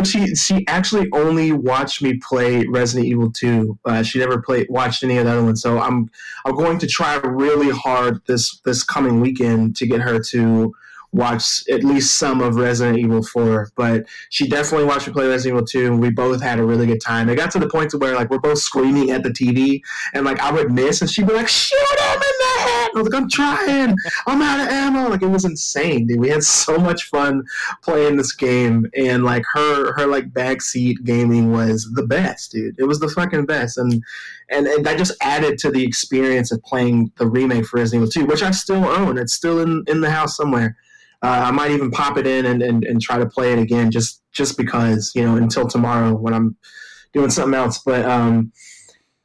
She 0.05 0.35
she 0.35 0.65
actually 0.67 1.09
only 1.13 1.53
watched 1.53 2.03
me 2.03 2.19
play 2.19 2.67
Resident 2.67 3.07
Evil 3.07 3.31
2. 3.31 3.79
Uh, 3.85 4.03
she 4.03 4.19
never 4.19 4.41
played 4.41 4.69
watched 4.69 5.03
any 5.03 5.19
of 5.19 5.25
the 5.25 5.33
other 5.33 5.45
ones. 5.45 5.63
So 5.63 5.79
I'm 5.79 6.11
I'm 6.45 6.55
going 6.55 6.79
to 6.79 6.87
try 6.87 7.17
really 7.17 7.71
hard 7.71 8.21
this 8.27 8.61
this 8.61 8.83
coming 8.83 9.21
weekend 9.21 9.77
to 9.77 9.87
get 9.87 10.01
her 10.01 10.19
to 10.19 10.75
watch 11.17 11.67
at 11.71 11.83
least 11.83 12.17
some 12.17 12.43
of 12.43 12.57
Resident 12.57 12.99
Evil 12.99 13.23
4, 13.23 13.71
but 13.75 14.07
she 14.29 14.47
definitely 14.47 14.87
watched 14.87 15.07
me 15.07 15.15
play 15.15 15.27
Resident 15.27 15.57
Evil 15.57 15.67
2, 15.67 15.87
and 15.87 16.01
we 16.01 16.11
both 16.11 16.43
had 16.43 16.59
a 16.59 16.65
really 16.65 16.87
good 16.87 17.01
time. 17.01 17.29
It 17.29 17.37
got 17.37 17.51
to 17.53 17.59
the 17.59 17.69
point 17.69 17.91
to 17.91 17.99
where 17.99 18.15
like 18.15 18.31
we're 18.31 18.39
both 18.39 18.59
screaming 18.59 19.11
at 19.11 19.23
the 19.23 19.31
TV, 19.31 19.81
and 20.13 20.25
like 20.25 20.39
I 20.41 20.53
would 20.53 20.71
miss, 20.71 21.01
and 21.01 21.11
she'd 21.11 21.27
be 21.27 21.33
like, 21.33 21.49
"Shoot 21.49 21.99
him 21.99 22.15
in 22.15 22.21
the 22.21 22.61
head!" 22.61 22.91
I 22.95 22.99
was 22.99 23.09
like, 23.09 23.21
"I'm 23.21 23.29
trying, 23.31 23.97
I'm 24.27 24.43
out 24.43 24.61
of 24.61 24.69
ammo." 24.69 25.09
Like 25.09 25.23
it 25.23 25.29
was 25.29 25.47
insane, 25.47 26.07
dude. 26.07 26.21
We 26.21 26.29
had 26.29 26.45
so 26.45 26.77
much 26.77 27.05
fun 27.05 27.45
playing 27.83 28.17
this 28.17 28.33
game, 28.35 28.87
and 28.95 29.25
like 29.25 29.45
her 29.55 29.95
her 29.95 30.07
like 30.07 30.31
backseat 30.31 31.05
gaming 31.05 31.51
was 31.51 31.91
the 31.95 32.07
best, 32.07 32.53
dude. 32.53 32.79
It 32.79 32.85
was 32.85 33.01
the 33.01 33.09
fucking 33.09 33.47
best, 33.47 33.79
and 33.79 34.03
and 34.51 34.67
and 34.67 34.85
that 34.85 34.99
just 34.99 35.17
added 35.23 35.59
to 35.61 35.71
the 35.71 35.83
experience 35.83 36.53
of 36.53 36.63
playing 36.63 37.11
the 37.17 37.27
remake 37.27 37.65
for 37.65 37.79
Resident 37.79 38.15
Evil 38.15 38.27
2, 38.27 38.31
which 38.31 38.43
I 38.43 38.51
still 38.51 38.85
own. 38.85 39.17
It's 39.17 39.33
still 39.33 39.61
in 39.61 39.83
in 39.87 40.03
the 40.03 40.11
house 40.11 40.37
somewhere. 40.37 40.77
Uh, 41.23 41.45
I 41.47 41.51
might 41.51 41.71
even 41.71 41.91
pop 41.91 42.19
it 42.19 42.27
in 42.27 42.47
and, 42.47 42.63
and, 42.63 42.85
and 42.85 43.01
try 43.01 43.19
to 43.19 43.27
play 43.27 43.53
it 43.53 43.59
again 43.59 43.91
just 43.91 44.23
just 44.33 44.57
because 44.57 45.13
you 45.15 45.25
know 45.25 45.37
until 45.37 45.67
tomorrow 45.67 46.15
when 46.15 46.35
I'm 46.35 46.57
doing 47.13 47.31
something 47.31 47.55
else. 47.55 47.81
But 47.85 48.05
um, 48.05 48.53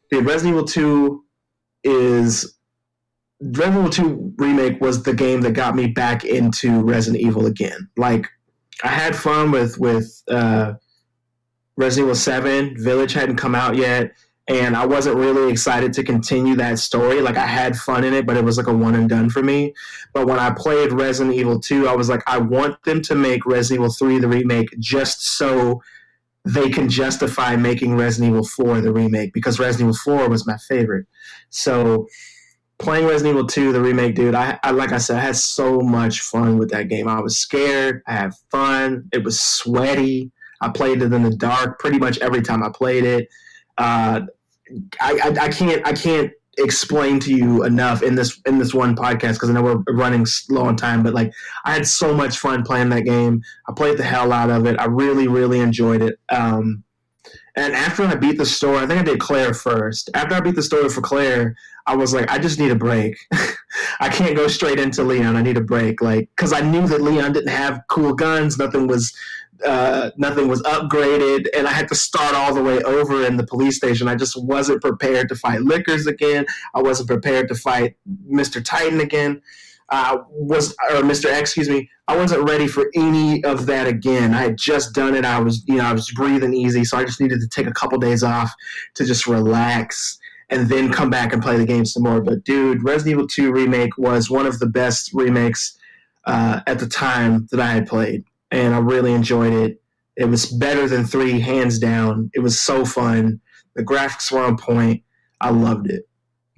the 0.09 0.21
Resident 0.21 0.55
Evil 0.55 0.65
2 0.65 1.23
is 1.83 2.57
Resident 3.41 3.77
Evil 3.77 3.89
2 3.89 4.33
remake 4.37 4.81
was 4.81 5.03
the 5.03 5.13
game 5.13 5.41
that 5.41 5.51
got 5.51 5.75
me 5.75 5.87
back 5.87 6.23
into 6.23 6.81
Resident 6.83 7.21
Evil 7.21 7.45
again. 7.45 7.89
Like 7.97 8.27
I 8.83 8.89
had 8.89 9.15
fun 9.15 9.51
with 9.51 9.77
with 9.77 10.23
uh, 10.29 10.73
Resident 11.75 12.07
Evil 12.07 12.15
7. 12.15 12.75
Village 12.83 13.13
hadn't 13.13 13.37
come 13.37 13.55
out 13.55 13.75
yet 13.75 14.11
and 14.51 14.75
I 14.75 14.85
wasn't 14.85 15.15
really 15.15 15.49
excited 15.49 15.93
to 15.93 16.03
continue 16.03 16.57
that 16.57 16.77
story. 16.77 17.21
Like 17.21 17.37
I 17.37 17.47
had 17.47 17.77
fun 17.77 18.03
in 18.03 18.13
it, 18.13 18.25
but 18.25 18.35
it 18.35 18.43
was 18.43 18.57
like 18.57 18.67
a 18.67 18.73
one 18.73 18.95
and 18.95 19.07
done 19.07 19.29
for 19.29 19.41
me. 19.41 19.73
But 20.13 20.27
when 20.27 20.39
I 20.39 20.51
played 20.51 20.91
Resident 20.91 21.37
Evil 21.37 21.57
2, 21.57 21.87
I 21.87 21.95
was 21.95 22.09
like, 22.09 22.21
I 22.27 22.37
want 22.37 22.83
them 22.83 23.01
to 23.03 23.15
make 23.15 23.45
Resident 23.45 23.79
Evil 23.79 23.93
3 23.93 24.19
the 24.19 24.27
remake 24.27 24.67
just 24.77 25.37
so 25.37 25.81
they 26.43 26.69
can 26.69 26.89
justify 26.89 27.55
making 27.55 27.95
Resident 27.95 28.31
Evil 28.31 28.45
4 28.45 28.81
the 28.81 28.91
remake 28.91 29.31
because 29.31 29.57
Resident 29.57 29.95
Evil 29.95 30.17
4 30.17 30.29
was 30.29 30.45
my 30.45 30.57
favorite. 30.67 31.05
So 31.49 32.07
playing 32.77 33.05
Resident 33.05 33.35
Evil 33.35 33.47
2, 33.47 33.71
the 33.71 33.81
remake, 33.81 34.15
dude, 34.15 34.35
I, 34.35 34.59
I 34.63 34.71
like 34.71 34.91
I 34.91 34.97
said, 34.97 35.15
I 35.15 35.21
had 35.21 35.37
so 35.37 35.79
much 35.79 36.19
fun 36.19 36.57
with 36.57 36.71
that 36.71 36.89
game. 36.89 37.07
I 37.07 37.21
was 37.21 37.37
scared, 37.37 38.01
I 38.05 38.13
had 38.13 38.33
fun, 38.49 39.07
it 39.13 39.23
was 39.23 39.39
sweaty. 39.39 40.29
I 40.63 40.69
played 40.69 41.01
it 41.01 41.11
in 41.11 41.23
the 41.23 41.35
dark 41.35 41.79
pretty 41.79 41.97
much 41.97 42.19
every 42.19 42.41
time 42.41 42.61
I 42.61 42.69
played 42.69 43.03
it. 43.03 43.29
Uh, 43.77 44.21
I, 44.99 45.19
I, 45.23 45.45
I 45.45 45.49
can't 45.49 45.85
I 45.85 45.93
can't 45.93 46.31
explain 46.57 47.19
to 47.19 47.33
you 47.33 47.63
enough 47.63 48.03
in 48.03 48.15
this 48.15 48.39
in 48.45 48.57
this 48.57 48.73
one 48.73 48.95
podcast 48.95 49.33
because 49.33 49.49
I 49.49 49.53
know 49.53 49.63
we're 49.63 49.95
running 49.95 50.25
slow 50.25 50.63
on 50.63 50.75
time. 50.75 51.03
But 51.03 51.13
like 51.13 51.33
I 51.65 51.73
had 51.73 51.87
so 51.87 52.13
much 52.13 52.37
fun 52.37 52.63
playing 52.63 52.89
that 52.89 53.01
game. 53.01 53.41
I 53.67 53.73
played 53.73 53.97
the 53.97 54.03
hell 54.03 54.31
out 54.31 54.49
of 54.49 54.65
it. 54.65 54.79
I 54.79 54.85
really 54.85 55.27
really 55.27 55.59
enjoyed 55.59 56.01
it. 56.01 56.19
Um, 56.29 56.83
and 57.55 57.73
after 57.73 58.03
I 58.03 58.15
beat 58.15 58.37
the 58.37 58.45
story, 58.45 58.77
I 58.77 58.87
think 58.87 59.01
I 59.01 59.03
did 59.03 59.19
Claire 59.19 59.53
first. 59.53 60.09
After 60.13 60.35
I 60.35 60.39
beat 60.39 60.55
the 60.55 60.63
story 60.63 60.87
for 60.87 61.01
Claire, 61.01 61.55
I 61.85 61.95
was 61.95 62.13
like, 62.13 62.31
I 62.31 62.37
just 62.39 62.59
need 62.59 62.71
a 62.71 62.75
break. 62.75 63.17
I 63.99 64.07
can't 64.09 64.35
go 64.35 64.47
straight 64.47 64.79
into 64.79 65.03
Leon. 65.03 65.35
I 65.35 65.41
need 65.41 65.57
a 65.57 65.61
break, 65.61 66.01
like 66.01 66.29
because 66.35 66.53
I 66.53 66.61
knew 66.61 66.87
that 66.87 67.01
Leon 67.01 67.33
didn't 67.33 67.49
have 67.49 67.81
cool 67.89 68.13
guns. 68.13 68.57
Nothing 68.57 68.87
was 68.87 69.13
uh, 69.65 70.11
nothing 70.17 70.47
was 70.47 70.61
upgraded, 70.63 71.47
and 71.55 71.67
I 71.67 71.71
had 71.71 71.87
to 71.89 71.95
start 71.95 72.35
all 72.35 72.53
the 72.53 72.63
way 72.63 72.81
over 72.83 73.25
in 73.25 73.37
the 73.37 73.45
police 73.45 73.77
station. 73.77 74.07
I 74.07 74.15
just 74.15 74.41
wasn't 74.41 74.81
prepared 74.81 75.29
to 75.29 75.35
fight 75.35 75.61
Lickers 75.61 76.07
again. 76.07 76.45
I 76.73 76.81
wasn't 76.81 77.09
prepared 77.09 77.47
to 77.49 77.55
fight 77.55 77.95
Mr. 78.29 78.63
Titan 78.63 78.99
again. 78.99 79.41
I 79.89 80.19
was 80.31 80.71
or 80.89 81.01
Mr. 81.01 81.25
X, 81.25 81.51
excuse 81.51 81.69
me. 81.69 81.89
I 82.07 82.15
wasn't 82.15 82.47
ready 82.47 82.67
for 82.67 82.89
any 82.95 83.43
of 83.43 83.65
that 83.65 83.87
again. 83.87 84.33
I 84.33 84.41
had 84.43 84.57
just 84.57 84.93
done 84.93 85.15
it. 85.15 85.25
I 85.25 85.39
was, 85.39 85.63
you 85.67 85.75
know, 85.75 85.85
I 85.85 85.93
was 85.93 86.09
breathing 86.11 86.53
easy, 86.53 86.85
so 86.85 86.97
I 86.97 87.03
just 87.03 87.19
needed 87.19 87.41
to 87.41 87.47
take 87.47 87.67
a 87.67 87.73
couple 87.73 87.97
days 87.99 88.23
off 88.23 88.51
to 88.95 89.05
just 89.05 89.27
relax 89.27 90.17
and 90.49 90.69
then 90.69 90.91
come 90.91 91.09
back 91.09 91.33
and 91.33 91.41
play 91.41 91.57
the 91.57 91.65
game 91.65 91.85
some 91.85 92.03
more. 92.03 92.21
But 92.21 92.43
dude, 92.43 92.83
Resident 92.83 93.13
Evil 93.13 93.27
2 93.27 93.51
remake 93.51 93.97
was 93.97 94.29
one 94.29 94.45
of 94.45 94.59
the 94.59 94.65
best 94.67 95.11
remakes 95.13 95.77
uh, 96.25 96.61
at 96.67 96.79
the 96.79 96.87
time 96.87 97.47
that 97.51 97.59
I 97.59 97.71
had 97.71 97.87
played 97.87 98.23
and 98.51 98.75
I 98.75 98.79
really 98.79 99.13
enjoyed 99.13 99.53
it. 99.53 99.81
It 100.15 100.25
was 100.25 100.45
better 100.45 100.87
than 100.87 101.05
three, 101.05 101.39
hands 101.39 101.79
down. 101.79 102.29
It 102.33 102.41
was 102.41 102.59
so 102.59 102.85
fun. 102.85 103.39
The 103.75 103.83
graphics 103.83 104.31
were 104.31 104.43
on 104.43 104.57
point. 104.57 105.03
I 105.39 105.49
loved 105.49 105.89
it, 105.89 106.07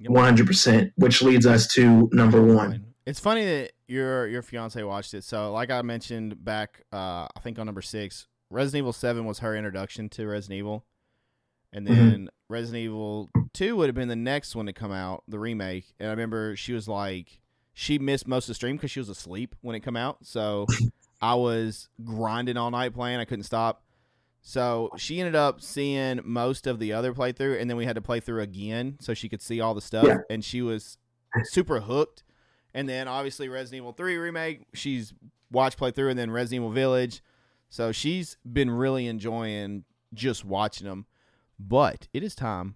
one 0.06 0.24
hundred 0.24 0.46
percent. 0.46 0.92
Which 0.96 1.22
leads 1.22 1.46
us 1.46 1.66
to 1.74 2.08
number 2.12 2.42
one. 2.42 2.84
It's 3.06 3.20
funny 3.20 3.44
that 3.44 3.72
your 3.86 4.26
your 4.26 4.42
fiance 4.42 4.82
watched 4.82 5.14
it. 5.14 5.24
So, 5.24 5.52
like 5.52 5.70
I 5.70 5.80
mentioned 5.82 6.44
back, 6.44 6.82
uh, 6.92 7.26
I 7.34 7.40
think 7.42 7.58
on 7.58 7.66
number 7.66 7.82
six, 7.82 8.26
Resident 8.50 8.80
Evil 8.80 8.92
Seven 8.92 9.24
was 9.24 9.38
her 9.38 9.56
introduction 9.56 10.08
to 10.10 10.26
Resident 10.26 10.58
Evil, 10.58 10.84
and 11.72 11.86
then 11.86 11.96
mm-hmm. 11.96 12.26
Resident 12.48 12.82
Evil 12.82 13.30
Two 13.52 13.76
would 13.76 13.86
have 13.88 13.94
been 13.94 14.08
the 14.08 14.16
next 14.16 14.56
one 14.56 14.66
to 14.66 14.72
come 14.72 14.92
out, 14.92 15.22
the 15.28 15.38
remake. 15.38 15.94
And 16.00 16.08
I 16.08 16.10
remember 16.10 16.56
she 16.56 16.72
was 16.72 16.88
like, 16.88 17.40
she 17.72 17.98
missed 17.98 18.26
most 18.26 18.44
of 18.44 18.48
the 18.48 18.54
stream 18.54 18.76
because 18.76 18.90
she 18.90 19.00
was 19.00 19.08
asleep 19.08 19.54
when 19.60 19.76
it 19.76 19.80
come 19.80 19.96
out. 19.96 20.18
So 20.22 20.66
I 21.20 21.34
was 21.34 21.88
grinding 22.02 22.56
all 22.56 22.70
night 22.70 22.94
playing. 22.94 23.18
I 23.18 23.24
couldn't 23.24 23.44
stop. 23.44 23.82
So 24.42 24.90
she 24.98 25.20
ended 25.20 25.34
up 25.34 25.62
seeing 25.62 26.20
most 26.22 26.66
of 26.66 26.78
the 26.78 26.92
other 26.92 27.14
playthrough, 27.14 27.60
and 27.60 27.70
then 27.70 27.78
we 27.78 27.86
had 27.86 27.94
to 27.94 28.02
play 28.02 28.20
through 28.20 28.42
again 28.42 28.98
so 29.00 29.14
she 29.14 29.28
could 29.28 29.40
see 29.40 29.60
all 29.60 29.74
the 29.74 29.80
stuff. 29.80 30.04
Yeah. 30.04 30.18
And 30.28 30.44
she 30.44 30.60
was 30.60 30.98
super 31.44 31.80
hooked. 31.80 32.24
And 32.74 32.88
then 32.88 33.08
obviously 33.08 33.48
Resident 33.48 33.82
Evil 33.82 33.92
3 33.92 34.16
remake, 34.16 34.66
she's 34.74 35.14
watched 35.50 35.78
playthrough, 35.78 36.10
and 36.10 36.18
then 36.18 36.30
Resident 36.30 36.62
Evil 36.62 36.70
Village. 36.70 37.22
So 37.70 37.90
she's 37.90 38.36
been 38.50 38.70
really 38.70 39.06
enjoying 39.06 39.84
just 40.12 40.44
watching 40.44 40.86
them. 40.86 41.06
But 41.58 42.08
it 42.12 42.22
is 42.22 42.34
time 42.34 42.74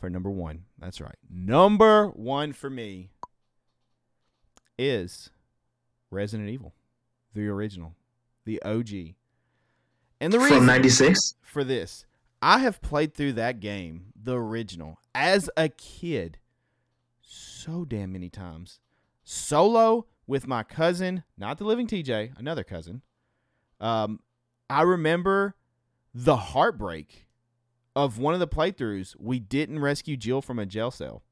for 0.00 0.10
number 0.10 0.30
one. 0.30 0.64
That's 0.78 1.00
right. 1.00 1.16
Number 1.30 2.08
one 2.08 2.52
for 2.52 2.70
me 2.70 3.10
is 4.76 5.30
Resident 6.10 6.48
Evil 6.48 6.74
the 7.34 7.48
original, 7.48 7.94
the 8.44 8.62
OG. 8.62 9.14
And 10.20 10.32
the 10.32 10.38
reason 10.38 10.58
from 10.58 10.66
'96 10.66 11.34
for 11.42 11.64
this, 11.64 12.06
I 12.40 12.58
have 12.58 12.80
played 12.80 13.14
through 13.14 13.34
that 13.34 13.60
game, 13.60 14.06
the 14.20 14.38
original, 14.38 14.98
as 15.14 15.50
a 15.56 15.68
kid, 15.68 16.38
so 17.20 17.84
damn 17.84 18.12
many 18.12 18.30
times, 18.30 18.80
solo 19.24 20.06
with 20.26 20.46
my 20.46 20.62
cousin, 20.62 21.24
not 21.36 21.58
the 21.58 21.64
living 21.64 21.86
TJ, 21.86 22.38
another 22.38 22.64
cousin. 22.64 23.02
Um, 23.80 24.20
I 24.70 24.82
remember 24.82 25.54
the 26.14 26.36
heartbreak 26.36 27.26
of 27.96 28.18
one 28.18 28.34
of 28.34 28.40
the 28.40 28.48
playthroughs. 28.48 29.14
We 29.18 29.38
didn't 29.38 29.80
rescue 29.80 30.16
Jill 30.16 30.40
from 30.40 30.58
a 30.58 30.66
jail 30.66 30.90
cell, 30.90 31.22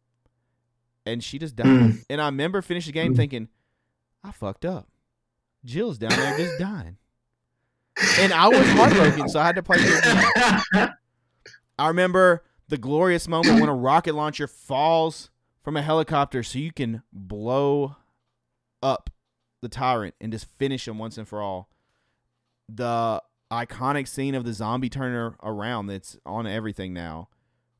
and 1.07 1.23
she 1.23 1.39
just 1.39 1.57
died. 1.57 1.67
Mm. 1.67 2.05
And 2.11 2.21
I 2.21 2.27
remember 2.27 2.63
finishing 2.63 2.93
the 2.93 3.01
game 3.01 3.15
mm. 3.15 3.17
thinking, 3.17 3.49
I 4.23 4.33
fucked 4.33 4.65
up. 4.65 4.89
Jill's 5.65 5.99
down 5.99 6.11
there 6.11 6.37
just 6.37 6.59
dying. 6.59 6.97
And 8.19 8.33
I 8.33 8.49
was 8.49 8.67
heartbroken, 8.71 9.29
so 9.29 9.39
I 9.41 9.47
had 9.47 9.57
to 9.57 9.63
play 9.63 9.77
I 11.79 11.89
remember 11.89 12.45
the 12.69 12.79
glorious 12.79 13.29
moment 13.29 13.61
when 13.61 13.69
a 13.69 13.75
rocket 13.75 14.15
launcher 14.15 14.47
falls 14.47 15.31
from 15.63 15.77
a 15.77 15.83
helicopter 15.83 16.43
so 16.43 16.59
you 16.59 16.73
can 16.73 17.03
blow 17.13 17.97
up 18.83 19.11
the 19.61 19.69
tyrant 19.69 20.15
and 20.21 20.33
just 20.33 20.47
finish 20.59 20.89
him 20.89 20.99
once 20.99 21.19
and 21.19 21.29
for 21.29 21.41
all. 21.41 21.69
The 22.69 23.23
iconic 23.51 24.09
scene 24.09 24.35
of 24.35 24.45
the 24.45 24.53
zombie 24.53 24.89
turner 24.89 25.37
around 25.43 25.87
that's 25.87 26.17
on 26.25 26.47
everything 26.47 26.93
now. 26.93 27.29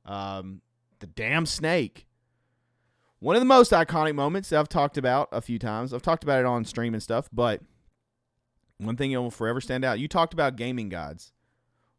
Um, 0.05 0.61
the 1.01 1.07
damn 1.07 1.47
snake. 1.47 2.07
One 3.19 3.37
of 3.37 3.41
the 3.41 3.47
most 3.47 3.73
iconic 3.73 4.15
moments 4.15 4.53
I've 4.53 4.69
talked 4.69 4.99
about 4.99 5.29
a 5.33 5.41
few 5.41 5.59
times. 5.59 5.95
I've 5.95 6.03
talked 6.03 6.25
about 6.25 6.41
it 6.41 6.47
on 6.47 6.65
stream 6.65 6.93
and 6.93 7.03
stuff, 7.03 7.29
but 7.33 7.61
one 8.85 8.97
thing 8.97 9.11
you 9.11 9.21
will 9.21 9.31
forever 9.31 9.61
stand 9.61 9.85
out. 9.85 9.99
You 10.01 10.09
talked 10.09 10.33
about 10.33 10.57
gaming 10.57 10.89
guides. 10.89 11.33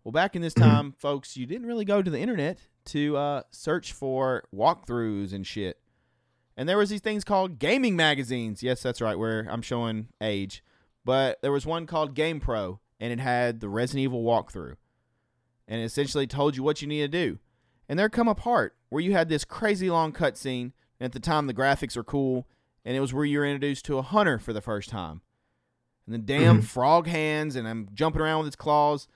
Well, 0.04 0.12
back 0.12 0.36
in 0.36 0.42
this 0.42 0.54
Mhm. 0.54 0.60
time, 0.60 0.92
folks, 0.94 1.38
you 1.38 1.46
didn't 1.46 1.68
really 1.68 1.86
go 1.86 2.02
to 2.02 2.12
the 2.12 2.20
internet 2.20 2.60
to 2.86 3.16
uh, 3.16 3.44
search 3.52 3.94
for 3.94 4.44
walkthroughs 4.54 5.32
and 5.34 5.48
shit. 5.48 5.80
And 6.58 6.68
there 6.68 6.78
was 6.78 6.90
these 6.90 7.02
things 7.02 7.24
called 7.24 7.58
gaming 7.58 7.96
magazines. 7.96 8.62
Yes, 8.62 8.82
that's 8.84 9.02
right. 9.02 9.18
Where 9.18 9.48
I'm 9.50 9.62
showing 9.62 10.10
age, 10.22 10.64
but 11.06 11.42
there 11.42 11.52
was 11.52 11.66
one 11.66 11.88
called 11.88 12.16
GamePro, 12.16 12.80
and 13.00 13.12
it 13.14 13.20
had 13.20 13.60
the 13.60 13.70
Resident 13.70 14.04
Evil 14.04 14.24
walkthrough, 14.24 14.76
and 15.68 15.82
it 15.82 15.86
essentially 15.86 16.28
told 16.28 16.56
you 16.56 16.64
what 16.64 16.82
you 16.82 16.88
need 16.88 17.02
to 17.02 17.08
do. 17.08 17.40
And 17.90 17.98
there 17.98 18.10
come 18.10 18.28
a 18.28 18.36
part 18.36 18.76
where 18.90 19.02
you 19.02 19.14
had 19.14 19.30
this 19.30 19.46
crazy 19.46 19.90
long 19.90 20.14
cutscene. 20.14 20.74
And 21.00 21.06
at 21.08 21.12
the 21.12 21.20
time, 21.20 21.48
the 21.48 21.54
graphics 21.54 21.98
are 21.98 22.04
cool, 22.04 22.48
and 22.86 22.96
it 22.96 23.00
was 23.02 23.14
where 23.14 23.26
you 23.26 23.40
were 23.40 23.46
introduced 23.46 23.84
to 23.86 23.98
a 23.98 24.02
hunter 24.04 24.40
for 24.40 24.54
the 24.54 24.62
first 24.62 24.90
time. 24.90 25.22
And 26.06 26.14
the 26.14 26.20
damn 26.20 26.62
Mhm. 26.62 26.66
frog 26.66 27.08
hands, 27.08 27.56
and 27.56 27.68
I'm 27.68 27.88
jumping 27.94 28.22
around 28.22 28.40
with 28.40 28.48
its 28.48 28.56
claws. 28.56 29.08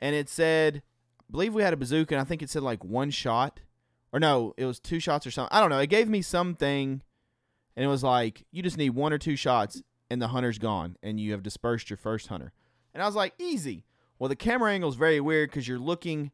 And 0.00 0.14
it 0.14 0.28
said, 0.28 0.82
I 1.20 1.32
believe 1.32 1.54
we 1.54 1.62
had 1.62 1.72
a 1.72 1.76
bazooka, 1.76 2.14
and 2.14 2.20
I 2.20 2.24
think 2.24 2.42
it 2.42 2.50
said 2.50 2.62
like 2.62 2.84
one 2.84 3.10
shot. 3.10 3.60
Or 4.12 4.20
no, 4.20 4.54
it 4.56 4.64
was 4.64 4.78
two 4.78 5.00
shots 5.00 5.26
or 5.26 5.30
something. 5.30 5.54
I 5.56 5.60
don't 5.60 5.70
know. 5.70 5.78
It 5.80 5.88
gave 5.90 6.08
me 6.08 6.22
something, 6.22 7.02
and 7.74 7.84
it 7.84 7.88
was 7.88 8.04
like, 8.04 8.44
you 8.52 8.62
just 8.62 8.78
need 8.78 8.90
one 8.90 9.12
or 9.12 9.18
two 9.18 9.34
shots, 9.36 9.82
and 10.10 10.22
the 10.22 10.28
hunter's 10.28 10.58
gone, 10.58 10.96
and 11.02 11.18
you 11.18 11.32
have 11.32 11.42
dispersed 11.42 11.90
your 11.90 11.96
first 11.96 12.28
hunter. 12.28 12.52
And 12.94 13.02
I 13.02 13.06
was 13.06 13.16
like, 13.16 13.34
easy. 13.38 13.84
Well, 14.18 14.28
the 14.28 14.36
camera 14.36 14.72
angle 14.72 14.88
is 14.88 14.94
very 14.96 15.20
weird 15.20 15.50
because 15.50 15.66
you're 15.68 15.78
looking 15.78 16.30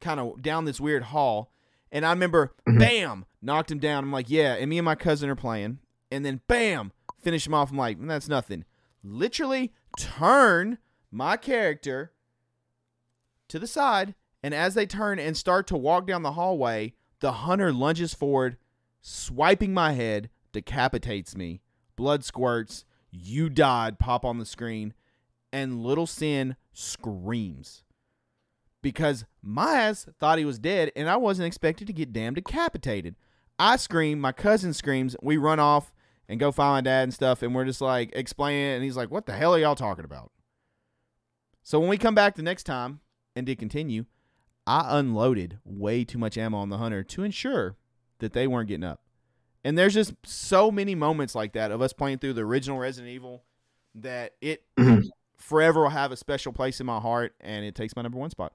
kind 0.00 0.18
of 0.18 0.40
down 0.42 0.64
this 0.64 0.80
weird 0.80 1.04
hall. 1.04 1.52
And 1.92 2.04
I 2.06 2.10
remember, 2.10 2.54
Mhm. 2.66 2.78
bam, 2.78 3.26
knocked 3.42 3.70
him 3.70 3.78
down. 3.78 4.02
I'm 4.02 4.10
like, 4.12 4.30
yeah. 4.30 4.54
And 4.54 4.68
me 4.70 4.78
and 4.78 4.84
my 4.84 4.94
cousin 4.96 5.28
are 5.30 5.36
playing. 5.36 5.78
And 6.10 6.24
then, 6.24 6.40
bam, 6.48 6.90
finish 7.20 7.46
him 7.46 7.54
off. 7.54 7.70
I'm 7.70 7.76
like, 7.76 7.98
"Mm, 8.00 8.08
that's 8.08 8.28
nothing. 8.28 8.64
Literally 9.02 9.72
turn 9.98 10.78
my 11.10 11.36
character 11.36 12.12
to 13.48 13.58
the 13.58 13.66
side. 13.66 14.14
And 14.42 14.54
as 14.54 14.74
they 14.74 14.86
turn 14.86 15.18
and 15.18 15.36
start 15.36 15.66
to 15.68 15.76
walk 15.76 16.06
down 16.06 16.22
the 16.22 16.32
hallway, 16.32 16.94
the 17.20 17.32
hunter 17.32 17.72
lunges 17.72 18.14
forward, 18.14 18.56
swiping 19.00 19.72
my 19.72 19.92
head, 19.92 20.30
decapitates 20.52 21.36
me. 21.36 21.60
Blood 21.96 22.24
squirts. 22.24 22.84
You 23.10 23.48
died. 23.48 23.98
Pop 23.98 24.24
on 24.24 24.38
the 24.38 24.46
screen. 24.46 24.94
And 25.52 25.82
little 25.82 26.06
Sin 26.06 26.56
screams 26.72 27.84
because 28.82 29.24
my 29.40 29.78
ass 29.80 30.06
thought 30.18 30.38
he 30.38 30.44
was 30.44 30.58
dead 30.58 30.90
and 30.94 31.08
I 31.08 31.16
wasn't 31.16 31.46
expected 31.46 31.86
to 31.86 31.92
get 31.92 32.12
damn 32.12 32.34
decapitated. 32.34 33.14
I 33.58 33.76
scream, 33.76 34.20
my 34.20 34.32
cousin 34.32 34.74
screams, 34.74 35.16
we 35.22 35.36
run 35.36 35.60
off 35.60 35.92
and 36.28 36.40
go 36.40 36.52
find 36.52 36.84
my 36.86 36.90
dad 36.90 37.04
and 37.04 37.14
stuff, 37.14 37.42
and 37.42 37.54
we're 37.54 37.64
just 37.64 37.80
like 37.80 38.10
explaining 38.14 38.72
it, 38.72 38.74
and 38.74 38.84
he's 38.84 38.96
like, 38.96 39.10
What 39.10 39.26
the 39.26 39.32
hell 39.32 39.54
are 39.54 39.58
y'all 39.58 39.74
talking 39.74 40.04
about? 40.04 40.32
So 41.62 41.78
when 41.78 41.88
we 41.88 41.98
come 41.98 42.14
back 42.14 42.34
the 42.34 42.42
next 42.42 42.64
time 42.64 43.00
and 43.36 43.46
did 43.46 43.58
continue, 43.58 44.06
I 44.66 44.98
unloaded 44.98 45.58
way 45.64 46.04
too 46.04 46.18
much 46.18 46.36
ammo 46.36 46.58
on 46.58 46.70
the 46.70 46.78
hunter 46.78 47.02
to 47.04 47.22
ensure 47.22 47.76
that 48.18 48.32
they 48.32 48.46
weren't 48.46 48.68
getting 48.68 48.84
up. 48.84 49.00
And 49.64 49.78
there's 49.78 49.94
just 49.94 50.14
so 50.24 50.70
many 50.70 50.94
moments 50.94 51.34
like 51.34 51.52
that 51.52 51.70
of 51.70 51.80
us 51.80 51.92
playing 51.92 52.18
through 52.18 52.32
the 52.32 52.42
original 52.42 52.78
Resident 52.78 53.12
Evil 53.12 53.44
that 53.94 54.34
it 54.40 54.64
forever 55.36 55.82
will 55.82 55.90
have 55.90 56.12
a 56.12 56.16
special 56.16 56.52
place 56.52 56.80
in 56.80 56.86
my 56.86 56.98
heart, 56.98 57.34
and 57.40 57.64
it 57.64 57.74
takes 57.74 57.94
my 57.94 58.02
number 58.02 58.18
one 58.18 58.30
spot. 58.30 58.52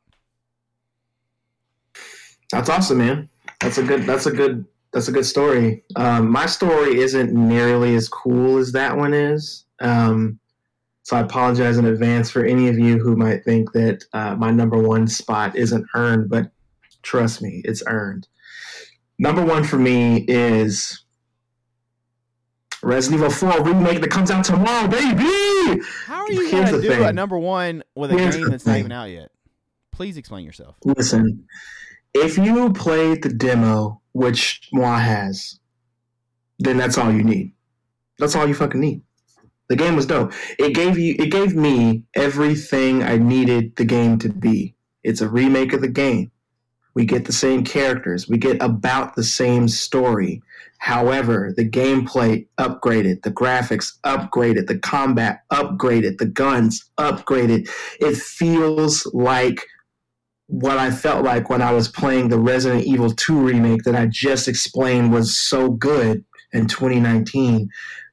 That's 2.51 2.69
awesome, 2.69 2.97
man. 2.97 3.29
That's 3.61 3.77
a 3.77 3.83
good. 3.83 4.03
That's 4.03 4.25
a 4.25 4.31
good. 4.31 4.65
That's 4.93 5.07
a 5.07 5.11
good 5.11 5.25
story. 5.25 5.83
Um, 5.95 6.31
my 6.31 6.45
story 6.45 6.99
isn't 6.99 7.33
nearly 7.33 7.95
as 7.95 8.07
cool 8.07 8.57
as 8.57 8.71
that 8.71 8.95
one 8.95 9.13
is. 9.13 9.65
Um, 9.79 10.39
so 11.03 11.15
I 11.15 11.21
apologize 11.21 11.77
in 11.77 11.85
advance 11.85 12.29
for 12.29 12.43
any 12.43 12.67
of 12.67 12.77
you 12.77 12.99
who 12.99 13.15
might 13.15 13.43
think 13.45 13.71
that 13.73 14.03
uh, 14.13 14.35
my 14.35 14.51
number 14.51 14.77
one 14.77 15.07
spot 15.07 15.55
isn't 15.55 15.85
earned, 15.93 16.29
but 16.29 16.51
trust 17.01 17.41
me, 17.41 17.61
it's 17.63 17.83
earned. 17.87 18.27
Number 19.19 19.43
one 19.43 19.63
for 19.63 19.77
me 19.77 20.25
is 20.27 21.05
Resident 22.83 23.21
Evil 23.21 23.31
4 23.31 23.63
remake 23.63 24.01
that 24.01 24.11
comes 24.11 24.29
out 24.31 24.45
tomorrow, 24.45 24.87
baby. 24.87 25.81
How 26.05 26.23
are 26.23 26.31
you 26.31 26.51
going 26.51 26.73
to 26.73 26.81
do 26.81 27.03
a 27.03 27.13
number 27.13 27.37
one 27.37 27.83
with 27.95 28.11
a 28.11 28.17
Here's 28.17 28.35
game 28.35 28.49
that's 28.49 28.65
not 28.65 28.77
even 28.77 28.91
out 28.91 29.09
yet? 29.09 29.31
Please 29.91 30.17
explain 30.17 30.45
yourself. 30.45 30.75
Listen, 30.83 31.47
if 32.13 32.37
you 32.37 32.71
played 32.73 33.23
the 33.23 33.29
demo, 33.29 34.01
which 34.17 34.67
Moi 34.73 34.97
has, 34.97 35.59
then 36.57 36.75
that's 36.75 36.97
all 36.97 37.13
you 37.13 37.23
need. 37.23 37.53
That's 38.17 38.35
all 38.35 38.47
you 38.47 38.55
fucking 38.55 38.81
need. 38.81 39.03
The 39.69 39.75
game 39.75 39.95
was 39.95 40.07
dope. 40.07 40.33
It 40.57 40.73
gave 40.73 40.97
you 40.97 41.15
it 41.19 41.29
gave 41.29 41.55
me 41.55 42.03
everything 42.15 43.03
I 43.03 43.17
needed 43.17 43.75
the 43.75 43.85
game 43.85 44.17
to 44.19 44.29
be. 44.29 44.75
It's 45.03 45.21
a 45.21 45.29
remake 45.29 45.71
of 45.73 45.81
the 45.81 45.87
game. 45.87 46.31
We 46.95 47.05
get 47.05 47.25
the 47.25 47.33
same 47.33 47.63
characters. 47.63 48.27
We 48.27 48.39
get 48.39 48.59
about 48.59 49.15
the 49.15 49.23
same 49.23 49.67
story. 49.67 50.41
However, 50.79 51.53
the 51.55 51.69
gameplay 51.69 52.47
upgraded, 52.59 53.21
the 53.21 53.31
graphics 53.31 53.99
upgraded, 54.03 54.65
the 54.65 54.79
combat 54.79 55.43
upgraded, 55.51 56.17
the 56.17 56.25
guns 56.25 56.89
upgraded. 56.97 57.69
It 57.99 58.17
feels 58.17 59.05
like 59.13 59.63
what 60.47 60.77
I 60.77 60.91
felt 60.91 61.23
like 61.23 61.49
when 61.49 61.61
I 61.61 61.71
was 61.71 61.87
playing 61.87 62.29
the 62.29 62.39
Resident 62.39 62.85
Evil 62.85 63.11
2 63.11 63.37
remake 63.37 63.83
that 63.83 63.95
I 63.95 64.07
just 64.07 64.47
explained 64.47 65.11
was 65.11 65.37
so 65.37 65.71
good 65.71 66.23
in 66.53 66.67
2019. 66.67 67.69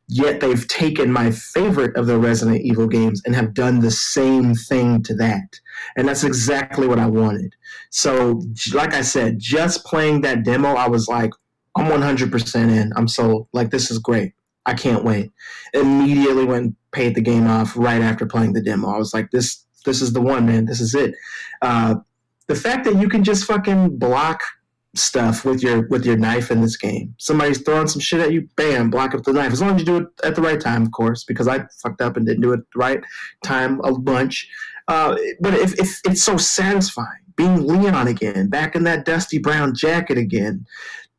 Yet 0.06 0.40
they've 0.40 0.68
taken 0.68 1.10
my 1.10 1.30
favorite 1.30 1.96
of 1.96 2.06
the 2.06 2.18
Resident 2.18 2.60
Evil 2.60 2.86
games 2.86 3.22
and 3.24 3.34
have 3.34 3.54
done 3.54 3.80
the 3.80 3.90
same 3.90 4.54
thing 4.54 5.02
to 5.04 5.14
that. 5.14 5.60
And 5.96 6.06
that's 6.06 6.24
exactly 6.24 6.86
what 6.86 6.98
I 6.98 7.06
wanted. 7.06 7.54
So, 7.90 8.42
like 8.74 8.92
I 8.92 9.00
said, 9.00 9.38
just 9.38 9.84
playing 9.86 10.20
that 10.20 10.44
demo, 10.44 10.74
I 10.74 10.88
was 10.88 11.08
like, 11.08 11.30
I'm 11.76 11.86
100% 11.86 12.70
in. 12.70 12.92
I'm 12.96 13.08
sold. 13.08 13.48
Like, 13.54 13.70
this 13.70 13.90
is 13.90 13.98
great. 13.98 14.32
I 14.66 14.74
can't 14.74 15.04
wait. 15.04 15.32
Immediately 15.72 16.44
went 16.44 16.64
and 16.64 16.76
paid 16.92 17.14
the 17.14 17.22
game 17.22 17.46
off 17.46 17.76
right 17.76 18.02
after 18.02 18.26
playing 18.26 18.52
the 18.52 18.62
demo. 18.62 18.88
I 18.88 18.98
was 18.98 19.14
like, 19.14 19.30
this 19.30 19.64
this 19.84 20.00
is 20.00 20.14
the 20.14 20.20
one, 20.20 20.46
man. 20.46 20.64
This 20.64 20.80
is 20.80 20.94
it. 20.94 21.14
Uh, 21.60 21.96
the 22.46 22.54
fact 22.54 22.84
that 22.84 22.96
you 22.96 23.08
can 23.08 23.24
just 23.24 23.44
fucking 23.44 23.98
block 23.98 24.42
stuff 24.96 25.44
with 25.44 25.62
your 25.62 25.88
with 25.88 26.06
your 26.06 26.16
knife 26.16 26.50
in 26.50 26.60
this 26.60 26.76
game. 26.76 27.14
Somebody's 27.18 27.62
throwing 27.62 27.88
some 27.88 28.00
shit 28.00 28.20
at 28.20 28.32
you, 28.32 28.48
bam, 28.56 28.90
block 28.90 29.14
up 29.14 29.24
the 29.24 29.32
knife. 29.32 29.52
As 29.52 29.60
long 29.60 29.74
as 29.74 29.80
you 29.80 29.86
do 29.86 29.96
it 29.98 30.06
at 30.22 30.36
the 30.36 30.42
right 30.42 30.60
time, 30.60 30.82
of 30.82 30.92
course, 30.92 31.24
because 31.24 31.48
I 31.48 31.66
fucked 31.82 32.00
up 32.00 32.16
and 32.16 32.26
didn't 32.26 32.42
do 32.42 32.52
it 32.52 32.60
the 32.72 32.78
right 32.78 33.00
time 33.42 33.80
a 33.82 33.98
bunch. 33.98 34.48
Uh, 34.86 35.16
but 35.40 35.54
if, 35.54 35.78
if 35.80 36.00
it's 36.04 36.22
so 36.22 36.36
satisfying 36.36 37.08
being 37.36 37.66
Leon 37.66 38.06
again, 38.06 38.48
back 38.48 38.76
in 38.76 38.84
that 38.84 39.04
dusty 39.04 39.38
brown 39.38 39.74
jacket 39.74 40.18
again, 40.18 40.64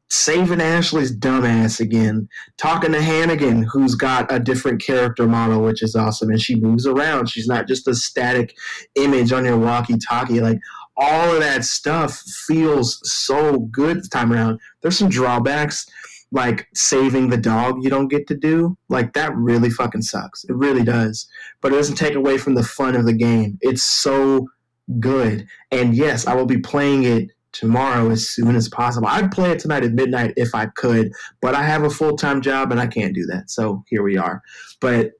saving 0.09 0.61
Ashley's 0.61 1.13
dumbass 1.13 1.79
again, 1.79 2.29
talking 2.57 2.91
to 2.93 2.99
Hunnigan, 2.99 3.65
who's 3.69 3.95
got 3.95 4.31
a 4.31 4.39
different 4.39 4.81
character 4.81 5.27
model, 5.27 5.61
which 5.61 5.83
is 5.83 5.95
awesome, 5.95 6.29
and 6.29 6.39
she 6.39 6.55
moves 6.55 6.87
around. 6.87 7.27
She's 7.27 7.47
not 7.47 7.67
just 7.67 7.87
a 7.87 7.95
static 7.95 8.55
image 8.95 9.31
on 9.33 9.43
your 9.43 9.57
walkie-talkie. 9.57 10.39
Like 10.39 10.59
all 10.97 11.33
of 11.33 11.41
that 11.41 11.65
stuff 11.65 12.19
feels 12.47 12.99
so 13.03 13.59
good 13.71 13.97
this 13.97 14.09
time 14.09 14.31
around. 14.31 14.59
There's 14.81 14.97
some 14.97 15.09
drawbacks, 15.09 15.85
like 16.31 16.67
saving 16.73 17.29
the 17.29 17.37
dog 17.37 17.83
you 17.83 17.89
don't 17.89 18.07
get 18.07 18.27
to 18.27 18.35
do. 18.35 18.77
Like 18.89 19.13
that 19.13 19.35
really 19.35 19.69
fucking 19.69 20.03
sucks. 20.03 20.43
It 20.45 20.55
really 20.55 20.83
does. 20.83 21.27
But 21.61 21.73
it 21.73 21.75
doesn't 21.75 21.95
take 21.95 22.15
away 22.15 22.37
from 22.37 22.55
the 22.55 22.63
fun 22.63 22.95
of 22.95 23.05
the 23.05 23.13
game. 23.13 23.57
It's 23.61 23.83
so 23.83 24.47
good. 24.99 25.47
And 25.71 25.95
yes, 25.95 26.27
I 26.27 26.35
will 26.35 26.45
be 26.45 26.59
playing 26.59 27.03
it 27.03 27.31
tomorrow 27.51 28.09
as 28.09 28.27
soon 28.27 28.55
as 28.55 28.67
possible. 28.67 29.07
I'd 29.07 29.31
play 29.31 29.51
it 29.51 29.59
tonight 29.59 29.83
at 29.83 29.93
midnight 29.93 30.33
if 30.35 30.53
I 30.53 30.67
could, 30.67 31.11
but 31.41 31.55
I 31.55 31.63
have 31.63 31.83
a 31.83 31.89
full 31.89 32.17
time 32.17 32.41
job 32.41 32.71
and 32.71 32.79
I 32.79 32.87
can't 32.87 33.15
do 33.15 33.25
that. 33.27 33.49
So 33.49 33.83
here 33.87 34.03
we 34.03 34.17
are. 34.17 34.41
But 34.81 35.11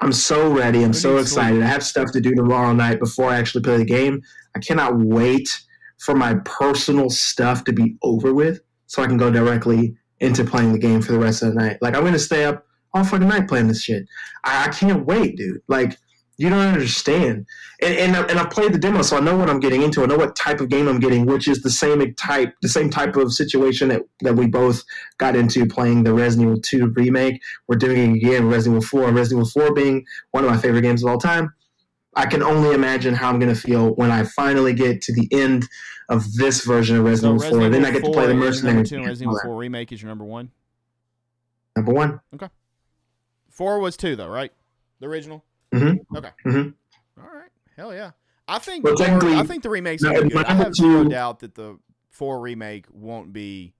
I'm 0.00 0.12
so 0.12 0.52
ready. 0.52 0.84
I'm 0.84 0.92
so 0.92 1.16
excited. 1.16 1.62
I 1.62 1.66
have 1.66 1.82
stuff 1.82 2.12
to 2.12 2.20
do 2.20 2.34
tomorrow 2.34 2.72
night 2.72 3.00
before 3.00 3.30
I 3.30 3.38
actually 3.38 3.62
play 3.62 3.78
the 3.78 3.84
game. 3.84 4.22
I 4.58 4.60
cannot 4.60 4.98
wait 4.98 5.62
for 5.98 6.14
my 6.14 6.34
personal 6.44 7.10
stuff 7.10 7.64
to 7.64 7.72
be 7.72 7.96
over 8.02 8.34
with 8.34 8.60
so 8.86 9.02
I 9.02 9.06
can 9.06 9.16
go 9.16 9.30
directly 9.30 9.96
into 10.18 10.44
playing 10.44 10.72
the 10.72 10.78
game 10.78 11.00
for 11.00 11.12
the 11.12 11.18
rest 11.18 11.42
of 11.42 11.54
the 11.54 11.60
night. 11.60 11.78
Like 11.80 11.94
I'm 11.94 12.04
gonna 12.04 12.18
stay 12.18 12.44
up 12.44 12.66
all 12.92 13.04
fucking 13.04 13.28
night 13.28 13.46
playing 13.46 13.68
this 13.68 13.82
shit. 13.82 14.04
I, 14.44 14.64
I 14.64 14.68
can't 14.68 15.06
wait, 15.06 15.36
dude. 15.36 15.60
Like 15.68 15.96
you 16.38 16.48
don't 16.48 16.58
understand. 16.58 17.46
And, 17.82 17.94
and 17.94 18.30
and 18.30 18.38
I've 18.38 18.50
played 18.50 18.72
the 18.72 18.78
demo, 18.78 19.02
so 19.02 19.16
I 19.16 19.20
know 19.20 19.36
what 19.36 19.48
I'm 19.48 19.60
getting 19.60 19.82
into. 19.82 20.02
I 20.02 20.06
know 20.06 20.16
what 20.16 20.34
type 20.34 20.60
of 20.60 20.68
game 20.68 20.88
I'm 20.88 20.98
getting, 20.98 21.26
which 21.26 21.46
is 21.46 21.62
the 21.62 21.70
same 21.70 22.14
type, 22.14 22.54
the 22.62 22.68
same 22.68 22.90
type 22.90 23.14
of 23.16 23.32
situation 23.32 23.88
that, 23.88 24.02
that 24.22 24.34
we 24.34 24.48
both 24.48 24.82
got 25.18 25.36
into 25.36 25.66
playing 25.66 26.02
the 26.02 26.14
Resident 26.14 26.48
Evil 26.48 26.60
2 26.60 26.92
remake. 26.96 27.40
We're 27.68 27.76
doing 27.76 28.16
it 28.16 28.16
again, 28.18 28.48
Resident 28.48 28.82
Evil 28.82 29.00
4. 29.00 29.12
Resident 29.12 29.46
Evil 29.48 29.66
4 29.66 29.74
being 29.74 30.04
one 30.32 30.44
of 30.44 30.50
my 30.50 30.56
favorite 30.56 30.82
games 30.82 31.04
of 31.04 31.10
all 31.10 31.18
time. 31.18 31.52
I 32.18 32.26
can 32.26 32.42
only 32.42 32.74
imagine 32.74 33.14
how 33.14 33.28
I'm 33.30 33.38
going 33.38 33.54
to 33.54 33.60
feel 33.60 33.94
when 33.94 34.10
I 34.10 34.24
finally 34.24 34.74
get 34.74 35.00
to 35.02 35.12
the 35.14 35.28
end 35.30 35.68
of 36.08 36.24
this 36.34 36.64
version 36.64 36.96
of 36.96 37.04
Resident 37.04 37.40
Evil 37.42 37.60
4. 37.60 37.68
Then 37.70 37.84
I 37.84 37.90
get 37.92 38.04
to 38.04 38.10
play 38.10 38.26
the 38.26 38.32
4 38.32 38.40
Mercenary. 38.40 38.84
two, 38.84 38.96
Resident 39.04 39.20
Evil 39.22 39.40
4 39.44 39.56
remake 39.56 39.92
is 39.92 40.02
your 40.02 40.08
number 40.08 40.24
one. 40.24 40.50
Number 41.76 41.92
one. 41.92 42.20
Okay. 42.34 42.48
Four 43.50 43.78
was 43.80 43.96
two 43.96 44.16
though, 44.16 44.28
right? 44.28 44.52
The 45.00 45.06
original. 45.06 45.44
Mhm. 45.72 45.98
Okay. 46.16 46.30
Mhm. 46.46 46.74
All 47.18 47.24
right. 47.34 47.50
Hell 47.76 47.94
yeah. 47.94 48.12
I 48.48 48.58
think 48.58 48.84
Well, 48.84 48.96
four- 48.96 49.24
I 49.30 49.44
think 49.44 49.62
the 49.62 49.70
remake's 49.70 50.02
No, 50.02 50.12
gonna 50.12 50.26
be 50.26 50.34
my 50.34 50.42
good. 50.42 50.50
I 50.50 50.54
have 50.54 50.72
no 50.80 51.04
doubt 51.04 51.40
that 51.40 51.54
the 51.54 51.78
four 52.10 52.40
remake 52.40 52.86
won't 52.90 53.32
be 53.32 53.74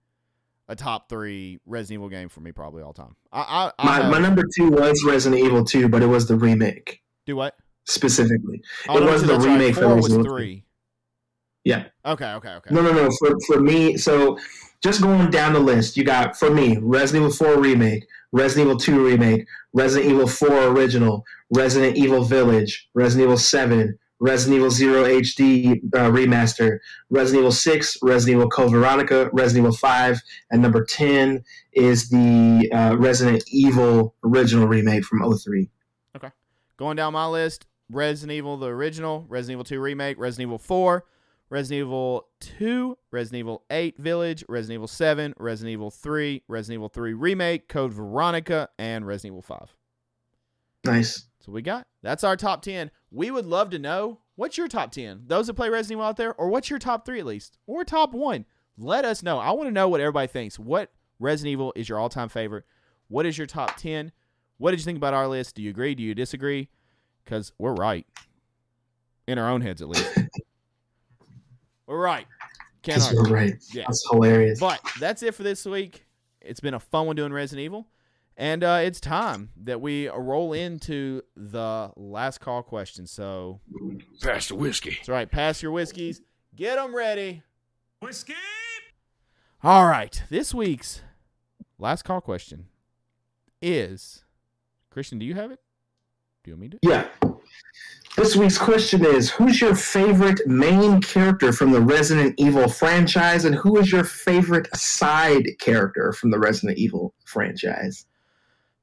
a 0.69 0.77
top 0.77 1.09
three 1.09 1.59
Resident 1.67 1.95
Evil 2.01 2.09
game 2.09 2.29
for 2.29 2.41
me 2.41 2.53
probably 2.53 2.83
all 2.83 2.93
time. 2.93 3.17
I 3.33 3.41
I, 3.41 3.73
I 3.79 3.85
My, 3.87 3.95
have- 4.03 4.11
my 4.13 4.19
number 4.19 4.43
two 4.57 4.71
was 4.71 5.03
Resident 5.05 5.43
Evil 5.43 5.65
2, 5.65 5.89
but 5.89 6.03
it 6.03 6.07
was 6.07 6.29
the 6.29 6.37
remake 6.37 7.03
do 7.27 7.35
what? 7.37 7.57
Specifically. 7.89 8.63
Oh, 8.89 8.97
It 8.97 9.01
number 9.01 9.13
was 9.13 9.23
two, 9.23 9.29
the 9.29 9.39
right. 9.39 9.47
remake 9.47 9.75
for 9.75 9.83
Four 9.83 9.97
was 9.97 10.15
three. 10.15 10.65
Yeah. 11.65 11.87
Okay. 12.05 12.33
Okay. 12.33 12.51
Okay. 12.51 12.75
No, 12.75 12.83
no, 12.83 12.93
no. 12.93 13.11
For 13.19 13.37
for 13.47 13.61
me, 13.61 13.97
so 13.97 14.39
just 14.83 15.03
going 15.03 15.31
down 15.31 15.53
the 15.53 15.61
list, 15.61 15.97
you 15.97 16.05
got 16.05 16.37
for 16.39 16.51
me 16.51 16.79
Resident 16.81 17.25
Evil 17.25 17.37
4 17.37 17.61
remake, 17.61 18.07
Resident 18.33 18.69
Evil 18.69 18.79
2 18.81 19.05
remake, 19.07 19.47
Resident 19.73 20.11
Evil 20.13 20.29
4 20.29 20.69
original, 20.69 21.25
Resident 21.55 21.97
Evil 21.97 22.23
Village, 22.25 22.89
Resident 22.95 23.25
Evil 23.27 23.37
7, 23.37 23.99
Resident 24.21 24.57
Evil 24.57 24.71
0 24.71 25.05
HD 25.05 25.81
uh, 25.95 26.11
remaster, 26.11 26.79
Resident 27.11 27.41
Evil 27.41 27.53
6, 27.53 27.99
Resident 28.03 28.37
Evil 28.39 28.51
Code 28.51 28.71
Veronica, 28.71 29.29
Resident 29.33 29.65
Evil 29.67 29.77
5, 29.77 30.21
and 30.51 30.63
number 30.63 30.85
10 30.85 31.43
is 31.73 32.09
the 32.09 32.69
uh, 32.73 32.97
Resident 32.97 33.43
Evil 33.49 34.15
original 34.25 34.67
remake 34.69 35.05
from 35.05 35.21
03. 35.37 35.69
Okay, 36.17 36.31
Going 36.77 36.97
down 36.97 37.13
my 37.13 37.27
list: 37.27 37.67
Resident 37.91 38.33
Evil 38.33 38.57
the 38.57 38.67
original, 38.67 39.25
Resident 39.29 39.57
Evil 39.57 39.65
2 39.65 39.81
remake, 39.81 40.19
Resident 40.19 40.49
Evil 40.49 40.59
4, 40.59 41.05
Resident 41.51 41.87
Evil 41.87 42.29
2, 42.41 42.99
Resident 43.11 43.39
Evil 43.39 43.65
8 43.71 43.99
Village, 43.99 44.45
Resident 44.49 44.75
Evil 44.75 44.89
7, 44.89 45.35
Resident 45.39 45.73
Evil 45.73 45.91
3, 45.91 46.43
Resident 46.49 46.75
Evil 46.75 46.89
3 46.89 47.15
remake, 47.15 47.69
Code 47.69 47.93
Veronica, 47.93 48.69
and 48.79 49.07
Resident 49.07 49.33
Evil 49.33 49.43
5. 49.43 49.75
Nice. 50.85 51.27
So 51.41 51.53
we 51.53 51.63
got 51.63 51.87
that's 52.03 52.25
our 52.25 52.37
top 52.37 52.63
10. 52.63 52.91
We 53.11 53.31
would 53.31 53.47
love 53.47 53.71
to 53.71 53.79
know 53.79 54.21
what's 54.37 54.59
your 54.59 54.69
top 54.69 54.93
10. 54.93 55.23
Those 55.27 55.47
that 55.47 55.55
play 55.55 55.71
Resident 55.71 55.99
Evil 55.99 56.05
out 56.05 56.17
there, 56.17 56.35
or 56.35 56.49
what's 56.49 56.69
your 56.69 56.79
top 56.79 57.07
three 57.07 57.21
at 57.21 57.27
least, 57.27 57.59
or 57.67 57.85
top 57.85 58.13
one. 58.13 58.45
Let 58.77 59.05
us 59.05 59.23
know. 59.23 59.39
I 59.39 59.51
want 59.53 59.67
to 59.67 59.73
know 59.73 59.89
what 59.89 60.01
everybody 60.01 60.29
thinks. 60.29 60.59
What 60.59 60.93
Resident 61.19 61.53
Evil 61.53 61.73
is 61.75 61.89
your 61.89 61.99
all 61.99 62.09
time 62.09 62.29
favorite? 62.29 62.65
What 63.09 63.27
is 63.27 63.39
your 63.39 63.47
top 63.47 63.77
10? 63.77 64.13
What 64.59 64.73
did 64.73 64.81
you 64.81 64.85
think 64.85 64.99
about 64.99 65.15
our 65.15 65.27
list? 65.27 65.55
Do 65.55 65.63
you 65.63 65.71
agree? 65.71 65.95
Do 65.95 66.03
you 66.03 66.15
disagree? 66.15 66.69
Because 67.29 67.53
we're 67.59 67.75
right. 67.75 68.07
In 69.27 69.39
our 69.39 69.51
own 69.51 69.61
heads, 69.61 69.83
at 69.83 69.89
least. 69.91 70.09
we're 71.87 71.99
right. 72.01 72.27
Can't 72.83 73.01
That's 73.03 73.15
argue. 73.15 73.35
right. 73.35 73.55
Yeah. 73.71 73.83
That's 73.87 74.09
hilarious. 74.11 74.59
But 74.59 74.81
that's 74.99 75.23
it 75.23 75.35
for 75.35 75.43
this 75.43 75.67
week. 75.67 76.07
It's 76.41 76.61
been 76.61 76.73
a 76.73 76.81
fun 76.81 77.07
one 77.07 77.17
doing 77.17 77.31
Resident 77.31 77.63
Evil. 77.67 77.87
And 78.39 78.65
uh, 78.65 78.81
it's 78.83 78.99
time 78.99 79.51
that 79.65 79.83
we 79.83 80.09
roll 80.09 80.55
into 80.55 81.21
the 81.37 81.91
last 81.97 82.39
call 82.41 82.63
question. 82.63 83.07
So 83.07 83.61
Pass 84.23 84.49
the 84.49 84.55
whiskey. 84.55 84.93
that's 84.97 85.11
right. 85.11 85.31
Pass 85.31 85.63
your 85.63 85.73
whiskeys. 85.73 86.23
Get 86.57 86.77
them 86.77 86.97
ready. 86.97 87.43
Whiskey. 88.01 88.33
All 89.63 89.85
right. 89.87 90.23
This 90.31 90.55
week's 90.55 91.03
last 91.79 92.05
call 92.05 92.23
question 92.23 92.69
is 93.61 94.25
Christian, 94.89 95.19
do 95.19 95.27
you 95.27 95.35
have 95.35 95.51
it? 95.51 95.61
Do 96.45 96.51
you 96.51 96.55
want 96.55 96.61
me 96.61 96.69
to? 96.71 96.79
Yeah. 96.83 97.07
This 98.17 98.35
week's 98.35 98.59
question 98.59 99.05
is 99.05 99.31
Who's 99.31 99.61
your 99.61 99.75
favorite 99.75 100.45
main 100.47 101.01
character 101.01 101.53
from 101.53 101.71
the 101.71 101.81
Resident 101.81 102.35
Evil 102.37 102.69
franchise, 102.69 103.45
and 103.45 103.55
who 103.55 103.79
is 103.79 103.93
your 103.93 104.05
favorite 104.05 104.75
side 104.77 105.47
character 105.61 106.13
from 106.13 106.31
the 106.31 106.39
Resident 106.39 106.79
Evil 106.79 107.15
franchise? 107.25 108.07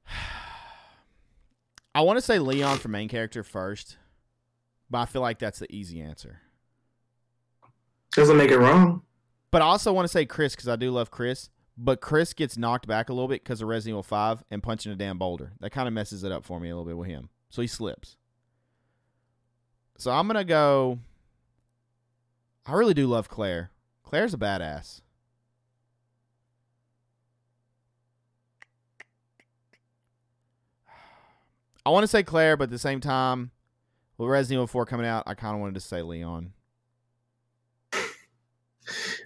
I 1.94 2.00
want 2.00 2.18
to 2.18 2.22
say 2.22 2.38
Leon 2.38 2.78
for 2.78 2.88
main 2.88 3.08
character 3.08 3.42
first, 3.42 3.96
but 4.90 4.98
I 4.98 5.06
feel 5.06 5.22
like 5.22 5.38
that's 5.38 5.58
the 5.58 5.70
easy 5.74 6.00
answer. 6.00 6.40
Doesn't 8.12 8.36
make 8.36 8.50
it 8.50 8.58
wrong. 8.58 9.02
But 9.50 9.62
I 9.62 9.66
also 9.66 9.92
want 9.92 10.04
to 10.06 10.12
say 10.12 10.24
Chris 10.24 10.54
because 10.54 10.68
I 10.68 10.76
do 10.76 10.90
love 10.90 11.10
Chris. 11.10 11.50
But 11.78 12.00
Chris 12.00 12.32
gets 12.32 12.56
knocked 12.56 12.86
back 12.86 13.10
a 13.10 13.12
little 13.12 13.28
bit 13.28 13.44
because 13.44 13.60
of 13.60 13.68
Resident 13.68 13.92
Evil 13.94 14.02
5 14.02 14.44
and 14.50 14.62
punching 14.62 14.92
a 14.92 14.96
damn 14.96 15.18
boulder. 15.18 15.52
That 15.60 15.70
kind 15.70 15.86
of 15.86 15.92
messes 15.92 16.24
it 16.24 16.32
up 16.32 16.44
for 16.44 16.58
me 16.58 16.70
a 16.70 16.74
little 16.74 16.86
bit 16.86 16.96
with 16.96 17.08
him. 17.08 17.28
So 17.50 17.62
he 17.62 17.68
slips. 17.68 18.16
So 19.98 20.10
I'm 20.10 20.26
going 20.26 20.36
to 20.36 20.44
go. 20.44 20.98
I 22.66 22.72
really 22.72 22.94
do 22.94 23.06
love 23.06 23.28
Claire. 23.28 23.70
Claire's 24.02 24.34
a 24.34 24.38
badass. 24.38 25.00
I 31.84 31.90
want 31.90 32.02
to 32.02 32.08
say 32.08 32.24
Claire, 32.24 32.56
but 32.56 32.64
at 32.64 32.70
the 32.70 32.78
same 32.80 33.00
time, 33.00 33.52
with 34.18 34.28
Resident 34.28 34.56
Evil 34.56 34.66
4 34.66 34.86
coming 34.86 35.06
out, 35.06 35.22
I 35.26 35.34
kind 35.34 35.54
of 35.54 35.60
wanted 35.60 35.74
to 35.74 35.80
say 35.80 36.02
Leon. 36.02 36.52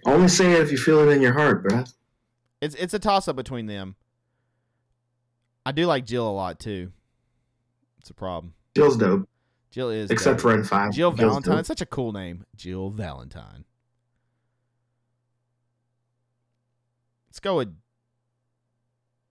Only 0.05 0.27
say 0.27 0.53
it 0.53 0.61
if 0.61 0.71
you 0.71 0.77
feel 0.77 0.99
it 1.07 1.11
in 1.11 1.21
your 1.21 1.33
heart, 1.33 1.63
bruh. 1.63 1.91
It's 2.61 2.75
it's 2.75 2.93
a 2.93 2.99
toss 2.99 3.27
up 3.27 3.35
between 3.35 3.65
them. 3.65 3.95
I 5.65 5.71
do 5.71 5.85
like 5.85 6.05
Jill 6.05 6.27
a 6.27 6.31
lot 6.31 6.59
too. 6.59 6.91
It's 8.01 8.09
a 8.09 8.15
problem. 8.15 8.55
Jill's 8.75 8.97
dope, 8.97 9.29
Jill 9.69 9.91
is 9.91 10.09
except 10.09 10.37
dope. 10.37 10.41
for 10.41 10.53
in 10.53 10.63
5. 10.63 10.91
Jill 10.91 11.11
Jill's 11.11 11.19
Valentine. 11.19 11.57
dope. 11.57 11.65
Such 11.67 11.81
a 11.81 11.85
cool 11.85 12.11
name. 12.11 12.45
Jill 12.55 12.89
Valentine. 12.89 13.63
Let's 17.29 17.39
go 17.39 17.57
with 17.57 17.75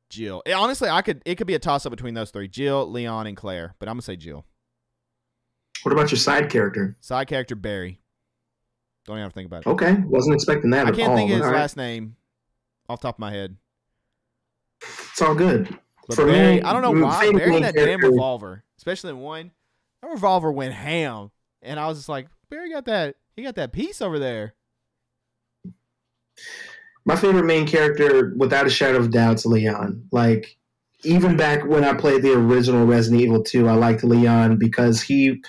Jill. 0.08 0.42
Eh, 0.46 0.52
honestly, 0.52 0.88
I 0.88 1.02
could 1.02 1.20
it 1.26 1.34
could 1.34 1.48
be 1.48 1.54
a 1.54 1.58
toss 1.58 1.84
up 1.84 1.90
between 1.90 2.14
those 2.14 2.30
three: 2.30 2.46
Jill, 2.46 2.88
Leon, 2.88 3.26
and 3.26 3.36
Claire. 3.36 3.74
But 3.80 3.88
I'm 3.88 3.94
gonna 3.94 4.02
say 4.02 4.16
Jill. 4.16 4.46
What 5.82 5.92
about 5.92 6.12
your 6.12 6.18
side 6.18 6.48
character? 6.48 6.96
Side 7.00 7.26
character 7.26 7.56
Barry. 7.56 8.00
Don't 9.04 9.16
even 9.16 9.22
have 9.22 9.32
to 9.32 9.34
think 9.34 9.46
about 9.46 9.66
it. 9.66 9.68
Okay, 9.68 9.94
wasn't 10.06 10.34
expecting 10.34 10.70
that 10.70 10.86
at 10.86 10.86
all. 10.86 10.92
I 10.92 10.96
can't 10.96 11.10
all. 11.10 11.16
think 11.16 11.30
of 11.30 11.38
his 11.38 11.46
right. 11.46 11.54
last 11.54 11.76
name 11.76 12.16
off 12.88 13.00
the 13.00 13.08
top 13.08 13.16
of 13.16 13.20
my 13.20 13.32
head. 13.32 13.56
It's 14.82 15.20
all 15.20 15.34
good. 15.34 15.76
But 16.10 16.16
For 16.16 16.26
Barry, 16.26 16.56
me, 16.56 16.62
I 16.62 16.72
don't 16.72 16.82
know 16.82 17.06
why. 17.06 17.30
Barry 17.30 17.60
that 17.60 17.74
damn 17.74 18.00
revolver, 18.00 18.64
especially 18.78 19.10
in 19.10 19.20
one, 19.20 19.52
that 20.02 20.10
revolver 20.10 20.50
went 20.50 20.74
ham, 20.74 21.30
and 21.62 21.78
I 21.78 21.86
was 21.86 21.98
just 21.98 22.08
like, 22.08 22.26
Barry 22.48 22.70
got 22.70 22.86
that. 22.86 23.14
He 23.36 23.44
got 23.44 23.54
that 23.54 23.72
piece 23.72 24.02
over 24.02 24.18
there. 24.18 24.54
My 27.04 27.14
favorite 27.14 27.44
main 27.44 27.64
character, 27.66 28.34
without 28.36 28.66
a 28.66 28.70
shadow 28.70 28.98
of 28.98 29.12
doubt, 29.12 29.36
is 29.36 29.46
Leon. 29.46 30.08
Like, 30.10 30.58
even 31.04 31.36
back 31.36 31.64
when 31.64 31.84
I 31.84 31.94
played 31.94 32.22
the 32.22 32.32
original 32.32 32.86
Resident 32.86 33.22
Evil 33.22 33.42
2, 33.42 33.68
I 33.68 33.74
liked 33.74 34.02
Leon 34.02 34.58
because 34.58 35.00
he 35.00 35.42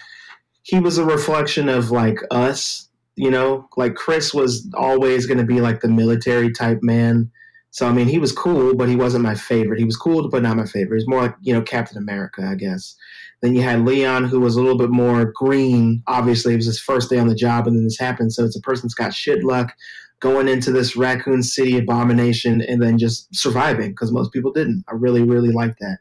he 0.64 0.80
was 0.80 1.00
a 1.00 1.06
reflection 1.06 1.70
of 1.70 1.90
like 1.90 2.20
us, 2.30 2.88
you 3.16 3.32
know? 3.32 3.68
Like 3.78 3.96
Chris 3.96 4.32
was 4.32 4.70
always 4.76 5.26
gonna 5.26 5.44
be 5.44 5.60
like 5.60 5.82
the 5.82 5.88
military 5.88 6.52
type 6.52 6.84
man. 6.84 7.32
So 7.72 7.88
I 7.88 7.94
mean 7.94 8.08
he 8.08 8.20
was 8.20 8.32
cool, 8.32 8.76
but 8.76 8.90
he 8.90 8.96
wasn't 8.96 9.24
my 9.24 9.36
favorite. 9.36 9.80
He 9.80 9.86
was 9.86 9.98
cool, 9.98 10.30
but 10.30 10.44
not 10.44 10.58
my 10.58 10.66
favorite. 10.66 11.00
He's 11.00 11.08
more 11.08 11.22
like, 11.22 11.36
you 11.42 11.54
know, 11.54 11.62
Captain 11.62 11.98
America, 11.98 12.46
I 12.46 12.56
guess. 12.56 12.96
Then 13.42 13.56
you 13.56 13.64
had 13.64 13.86
Leon, 13.86 14.26
who 14.26 14.40
was 14.40 14.56
a 14.56 14.62
little 14.62 14.78
bit 14.78 14.92
more 14.92 15.32
green. 15.36 16.04
Obviously, 16.06 16.54
it 16.54 16.58
was 16.58 16.68
his 16.68 16.80
first 16.80 17.10
day 17.10 17.18
on 17.18 17.28
the 17.28 17.34
job, 17.34 17.66
and 17.66 17.76
then 17.76 17.86
this 17.86 17.98
happened. 17.98 18.34
So 18.34 18.46
it's 18.46 18.56
a 18.56 18.62
person 18.62 18.84
that's 18.84 18.94
got 18.94 19.16
shit 19.16 19.44
luck 19.44 19.74
going 20.20 20.48
into 20.48 20.72
this 20.72 20.96
Raccoon 20.96 21.42
City 21.42 21.80
abomination 21.80 22.62
and 22.62 22.82
then 22.82 22.98
just 23.00 23.36
surviving 23.36 23.90
because 23.90 24.12
most 24.12 24.32
people 24.32 24.52
didn't. 24.52 24.86
I 24.88 24.94
really, 24.94 25.24
really 25.24 25.52
like 25.52 25.76
that. 25.80 25.98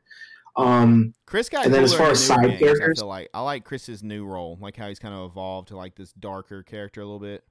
Um, 0.56 1.14
Chris 1.24 1.48
got 1.48 1.64
And 1.64 1.72
then 1.72 1.82
as 1.82 1.94
far 1.94 2.10
as 2.10 2.24
side 2.24 2.58
games, 2.58 2.60
characters? 2.60 3.02
I 3.02 3.06
like 3.06 3.30
I 3.32 3.40
like 3.40 3.64
Chris's 3.64 4.02
new 4.02 4.26
role, 4.26 4.58
like 4.60 4.76
how 4.76 4.88
he's 4.88 4.98
kind 4.98 5.14
of 5.14 5.30
evolved 5.30 5.68
to 5.68 5.76
like 5.76 5.94
this 5.94 6.12
darker 6.12 6.62
character 6.62 7.00
a 7.00 7.04
little 7.04 7.20
bit. 7.20 7.44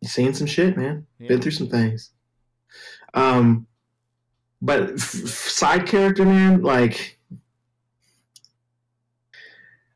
you 0.00 0.08
seen 0.08 0.34
some 0.34 0.46
shit, 0.46 0.76
man. 0.76 1.06
Yeah. 1.18 1.28
Been 1.28 1.40
through 1.40 1.52
some 1.52 1.68
things. 1.68 2.10
Um, 3.14 3.66
but 4.60 4.92
f- 4.92 4.98
side 4.98 5.86
character, 5.86 6.24
man, 6.24 6.62
like 6.62 7.18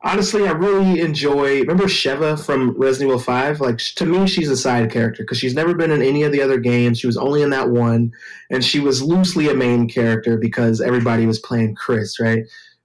honestly, 0.02 0.46
I 0.46 0.52
really 0.52 1.00
enjoy. 1.00 1.60
Remember 1.60 1.84
Sheva 1.84 2.44
from 2.44 2.70
Resident 2.78 3.10
Evil 3.10 3.20
Five? 3.20 3.60
Like 3.60 3.78
to 3.78 4.06
me, 4.06 4.26
she's 4.26 4.50
a 4.50 4.56
side 4.56 4.90
character 4.90 5.22
because 5.22 5.38
she's 5.38 5.54
never 5.54 5.74
been 5.74 5.90
in 5.90 6.02
any 6.02 6.22
of 6.22 6.32
the 6.32 6.42
other 6.42 6.58
games. 6.58 7.00
She 7.00 7.06
was 7.06 7.16
only 7.16 7.42
in 7.42 7.50
that 7.50 7.70
one, 7.70 8.12
and 8.50 8.64
she 8.64 8.80
was 8.80 9.02
loosely 9.02 9.48
a 9.48 9.54
main 9.54 9.88
character 9.88 10.36
because 10.36 10.80
everybody 10.80 11.26
was 11.26 11.38
playing 11.38 11.74
Chris, 11.74 12.20
right? 12.20 12.44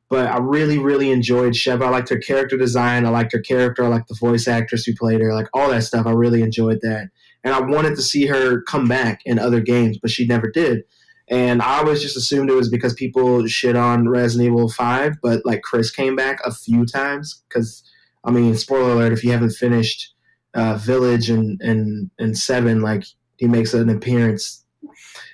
But 0.09 0.27
I 0.27 0.37
really, 0.37 0.77
really 0.77 1.11
enjoyed 1.11 1.53
Sheva. 1.53 1.85
I 1.85 1.89
liked 1.89 2.09
her 2.09 2.17
character 2.17 2.57
design. 2.57 3.05
I 3.05 3.09
liked 3.09 3.31
her 3.33 3.39
character. 3.39 3.83
I 3.83 3.87
liked 3.87 4.09
the 4.09 4.17
voice 4.19 4.47
actress 4.47 4.85
who 4.85 4.93
played 4.95 5.21
her. 5.21 5.33
Like 5.33 5.47
all 5.53 5.69
that 5.69 5.83
stuff. 5.83 6.05
I 6.05 6.11
really 6.11 6.41
enjoyed 6.41 6.79
that, 6.81 7.09
and 7.43 7.53
I 7.53 7.59
wanted 7.61 7.95
to 7.95 8.01
see 8.01 8.25
her 8.27 8.61
come 8.61 8.87
back 8.87 9.21
in 9.25 9.39
other 9.39 9.59
games, 9.59 9.97
but 10.01 10.11
she 10.11 10.25
never 10.25 10.49
did. 10.49 10.83
And 11.29 11.61
I 11.61 11.79
always 11.79 12.01
just 12.01 12.17
assumed 12.17 12.49
it 12.49 12.55
was 12.55 12.69
because 12.69 12.93
people 12.93 13.45
shit 13.47 13.75
on 13.75 14.09
Resident 14.09 14.47
Evil 14.47 14.69
5, 14.69 15.15
but 15.21 15.45
like 15.45 15.61
Chris 15.61 15.89
came 15.89 16.15
back 16.15 16.39
a 16.45 16.53
few 16.53 16.85
times. 16.85 17.43
Because, 17.47 17.83
I 18.23 18.31
mean, 18.31 18.55
spoiler 18.55 18.93
alert, 18.93 19.13
if 19.13 19.23
you 19.23 19.31
haven't 19.31 19.51
finished 19.51 20.13
uh, 20.53 20.75
Village 20.75 21.29
and, 21.29 21.59
and, 21.61 22.09
and 22.19 22.37
7, 22.37 22.81
like 22.81 23.05
he 23.37 23.47
makes 23.47 23.73
an 23.73 23.89
appearance 23.89 24.65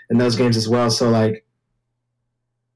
in 0.09 0.17
those 0.17 0.35
games 0.35 0.57
as 0.57 0.69
well. 0.69 0.89
So, 0.89 1.09
like, 1.09 1.45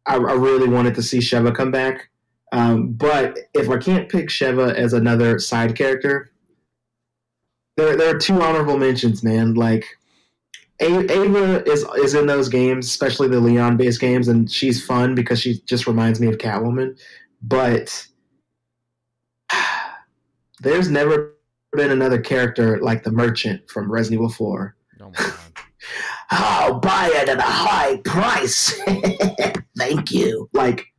I, 0.05 0.15
I 0.15 0.33
really 0.33 0.67
wanted 0.67 0.95
to 0.95 1.03
see 1.03 1.19
Sheva 1.19 1.55
come 1.55 1.71
back. 1.71 2.09
Um, 2.51 2.93
but 2.93 3.39
if 3.53 3.69
I 3.69 3.77
can't 3.77 4.09
pick 4.09 4.29
Sheva 4.29 4.73
as 4.73 4.93
another 4.93 5.39
side 5.39 5.75
character, 5.75 6.32
there 7.77 7.95
there 7.95 8.15
are 8.15 8.19
two 8.19 8.41
honorable 8.41 8.77
mentions, 8.77 9.23
man. 9.23 9.53
Like 9.55 9.85
Ada 10.79 11.63
is 11.69 11.85
is 11.97 12.13
in 12.13 12.27
those 12.27 12.49
games, 12.49 12.87
especially 12.87 13.27
the 13.27 13.39
Leon 13.39 13.77
based 13.77 14.01
games, 14.01 14.27
and 14.27 14.49
she's 14.51 14.85
fun 14.85 15.15
because 15.15 15.39
she 15.39 15.61
just 15.61 15.87
reminds 15.87 16.19
me 16.19 16.27
of 16.27 16.37
Catwoman. 16.37 16.99
But 17.41 18.07
there's 20.61 20.89
never 20.89 21.35
been 21.73 21.91
another 21.91 22.21
character 22.21 22.79
like 22.79 23.03
the 23.03 23.11
Merchant 23.11 23.69
from 23.69 23.91
Resident 23.91 24.19
Evil 24.19 24.29
4. 24.29 24.75
Oh. 25.01 25.11
I'll 26.29 26.73
oh, 26.75 26.79
buy 26.79 27.11
it 27.13 27.29
at 27.29 27.39
a 27.39 27.41
high 27.41 27.97
price. 28.05 28.79
Thank 29.77 30.11
you. 30.11 30.49
Like 30.53 30.92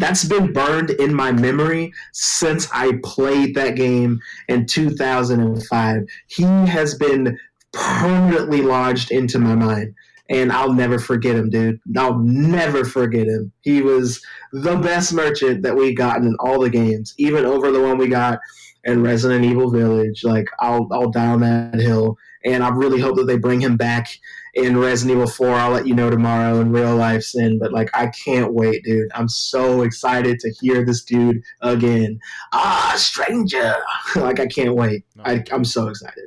that's 0.00 0.24
been 0.24 0.52
burned 0.52 0.90
in 0.90 1.14
my 1.14 1.30
memory 1.30 1.92
since 2.12 2.68
I 2.72 2.98
played 3.04 3.54
that 3.54 3.76
game 3.76 4.20
in 4.48 4.66
2005. 4.66 6.06
He 6.26 6.42
has 6.42 6.94
been 6.94 7.38
permanently 7.72 8.62
lodged 8.62 9.10
into 9.10 9.38
my 9.38 9.54
mind. 9.54 9.94
And 10.28 10.52
I'll 10.52 10.72
never 10.72 11.00
forget 11.00 11.34
him, 11.34 11.50
dude. 11.50 11.80
I'll 11.96 12.18
never 12.18 12.84
forget 12.84 13.26
him. 13.26 13.50
He 13.62 13.82
was 13.82 14.24
the 14.52 14.76
best 14.76 15.12
merchant 15.12 15.62
that 15.62 15.74
we 15.74 15.92
gotten 15.92 16.28
in 16.28 16.36
all 16.38 16.60
the 16.60 16.70
games, 16.70 17.14
even 17.18 17.44
over 17.44 17.72
the 17.72 17.82
one 17.82 17.98
we 17.98 18.06
got 18.06 18.38
in 18.84 19.02
Resident 19.02 19.44
Evil 19.44 19.70
Village. 19.70 20.24
Like 20.24 20.48
I'll 20.58 20.88
I'll 20.92 21.10
die 21.10 21.26
on 21.26 21.40
that 21.40 21.74
hill, 21.74 22.16
and 22.44 22.62
I 22.62 22.70
really 22.70 23.00
hope 23.00 23.16
that 23.16 23.26
they 23.26 23.38
bring 23.38 23.60
him 23.60 23.76
back 23.76 24.08
in 24.54 24.76
Resident 24.76 25.16
Evil 25.16 25.28
4. 25.28 25.48
I'll 25.50 25.70
let 25.70 25.86
you 25.86 25.94
know 25.94 26.10
tomorrow 26.10 26.60
in 26.60 26.72
real 26.72 26.96
life, 26.96 27.22
Sin. 27.22 27.58
But 27.58 27.72
like 27.72 27.90
I 27.94 28.08
can't 28.08 28.52
wait, 28.52 28.84
dude. 28.84 29.10
I'm 29.14 29.28
so 29.28 29.82
excited 29.82 30.38
to 30.40 30.50
hear 30.60 30.84
this 30.84 31.04
dude 31.04 31.42
again. 31.60 32.18
Ah, 32.52 32.94
stranger! 32.96 33.74
like 34.16 34.40
I 34.40 34.46
can't 34.46 34.74
wait. 34.74 35.04
I, 35.24 35.44
I'm 35.52 35.64
so 35.64 35.88
excited. 35.88 36.24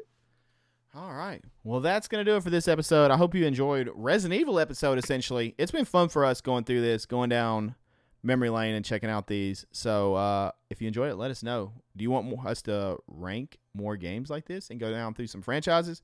All 0.96 1.14
right. 1.14 1.44
Well, 1.64 1.80
that's 1.80 2.08
going 2.08 2.24
to 2.24 2.30
do 2.30 2.36
it 2.36 2.44
for 2.44 2.50
this 2.50 2.68
episode. 2.68 3.10
I 3.10 3.18
hope 3.18 3.34
you 3.34 3.46
enjoyed 3.46 3.90
Resident 3.96 4.40
Evil 4.40 4.60
episode 4.60 4.98
essentially. 4.98 5.56
It's 5.58 5.72
been 5.72 5.86
fun 5.86 6.10
for 6.10 6.24
us 6.24 6.42
going 6.42 6.66
through 6.66 6.82
this, 6.82 7.06
going 7.06 7.30
down 7.30 7.76
memory 8.24 8.50
lane 8.50 8.74
and 8.76 8.86
checking 8.86 9.10
out 9.10 9.28
these. 9.28 9.66
So, 9.72 10.16
uh, 10.16 10.52
if 10.70 10.82
you 10.82 10.88
enjoyed 10.88 11.12
it, 11.12 11.16
let 11.16 11.32
us 11.32 11.44
know. 11.44 11.74
Do 11.96 12.04
you 12.04 12.10
want 12.10 12.26
more, 12.26 12.48
us 12.48 12.62
to 12.64 12.98
rank 13.08 13.58
more 13.74 13.98
games 13.98 14.30
like 14.30 14.46
this 14.46 14.70
and 14.70 14.80
go 14.80 14.92
down 14.92 15.14
through 15.14 15.28
some 15.28 15.42
franchises 15.42 16.02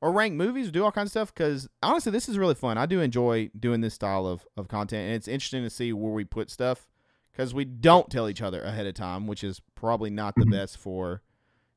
or 0.00 0.12
rank 0.12 0.34
movies 0.34 0.68
or 0.68 0.72
do 0.72 0.84
all 0.84 0.92
kinds 0.92 1.08
of 1.08 1.12
stuff? 1.12 1.34
Because 1.34 1.68
honestly, 1.82 2.12
this 2.12 2.28
is 2.28 2.38
really 2.38 2.54
fun. 2.54 2.76
I 2.76 2.86
do 2.86 3.00
enjoy 3.00 3.50
doing 3.58 3.80
this 3.80 3.94
style 3.94 4.26
of, 4.26 4.46
of 4.56 4.68
content, 4.68 5.06
and 5.06 5.14
it's 5.14 5.28
interesting 5.28 5.62
to 5.62 5.70
see 5.70 5.92
where 5.92 6.12
we 6.12 6.24
put 6.24 6.50
stuff 6.50 6.88
because 7.32 7.54
we 7.54 7.64
don't 7.64 8.10
tell 8.10 8.28
each 8.28 8.42
other 8.42 8.60
ahead 8.62 8.86
of 8.86 8.94
time, 8.94 9.26
which 9.26 9.44
is 9.44 9.60
probably 9.74 10.10
not 10.10 10.34
the 10.36 10.46
best 10.46 10.76
for 10.76 11.22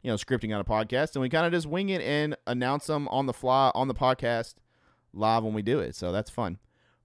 you 0.04 0.12
know, 0.12 0.18
scripting 0.18 0.54
out 0.54 0.60
a 0.62 0.70
podcast, 0.70 1.16
and 1.16 1.22
we 1.22 1.30
kind 1.30 1.46
of 1.46 1.54
just 1.54 1.66
wing 1.66 1.90
it 1.90 2.02
and 2.02 2.36
announce 2.46 2.88
them 2.88 3.08
on 3.08 3.26
the 3.26 3.34
fly 3.34 3.72
on 3.74 3.88
the 3.88 3.94
podcast 3.94 4.56
live 5.14 5.44
when 5.44 5.54
we 5.54 5.62
do 5.62 5.80
it. 5.80 5.96
So 5.96 6.12
that's 6.12 6.30
fun. 6.30 6.60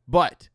But 0.08 0.48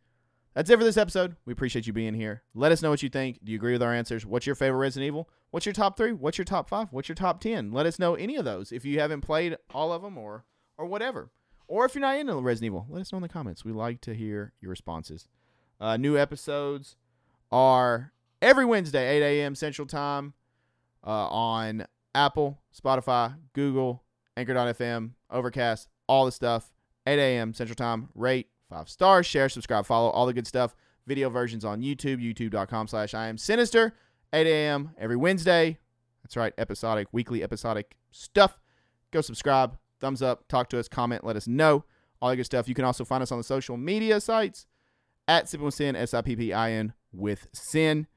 that's 0.53 0.69
it 0.69 0.77
for 0.77 0.83
this 0.83 0.97
episode. 0.97 1.35
We 1.45 1.53
appreciate 1.53 1.87
you 1.87 1.93
being 1.93 2.13
here. 2.13 2.43
Let 2.53 2.71
us 2.71 2.81
know 2.81 2.89
what 2.89 3.01
you 3.01 3.09
think. 3.09 3.39
Do 3.43 3.51
you 3.51 3.57
agree 3.57 3.73
with 3.73 3.83
our 3.83 3.93
answers? 3.93 4.25
What's 4.25 4.45
your 4.45 4.55
favorite 4.55 4.79
Resident 4.79 5.07
Evil? 5.07 5.29
What's 5.51 5.65
your 5.65 5.73
top 5.73 5.97
three? 5.97 6.11
What's 6.11 6.37
your 6.37 6.45
top 6.45 6.69
five? 6.69 6.87
What's 6.91 7.09
your 7.09 7.15
top 7.15 7.39
ten? 7.41 7.71
Let 7.71 7.85
us 7.85 7.99
know 7.99 8.15
any 8.15 8.35
of 8.35 8.45
those 8.45 8.71
if 8.71 8.85
you 8.85 8.99
haven't 8.99 9.21
played 9.21 9.57
all 9.73 9.91
of 9.91 10.01
them 10.01 10.17
or 10.17 10.45
or 10.77 10.85
whatever. 10.85 11.31
Or 11.67 11.85
if 11.85 11.95
you're 11.95 12.01
not 12.01 12.17
into 12.17 12.35
Resident 12.35 12.67
Evil, 12.67 12.85
let 12.89 13.01
us 13.01 13.11
know 13.11 13.17
in 13.17 13.23
the 13.23 13.29
comments. 13.29 13.65
We 13.65 13.71
like 13.71 14.01
to 14.01 14.13
hear 14.13 14.53
your 14.61 14.69
responses. 14.69 15.27
Uh, 15.79 15.97
new 15.97 16.17
episodes 16.17 16.97
are 17.51 18.13
every 18.41 18.65
Wednesday, 18.65 19.17
8 19.17 19.39
a.m. 19.41 19.55
Central 19.55 19.87
Time 19.87 20.33
uh, 21.05 21.27
on 21.27 21.85
Apple, 22.13 22.59
Spotify, 22.77 23.35
Google, 23.53 24.03
Anchor.fm, 24.37 25.11
Overcast, 25.31 25.87
all 26.07 26.25
the 26.25 26.31
stuff. 26.31 26.71
8 27.05 27.19
a.m. 27.19 27.53
Central 27.53 27.75
Time. 27.75 28.09
Rate 28.15 28.47
five 28.73 28.89
stars, 28.89 29.25
share, 29.25 29.49
subscribe, 29.49 29.85
follow, 29.85 30.09
all 30.09 30.25
the 30.25 30.33
good 30.33 30.47
stuff. 30.47 30.75
Video 31.05 31.29
versions 31.29 31.63
on 31.63 31.81
YouTube, 31.81 32.17
youtube.com 32.17 32.87
slash 32.87 33.13
I 33.13 33.27
am 33.27 33.37
sinister. 33.37 33.93
8 34.31 34.47
a.m. 34.47 34.91
every 34.97 35.15
Wednesday. 35.15 35.77
That's 36.23 36.35
right, 36.35 36.53
episodic, 36.57 37.07
weekly 37.11 37.43
episodic 37.43 37.95
stuff. 38.09 38.59
Go 39.11 39.21
subscribe, 39.21 39.77
thumbs 39.99 40.23
up, 40.23 40.47
talk 40.47 40.69
to 40.69 40.79
us, 40.79 40.87
comment, 40.87 41.23
let 41.23 41.35
us 41.35 41.47
know. 41.47 41.83
All 42.19 42.29
the 42.29 42.35
good 42.37 42.45
stuff. 42.45 42.67
You 42.67 42.73
can 42.73 42.85
also 42.85 43.05
find 43.05 43.21
us 43.21 43.31
on 43.31 43.37
the 43.37 43.43
social 43.43 43.77
media 43.77 44.19
sites 44.19 44.65
at 45.27 45.45
Sippin 45.45 45.65
with 45.65 45.75
Sin, 45.75 45.95
S 45.95 46.13
I 46.13 46.21
P 46.21 46.35
P 46.35 46.53
I 46.53 46.71
N 46.71 46.93
with 47.11 47.47
Sin 47.53 48.07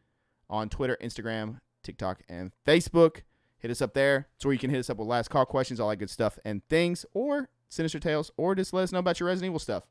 on 0.48 0.68
Twitter, 0.68 0.96
Instagram, 1.02 1.58
TikTok, 1.82 2.22
and 2.28 2.52
Facebook 2.64 3.22
hit 3.58 3.70
us 3.70 3.82
up 3.82 3.92
there. 3.94 4.28
It's 4.36 4.44
where 4.44 4.52
you 4.52 4.60
can 4.60 4.70
hit 4.70 4.78
us 4.78 4.88
up 4.88 4.96
with 4.96 5.08
last 5.08 5.28
call 5.28 5.44
questions, 5.44 5.80
all 5.80 5.90
that 5.90 5.96
good 5.96 6.08
stuff 6.08 6.38
and 6.44 6.66
things, 6.68 7.04
or 7.12 7.50
Sinister 7.68 7.98
Tales, 7.98 8.30
or 8.36 8.54
just 8.54 8.72
let 8.72 8.84
us 8.84 8.92
know 8.92 9.00
about 9.00 9.18
your 9.18 9.26
Resident 9.26 9.50
Evil 9.50 9.58
stuff. 9.58 9.82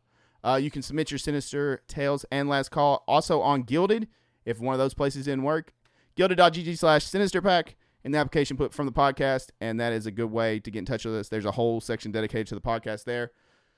Uh, 0.45 0.57
you 0.57 0.69
can 0.69 0.83
submit 0.83 1.09
your 1.09 1.17
Sinister 1.17 1.81
Tales 1.87 2.23
and 2.31 2.47
last 2.47 2.69
call 2.69 3.03
also 3.07 3.41
on 3.41 3.63
Guilded 3.63 4.07
if 4.45 4.59
one 4.59 4.73
of 4.73 4.79
those 4.79 4.93
places 4.93 5.25
didn't 5.25 5.43
work. 5.43 5.73
Guilded.gg 6.15 6.77
slash 6.77 7.03
Sinister 7.03 7.41
Pack 7.41 7.75
in 8.03 8.11
the 8.11 8.19
application 8.19 8.55
put 8.55 8.71
from 8.71 8.85
the 8.85 8.91
podcast, 8.91 9.49
and 9.59 9.79
that 9.79 9.91
is 9.91 10.05
a 10.05 10.11
good 10.11 10.31
way 10.31 10.59
to 10.59 10.69
get 10.69 10.79
in 10.79 10.85
touch 10.85 11.03
with 11.03 11.15
us. 11.15 11.29
There's 11.29 11.45
a 11.45 11.51
whole 11.51 11.81
section 11.81 12.11
dedicated 12.11 12.45
to 12.47 12.55
the 12.55 12.61
podcast 12.61 13.05
there. 13.05 13.31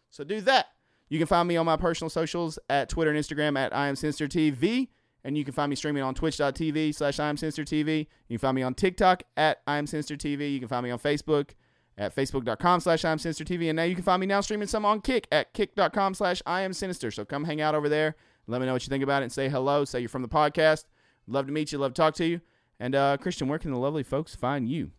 So 0.09 0.25
do 0.25 0.41
that. 0.41 0.67
You 1.07 1.17
can 1.17 1.27
find 1.27 1.47
me 1.47 1.55
on 1.55 1.65
my 1.65 1.77
personal 1.77 2.09
socials 2.09 2.59
at 2.69 2.89
Twitter 2.89 3.11
and 3.11 3.19
Instagram 3.19 3.57
at 3.57 3.73
I 3.73 3.87
am 3.87 3.95
Sinister 3.95 4.27
TV. 4.27 4.89
And 5.23 5.37
you 5.37 5.43
can 5.43 5.53
find 5.53 5.69
me 5.69 5.75
streaming 5.75 6.03
on 6.03 6.13
twitch.tv 6.15 6.93
slash 6.93 7.19
I 7.19 7.29
am 7.29 7.37
Sinister 7.37 7.63
TV. 7.63 8.07
You 8.27 8.37
can 8.37 8.39
find 8.39 8.55
me 8.55 8.63
on 8.63 8.73
TikTok 8.73 9.23
at 9.35 9.61
I 9.65 9.77
am 9.77 9.87
Sinister 9.87 10.15
TV. 10.15 10.51
You 10.51 10.59
can 10.59 10.67
find 10.67 10.83
me 10.83 10.91
on 10.91 10.99
Facebook 10.99 11.51
at 11.97 12.15
facebook.com 12.15 12.79
slash 12.79 13.03
I 13.03 13.11
am 13.11 13.17
Sinister 13.17 13.43
TV. 13.43 13.69
And 13.69 13.75
now 13.75 13.83
you 13.83 13.95
can 13.95 14.03
find 14.03 14.19
me 14.19 14.27
now 14.27 14.41
streaming 14.41 14.67
some 14.67 14.85
on 14.85 15.01
Kick 15.01 15.27
at 15.31 15.53
kick.com 15.53 16.13
slash 16.13 16.41
I 16.45 16.61
am 16.61 16.73
Sinister. 16.73 17.11
So 17.11 17.25
come 17.25 17.43
hang 17.43 17.61
out 17.61 17.75
over 17.75 17.89
there. 17.89 18.15
Let 18.47 18.61
me 18.61 18.67
know 18.67 18.73
what 18.73 18.83
you 18.85 18.89
think 18.89 19.03
about 19.03 19.21
it 19.21 19.25
and 19.25 19.31
say 19.31 19.49
hello. 19.49 19.83
Say 19.83 19.99
you're 19.99 20.09
from 20.09 20.21
the 20.21 20.27
podcast. 20.29 20.85
Love 21.27 21.47
to 21.47 21.51
meet 21.51 21.71
you. 21.71 21.77
Love 21.77 21.93
to 21.93 22.01
talk 22.01 22.13
to 22.15 22.25
you. 22.25 22.41
And 22.79 22.95
uh, 22.95 23.17
Christian, 23.17 23.47
where 23.47 23.59
can 23.59 23.71
the 23.71 23.77
lovely 23.77 24.03
folks 24.03 24.35
find 24.35 24.69
you? 24.69 24.91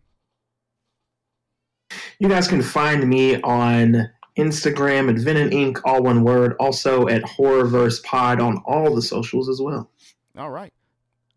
You 2.19 2.29
guys 2.29 2.49
can 2.49 2.61
find 2.61 3.09
me 3.09 3.41
on 3.43 4.11
Instagram 4.37 5.09
at 5.09 5.16
Venom 5.16 5.51
Inc., 5.51 5.81
all 5.85 6.03
one 6.03 6.23
word. 6.25 6.57
Also 6.61 7.09
at 7.09 7.23
Horrorverse 7.23 8.03
Pod 8.05 8.41
on 8.41 8.62
all 8.66 8.95
the 8.95 9.03
socials 9.03 9.49
as 9.49 9.61
well. 9.62 9.91
All 10.37 10.51
right. 10.51 10.73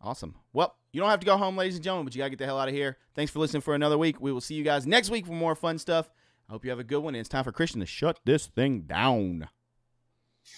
Awesome. 0.00 0.34
Well, 0.52 0.76
you 0.92 1.00
don't 1.00 1.10
have 1.10 1.20
to 1.20 1.26
go 1.26 1.36
home, 1.36 1.56
ladies 1.56 1.76
and 1.76 1.84
gentlemen, 1.84 2.04
but 2.04 2.14
you 2.14 2.18
got 2.18 2.26
to 2.26 2.30
get 2.30 2.38
the 2.38 2.44
hell 2.44 2.58
out 2.58 2.68
of 2.68 2.74
here. 2.74 2.98
Thanks 3.14 3.32
for 3.32 3.38
listening 3.38 3.62
for 3.62 3.74
another 3.74 3.96
week. 3.96 4.20
We 4.20 4.30
will 4.30 4.40
see 4.40 4.54
you 4.54 4.64
guys 4.64 4.86
next 4.86 5.10
week 5.10 5.26
for 5.26 5.32
more 5.32 5.54
fun 5.54 5.78
stuff. 5.78 6.10
I 6.48 6.52
hope 6.52 6.64
you 6.64 6.70
have 6.70 6.78
a 6.78 6.84
good 6.84 7.02
one. 7.02 7.14
And 7.14 7.20
it's 7.20 7.28
time 7.28 7.44
for 7.44 7.52
Christian 7.52 7.80
to 7.80 7.86
shut 7.86 8.20
this 8.24 8.46
thing 8.46 8.82
down. 8.82 9.48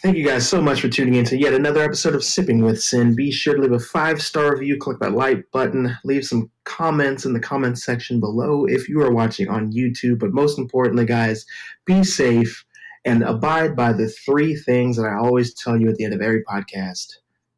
Thank 0.02 0.16
you 0.16 0.26
guys 0.26 0.48
so 0.48 0.60
much 0.60 0.80
for 0.80 0.88
tuning 0.88 1.14
in 1.14 1.24
to 1.26 1.38
yet 1.38 1.52
another 1.52 1.82
episode 1.82 2.14
of 2.14 2.22
Sippin 2.22 2.64
with 2.64 2.82
Sin. 2.82 3.14
Be 3.14 3.30
sure 3.30 3.54
to 3.54 3.62
leave 3.62 3.72
a 3.72 3.78
five 3.78 4.20
star 4.20 4.52
review, 4.52 4.78
click 4.78 4.98
that 5.00 5.12
like 5.12 5.50
button, 5.52 5.96
leave 6.04 6.24
some 6.24 6.50
comments 6.64 7.26
in 7.26 7.32
the 7.32 7.40
comments 7.40 7.84
section 7.84 8.18
below 8.18 8.64
if 8.64 8.88
you 8.88 9.00
are 9.02 9.12
watching 9.12 9.48
on 9.48 9.72
YouTube. 9.72 10.18
But 10.18 10.32
most 10.32 10.58
importantly, 10.58 11.04
guys, 11.04 11.46
be 11.84 12.02
safe 12.02 12.64
and 13.04 13.22
abide 13.22 13.76
by 13.76 13.92
the 13.92 14.08
three 14.08 14.56
things 14.56 14.96
that 14.96 15.06
I 15.06 15.16
always 15.16 15.54
tell 15.54 15.78
you 15.78 15.90
at 15.90 15.96
the 15.96 16.04
end 16.04 16.14
of 16.14 16.22
every 16.22 16.42
podcast 16.44 17.16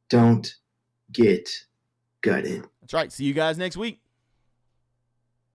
don't 0.08 0.52
get 1.12 1.48
gutted. 2.26 2.64
That's 2.80 2.92
right. 2.92 3.12
See 3.12 3.24
you 3.24 3.34
guys 3.34 3.56
next 3.56 3.76
week. 3.76 4.00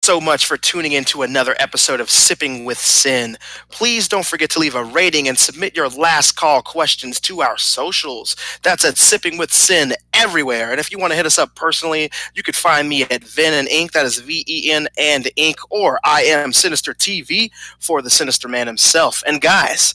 so 0.04 0.22
much 0.22 0.46
for 0.46 0.56
tuning 0.58 0.94
in 0.94 1.04
to 1.04 1.22
another 1.24 1.54
episode 1.60 2.00
of 2.00 2.08
Sippin 2.08 2.64
with 2.66 2.78
Sin. 2.78 3.38
Please 3.70 4.08
don't 4.08 4.26
forget 4.26 4.50
to 4.52 4.60
leave 4.60 4.76
a 4.76 4.84
rating 4.84 5.28
and 5.28 5.38
submit 5.38 5.76
your 5.76 5.90
last 5.90 6.34
call 6.38 6.62
questions 6.62 7.20
to 7.22 7.42
our 7.42 7.58
socials. 7.58 8.38
That's 8.64 8.86
at 8.86 8.96
Sippin 8.96 9.38
with 9.38 9.52
Sin 9.52 9.94
everywhere. 10.14 10.72
And 10.72 10.80
if 10.80 10.92
you 10.92 10.98
want 10.98 11.12
to 11.12 11.18
hit 11.18 11.26
us 11.26 11.38
up 11.38 11.56
personally, 11.56 12.10
you 12.36 12.44
could 12.44 12.56
find 12.56 12.88
me 12.88 13.04
at 13.04 13.24
Ven 13.24 13.54
and 13.54 13.68
Inc. 13.68 13.92
That 13.92 14.06
is 14.06 14.20
V 14.20 14.46
E 14.48 14.72
N 14.72 14.88
and 14.98 15.26
Inc. 15.38 15.56
Or 15.70 16.00
I 16.06 16.22
am 16.24 16.54
Sinister 16.54 16.94
TV 16.94 17.50
for 17.80 18.02
the 18.02 18.10
Sinister 18.10 18.48
Man 18.48 18.68
himself. 18.68 19.24
And 19.28 19.42
guys, 19.42 19.94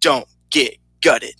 don't 0.00 0.26
get 0.50 0.78
gutted. 1.00 1.34